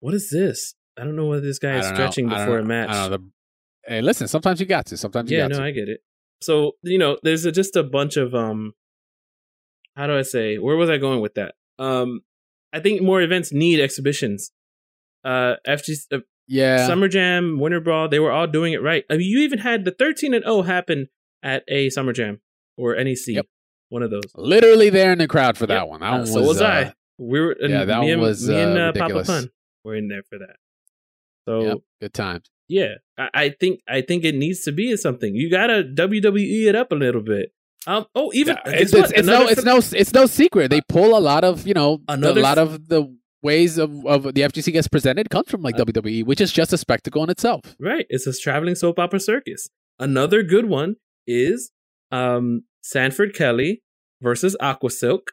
What 0.00 0.14
is 0.14 0.30
this? 0.30 0.74
I 0.98 1.04
don't 1.04 1.16
know 1.16 1.26
whether 1.26 1.40
this 1.42 1.58
guy 1.58 1.78
is 1.78 1.88
know. 1.88 1.94
stretching 1.94 2.28
don't 2.28 2.38
before 2.38 2.58
a 2.58 2.64
match. 2.64 2.90
Know. 2.90 3.08
The, 3.10 3.18
hey, 3.86 4.02
listen. 4.02 4.28
Sometimes 4.28 4.60
you 4.60 4.66
got 4.66 4.86
to. 4.86 4.96
Sometimes 4.96 5.30
you 5.30 5.38
yeah, 5.38 5.46
no, 5.46 5.58
to. 5.58 5.62
I 5.64 5.70
get 5.70 5.88
it. 5.88 6.00
So 6.42 6.72
you 6.82 6.98
know, 6.98 7.18
there's 7.22 7.44
a, 7.44 7.52
just 7.52 7.76
a 7.76 7.82
bunch 7.82 8.16
of 8.16 8.34
um, 8.34 8.72
how 9.96 10.06
do 10.06 10.16
I 10.18 10.22
say? 10.22 10.58
Where 10.58 10.76
was 10.76 10.90
I 10.90 10.98
going 10.98 11.20
with 11.20 11.34
that? 11.34 11.54
Um, 11.78 12.20
I 12.72 12.80
think 12.80 13.00
more 13.02 13.22
events 13.22 13.52
need 13.52 13.80
exhibitions. 13.80 14.50
Uh, 15.24 15.54
FG, 15.66 16.06
uh, 16.12 16.18
yeah. 16.48 16.86
Summer 16.86 17.06
Jam, 17.08 17.58
Winter 17.60 17.80
Brawl, 17.80 18.08
they 18.08 18.18
were 18.18 18.32
all 18.32 18.46
doing 18.46 18.72
it 18.72 18.82
right. 18.82 19.04
I 19.08 19.16
mean, 19.16 19.28
you 19.28 19.38
even 19.40 19.60
had 19.60 19.84
the 19.84 19.92
13 19.92 20.34
and 20.34 20.44
0 20.44 20.62
happen 20.62 21.06
at 21.42 21.64
a 21.68 21.90
Summer 21.90 22.12
Jam 22.12 22.40
or 22.76 22.94
NEC, 22.96 23.28
Yep. 23.28 23.46
one 23.88 24.02
of 24.02 24.10
those. 24.10 24.22
Literally 24.36 24.90
there 24.90 25.12
in 25.12 25.18
the 25.18 25.28
crowd 25.28 25.56
for 25.58 25.66
that 25.66 25.80
Yep. 25.82 25.88
one. 25.88 26.00
That 26.00 26.12
Uh, 26.12 26.18
one 26.18 26.26
so 26.26 26.42
was 26.42 26.60
uh, 26.60 26.66
I. 26.66 26.92
We 27.18 27.40
were, 27.40 27.56
yeah, 27.60 27.84
that 27.84 28.00
me 28.00 28.10
and, 28.12 28.20
was, 28.22 28.48
me 28.48 28.54
and 28.60 28.76
uh, 28.78 28.80
uh, 28.80 28.92
Papa 28.92 29.02
ridiculous. 29.14 29.26
Pun 29.28 29.50
were 29.84 29.94
in 29.96 30.08
there 30.08 30.22
for 30.28 30.38
that. 30.38 30.56
So 31.46 31.62
Yep, 31.62 31.78
good 32.00 32.14
times. 32.14 32.44
yeah, 32.68 32.94
I, 33.18 33.28
I 33.34 33.48
think 33.50 33.80
I 33.88 34.00
think 34.00 34.24
it 34.24 34.34
needs 34.34 34.62
to 34.64 34.72
be 34.72 34.96
something. 34.96 35.34
You 35.34 35.50
gotta 35.50 35.82
WWE 35.84 36.66
it 36.68 36.74
up 36.74 36.92
a 36.92 36.94
little 36.94 37.20
bit. 37.22 37.52
Um. 37.86 38.06
Oh, 38.14 38.30
even 38.32 38.56
Yeah, 38.64 38.72
it's, 38.74 38.92
it's, 38.94 39.10
it's 39.12 39.26
no, 39.26 39.46
it's 39.48 39.64
no, 39.64 39.76
it's 39.78 40.12
no 40.14 40.26
secret. 40.26 40.70
They 40.70 40.80
pull 40.88 41.16
a 41.16 41.20
lot 41.20 41.42
of 41.44 41.66
you 41.66 41.74
know, 41.74 41.98
the- 42.06 42.12
Another 42.14 42.40
a 42.40 42.42
lot 42.44 42.58
of 42.58 42.88
the 42.88 43.12
ways 43.42 43.76
of, 43.76 44.06
of 44.06 44.22
the 44.34 44.42
FGC 44.42 44.72
gets 44.72 44.86
presented 44.86 45.28
comes 45.28 45.50
from 45.50 45.62
like 45.62 45.74
Uh, 45.74 45.84
WWE, 45.84 46.24
which 46.24 46.40
is 46.40 46.52
just 46.52 46.72
a 46.72 46.78
spectacle 46.78 47.24
in 47.24 47.30
itself. 47.30 47.74
Right. 47.80 48.06
It's 48.08 48.24
a 48.28 48.32
traveling 48.32 48.76
soap 48.76 49.00
opera 49.00 49.18
circus. 49.18 49.68
Another 49.98 50.44
good 50.44 50.66
one 50.66 50.94
is 51.26 51.70
um 52.10 52.64
Sanford 52.82 53.34
Kelly 53.34 53.82
versus 54.20 54.56
Aqua 54.60 54.90
Silk. 54.90 55.32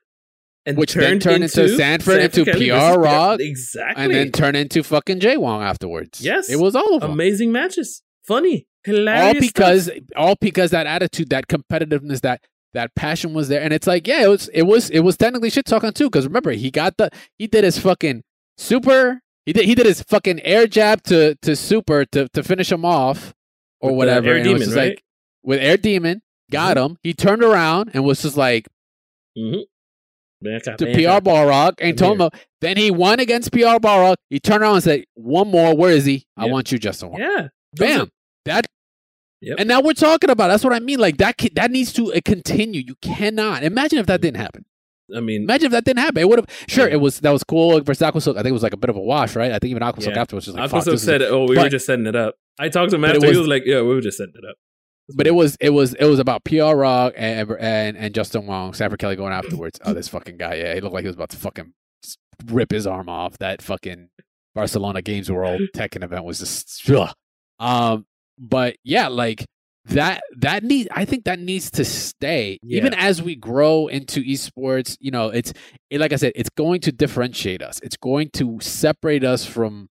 And 0.65 0.77
Which 0.77 0.93
then 0.93 1.19
turned 1.19 1.43
into 1.43 1.69
Sanford 1.77 2.21
into 2.21 2.45
Kelly 2.45 2.69
PR 2.69 2.99
Rog, 2.99 3.39
Exactly. 3.41 4.03
And 4.03 4.13
then 4.13 4.31
turn 4.31 4.55
into 4.55 4.83
fucking 4.83 5.19
Jay 5.19 5.37
Wong 5.37 5.63
afterwards. 5.63 6.21
Yes. 6.21 6.49
it 6.49 6.59
was 6.59 6.75
all 6.75 6.95
of 6.95 7.01
them. 7.01 7.11
amazing 7.11 7.51
matches. 7.51 8.03
Funny. 8.27 8.67
Hilarious. 8.83 9.23
all 9.23 9.31
stuff. 9.31 9.41
because 9.41 9.89
all 10.15 10.35
because 10.39 10.71
that 10.71 10.85
attitude, 10.85 11.29
that 11.31 11.47
competitiveness, 11.47 12.21
that 12.21 12.41
that 12.73 12.93
passion 12.95 13.33
was 13.33 13.47
there. 13.47 13.61
And 13.61 13.73
it's 13.73 13.87
like, 13.87 14.07
yeah, 14.07 14.23
it 14.23 14.27
was 14.27 14.47
it 14.49 14.63
was 14.63 14.89
it 14.89 14.99
was 14.99 15.17
technically 15.17 15.49
shit 15.49 15.65
talking 15.65 15.91
too. 15.91 16.05
Because 16.05 16.27
remember, 16.27 16.51
he 16.51 16.69
got 16.71 16.97
the 16.97 17.09
he 17.37 17.47
did 17.47 17.63
his 17.63 17.79
fucking 17.79 18.23
super. 18.57 19.21
He 19.45 19.53
did 19.53 19.65
he 19.65 19.75
did 19.75 19.85
his 19.85 20.03
fucking 20.03 20.41
air 20.41 20.67
jab 20.67 21.01
to 21.03 21.35
to 21.41 21.55
super 21.55 22.05
to 22.05 22.29
to 22.29 22.43
finish 22.43 22.71
him 22.71 22.85
off 22.85 23.33
or 23.81 23.91
With 23.91 23.97
whatever. 23.97 24.35
And 24.35 24.45
it 24.45 24.53
was 24.53 24.75
right? 24.75 24.89
Like 24.89 25.03
with 25.43 25.59
air 25.59 25.77
demon, 25.77 26.21
got 26.51 26.77
him. 26.77 26.97
He 27.03 27.13
turned 27.13 27.43
around 27.43 27.91
and 27.93 28.03
was 28.03 28.21
just 28.21 28.37
like 28.37 28.67
Mhm. 29.37 29.63
Bangka, 30.43 30.77
to 30.77 30.85
bangka. 30.85 30.93
PR 30.95 31.21
Balrog 31.21 31.73
and 31.79 31.97
told 31.97 32.21
him. 32.21 32.29
Then 32.61 32.77
he 32.77 32.91
won 32.91 33.19
against 33.19 33.51
PR 33.51 33.77
Balrog. 33.79 34.15
He 34.29 34.39
turned 34.39 34.61
around 34.63 34.75
and 34.75 34.83
said, 34.83 35.03
"One 35.15 35.49
more. 35.49 35.75
Where 35.75 35.91
is 35.91 36.05
he? 36.05 36.25
I 36.37 36.45
want 36.45 36.71
you, 36.71 36.77
Justin." 36.79 37.09
Wong." 37.09 37.19
Yeah. 37.19 37.47
Bam. 37.75 38.09
That 38.45 38.65
Yep. 39.41 39.55
and 39.59 39.67
now 39.69 39.81
we're 39.81 39.93
talking 39.93 40.29
about. 40.29 40.47
That's 40.49 40.63
what 40.63 40.73
I 40.73 40.79
mean. 40.79 40.99
Like 40.99 41.17
that. 41.17 41.35
That 41.55 41.71
needs 41.71 41.91
to 41.93 42.13
uh, 42.13 42.19
continue. 42.23 42.81
You 42.85 42.95
cannot 43.01 43.63
imagine 43.63 43.99
if 43.99 44.05
that 44.07 44.21
didn't 44.21 44.37
happen. 44.37 44.65
I 45.15 45.21
mean, 45.21 45.43
Imagine 45.43 45.67
if 45.67 45.71
that 45.71 45.85
didn't 45.85 45.99
happen. 45.99 46.21
It 46.21 46.29
would 46.29 46.39
have. 46.39 46.47
Sure, 46.67 46.87
Yeah. 46.87 46.93
it 46.95 46.97
was. 46.97 47.19
That 47.21 47.31
was 47.31 47.43
cool 47.43 47.81
versus 47.81 48.01
Aquasilk. 48.05 48.33
I 48.33 48.43
think 48.43 48.47
it 48.47 48.51
was 48.53 48.63
like 48.63 48.73
a 48.73 48.77
bit 48.77 48.89
of 48.89 48.95
a 48.95 49.01
wash, 49.01 49.35
right? 49.35 49.51
I 49.51 49.59
think 49.59 49.71
even 49.71 49.81
Aquasilk 49.83 50.13
Yeah. 50.15 50.21
afterwards 50.21 50.45
was 50.45 50.45
just 50.45 50.55
like, 50.57 50.65
Aqua 50.65 50.77
fuck, 50.79 50.83
Silk 50.85 50.93
this 50.93 51.01
is- 51.01 51.05
said, 51.05 51.21
"Oh, 51.23 51.45
we 51.47 51.57
were 51.57 51.67
just 51.69 51.85
setting 51.85 52.05
it 52.05 52.15
up." 52.15 52.35
I 52.59 52.69
talked 52.69 52.91
to 52.91 52.95
him 52.95 53.01
but 53.01 53.11
after. 53.15 53.21
was- 53.27 53.31
he 53.31 53.37
was 53.39 53.47
like, 53.47 53.63
"Yeah, 53.65 53.81
we 53.81 53.87
were 53.95 54.01
just 54.01 54.17
setting 54.17 54.35
it 54.35 54.45
up." 54.47 54.55
But 55.15 55.27
it 55.27 55.31
was. 55.35 55.57
It 55.59 55.71
was. 55.71 55.93
It 55.95 56.05
was 56.05 56.19
about 56.19 56.43
PR 56.45 56.73
Rog 56.75 57.13
and 57.15 57.49
and 57.59 57.97
and 57.97 58.13
Justin 58.13 58.45
Wong, 58.45 58.73
Sanford 58.73 58.99
Kelly 58.99 59.15
going 59.15 59.33
afterwards. 59.33 59.79
oh, 59.85 59.93
this 59.93 60.07
fucking 60.07 60.37
guy. 60.37 60.55
Yeah, 60.55 60.75
he 60.75 60.81
looked 60.81 60.93
like 60.93 61.03
he 61.03 61.07
was 61.07 61.15
about 61.15 61.29
to 61.29 61.37
fucking 61.37 61.73
rip 62.45 62.71
his 62.71 62.85
arm 62.87 63.09
off. 63.09 63.37
That 63.39 63.61
fucking 63.61 64.09
Barcelona 64.55 65.01
Games 65.01 65.31
World 65.31 65.61
Tekken 65.75 66.03
event 66.03 66.23
was 66.25 66.39
just. 66.39 66.89
Ugh. 66.89 67.13
Um. 67.59 68.05
But 68.37 68.75
yeah, 68.83 69.07
like 69.09 69.45
that 69.85 70.21
that 70.37 70.63
need 70.63 70.87
I 70.91 71.03
think 71.05 71.23
that 71.25 71.39
needs 71.39 71.71
to 71.71 71.83
stay 71.83 72.59
Yeah. 72.61 72.77
even 72.77 72.93
as 72.93 73.21
we 73.21 73.35
grow 73.35 73.87
into 73.87 74.21
esports. 74.23 74.95
You 74.99 75.11
know, 75.11 75.29
it's 75.29 75.51
it, 75.89 75.99
like 75.99 76.13
I 76.13 76.17
said, 76.17 76.33
it's 76.35 76.49
going 76.51 76.81
to 76.81 76.91
differentiate 76.91 77.61
us. 77.61 77.79
It's 77.81 77.97
going 77.97 78.29
to 78.33 78.59
separate 78.61 79.23
us 79.23 79.45
from 79.45 79.89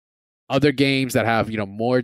other 0.49 0.71
games 0.71 1.13
that 1.13 1.25
have 1.25 1.49
you 1.49 1.57
know 1.57 1.65
more 1.65 2.03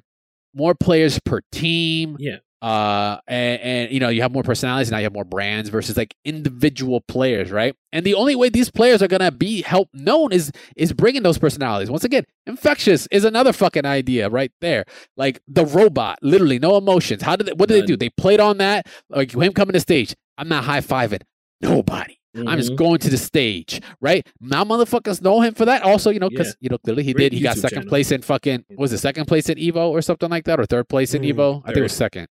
more 0.55 0.73
players 0.73 1.19
per 1.25 1.41
team. 1.51 2.15
Yeah. 2.19 2.37
Uh, 2.61 3.17
and, 3.27 3.59
and 3.61 3.91
you 3.91 3.99
know 3.99 4.09
you 4.09 4.21
have 4.21 4.31
more 4.31 4.43
personalities 4.43 4.91
now. 4.91 4.97
You 4.97 5.05
have 5.05 5.13
more 5.13 5.25
brands 5.25 5.69
versus 5.69 5.97
like 5.97 6.15
individual 6.23 7.01
players, 7.01 7.51
right? 7.51 7.75
And 7.91 8.05
the 8.05 8.13
only 8.13 8.35
way 8.35 8.49
these 8.49 8.69
players 8.69 9.01
are 9.01 9.07
gonna 9.07 9.31
be 9.31 9.61
help 9.63 9.89
known 9.93 10.31
is 10.31 10.51
is 10.75 10.93
bringing 10.93 11.23
those 11.23 11.37
personalities. 11.39 11.89
Once 11.89 12.03
again, 12.03 12.23
Infexious 12.45 13.07
is 13.11 13.25
another 13.25 13.51
fucking 13.53 13.85
idea 13.85 14.29
right 14.29 14.51
there. 14.61 14.85
Like 15.17 15.41
the 15.47 15.65
robot, 15.65 16.19
literally 16.21 16.59
no 16.59 16.77
emotions. 16.77 17.23
How 17.23 17.35
did 17.35 17.47
they, 17.47 17.53
what 17.53 17.67
did 17.69 17.81
they 17.81 17.85
do? 17.87 17.97
They 17.97 18.09
played 18.11 18.39
on 18.39 18.57
that. 18.59 18.87
Like 19.09 19.31
him 19.33 19.53
coming 19.53 19.73
to 19.73 19.79
stage. 19.79 20.15
I'm 20.37 20.47
not 20.47 20.63
high 20.63 20.81
fiving 20.81 21.21
nobody. 21.61 22.17
I'm 22.35 22.57
just 22.57 22.71
Mhm. 22.71 22.77
going 22.77 22.97
to 22.99 23.09
the 23.09 23.17
stage, 23.17 23.81
right? 23.99 24.25
Now 24.39 24.63
motherfuckers 24.63 25.21
know 25.21 25.41
him 25.41 25.53
for 25.53 25.65
that. 25.65 25.81
Also, 25.81 26.11
you 26.11 26.19
know, 26.19 26.29
because 26.29 26.47
Yeah. 26.47 26.53
you 26.61 26.69
know 26.69 26.77
clearly 26.77 27.03
he 27.03 27.11
Great 27.13 27.31
did. 27.31 27.37
He 27.37 27.41
got 27.43 27.57
second 27.57 27.79
channel. 27.79 27.89
place 27.89 28.09
in 28.11 28.21
fucking 28.21 28.63
was 28.77 28.93
it 28.93 28.99
second 28.99 29.25
place 29.25 29.49
in 29.49 29.57
Evo 29.57 29.89
or 29.89 30.01
something 30.01 30.29
like 30.29 30.45
that, 30.45 30.59
or 30.59 30.65
third 30.65 30.87
place 30.87 31.13
in 31.13 31.23
Mm, 31.23 31.33
Evo? 31.33 31.61
I 31.63 31.67
think 31.67 31.77
it 31.77 31.81
was 31.81 31.91
second. 31.93 32.27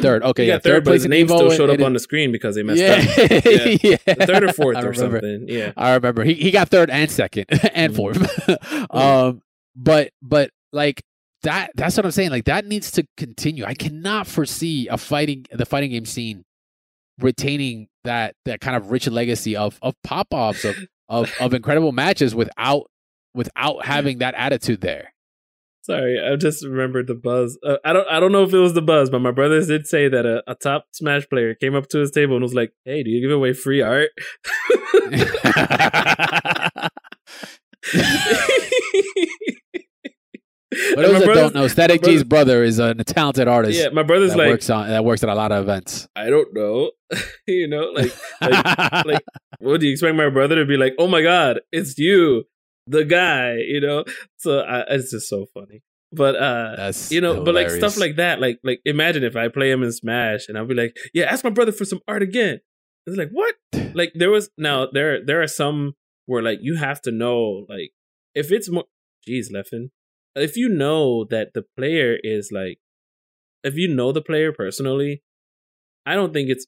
Third. 0.00 0.22
Okay, 0.22 0.46
yeah, 0.46 0.58
third, 0.58 0.84
but 0.84 0.90
place 0.90 1.02
his 1.02 1.10
name 1.10 1.26
Evo 1.26 1.36
still 1.36 1.50
showed 1.50 1.70
up 1.70 1.80
on 1.80 1.92
the 1.92 1.98
screen 1.98 2.32
because 2.32 2.54
they 2.54 2.62
messed 2.62 2.80
yeah, 2.80 2.94
up. 3.24 3.44
Yeah. 3.82 3.96
yeah. 4.06 4.26
Third 4.26 4.44
or 4.44 4.52
fourth 4.52 4.84
or 4.84 4.94
something. 4.94 5.46
Yeah. 5.48 5.72
I 5.76 5.94
remember 5.94 6.24
he, 6.24 6.34
he 6.34 6.50
got 6.50 6.68
third 6.68 6.90
and 6.90 7.10
second 7.10 7.46
and 7.74 7.92
Mhm. 7.92 7.96
fourth. 7.96 8.90
um, 8.94 9.42
but 9.76 10.10
but 10.22 10.50
like 10.72 11.02
that 11.42 11.70
that's 11.74 11.96
what 11.96 12.04
I'm 12.06 12.12
saying. 12.12 12.30
Like 12.30 12.44
that 12.46 12.66
needs 12.66 12.90
to 12.92 13.06
continue. 13.16 13.64
I 13.64 13.74
cannot 13.74 14.26
foresee 14.26 14.88
a 14.88 14.96
fighting 14.98 15.46
the 15.52 15.66
fighting 15.66 15.90
game 15.90 16.04
scene 16.06 16.44
retaining 17.20 17.88
that 18.04 18.34
that 18.44 18.60
kind 18.60 18.76
of 18.76 18.90
rich 18.90 19.06
legacy 19.08 19.56
of 19.56 19.78
of 19.82 19.94
pop 20.02 20.28
offs 20.32 20.64
of 20.64 20.76
of 21.08 21.32
of 21.40 21.54
incredible 21.54 21.92
matches 21.92 22.34
without 22.34 22.86
without 23.34 23.84
having 23.84 24.18
that 24.18 24.34
attitude 24.34 24.80
there. 24.80 25.13
Sorry, 25.84 26.18
I 26.18 26.36
just 26.36 26.64
remembered 26.64 27.08
the 27.08 27.14
buzz. 27.14 27.58
Uh, 27.62 27.76
I 27.84 27.92
don't. 27.92 28.08
I 28.08 28.18
don't 28.18 28.32
know 28.32 28.42
if 28.42 28.54
it 28.54 28.58
was 28.58 28.72
the 28.72 28.80
buzz, 28.80 29.10
but 29.10 29.18
my 29.18 29.30
brothers 29.30 29.66
did 29.66 29.86
say 29.86 30.08
that 30.08 30.24
a, 30.24 30.42
a 30.50 30.54
top 30.54 30.86
Smash 30.92 31.28
player 31.28 31.54
came 31.54 31.74
up 31.74 31.88
to 31.88 31.98
his 31.98 32.10
table 32.10 32.36
and 32.36 32.42
was 32.42 32.54
like, 32.54 32.72
"Hey, 32.86 33.02
do 33.02 33.10
you 33.10 33.20
give 33.20 33.30
away 33.30 33.52
free 33.52 33.82
art?" 33.82 34.08
For 40.74 40.96
those 40.96 41.20
that 41.20 41.34
don't 41.34 41.54
know, 41.54 41.68
Static 41.68 42.00
brother- 42.00 42.14
G's 42.14 42.24
brother 42.24 42.64
is 42.64 42.78
a, 42.78 42.94
talented 42.94 43.46
artist 43.46 43.78
Yeah, 43.78 43.90
my 43.90 44.02
brother's 44.02 44.30
that 44.30 44.38
like, 44.38 44.48
works 44.48 44.70
on 44.70 44.88
that 44.88 45.04
works 45.04 45.22
at 45.22 45.28
a 45.28 45.34
lot 45.34 45.52
of 45.52 45.62
events. 45.62 46.08
I 46.16 46.30
don't 46.30 46.52
know, 46.54 46.90
you 47.46 47.68
know, 47.68 47.92
like, 47.94 48.12
like, 48.40 49.06
like, 49.06 49.24
what 49.58 49.80
do 49.80 49.86
you 49.86 49.92
expect 49.92 50.16
my 50.16 50.30
brother 50.30 50.56
to 50.56 50.64
be 50.64 50.76
like? 50.76 50.94
Oh 50.98 51.06
my 51.06 51.22
god, 51.22 51.60
it's 51.72 51.98
you, 51.98 52.44
the 52.86 53.04
guy, 53.04 53.56
you 53.56 53.80
know? 53.80 54.04
So 54.38 54.60
I, 54.60 54.84
it's 54.88 55.10
just 55.10 55.28
so 55.28 55.46
funny. 55.54 55.82
But 56.12 56.36
uh, 56.36 56.76
That's 56.76 57.10
you 57.10 57.20
know, 57.20 57.42
but 57.42 57.54
like 57.54 57.70
stuff 57.70 57.98
like 57.98 58.16
that, 58.16 58.40
like 58.40 58.60
like 58.62 58.80
imagine 58.84 59.24
if 59.24 59.34
I 59.34 59.48
play 59.48 59.70
him 59.70 59.82
in 59.82 59.90
Smash 59.90 60.48
and 60.48 60.56
I'll 60.56 60.66
be 60.66 60.74
like, 60.74 60.96
yeah, 61.12 61.24
ask 61.24 61.42
my 61.42 61.50
brother 61.50 61.72
for 61.72 61.84
some 61.84 62.00
art 62.06 62.22
again. 62.22 62.60
It's 63.06 63.16
like 63.16 63.30
what? 63.30 63.54
Like 63.94 64.10
there 64.16 64.30
was 64.30 64.50
now 64.58 64.88
there 64.92 65.24
there 65.24 65.40
are 65.40 65.46
some 65.46 65.94
where 66.26 66.42
like 66.42 66.58
you 66.62 66.76
have 66.76 67.00
to 67.02 67.12
know 67.12 67.64
like 67.68 67.90
if 68.34 68.50
it's 68.50 68.68
more, 68.68 68.84
geez, 69.24 69.52
Leffen, 69.52 69.90
if 70.34 70.56
you 70.56 70.68
know 70.68 71.24
that 71.24 71.54
the 71.54 71.64
player 71.76 72.18
is 72.22 72.50
like, 72.52 72.78
if 73.62 73.76
you 73.76 73.88
know 73.88 74.12
the 74.12 74.22
player 74.22 74.52
personally, 74.52 75.22
I 76.04 76.14
don't 76.14 76.32
think 76.32 76.50
it's, 76.50 76.66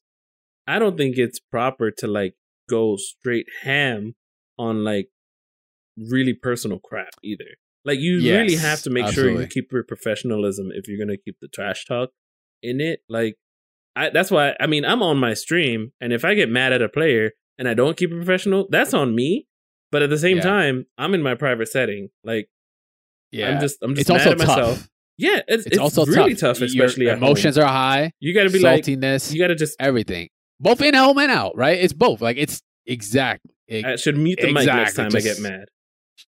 I 0.66 0.78
don't 0.78 0.96
think 0.96 1.18
it's 1.18 1.40
proper 1.40 1.90
to 1.90 2.06
like 2.06 2.34
go 2.68 2.96
straight 2.96 3.46
ham 3.62 4.14
on 4.58 4.84
like 4.84 5.08
really 5.96 6.34
personal 6.34 6.78
crap 6.78 7.10
either. 7.22 7.44
Like 7.84 8.00
you 8.00 8.18
really 8.18 8.56
have 8.56 8.82
to 8.82 8.90
make 8.90 9.08
sure 9.08 9.30
you 9.30 9.46
keep 9.46 9.70
your 9.72 9.84
professionalism 9.84 10.70
if 10.74 10.88
you're 10.88 10.98
gonna 10.98 11.16
keep 11.16 11.36
the 11.40 11.48
trash 11.48 11.84
talk 11.84 12.10
in 12.62 12.80
it. 12.80 13.00
Like 13.08 13.36
I 13.94 14.10
that's 14.10 14.30
why 14.30 14.54
I 14.58 14.66
mean 14.66 14.84
I'm 14.84 15.02
on 15.02 15.18
my 15.18 15.34
stream 15.34 15.92
and 16.00 16.12
if 16.12 16.24
I 16.24 16.34
get 16.34 16.48
mad 16.50 16.72
at 16.72 16.82
a 16.82 16.88
player 16.88 17.30
and 17.58 17.68
I 17.68 17.74
don't 17.74 17.96
keep 17.96 18.10
it 18.10 18.16
professional, 18.16 18.66
that's 18.70 18.92
on 18.92 19.14
me. 19.14 19.46
But 19.92 20.02
at 20.02 20.10
the 20.10 20.18
same 20.18 20.38
Yeah. 20.38 20.42
time, 20.42 20.86
I'm 20.98 21.14
in 21.14 21.22
my 21.22 21.34
private 21.36 21.68
setting. 21.68 22.08
Like 22.24 22.48
yeah, 23.30 23.50
I'm 23.50 23.60
just 23.60 23.78
I'm 23.82 23.94
just 23.94 24.02
it's 24.02 24.10
mad 24.10 24.18
also 24.18 24.30
at 24.32 24.38
myself. 24.38 24.78
tough. 24.78 24.88
Yeah, 25.18 25.40
it's, 25.48 25.64
It's, 25.66 25.78
also 25.78 26.04
really 26.04 26.34
tough. 26.34 26.58
tough, 26.58 26.62
especially 26.62 27.06
emotions 27.06 27.56
home. 27.56 27.64
are 27.64 27.68
high. 27.72 28.12
You 28.20 28.34
got 28.34 28.42
to 28.42 28.50
be 28.50 28.58
like, 28.58 28.84
saltiness, 28.84 29.32
you 29.32 29.40
got 29.40 29.46
to 29.46 29.54
just. 29.54 29.74
everything, 29.80 30.28
both 30.60 30.82
in 30.82 30.92
home 30.92 31.16
and 31.18 31.30
out. 31.32 31.56
Right? 31.56 31.78
It's 31.78 31.94
both. 31.94 32.20
Like 32.20 32.36
it's 32.36 32.62
exact. 32.84 33.46
I 33.72 33.96
should 33.96 34.18
mute 34.18 34.38
the 34.42 34.52
mic 34.52 34.66
next 34.66 34.94
time 34.94 35.10
I 35.14 35.20
get 35.20 35.40
mad. 35.40 35.66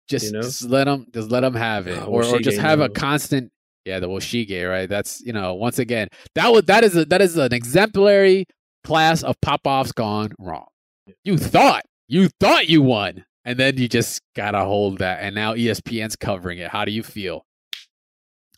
Just, 0.09 0.27
you 0.27 0.33
know? 0.33 0.43
just 0.43 0.63
let 0.65 0.85
them 0.85 1.07
just 1.13 1.31
let 1.31 1.41
them 1.41 1.55
have 1.55 1.87
it 1.87 1.99
Oh, 2.03 2.07
or, 2.07 2.25
or 2.25 2.39
just 2.41 2.59
have 2.59 2.81
a 2.81 2.89
constant 2.89 3.51
yeah 3.85 4.01
the 4.01 4.09
Woshige, 4.09 4.69
right? 4.69 4.89
That's 4.89 5.21
you 5.21 5.33
know 5.33 5.55
once 5.55 5.79
again 5.79 6.09
that 6.35 6.49
was 6.53 6.63
that 6.65 6.85
is 6.85 6.97
a, 6.97 7.05
that 7.07 7.21
is 7.23 7.37
an 7.37 7.53
exemplary 7.53 8.47
class 8.85 9.23
of 9.23 9.41
pop-offs 9.41 9.93
gone 9.93 10.33
wrong. 10.39 10.67
You 11.25 11.39
thought 11.39 11.85
you 12.07 12.29
thought 12.41 12.69
you 12.69 12.83
won 12.83 13.25
and 13.45 13.59
then 13.59 13.77
you 13.79 13.89
just 13.89 14.21
gotta 14.37 14.65
hold 14.65 14.99
that 14.99 15.21
and 15.23 15.35
now 15.35 15.55
espn's 15.55 16.17
covering 16.17 16.59
it. 16.59 16.71
How 16.71 16.85
do 16.85 16.93
you 16.93 17.03
feel? 17.03 17.45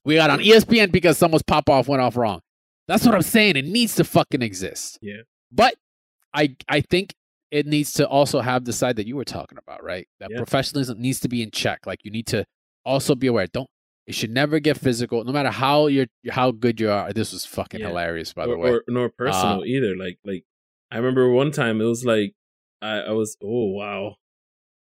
We 0.05 0.17
got 0.17 0.31
on 0.31 0.39
espn 0.41 0.91
because 0.91 1.19
someone's 1.19 1.43
pop-off 1.43 1.87
went 1.89 2.03
off 2.03 2.17
wrong. 2.17 2.41
That's 2.89 3.05
what 3.07 3.15
i'm 3.15 3.23
saying. 3.23 3.57
It 3.57 3.67
needs 3.67 3.95
to 3.97 4.05
fucking 4.05 4.43
exist. 4.43 4.99
Yeah. 5.03 5.23
but 5.53 5.75
i 6.35 6.55
i 6.69 6.81
think 6.81 7.15
it 7.51 7.67
needs 7.67 7.93
to 7.95 8.07
also 8.09 8.41
have 8.41 8.65
the 8.65 8.73
side 8.73 8.97
that 8.97 9.07
you 9.07 9.17
were 9.17 9.25
talking 9.25 9.59
about, 9.59 9.83
right? 9.83 10.07
That 10.21 10.31
Yeah. 10.31 10.37
professionalism 10.39 11.01
needs 11.01 11.21
to 11.21 11.29
be 11.29 11.43
in 11.43 11.51
check. 11.51 11.87
Like 11.87 12.05
you 12.05 12.11
need 12.11 12.27
to 12.29 12.45
also 12.85 13.15
be 13.15 13.27
aware. 13.27 13.47
Don't 13.47 13.69
it 14.07 14.15
should 14.15 14.31
never 14.31 14.59
get 14.59 14.77
physical, 14.79 15.23
no 15.25 15.31
matter 15.33 15.51
how 15.51 15.87
you're 15.87 16.07
how 16.31 16.51
good 16.51 16.81
you 16.81 16.91
are. 16.91 17.13
This 17.13 17.33
was 17.33 17.45
fucking 17.47 17.81
Yeah. 17.81 17.89
hilarious, 17.89 18.33
by 18.33 18.45
or, 18.45 18.49
the 18.49 18.57
way. 18.59 18.71
or 18.71 18.85
nor 18.89 19.09
personal 19.09 19.61
Uh, 19.61 19.65
either. 19.65 19.97
Like 19.97 20.19
like 20.25 20.45
I 20.91 20.97
remember 20.97 21.31
one 21.31 21.51
time 21.53 21.81
it 21.81 21.85
was 21.85 22.05
like 22.05 22.35
I, 22.83 22.99
I 23.01 23.11
was 23.13 23.37
oh 23.43 23.71
wow. 23.71 24.17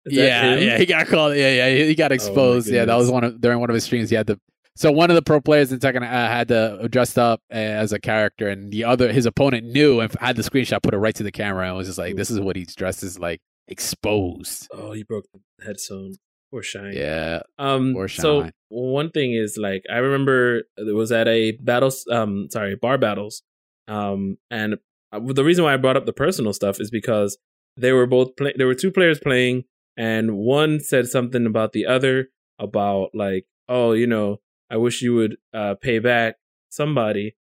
Is 0.05 0.13
yeah, 0.13 0.55
yeah, 0.55 0.77
he 0.77 0.85
got 0.85 1.07
called. 1.07 1.35
Yeah, 1.35 1.51
yeah, 1.67 1.83
he 1.85 1.93
got 1.95 2.11
exposed. 2.13 2.69
yeah, 2.69 2.85
that 2.85 2.95
was 2.95 3.11
one 3.11 3.23
of 3.25 3.41
during 3.41 3.59
one 3.59 3.69
of 3.69 3.73
his 3.73 3.83
streams. 3.83 4.09
He 4.09 4.15
had 4.15 4.27
to. 4.27 4.39
So 4.77 4.91
one 4.91 5.09
of 5.09 5.15
the 5.15 5.23
pro 5.23 5.41
players 5.41 5.71
in 5.71 5.81
second 5.81 6.03
uh, 6.03 6.07
had 6.07 6.49
to 6.49 6.87
dressed 6.89 7.17
up 7.17 7.41
as 7.49 7.91
a 7.93 7.99
character, 7.99 8.47
and 8.47 8.71
the 8.71 8.83
other 8.83 9.11
his 9.11 9.25
opponent 9.25 9.65
knew 9.65 9.99
and 9.99 10.13
had 10.19 10.35
the 10.35 10.43
screenshot, 10.43 10.83
put 10.83 10.93
it 10.93 10.97
right 10.97 11.15
to 11.15 11.23
the 11.23 11.31
camera, 11.31 11.67
and 11.67 11.75
was 11.75 11.87
just 11.87 11.97
like, 11.97 12.15
"This 12.15 12.29
is 12.29 12.39
what 12.39 12.55
he's 12.55 12.75
dressed 12.75 13.03
as, 13.03 13.17
like 13.17 13.41
exposed." 13.67 14.67
Oh, 14.71 14.91
he 14.91 15.03
broke 15.03 15.25
the 15.33 15.65
headstone. 15.65 16.15
Poor 16.51 16.61
Shine. 16.61 16.93
Yeah, 16.93 17.41
Um. 17.57 17.93
Poor 17.93 18.07
So 18.07 18.49
one 18.69 19.09
thing 19.09 19.33
is 19.33 19.57
like 19.57 19.83
I 19.91 19.97
remember 19.97 20.63
it 20.77 20.95
was 20.95 21.11
at 21.11 21.27
a 21.27 21.51
battles. 21.53 22.05
Um. 22.11 22.47
Sorry, 22.51 22.75
bar 22.75 22.99
battles. 22.99 23.41
Um. 23.87 24.37
And 24.51 24.75
uh, 25.11 25.19
the 25.23 25.43
reason 25.43 25.63
why 25.63 25.73
I 25.73 25.77
brought 25.77 25.97
up 25.97 26.05
the 26.05 26.13
personal 26.13 26.53
stuff 26.53 26.79
is 26.79 26.91
because 26.91 27.37
they 27.77 27.93
were 27.93 28.05
both 28.05 28.29
There 28.55 28.67
were 28.67 28.75
two 28.75 28.91
players 28.91 29.19
playing, 29.19 29.63
and 29.97 30.37
one 30.37 30.79
said 30.79 31.07
something 31.07 31.47
about 31.47 31.73
the 31.73 31.87
other 31.87 32.29
about 32.59 33.09
like, 33.13 33.45
oh, 33.67 33.93
you 33.93 34.07
know, 34.07 34.39
I 34.69 34.77
wish 34.77 35.01
you 35.01 35.13
would 35.15 35.37
uh, 35.53 35.75
pay 35.75 35.99
back 35.99 36.35
somebody 36.69 37.35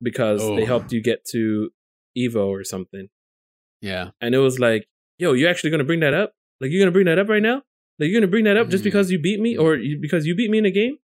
because 0.00 0.40
they 0.40 0.62
Oh. 0.62 0.66
helped 0.66 0.92
you 0.92 1.00
get 1.02 1.24
to 1.26 1.70
Evo 2.16 2.46
or 2.46 2.64
something. 2.64 3.08
yeah. 3.80 4.10
And 4.20 4.34
it 4.34 4.38
was 4.38 4.58
like, 4.60 4.86
yo, 5.18 5.32
you're 5.32 5.50
actually 5.50 5.70
gonna 5.70 5.84
bring 5.84 6.00
that 6.00 6.14
up? 6.14 6.34
Like 6.60 6.70
you're 6.70 6.80
gonna 6.80 6.92
bring 6.92 7.06
that 7.06 7.18
up 7.18 7.28
right 7.28 7.42
now? 7.42 7.62
Like 7.98 8.08
you're 8.10 8.20
gonna 8.20 8.30
bring 8.30 8.44
that 8.44 8.56
up 8.56 8.68
just 8.68 8.82
Mm. 8.82 8.84
because 8.84 9.10
you 9.10 9.18
beat 9.18 9.40
me 9.40 9.56
or 9.56 9.76
you, 9.76 9.98
because 9.98 10.26
you 10.26 10.34
beat 10.34 10.50
me 10.50 10.58
in 10.58 10.66
a 10.66 10.70
game? 10.70 10.98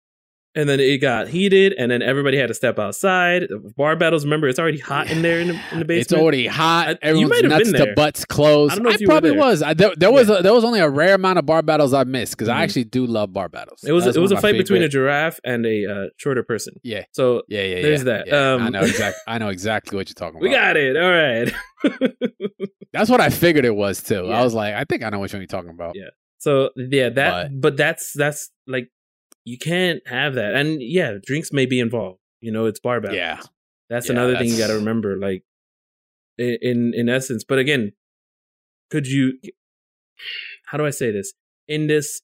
And 0.55 0.69
then 0.69 0.81
it 0.81 0.99
got 0.99 1.29
heated, 1.29 1.75
and 1.79 1.89
then 1.91 2.03
everybody 2.03 2.37
had 2.39 2.49
to 2.49 2.55
step 2.55 2.79
outside. 2.79 3.45
Bar 3.77 3.95
battles, 3.97 4.25
remember, 4.25 4.49
it's 4.49 4.59
already 4.59 4.79
hot 4.79 5.09
in 5.11 5.23
there 5.23 5.41
in 5.41 5.49
the, 5.49 5.61
in 5.73 5.79
the 5.79 5.85
basement. 5.85 6.01
It's 6.01 6.13
already 6.13 6.47
hot. 6.47 6.89
I- 6.89 6.91
you 6.91 6.99
Everyone's 7.03 7.31
might 7.31 7.45
have 7.45 7.51
nuts 7.53 7.73
been 7.73 7.87
to 7.89 7.95
butts 7.95 8.25
closed. 8.25 8.73
I 8.73 8.75
don't 8.77 8.85
know 8.85 8.91
if 8.91 9.01
you 9.01 9.07
were 9.07 9.13
probably 9.13 9.31
there. 9.31 9.39
was. 9.39 9.63
I, 9.63 9.75
there, 9.75 9.93
there 9.97 10.11
was 10.11 10.29
a, 10.31 10.43
there 10.43 10.55
was 10.55 10.65
only 10.65 10.81
a 10.81 10.89
rare 10.89 11.15
amount 11.15 11.39
of 11.39 11.47
bar 11.47 11.63
battles 11.63 11.93
I 11.93 12.03
missed 12.05 12.33
because 12.33 12.49
I 12.49 12.57
Mhm. 12.57 12.63
actually 12.63 12.85
do 12.85 13.07
love 13.07 13.33
bar 13.33 13.49
battles. 13.49 13.85
It 13.85 13.93
was 13.93 14.07
That's 14.07 14.17
it 14.17 14.21
was 14.21 14.33
a 14.33 14.35
one 14.35 14.39
of 14.39 14.43
my 14.43 14.51
fight 14.53 14.59
between 14.59 14.83
a 14.83 14.89
giraffe 14.89 15.39
and 15.45 15.65
a 15.67 15.87
uh, 15.87 16.07
shorter 16.17 16.43
person. 16.43 16.75
Yeah. 16.83 17.05
So 17.13 17.43
yeah 17.47 17.63
yeah. 17.63 17.83
there's 17.83 18.01
yeah, 18.01 18.05
that. 18.05 18.27
yeah. 18.27 18.35
I 18.35 18.53
Um, 18.55 18.73
know 18.73 18.81
exactly. 18.83 19.21
I 19.29 19.39
know 19.39 19.49
exactly 19.51 19.97
what 19.97 20.09
you're 20.09 20.15
talking 20.15 20.39
about. 20.41 20.43
we 20.43 20.51
got 20.51 20.77
it. 20.77 20.97
All 20.97 21.13
right. 21.13 21.53
That's 22.93 23.11
what 23.11 23.21
I 23.21 23.29
figured 23.31 23.65
it 23.65 23.75
was 23.77 24.03
too. 24.03 24.25
Yeah. 24.27 24.41
I 24.41 24.43
was 24.45 24.55
like, 24.55 24.75
I 24.75 24.85
think 24.85 25.03
I 25.05 25.11
know 25.11 25.19
what 25.19 25.33
you're 25.33 25.45
talking 25.47 25.71
about. 25.71 25.95
Yeah. 25.95 26.09
so 26.39 26.71
yeah, 26.77 27.11
that. 27.11 27.61
But, 27.61 27.77
that's 27.77 28.13
that's 28.15 28.51
like 28.67 28.89
you 29.49 29.57
can't 29.59 30.07
have 30.07 30.35
that. 30.35 30.55
And 30.55 30.83
yeah, 30.83 31.13
drinks 31.25 31.53
may 31.53 31.65
be 31.65 31.81
involved. 31.81 32.21
You 32.41 32.53
know, 32.53 32.67
it's 32.67 32.81
bar 32.81 33.01
battles. 33.01 33.17
Yeah. 33.17 33.41
That's 33.89 34.07
Yeah, 34.07 34.13
another 34.13 34.37
thing 34.37 34.49
you 34.49 34.59
got 34.59 34.67
to 34.67 34.75
remember. 34.75 35.17
Like 35.17 35.43
in 36.37 36.93
in 36.95 37.09
essence, 37.09 37.45
but 37.45 37.59
again, 37.59 37.93
could 38.91 39.07
you? 39.07 39.39
How 40.67 40.77
do 40.77 40.85
I 40.85 40.91
say 40.91 41.11
this? 41.11 41.33
In 41.67 41.87
this 41.87 42.21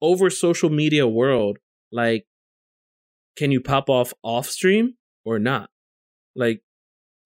over 0.00 0.30
social 0.30 0.70
media 0.70 1.08
world, 1.08 1.58
like, 1.90 2.26
can 3.36 3.50
you 3.50 3.60
pop 3.60 3.90
off 3.90 4.14
off 4.22 4.48
stream 4.48 4.94
or 5.24 5.38
not? 5.38 5.70
Like, 6.36 6.62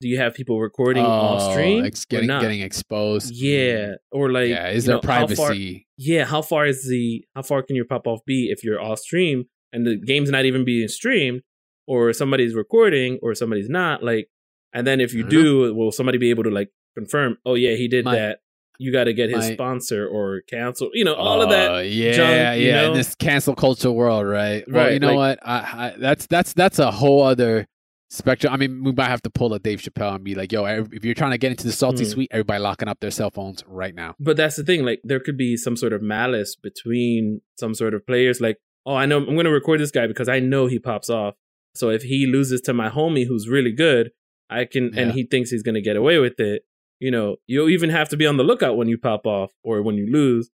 do 0.01 0.09
you 0.09 0.18
have 0.18 0.34
people 0.34 0.59
recording 0.61 1.05
off 1.05 1.42
Oh, 1.42 1.53
stream? 1.53 1.84
ex- 1.84 2.05
getting 2.05 2.28
getting 2.28 2.61
exposed. 2.61 3.34
Yeah, 3.34 3.94
or 4.11 4.30
like, 4.32 4.48
yeah. 4.48 4.68
Is 4.70 4.86
there 4.86 4.96
know, 4.96 5.01
how 5.05 5.26
far- 5.26 5.36
privacy? 5.48 5.86
yeah, 5.98 6.24
how 6.24 6.42
far 6.42 6.66
is 6.66 6.88
the 6.88 7.24
how 7.34 7.42
far 7.42 7.62
can 7.62 7.76
your 7.76 7.84
pop 7.84 8.07
off 8.07 8.20
be 8.26 8.48
if 8.51 8.64
you're 8.64 8.80
off 8.80 8.98
stream 9.01 9.44
and 9.72 9.86
the 9.86 9.96
game's 9.96 10.30
not 10.30 10.44
even 10.44 10.64
being 10.64 10.88
streamed, 10.88 11.42
or 11.86 12.12
somebody's 12.12 12.55
recording 12.55 13.18
or 13.22 13.34
somebody's 13.34 13.68
not? 13.68 14.03
Like, 14.03 14.28
and 14.72 14.86
then 14.86 15.01
if 15.01 15.12
you 15.14 15.22
do, 15.24 15.64
mm-hmm. 15.68 15.76
will 15.78 15.92
somebody 15.92 16.18
be 16.18 16.30
able 16.30 16.44
to 16.44 16.51
like 16.51 16.70
confirm? 16.96 17.36
Oh 17.44 17.55
yeah, 17.55 17.74
he 17.76 17.88
did 17.88 18.05
My- 18.05 18.14
that. 18.16 18.38
You 18.82 18.92
got 18.92 19.05
to 19.05 19.12
get 19.12 19.28
his 19.28 19.46
my- 19.46 19.53
sponsor 19.53 20.09
or 20.09 20.40
cancel. 20.48 20.88
You 20.94 21.05
know, 21.05 21.12
all 21.12 21.42
of 21.42 21.51
that. 21.51 21.70
Oh, 21.70 21.80
yeah, 21.80 22.12
junk, 22.12 22.61
you 22.61 22.66
yeah. 22.68 22.80
know? 22.80 22.92
In 22.92 22.96
this 22.96 23.14
cancel 23.14 23.55
culture 23.55 23.92
world, 23.92 24.26
right? 24.26 24.64
Well, 24.66 24.84
Right, 24.84 24.94
you 24.94 25.01
know 25.01 25.09
like- 25.14 25.38
what? 25.42 25.46
I, 25.46 25.57
I, 25.59 25.94
that's 25.98 26.26
that's 26.28 26.55
that's 26.55 26.78
a 26.78 26.90
whole 26.90 27.22
other 27.22 27.66
spectrum. 28.11 28.52
I 28.52 28.56
mean, 28.56 28.84
we 28.84 28.92
might 28.92 29.08
have 29.08 29.22
to 29.22 29.30
pull 29.30 29.54
a 29.54 29.58
Dave 29.58 29.80
Chappelle 29.80 30.14
and 30.16 30.24
be 30.24 30.34
like, 30.34 30.52
"Yo, 30.52 30.64
if 30.64 31.04
you're 31.04 31.14
trying 31.14 31.30
to 31.30 31.38
get 31.38 31.50
into 31.52 31.64
the 31.66 31.72
salty 31.72 32.04
Hmm. 32.04 32.11
suite, 32.11 32.28
everybody 32.30 32.61
locking 32.62 32.88
up 32.88 33.00
their 33.00 33.11
cell 33.11 33.30
phones 33.30 33.64
right 33.66 33.94
now." 33.94 34.14
But 34.20 34.36
that's 34.36 34.56
the 34.56 34.64
thing. 34.64 34.84
Like, 34.84 35.00
there 35.04 35.20
could 35.20 35.36
be 35.36 35.56
some 35.56 35.76
sort 35.76 35.92
of 35.92 36.02
malice 36.02 36.56
between 36.56 37.40
some 37.58 37.74
sort 37.74 37.94
of 37.94 38.06
players. 38.06 38.40
Like, 38.40 38.58
oh, 38.84 38.94
I 38.94 39.06
know 39.06 39.18
I'm 39.18 39.24
going 39.34 39.44
to 39.44 39.50
record 39.50 39.80
this 39.80 39.90
guy 39.90 40.06
because 40.06 40.28
I 40.28 40.40
know 40.40 40.66
he 40.66 40.78
pops 40.78 41.08
off. 41.08 41.34
So 41.74 41.88
if 41.90 42.02
he 42.02 42.26
loses 42.26 42.61
to 42.62 42.72
my 42.72 42.88
homie 42.88 43.26
who's 43.26 43.48
really 43.48 43.72
good, 43.72 44.11
I 44.48 44.64
can, 44.64 44.98
and 44.98 45.12
he 45.12 45.22
thinks 45.22 45.50
he's 45.50 45.62
going 45.62 45.76
to 45.76 45.80
get 45.80 45.96
away 45.96 46.18
with 46.18 46.40
it. 46.40 46.62
You 46.98 47.11
know, 47.12 47.36
you'll 47.46 47.68
even 47.70 47.90
have 47.90 48.08
to 48.08 48.16
be 48.16 48.26
on 48.26 48.36
the 48.36 48.42
lookout 48.42 48.76
when 48.76 48.88
you 48.88 48.98
pop 48.98 49.24
off 49.26 49.52
or 49.62 49.80
when 49.82 49.94
you 49.94 50.11
lose 50.11 50.50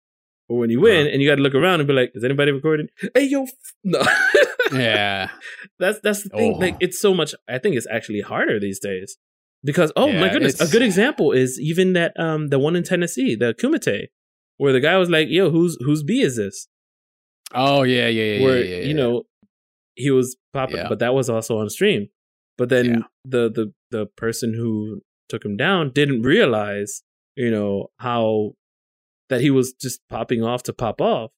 or 0.49 0.59
when 0.59 0.71
you 0.71 0.81
win, 0.81 1.03
Uh-huh. 1.07 1.11
and 1.13 1.21
you 1.23 1.29
got 1.29 1.37
to 1.37 1.43
look 1.43 1.55
around 1.55 1.81
and 1.81 1.87
be 1.87 1.93
like, 1.93 2.13
"Is 2.15 2.25
anybody 2.25 2.51
recording?" 2.53 2.89
Hey, 3.15 3.25
yo, 3.25 3.43
f- 3.43 3.75
no. 3.85 4.01
Yeah, 4.71 5.29
that's 5.79 5.99
that's 6.03 6.23
the 6.23 6.29
thing. 6.31 6.55
Oh. 6.57 6.59
Like, 6.59 6.77
it's 6.81 7.01
so 7.01 7.15
much. 7.15 7.35
I 7.49 7.59
think 7.59 7.77
it's 7.77 7.87
actually 7.91 8.21
harder 8.21 8.61
these 8.61 8.79
days 8.79 9.17
because 9.65 9.93
oh 9.97 10.13
my 10.13 10.27
Yeah, 10.27 10.33
goodness, 10.33 10.61
a 10.61 10.69
good 10.69 10.83
example 10.83 11.33
is 11.33 11.59
even 11.61 11.95
that 11.95 12.13
um 12.19 12.49
the 12.49 12.59
one 12.59 12.77
in 12.77 12.83
Tennessee, 12.85 13.35
the 13.35 13.55
Kumite, 13.55 14.07
where 14.59 14.73
the 14.73 14.81
guy 14.81 14.97
was 14.99 15.11
like, 15.11 15.29
"Yo, 15.31 15.51
whose 15.51 15.77
whose 15.85 16.03
B 16.03 16.21
is 16.23 16.37
this?" 16.37 16.69
Oh 17.55 17.83
yeah, 17.83 18.09
yeah, 18.09 18.37
yeah. 18.37 18.43
where 18.43 18.63
yeah, 18.65 18.77
yeah, 18.77 18.85
you 18.87 18.95
know 18.95 19.25
he 19.95 20.11
was 20.11 20.37
popping, 20.53 20.77
but 20.89 21.01
that 21.01 21.13
was 21.15 21.29
also 21.29 21.59
on 21.59 21.69
stream. 21.69 22.09
But 22.59 22.69
then 22.69 23.05
the 23.25 23.51
the 23.51 23.73
the 23.91 24.07
person 24.17 24.55
who 24.55 25.01
took 25.29 25.45
him 25.45 25.57
down 25.57 25.91
didn't 25.93 26.23
realize, 26.23 27.03
you 27.37 27.51
know, 27.51 27.89
how 27.99 28.53
that 29.29 29.41
he 29.41 29.51
was 29.51 29.73
just 29.73 30.01
popping 30.09 30.43
off 30.43 30.63
to 30.65 30.73
pop 30.73 31.01
off, 31.01 31.31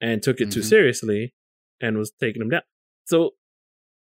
and 0.00 0.22
took 0.22 0.40
it 0.40 0.50
too 0.50 0.60
Mhm. 0.60 0.64
seriously, 0.64 1.34
and 1.80 1.96
was 1.98 2.12
taking 2.20 2.42
him 2.42 2.48
down. 2.50 2.62
So 3.06 3.32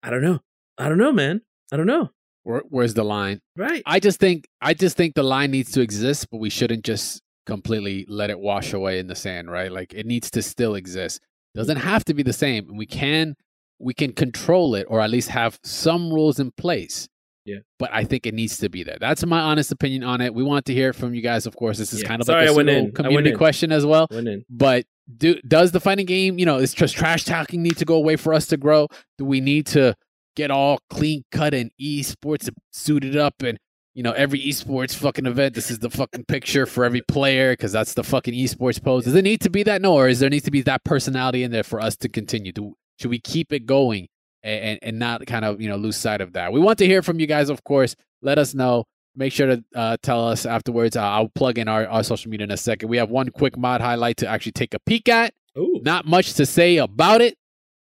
I 0.02 0.10
don't 0.10 0.22
know. 0.22 0.40
I 0.78 0.90
don't 0.90 0.98
know, 0.98 1.12
man. 1.12 1.42
I 1.72 1.78
don't 1.78 1.88
know. 1.88 2.10
Where, 2.44 2.64
where's 2.70 2.94
the 2.94 3.04
line? 3.04 3.40
Right. 3.56 3.82
I 3.86 4.00
just 4.00 4.20
think 4.20 4.46
I 4.62 4.74
just 4.74 4.98
think 4.98 5.16
the 5.16 5.24
line 5.24 5.52
needs 5.52 5.72
to 5.72 5.82
exist, 5.82 6.28
but 6.30 6.38
we 6.38 6.50
shouldn't 6.50 6.84
just 6.84 7.22
completely 7.46 8.06
let 8.10 8.30
it 8.30 8.40
wash 8.40 8.74
away 8.74 9.00
in 9.00 9.08
the 9.08 9.16
sand, 9.16 9.50
right? 9.50 9.72
Like 9.72 9.94
it 9.94 10.06
needs 10.06 10.30
to 10.32 10.42
still 10.42 10.76
exist. 10.76 11.22
Doesn't 11.56 11.78
have 11.78 12.04
to 12.06 12.14
be 12.14 12.24
the 12.24 12.34
same, 12.34 12.68
and 12.70 12.78
we 12.78 12.86
can 12.86 13.36
we 13.80 13.94
can 13.94 14.12
control 14.14 14.76
it 14.76 14.86
or 14.90 15.02
at 15.02 15.10
least 15.10 15.30
have 15.30 15.60
some 15.64 16.12
rules 16.12 16.40
in 16.40 16.52
place. 16.52 17.08
Yeah. 17.46 17.58
But 17.78 17.90
I 17.94 18.06
think 18.06 18.26
it 18.26 18.34
needs 18.34 18.58
to 18.60 18.70
be 18.70 18.84
there. 18.84 18.98
That's 19.00 19.26
my 19.26 19.40
honest 19.42 19.72
opinion 19.72 20.04
on 20.04 20.22
it. 20.22 20.34
We 20.34 20.44
want 20.44 20.66
to 20.68 20.74
hear 20.74 20.94
from 20.94 21.14
you 21.14 21.22
guys, 21.22 21.46
of 21.46 21.56
course. 21.56 21.78
This 21.78 21.92
is 21.94 22.02
Yeah. 22.02 22.08
kind 22.08 22.22
of 22.22 22.26
Sorry, 22.26 22.42
like 22.42 22.50
a 22.50 22.54
I 22.54 22.56
went 22.56 22.70
in. 22.70 22.76
I 22.78 22.82
went 22.84 22.96
community 22.96 23.32
question 23.36 23.72
as 23.74 23.86
well. 23.86 24.08
Went 24.10 24.28
in. 24.30 24.46
But 24.50 24.86
do 25.18 25.40
does 25.42 25.72
the 25.72 25.80
fighting 25.80 26.06
game, 26.06 26.40
you 26.40 26.46
know, 26.46 26.58
is 26.58 26.74
just 26.74 26.96
trash 26.96 27.26
talking 27.26 27.62
need 27.62 27.78
to 27.78 27.86
go 27.86 27.96
away 27.96 28.16
for 28.16 28.34
us 28.34 28.48
to 28.48 28.58
grow? 28.58 28.88
Do 29.18 29.26
we 29.26 29.42
need 29.42 29.66
to 29.68 29.96
get 30.36 30.52
all 30.52 30.80
clean 30.90 31.24
cut 31.32 31.54
and 31.54 31.72
esports 31.80 32.50
suited 32.72 33.16
up 33.16 33.42
and 33.44 33.60
you 33.94 34.02
know 34.02 34.14
every 34.14 34.40
esports 34.40 34.96
fucking 34.96 35.26
event? 35.26 35.56
This 35.56 35.70
is 35.70 35.80
the 35.80 35.90
fucking 35.90 36.26
picture 36.26 36.66
for 36.66 36.86
every 36.86 37.02
player 37.02 37.54
because 37.54 37.72
that's 37.72 37.94
the 37.94 38.04
fucking 38.04 38.34
esports 38.34 38.82
pose. 38.82 39.06
Does 39.06 39.16
it 39.16 39.24
need 39.24 39.42
to 39.42 39.50
be 39.50 39.64
that? 39.64 39.82
No, 39.82 39.96
or 39.96 40.08
is 40.08 40.20
there 40.20 40.30
needs 40.30 40.46
to 40.46 40.52
be 40.52 40.62
that 40.62 40.84
personality 40.84 41.44
in 41.44 41.52
there 41.52 41.64
for 41.64 41.80
us 41.80 41.96
to 41.98 42.10
continue? 42.10 42.52
Do 42.52 42.76
should 43.00 43.12
we 43.12 43.20
keep 43.20 43.52
it 43.52 43.66
going 43.66 44.08
and, 44.42 44.64
and, 44.64 44.80
and 44.82 45.00
not 45.00 45.26
kind 45.26 45.44
of 45.44 45.62
you 45.62 45.70
know 45.70 45.76
lose 45.76 45.98
sight 45.98 46.22
of 46.22 46.34
that? 46.34 46.54
We 46.54 46.60
want 46.60 46.80
to 46.80 46.86
hear 46.86 47.02
from 47.02 47.20
you 47.20 47.28
guys, 47.28 47.50
of 47.50 47.64
course. 47.64 47.96
Let 48.22 48.38
us 48.38 48.54
know. 48.54 48.86
Make 49.16 49.32
sure 49.34 49.48
to 49.48 49.64
uh, 49.76 49.98
tell 50.02 50.28
us 50.28 50.46
afterwards. 50.46 50.96
Uh, 50.98 51.02
I'll 51.04 51.30
plug 51.30 51.58
in 51.60 51.68
our, 51.68 51.88
our 51.88 52.04
social 52.04 52.32
media 52.32 52.46
in 52.46 52.52
a 52.52 52.58
second. 52.58 52.90
We 52.90 52.98
have 52.98 53.10
one 53.12 53.30
quick 53.30 53.56
mod 53.58 53.80
highlight 53.82 54.18
to 54.18 54.28
actually 54.28 54.54
take 54.54 54.74
a 54.74 54.80
peek 54.80 55.08
at. 55.08 55.34
Ooh. 55.58 55.80
Not 55.84 56.06
much 56.08 56.34
to 56.36 56.46
say 56.48 56.78
about 56.78 57.22
it. 57.22 57.36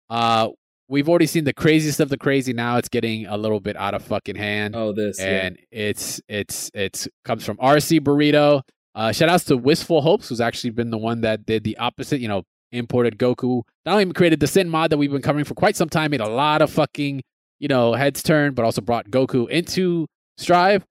Uh, 0.09 0.49
we've 0.87 1.09
already 1.09 1.25
seen 1.25 1.43
the 1.43 1.53
craziest 1.53 1.99
of 1.99 2.07
the 2.09 2.17
crazy. 2.17 2.53
Now 2.53 2.77
it's 2.77 2.87
getting 2.87 3.25
a 3.25 3.35
little 3.35 3.59
bit 3.59 3.75
out 3.75 3.93
of 3.93 4.03
fucking 4.03 4.35
hand, 4.37 4.73
Oh, 4.75 4.93
this. 4.93 5.19
yeah. 5.19 5.25
and 5.47 5.57
it's 5.71 6.21
it's 6.29 6.71
it's 6.73 7.07
comes 7.25 7.45
from 7.45 7.57
RC 7.57 7.99
Burrito. 7.99 8.61
Uh, 8.95 9.11
shout 9.11 9.27
outs 9.29 9.43
to 9.45 9.57
Wistful 9.57 10.01
Hopes, 10.01 10.29
who's 10.29 10.39
actually 10.41 10.69
been 10.71 10.89
the 10.91 10.97
one 10.97 11.21
that 11.21 11.45
did 11.45 11.63
the 11.65 11.77
opposite. 11.77 12.21
You 12.21 12.29
know, 12.29 12.43
imported 12.71 13.17
Goku. 13.19 13.63
Not 13.85 13.99
only 13.99 14.13
created 14.13 14.39
the 14.39 14.47
Sin 14.47 14.69
mod 14.69 14.91
that 14.91 14.97
we've 14.97 15.11
been 15.11 15.21
covering 15.21 15.43
for 15.45 15.53
quite 15.55 15.75
some 15.75 15.89
time, 15.89 16.11
made 16.11 16.21
a 16.21 16.29
lot 16.29 16.61
of 16.61 16.71
fucking 16.71 17.21
you 17.59 17.67
know 17.67 17.93
heads 17.93 18.23
turn, 18.23 18.53
but 18.53 18.63
also 18.63 18.79
brought 18.81 19.09
Goku 19.11 19.49
into 19.49 20.07
Strive. 20.37 20.85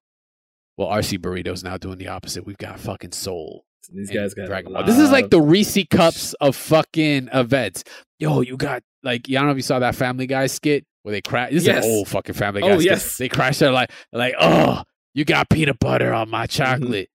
Well, 0.76 0.88
RC 0.88 1.18
Burrito's 1.20 1.64
now 1.64 1.76
doing 1.76 1.98
the 1.98 2.08
opposite. 2.08 2.44
We've 2.46 2.58
got 2.58 2.78
fucking 2.78 3.12
Sol 3.12 3.64
These 3.92 4.10
guys 4.10 4.34
got 4.34 4.46
Dragon 4.46 4.72
Ball. 4.74 4.84
This 4.84 4.98
is 4.98 5.10
like 5.10 5.30
the 5.30 5.40
Reese 5.40 5.78
cups 5.90 6.34
of 6.34 6.54
fucking 6.56 7.28
events. 7.32 7.84
Yo, 8.18 8.40
you 8.42 8.56
got 8.56 8.82
like 9.02 9.22
I 9.28 9.32
don't 9.34 9.46
know 9.46 9.50
if 9.52 9.56
you 9.56 9.62
saw 9.62 9.78
that 9.78 9.94
Family 9.94 10.26
Guy 10.26 10.46
skit 10.48 10.84
where 11.02 11.12
they 11.12 11.22
crash. 11.22 11.52
This 11.52 11.64
Yes. 11.64 11.84
is 11.84 11.90
an 11.90 11.96
old 11.98 12.08
fucking 12.08 12.34
Family 12.34 12.60
Guy. 12.62 12.68
Oh, 12.70 12.78
skit. 12.78 12.90
yes. 12.90 13.16
they 13.16 13.28
crash. 13.28 13.58
They're 13.58 13.70
like, 13.70 13.90
like, 14.12 14.34
oh, 14.38 14.82
you 15.14 15.24
got 15.24 15.48
peanut 15.48 15.78
butter 15.78 16.12
on 16.12 16.28
my 16.28 16.46
chocolate. 16.46 17.08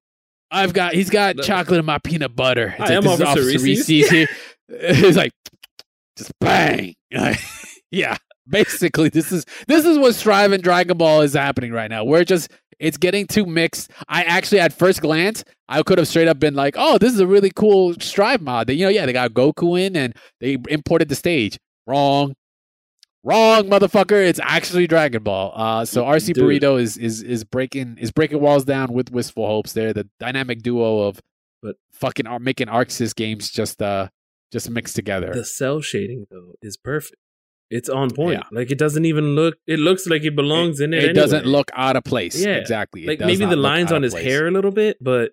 I've 0.49 0.73
got 0.73 0.93
he's 0.93 1.09
got 1.09 1.35
Mm-hmm. 1.35 1.45
Chocolate 1.45 1.79
in 1.79 1.85
my 1.85 1.97
peanut 1.99 2.35
butter. 2.35 2.75
It's 2.79 2.89
I 2.89 2.95
like, 2.95 2.97
am 2.97 3.03
this 3.03 3.13
is 3.13 3.21
Officer 3.21 3.63
Reese's. 3.63 4.09
here. 4.09 4.27
it's 4.69 5.17
like 5.17 5.31
just 6.17 6.31
bang. 6.39 6.95
yeah, 7.91 8.17
basically 8.47 9.09
this 9.09 9.31
is 9.31 9.45
this 9.67 9.85
is 9.85 9.97
what 9.97 10.15
Strive 10.15 10.51
and 10.51 10.63
Dragon 10.63 10.97
Ball 10.97 11.21
is 11.21 11.33
happening 11.33 11.71
right 11.71 11.89
now. 11.89 12.03
We're 12.03 12.23
just 12.23 12.51
it's 12.81 12.97
getting 12.97 13.27
too 13.27 13.45
mixed. 13.45 13.91
I 14.09 14.23
actually, 14.23 14.59
at 14.59 14.73
first 14.73 15.01
glance, 15.01 15.43
I 15.69 15.81
could 15.83 15.97
have 15.97 16.07
straight 16.07 16.27
up 16.27 16.39
been 16.39 16.55
like, 16.55 16.75
"Oh, 16.77 16.97
this 16.97 17.13
is 17.13 17.19
a 17.19 17.27
really 17.27 17.51
cool 17.55 17.93
Strive 17.99 18.41
mod." 18.41 18.67
They, 18.67 18.73
you 18.73 18.85
know, 18.85 18.89
yeah, 18.89 19.05
they 19.05 19.13
got 19.13 19.31
Goku 19.31 19.79
in 19.79 19.95
and 19.95 20.13
they 20.39 20.57
imported 20.69 21.07
the 21.09 21.15
stage. 21.15 21.57
Wrong, 21.87 22.33
wrong, 23.23 23.63
motherfucker. 23.69 24.25
It's 24.27 24.39
actually 24.43 24.87
Dragon 24.87 25.23
Ball. 25.23 25.53
Uh, 25.55 25.85
so 25.85 26.03
RC 26.03 26.33
Dude. 26.33 26.37
Burrito 26.43 26.79
is 26.81 26.97
is 26.97 27.21
is 27.21 27.43
breaking 27.43 27.97
is 27.99 28.11
breaking 28.11 28.39
walls 28.41 28.65
down 28.65 28.91
with 28.93 29.11
Wistful 29.11 29.45
Hopes. 29.47 29.73
They're 29.73 29.93
the 29.93 30.09
dynamic 30.19 30.61
duo 30.61 30.99
of 31.01 31.19
But- 31.61 31.75
fucking 31.93 32.27
ar- 32.27 32.39
making 32.39 32.67
ArcSys 32.67 33.15
games 33.15 33.49
just 33.49 33.81
uh 33.81 34.09
just 34.51 34.69
mixed 34.69 34.95
together. 34.95 35.31
the 35.33 35.45
cell 35.45 35.79
shading 35.81 36.25
though 36.29 36.53
is 36.61 36.75
perfect. 36.77 37.15
It's 37.71 37.89
on 37.89 38.09
point. 38.11 38.39
Yeah. 38.39 38.43
Like 38.59 38.69
it 38.71 38.77
doesn't 38.77 39.05
even 39.05 39.33
look. 39.35 39.55
It 39.65 39.79
looks 39.79 40.05
like 40.07 40.23
it 40.23 40.35
belongs 40.35 40.79
in 40.81 40.93
it. 40.93 41.03
it 41.03 41.13
doesn't 41.13 41.45
look 41.45 41.71
out 41.73 41.95
of 41.95 42.03
place. 42.03 42.39
Yeah. 42.39 42.55
exactly. 42.55 43.05
It 43.05 43.07
like 43.07 43.19
maybe 43.21 43.45
the 43.45 43.55
lines 43.55 43.91
on 43.91 44.03
his 44.03 44.13
place. 44.13 44.25
hair 44.25 44.47
a 44.47 44.51
little 44.51 44.71
bit, 44.71 44.97
but 45.01 45.31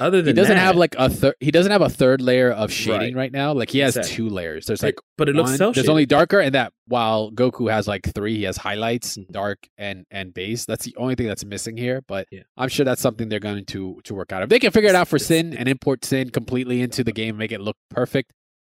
other 0.00 0.20
than 0.20 0.34
he 0.34 0.40
doesn't 0.40 0.56
that, 0.56 0.60
have 0.60 0.76
like 0.76 0.94
a 0.98 1.08
third. 1.08 1.36
He 1.40 1.50
doesn't 1.52 1.70
have 1.72 1.80
a 1.80 1.88
third 1.88 2.20
layer 2.20 2.50
of 2.50 2.70
shading 2.72 3.14
Right. 3.14 3.16
right, 3.16 3.32
now. 3.32 3.52
Like 3.52 3.70
he 3.70 3.78
has 3.78 3.96
Exactly. 3.96 4.16
two 4.16 4.28
layers. 4.28 4.66
There's 4.66 4.82
like 4.82 4.96
but 5.16 5.28
it 5.28 5.36
looks 5.36 5.56
cell 5.56 5.72
There's 5.72 5.88
only 5.88 6.04
darker, 6.06 6.40
and 6.40 6.54
that 6.56 6.72
while 6.88 7.30
Goku 7.30 7.70
has 7.70 7.86
like 7.88 8.12
three, 8.14 8.36
he 8.36 8.42
has 8.42 8.56
highlights, 8.58 9.16
Mhm. 9.16 9.28
dark 9.30 9.58
and 9.78 10.04
and 10.10 10.34
base. 10.34 10.64
That's 10.66 10.84
the 10.84 10.94
only 10.98 11.14
thing 11.14 11.28
that's 11.28 11.44
missing 11.44 11.76
here. 11.76 12.02
But 12.06 12.26
Yeah. 12.32 12.40
I'm 12.58 12.68
sure 12.68 12.84
that's 12.84 13.00
something 13.00 13.28
they're 13.28 13.38
going 13.40 13.64
to 13.66 14.00
to 14.04 14.14
work 14.14 14.32
out. 14.32 14.42
If 14.42 14.48
they 14.48 14.58
can 14.58 14.72
figure 14.72 14.90
it 14.90 14.96
out 14.96 15.06
for 15.08 15.18
Sin 15.20 15.54
and 15.56 15.68
import 15.68 16.04
Sin 16.04 16.30
completely 16.30 16.82
into 16.82 17.02
the 17.04 17.12
game, 17.12 17.36
make 17.38 17.52
it 17.52 17.60
look 17.60 17.76
perfect. 17.88 18.32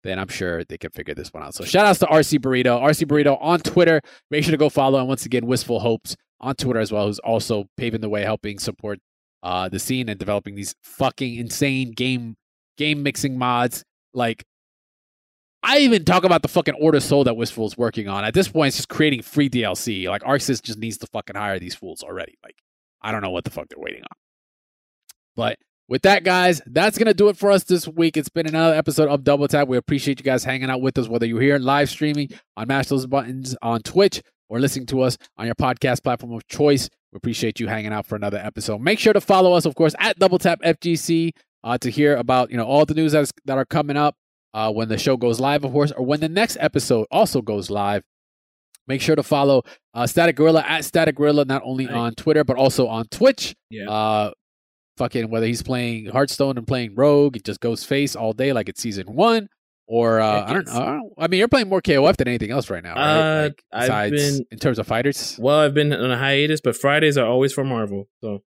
Then 0.05 0.19
I'm 0.19 0.29
sure 0.29 0.65
they 0.65 0.79
can 0.79 0.91
figure 0.91 1.15
this 1.15 1.33
one 1.33 1.43
out. 1.43 1.55
So 1.55 1.65
shout 1.65 1.87
outs 1.87 1.99
to 2.01 2.07
RC 2.07 2.39
Burrito, 2.39 2.81
RC 2.81 3.07
Burrito 3.07 3.37
on 3.41 3.61
Twitter. 3.61 4.01
Make 4.31 4.45
sure 4.45 4.53
to 4.53 4.57
go 4.57 4.69
follow. 4.69 4.99
And 4.99 5.09
once 5.09 5.27
again, 5.27 5.47
Wistful 5.47 5.81
Hopes 5.81 6.17
on 6.41 6.55
Twitter 6.55 6.79
as 6.79 6.93
well, 6.93 7.07
who's 7.07 7.19
also 7.19 7.67
paving 7.77 8.01
the 8.01 8.09
way, 8.09 8.23
helping 8.23 8.59
support 8.59 9.01
uh, 9.43 9.69
the 9.69 9.79
scene 9.79 10.09
and 10.09 10.19
developing 10.19 10.55
these 10.55 10.75
fucking 10.83 11.37
insane 11.37 11.93
game 11.93 12.37
game 12.77 13.03
mixing 13.03 13.37
mods. 13.37 13.85
Like, 14.15 14.45
I 15.63 15.79
even 15.79 16.05
talk 16.05 16.25
about 16.25 16.43
the 16.43 16.49
fucking 16.49 16.75
Order 16.75 17.01
Sol 17.01 17.25
that 17.25 17.37
Wistful 17.37 17.67
is 17.67 17.77
working 17.77 18.09
on. 18.09 18.25
At 18.25 18.35
this 18.35 18.49
point, 18.49 18.69
it's 18.69 18.77
just 18.77 18.89
creating 18.89 19.23
free 19.23 19.51
DLC. 19.51 20.09
Like, 20.09 20.23
ArcSys 20.23 20.63
just 20.63 20.79
needs 20.79 20.99
to 20.99 21.07
fucking 21.09 21.37
hire 21.37 21.59
these 21.59 21.75
fools 21.75 22.03
already. 22.03 22.39
Like, 22.45 22.57
I 23.03 23.13
don't 23.13 23.23
know 23.23 23.31
what 23.31 23.45
the 23.45 23.51
fuck 23.51 23.69
they're 23.69 23.83
waiting 23.83 24.03
on. 24.03 24.17
But 25.37 25.59
with 25.89 26.03
that, 26.03 26.23
guys, 26.23 26.61
that's 26.67 26.99
going 26.99 27.07
to 27.07 27.15
do 27.15 27.29
it 27.29 27.37
for 27.37 27.51
us 27.51 27.65
this 27.65 27.89
week. 27.89 28.17
It's 28.17 28.29
been 28.29 28.47
another 28.47 28.75
episode 28.75 29.09
of 29.09 29.25
Double 29.25 29.49
Tap. 29.49 29.69
We 29.69 29.79
appreciate 29.79 30.21
you 30.21 30.25
guys 30.25 30.45
hanging 30.45 30.69
out 30.69 30.83
with 30.83 30.99
us, 30.99 31.09
whether 31.09 31.25
you're 31.25 31.41
here 31.41 31.59
live 31.59 31.89
streaming 31.89 32.29
on 32.57 32.69
Mash 32.69 32.89
Those 32.89 33.07
Buttons 33.07 33.57
on 33.63 33.81
Twitch 33.81 34.23
or 34.51 34.61
listening 34.61 34.87
to 34.87 35.01
us 35.01 35.17
on 35.39 35.47
your 35.47 35.55
podcast 35.55 36.03
platform 36.03 36.33
of 36.33 36.47
choice. 36.47 36.91
We 37.13 37.17
appreciate 37.17 37.59
you 37.59 37.69
hanging 37.69 37.93
out 37.93 38.07
for 38.07 38.17
another 38.17 38.39
episode. 38.39 38.83
Make 38.83 38.99
sure 38.99 39.15
to 39.15 39.21
follow 39.21 39.55
us, 39.55 39.65
of 39.65 39.75
course, 39.75 39.95
at 39.99 40.19
Double 40.19 40.39
Tap 40.39 40.61
FGC 40.63 41.31
uh, 41.65 41.79
to 41.79 41.91
hear 41.91 42.17
about 42.17 42.51
you 42.51 42.59
know 42.59 42.67
all 42.67 42.85
the 42.85 42.95
news 42.95 43.13
that's, 43.13 43.33
that 43.47 43.57
are 43.57 43.65
coming 43.65 43.97
up 43.97 44.15
uh, 44.53 44.71
when 44.71 44.89
the 44.89 44.99
show 44.99 45.17
goes 45.17 45.41
live, 45.41 45.65
of 45.65 45.73
course, 45.73 45.91
or 45.93 46.05
when 46.05 46.21
the 46.21 46.29
next 46.29 46.59
episode 46.61 47.07
also 47.11 47.41
goes 47.41 47.71
live. 47.71 48.03
Make 48.87 49.01
sure 49.01 49.17
to 49.17 49.23
follow 49.23 49.65
uh, 49.95 50.07
Static 50.07 50.37
Gorilla 50.37 50.65
at 50.67 50.85
Static 50.85 51.15
Gorilla, 51.15 51.45
not 51.45 51.63
only 51.65 51.89
on 51.89 52.15
Twitter, 52.15 52.45
but 52.45 52.57
also 52.57 52.89
on 52.89 53.07
Twitch. 53.09 53.55
Yeah. 53.71 53.91
Uh, 53.91 54.31
fucking 54.99 55.31
whether 55.31 55.47
he's 55.47 55.63
playing 55.63 56.07
Hearthstone 56.07 56.59
and 56.59 56.67
playing 56.67 56.95
Rogue, 56.95 57.37
it 57.37 57.45
just 57.45 57.61
goes 57.61 57.85
face 57.85 58.15
all 58.15 58.33
day 58.35 58.53
like 58.53 58.69
it's 58.69 58.83
season 58.83 59.07
one. 59.07 59.49
Or 59.91 60.21
uh, 60.21 60.41
Heck 60.41 60.49
I 60.51 60.53
don't 60.53 60.67
know. 60.67 60.73
I 60.83 60.85
don't- 60.97 61.13
I 61.17 61.29
mean, 61.29 61.39
you're 61.39 61.49
playing 61.49 61.71
more 61.71 61.81
KOF 61.81 62.19
than 62.19 62.29
anything 62.29 62.51
else 62.51 62.69
right 62.69 62.83
now, 62.83 62.95
right? 62.95 63.21
Uh, 63.21 63.43
Like, 63.45 63.63
I've 63.73 63.81
besides 64.11 64.37
been- 64.39 64.47
in 64.51 64.59
terms 64.59 64.79
of 64.79 64.87
fighters. 64.87 65.39
well, 65.41 65.59
I've 65.61 65.73
been 65.73 65.95
on 65.95 66.11
a 66.11 66.19
hiatus, 66.19 66.61
but 66.61 66.77
Fridays 66.77 67.17
are 67.17 67.27
always 67.27 67.55
for 67.55 67.65
Marvel. 67.65 68.07
So 68.23 68.43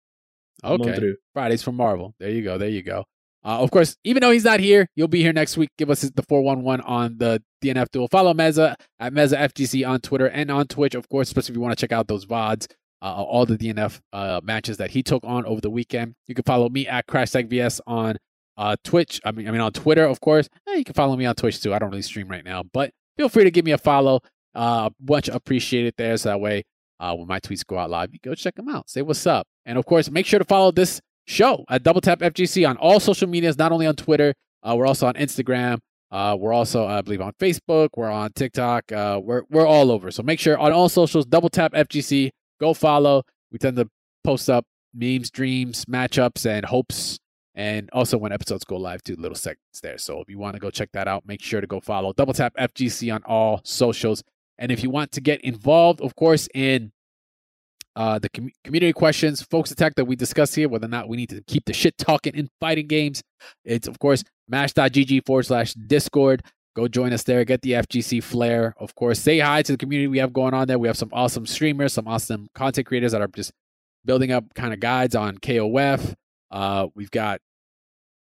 Okay. 0.64 1.12
Fridays 1.34 1.62
for 1.62 1.70
Marvel. 1.70 2.14
There 2.18 2.30
you 2.30 2.42
go. 2.42 2.58
There 2.58 2.68
you 2.68 2.82
go. 2.82 3.04
Uh, 3.44 3.60
of 3.62 3.70
course, 3.70 3.96
even 4.02 4.20
though 4.20 4.32
he's 4.32 4.44
not 4.44 4.58
here, 4.58 4.88
you'll 4.96 5.06
be 5.06 5.22
here 5.22 5.32
next 5.32 5.56
week. 5.56 5.70
Give 5.78 5.90
us 5.90 6.00
the 6.00 6.22
411 6.28 6.80
on 6.84 7.18
the 7.18 7.40
DNF 7.62 7.86
duel. 7.92 8.08
Follow 8.08 8.34
Meza 8.34 8.74
at 8.98 9.12
Meza 9.14 9.38
FGC 9.38 9.88
on 9.88 10.00
Twitter 10.00 10.26
and 10.26 10.50
on 10.50 10.66
Twitch, 10.66 10.96
of 10.96 11.08
course, 11.08 11.28
especially 11.28 11.52
if 11.52 11.56
you 11.56 11.60
want 11.62 11.78
to 11.78 11.80
check 11.80 11.92
out 11.92 12.08
those 12.08 12.26
VODs, 12.26 12.66
uh, 13.00 13.22
all 13.22 13.46
the 13.46 13.56
DNF 13.56 14.00
uh, 14.12 14.40
matches 14.42 14.76
that 14.78 14.90
he 14.90 15.02
took 15.02 15.24
on 15.24 15.44
over 15.46 15.60
the 15.60 15.70
weekend. 15.70 16.14
You 16.26 16.34
can 16.34 16.44
follow 16.44 16.68
me 16.68 16.86
at 16.86 17.06
CrashTagVS 17.06 17.80
on 17.86 18.16
uh, 18.56 18.76
Twitch. 18.82 19.20
I 19.24 19.32
mean, 19.32 19.48
I 19.48 19.52
mean 19.52 19.60
on 19.60 19.72
Twitter, 19.72 20.04
of 20.04 20.20
course. 20.20 20.48
You 20.66 20.84
can 20.84 20.94
follow 20.94 21.16
me 21.16 21.24
on 21.24 21.34
Twitch 21.34 21.62
too. 21.62 21.72
I 21.72 21.78
don't 21.78 21.90
really 21.90 22.02
stream 22.02 22.28
right 22.28 22.44
now, 22.44 22.64
but 22.72 22.90
feel 23.16 23.28
free 23.28 23.44
to 23.44 23.50
give 23.50 23.64
me 23.64 23.72
a 23.72 23.78
follow. 23.78 24.20
Uh, 24.54 24.90
much 25.08 25.28
appreciated 25.28 25.94
there. 25.96 26.16
So 26.16 26.30
that 26.30 26.40
way, 26.40 26.64
uh, 26.98 27.14
when 27.14 27.28
my 27.28 27.38
tweets 27.38 27.64
go 27.64 27.78
out 27.78 27.90
live, 27.90 28.12
you 28.12 28.18
go 28.22 28.34
check 28.34 28.56
them 28.56 28.68
out. 28.68 28.90
Say 28.90 29.02
what's 29.02 29.24
up. 29.26 29.46
And 29.64 29.78
of 29.78 29.86
course, 29.86 30.10
make 30.10 30.26
sure 30.26 30.40
to 30.40 30.44
follow 30.44 30.72
this 30.72 31.00
show 31.26 31.64
at 31.68 31.84
Double 31.84 32.00
Tap 32.00 32.18
FGC 32.18 32.68
on 32.68 32.76
all 32.78 32.98
social 32.98 33.28
medias, 33.28 33.56
not 33.56 33.70
only 33.70 33.86
on 33.86 33.94
Twitter. 33.94 34.34
Uh, 34.62 34.74
we're 34.76 34.86
also 34.86 35.06
on 35.06 35.14
Instagram. 35.14 35.78
We're 36.10 36.52
also, 36.52 36.86
I 36.86 37.02
believe, 37.02 37.20
on 37.20 37.32
Facebook. 37.38 37.90
We're 37.96 38.10
on 38.10 38.32
TikTok. 38.32 38.84
We're 38.90 39.42
we're 39.48 39.66
all 39.66 39.92
over. 39.92 40.10
So 40.10 40.24
make 40.24 40.40
sure 40.40 40.58
on 40.58 40.72
all 40.72 40.88
socials, 40.88 41.24
Double 41.26 41.48
Tap 41.50 41.74
FGC. 41.74 42.30
Go 42.60 42.74
follow. 42.74 43.22
We 43.50 43.58
tend 43.58 43.76
to 43.76 43.88
post 44.24 44.50
up 44.50 44.64
memes, 44.94 45.30
dreams, 45.30 45.84
matchups, 45.86 46.46
and 46.46 46.64
hopes, 46.64 47.18
and 47.54 47.88
also 47.92 48.18
when 48.18 48.32
episodes 48.32 48.64
go 48.64 48.76
live, 48.76 49.02
do 49.02 49.14
little 49.16 49.36
segments 49.36 49.80
there. 49.82 49.98
So 49.98 50.20
if 50.20 50.28
you 50.28 50.38
want 50.38 50.54
to 50.54 50.60
go 50.60 50.70
check 50.70 50.90
that 50.92 51.08
out, 51.08 51.26
make 51.26 51.42
sure 51.42 51.60
to 51.60 51.66
go 51.66 51.80
follow 51.80 52.12
Double 52.12 52.34
Tap 52.34 52.54
FGC 52.56 53.14
on 53.14 53.22
all 53.24 53.60
socials. 53.64 54.22
And 54.58 54.72
if 54.72 54.82
you 54.82 54.90
want 54.90 55.12
to 55.12 55.20
get 55.20 55.40
involved, 55.42 56.00
of 56.00 56.16
course, 56.16 56.48
in 56.54 56.92
uh, 57.96 58.18
the 58.18 58.28
com- 58.28 58.50
community 58.64 58.92
questions, 58.92 59.42
folks 59.42 59.70
attack 59.70 59.94
that 59.96 60.04
we 60.04 60.14
discuss 60.16 60.54
here, 60.54 60.68
whether 60.68 60.86
or 60.86 60.90
not 60.90 61.08
we 61.08 61.16
need 61.16 61.30
to 61.30 61.42
keep 61.46 61.64
the 61.64 61.72
shit 61.72 61.96
talking 61.98 62.34
in 62.34 62.48
fighting 62.60 62.86
games. 62.86 63.22
It's, 63.64 63.88
of 63.88 63.98
course, 63.98 64.24
mash.gg 64.48 65.26
forward 65.26 65.46
slash 65.46 65.74
discord. 65.74 66.44
Go 66.78 66.86
join 66.86 67.12
us 67.12 67.24
there. 67.24 67.44
Get 67.44 67.62
the 67.62 67.72
FGC 67.72 68.22
flair. 68.22 68.72
Of 68.76 68.94
course, 68.94 69.18
say 69.18 69.40
hi 69.40 69.62
to 69.62 69.72
the 69.72 69.78
community 69.78 70.06
we 70.06 70.18
have 70.18 70.32
going 70.32 70.54
on 70.54 70.68
there. 70.68 70.78
We 70.78 70.86
have 70.86 70.96
some 70.96 71.08
awesome 71.12 71.44
streamers, 71.44 71.92
some 71.92 72.06
awesome 72.06 72.46
content 72.54 72.86
creators 72.86 73.10
that 73.10 73.20
are 73.20 73.26
just 73.26 73.50
building 74.04 74.30
up 74.30 74.54
kind 74.54 74.72
of 74.72 74.78
guides 74.78 75.16
on 75.16 75.38
KOF. 75.38 76.14
Uh, 76.52 76.86
we've 76.94 77.10
got 77.10 77.40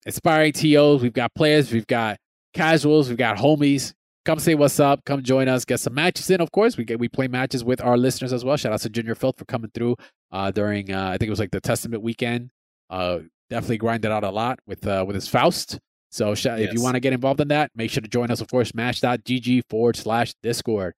aspiring 0.07 0.53
TOs, 0.53 1.03
we've 1.03 1.13
got 1.13 1.35
players, 1.35 1.71
we've 1.71 1.85
got 1.85 2.17
casuals, 2.55 3.09
we've 3.09 3.17
got 3.19 3.37
homies. 3.37 3.93
Come 4.25 4.39
say 4.39 4.55
what's 4.55 4.79
up. 4.79 5.05
Come 5.05 5.21
join 5.21 5.47
us. 5.47 5.63
Get 5.63 5.79
some 5.79 5.93
matches 5.93 6.27
in. 6.31 6.41
Of 6.41 6.51
course, 6.51 6.77
we 6.77 6.83
get 6.83 6.97
we 6.97 7.09
play 7.09 7.27
matches 7.27 7.63
with 7.63 7.79
our 7.79 7.95
listeners 7.95 8.33
as 8.33 8.43
well. 8.43 8.57
Shout 8.57 8.73
out 8.73 8.79
to 8.79 8.89
Junior 8.89 9.13
Filth 9.13 9.37
for 9.37 9.45
coming 9.45 9.69
through 9.71 9.97
uh, 10.31 10.49
during 10.49 10.91
uh, 10.91 11.09
I 11.09 11.19
think 11.19 11.27
it 11.27 11.29
was 11.29 11.39
like 11.39 11.51
the 11.51 11.61
Testament 11.61 12.01
weekend. 12.01 12.49
Uh, 12.89 13.19
definitely 13.51 13.77
grinded 13.77 14.11
out 14.11 14.23
a 14.23 14.31
lot 14.31 14.57
with 14.65 14.87
uh, 14.87 15.03
with 15.05 15.13
his 15.13 15.27
Faust. 15.27 15.77
So 16.17 16.33
sh- 16.33 16.47
if 16.47 16.73
you 16.73 16.81
want 16.81 16.95
to 16.95 16.99
get 16.99 17.13
involved 17.13 17.39
in 17.41 17.49
that, 17.49 17.69
make 17.75 17.91
sure 17.91 18.01
to 18.01 18.07
join 18.07 18.31
us. 18.31 18.41
Of 18.41 18.47
course, 18.49 18.73
mash.gg 18.73 19.61
forward 19.69 19.95
slash 19.95 20.33
Discord. 20.41 20.95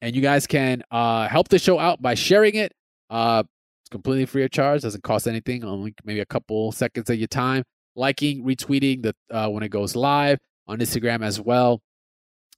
And 0.00 0.16
you 0.16 0.22
guys 0.22 0.46
can 0.46 0.82
uh, 0.90 1.28
help 1.28 1.48
the 1.48 1.58
show 1.58 1.78
out 1.78 2.00
by 2.00 2.14
sharing 2.14 2.54
it. 2.54 2.72
Uh, 3.10 3.42
it's 3.82 3.90
completely 3.90 4.24
free 4.24 4.42
of 4.42 4.50
charge. 4.50 4.80
Doesn't 4.80 5.04
cost 5.04 5.28
anything. 5.28 5.62
Only 5.64 5.94
maybe 6.02 6.20
a 6.20 6.26
couple 6.26 6.72
seconds 6.72 7.10
of 7.10 7.18
your 7.18 7.28
time. 7.28 7.62
Liking, 7.94 8.42
retweeting 8.42 9.02
the 9.02 9.14
uh, 9.30 9.48
when 9.48 9.62
it 9.62 9.68
goes 9.68 9.94
live 9.94 10.38
on 10.66 10.78
Instagram 10.78 11.22
as 11.22 11.38
well. 11.38 11.82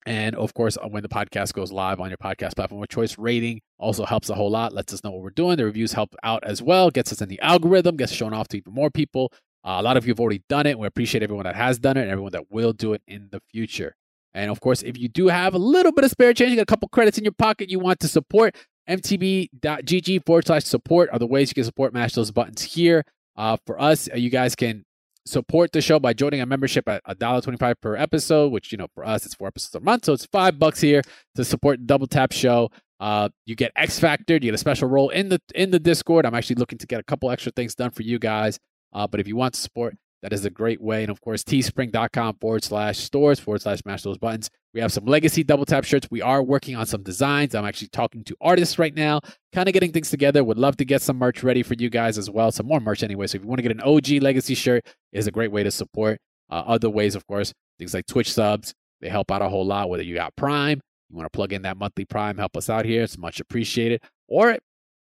And 0.07 0.37
of 0.37 0.55
course, 0.55 0.77
uh, 0.77 0.87
when 0.87 1.03
the 1.03 1.09
podcast 1.09 1.55
goes 1.55 1.73
live 1.73 1.99
on 1.99 2.09
your 2.09 2.19
podcast 2.19 2.55
platform 2.55 2.85
of 2.85 2.89
choice, 2.89 3.19
rating 3.19 3.63
also 3.79 4.05
helps 4.05 4.31
a 4.31 4.35
whole 4.37 4.51
lot. 4.51 4.73
Lets 4.73 4.93
us 4.93 5.03
know 5.03 5.11
what 5.11 5.23
we're 5.23 5.31
doing. 5.31 5.57
The 5.57 5.65
reviews 5.65 5.93
help 5.93 6.15
out 6.23 6.45
as 6.45 6.63
well. 6.63 6.91
Gets 6.91 7.11
us 7.11 7.21
in 7.21 7.29
the 7.29 7.41
algorithm. 7.41 7.97
Gets 7.97 8.13
shown 8.13 8.33
off 8.33 8.47
to 8.49 8.59
even 8.59 8.73
more 8.73 8.91
people. 8.91 9.33
Uh, 9.65 9.77
a 9.79 9.83
lot 9.83 9.97
of 9.97 10.07
you 10.07 10.11
have 10.11 10.21
already 10.21 10.43
done 10.49 10.67
it. 10.67 10.79
We 10.79 10.87
appreciate 10.87 11.23
everyone 11.23 11.45
that 11.45 11.57
has 11.57 11.79
done 11.79 11.97
it 11.97 12.03
and 12.03 12.11
everyone 12.11 12.33
that 12.33 12.51
will 12.51 12.73
do 12.73 12.93
it 12.93 13.03
in 13.07 13.29
the 13.31 13.41
future. 13.51 13.97
And 14.35 14.51
of 14.51 14.61
course, 14.61 14.83
if 14.83 14.99
you 14.99 15.09
do 15.09 15.29
have 15.29 15.55
a 15.55 15.59
little 15.59 15.93
bit 15.93 16.05
of 16.05 16.11
spare 16.11 16.35
change, 16.35 16.51
you 16.51 16.57
got 16.57 16.63
a 16.63 16.67
couple 16.67 16.89
credits 16.89 17.19
in 17.19 17.25
your 17.25 17.33
pocket, 17.33 17.71
you 17.71 17.79
want 17.79 18.01
to 18.01 18.09
support 18.09 18.55
mtb.gg 18.89 20.27
forward 20.27 20.47
slash 20.47 20.65
support 20.65 21.09
are 21.13 21.19
the 21.19 21.27
ways 21.27 21.51
you 21.51 21.55
can 21.55 21.65
support. 21.65 21.95
Mash 21.95 22.13
those 22.13 22.31
buttons 22.31 22.63
here. 22.63 23.05
Uh, 23.37 23.57
for 23.67 23.81
us, 23.81 24.09
uh, 24.13 24.17
you 24.17 24.31
guys 24.31 24.55
can 24.55 24.85
support 25.27 25.73
the 25.73 25.81
show 25.81 25.99
by 25.99 26.13
joining 26.13 26.41
a 26.41 26.47
membership 26.47 26.87
at 26.89 27.03
$1.25 27.07 27.81
per 27.81 27.97
episode, 27.97 28.53
which, 28.53 28.71
you 28.73 28.79
know, 28.79 28.89
for 28.95 29.05
us, 29.05 29.25
it's 29.25 29.35
four 29.35 29.49
episodes 29.49 29.75
a 29.75 29.81
month. 29.81 30.05
So 30.05 30.13
it's 30.13 30.27
five 30.27 30.59
bucks 30.59 30.81
here 30.81 31.03
to 31.37 31.45
support 31.45 31.79
the 31.79 31.87
Double 31.87 32.07
Tap 32.07 32.33
Show. 32.33 32.71
Uh, 33.01 33.29
you 33.47 33.57
get 33.57 33.73
X 33.75 33.99
Factor, 33.99 34.35
you 34.35 34.41
get 34.41 34.55
a 34.55 34.59
special 34.59 34.89
role 34.89 35.11
in 35.11 35.29
the 35.29 35.41
in 35.55 35.71
the 35.71 35.81
Discord. 35.81 36.25
I'm 36.27 36.35
actually 36.35 36.57
looking 36.57 36.79
to 36.79 36.87
get 36.87 37.01
a 37.01 37.03
couple 37.03 37.31
extra 37.31 37.53
things 37.53 37.75
done 37.75 37.91
for 37.91 38.03
you 38.03 38.19
guys. 38.19 38.59
Uh, 38.95 39.07
but 39.07 39.21
if 39.21 39.29
you 39.29 39.37
want 39.37 39.55
to 39.55 39.61
support, 39.61 39.97
that 40.23 40.33
is 40.33 40.47
a 40.47 40.51
great 40.51 40.81
way. 40.81 41.03
And 41.03 41.11
of 41.11 41.21
course, 41.21 41.45
teespring.com 41.45 42.39
forward 42.41 42.65
slash 42.65 42.99
stores 42.99 43.39
forward 43.39 43.61
slash 43.61 43.81
mash 43.85 44.03
those 44.03 44.17
buttons. 44.17 44.49
We 44.73 44.81
have 44.81 44.91
some 44.91 45.05
legacy 45.05 45.45
double 45.45 45.67
tap 45.67 45.85
shirts. 45.85 46.09
We 46.11 46.23
are 46.23 46.43
working 46.43 46.77
on 46.77 46.87
some 46.87 47.03
designs. 47.03 47.55
I'm 47.55 47.67
actually 47.67 47.89
talking 47.89 48.25
to 48.25 48.37
artists 48.41 48.79
right 48.79 48.95
now, 48.95 49.21
kind 49.53 49.69
of 49.69 49.75
getting 49.75 49.93
things 49.93 50.09
together. 50.09 50.43
Would 50.43 50.59
love 50.59 50.79
to 50.79 50.85
get 50.87 51.03
some 51.03 51.19
merch 51.19 51.43
ready 51.43 51.63
for 51.63 51.75
you 51.75 51.91
guys 51.91 52.17
as 52.17 52.31
well. 52.31 52.51
Some 52.51 52.67
more 52.67 52.81
merch 52.81 53.03
anyway. 53.03 53.27
So 53.27 53.37
if 53.37 53.43
you 53.43 53.49
want 53.49 53.59
to 53.59 53.63
get 53.63 53.73
an 53.73 53.83
OG 53.83 54.23
legacy 54.23 54.55
shirt, 54.55 54.87
is 55.13 55.27
a 55.27 55.31
great 55.31 55.53
way 55.53 55.63
to 55.63 55.71
support. 55.71 56.19
Uh, 56.51 56.63
other 56.67 56.89
ways, 56.89 57.15
of 57.15 57.27
course, 57.27 57.53
things 57.79 57.93
like 57.93 58.07
Twitch 58.07 58.33
subs. 58.33 58.73
They 59.03 59.11
help 59.11 59.31
out 59.31 59.43
a 59.43 59.49
whole 59.51 59.67
lot. 59.67 59.91
Whether 59.91 60.05
you 60.05 60.15
got 60.15 60.35
Prime, 60.37 60.81
you 61.11 61.17
want 61.17 61.27
to 61.27 61.37
plug 61.37 61.53
in 61.53 61.63
that 61.63 61.77
monthly 61.77 62.07
Prime, 62.07 62.39
help 62.39 62.57
us 62.57 62.71
out 62.71 62.87
here. 62.87 63.03
It's 63.03 63.19
much 63.19 63.41
appreciated. 63.41 64.03
Or 64.27 64.57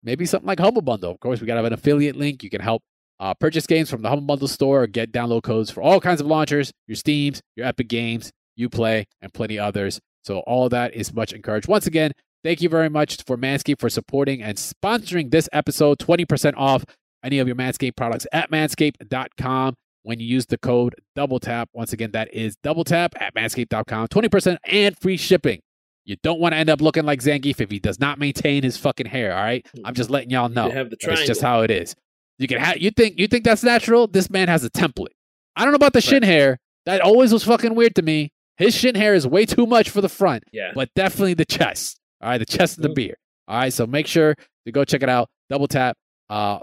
maybe 0.02 0.26
something 0.26 0.48
like 0.48 0.58
Humble 0.58 0.82
Bundle. 0.82 1.12
Of 1.12 1.20
course, 1.20 1.40
we 1.40 1.46
got 1.46 1.54
to 1.54 1.58
have 1.58 1.66
an 1.66 1.72
affiliate 1.72 2.16
link. 2.16 2.42
You 2.42 2.50
can 2.50 2.60
help 2.60 2.82
uh, 3.20 3.34
purchase 3.34 3.66
games 3.66 3.90
from 3.90 4.02
the 4.02 4.08
Humble 4.08 4.26
Bundle 4.26 4.48
store 4.48 4.82
or 4.82 4.86
get 4.86 5.12
download 5.12 5.42
codes 5.42 5.70
for 5.70 5.82
all 5.82 6.00
kinds 6.00 6.20
of 6.20 6.26
launchers, 6.26 6.72
your 6.86 6.96
Steams, 6.96 7.40
your 7.56 7.66
Epic 7.66 7.88
Games, 7.88 8.32
Uplay, 8.58 9.04
and 9.20 9.32
plenty 9.32 9.58
others. 9.58 10.00
So 10.22 10.38
all 10.40 10.68
that 10.70 10.94
is 10.94 11.12
much 11.12 11.32
encouraged. 11.32 11.68
Once 11.68 11.86
again, 11.86 12.12
thank 12.42 12.62
you 12.62 12.68
very 12.68 12.88
much 12.88 13.22
for 13.26 13.36
Manscaped 13.36 13.80
for 13.80 13.88
supporting 13.88 14.42
and 14.42 14.56
sponsoring 14.56 15.30
this 15.30 15.48
episode. 15.52 15.98
20% 15.98 16.54
off 16.56 16.84
any 17.22 17.38
of 17.38 17.46
your 17.46 17.56
Manscaped 17.56 17.96
products 17.96 18.26
at 18.32 18.50
manscaped.com 18.50 19.74
when 20.02 20.20
you 20.20 20.26
use 20.26 20.46
the 20.46 20.58
code 20.58 20.94
double 21.14 21.40
tap. 21.40 21.68
Once 21.72 21.92
again, 21.92 22.12
that 22.12 22.32
is 22.32 22.56
double 22.62 22.84
tap 22.84 23.14
at 23.20 23.34
manscaped.com. 23.34 24.08
20% 24.08 24.56
and 24.66 24.98
free 24.98 25.16
shipping. 25.16 25.60
You 26.04 26.16
don't 26.22 26.38
want 26.38 26.52
to 26.52 26.58
end 26.58 26.68
up 26.68 26.82
looking 26.82 27.04
like 27.04 27.20
Zangief 27.20 27.60
if 27.60 27.70
he 27.70 27.78
does 27.78 27.98
not 27.98 28.18
maintain 28.18 28.62
his 28.62 28.76
fucking 28.76 29.06
hair. 29.06 29.34
All 29.34 29.42
right, 29.42 29.66
I'm 29.86 29.94
just 29.94 30.10
letting 30.10 30.28
y'all 30.30 30.50
know. 30.50 30.70
Have 30.70 30.90
the 30.90 30.96
that 31.00 31.12
It's 31.12 31.26
just 31.26 31.40
how 31.40 31.62
it 31.62 31.70
is. 31.70 31.94
You 32.38 32.48
can 32.48 32.58
have 32.58 32.78
you 32.78 32.90
think 32.90 33.18
you 33.18 33.26
think 33.28 33.44
that's 33.44 33.62
natural? 33.62 34.06
This 34.06 34.28
man 34.30 34.48
has 34.48 34.64
a 34.64 34.70
template. 34.70 35.12
I 35.56 35.62
don't 35.64 35.72
know 35.72 35.76
about 35.76 35.92
the 35.92 36.00
shin 36.00 36.22
hair. 36.22 36.58
That 36.86 37.00
always 37.00 37.32
was 37.32 37.44
fucking 37.44 37.74
weird 37.74 37.94
to 37.96 38.02
me. 38.02 38.30
His 38.56 38.74
shin 38.74 38.94
hair 38.94 39.14
is 39.14 39.26
way 39.26 39.46
too 39.46 39.66
much 39.66 39.88
for 39.90 40.00
the 40.00 40.08
front, 40.08 40.44
Yeah. 40.52 40.72
but 40.74 40.88
definitely 40.94 41.34
the 41.34 41.44
chest. 41.44 41.98
All 42.20 42.28
right, 42.30 42.38
the 42.38 42.44
chest 42.46 42.76
and 42.76 42.84
the 42.84 42.88
beard. 42.90 43.16
All 43.48 43.56
right, 43.58 43.72
so 43.72 43.86
make 43.86 44.06
sure 44.06 44.34
to 44.66 44.72
go 44.72 44.84
check 44.84 45.02
it 45.02 45.08
out. 45.08 45.28
Double 45.50 45.66
tap 45.66 45.96
uh, 46.30 46.58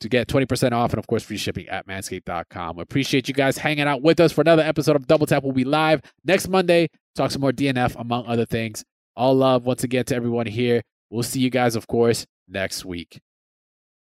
to 0.00 0.08
get 0.08 0.26
20% 0.28 0.72
off 0.72 0.92
and, 0.92 0.98
of 0.98 1.06
course, 1.06 1.22
free 1.22 1.36
shipping 1.36 1.68
at 1.68 1.86
manscaped.com. 1.86 2.76
We 2.76 2.82
appreciate 2.82 3.28
you 3.28 3.34
guys 3.34 3.58
hanging 3.58 3.86
out 3.86 4.02
with 4.02 4.20
us 4.20 4.32
for 4.32 4.40
another 4.40 4.62
episode 4.62 4.96
of 4.96 5.06
Double 5.06 5.26
Tap. 5.26 5.42
We'll 5.44 5.52
be 5.52 5.64
live 5.64 6.00
next 6.24 6.48
Monday. 6.48 6.88
Talk 7.14 7.30
some 7.30 7.40
more 7.42 7.52
DNF, 7.52 7.94
among 8.00 8.26
other 8.26 8.46
things. 8.46 8.84
All 9.16 9.34
love 9.34 9.64
once 9.66 9.84
again 9.84 10.04
to 10.06 10.16
everyone 10.16 10.46
here. 10.46 10.82
We'll 11.10 11.22
see 11.22 11.40
you 11.40 11.50
guys, 11.50 11.76
of 11.76 11.86
course, 11.86 12.26
next 12.48 12.84
week. 12.84 13.20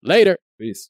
Later. 0.03 0.37
Peace. 0.59 0.89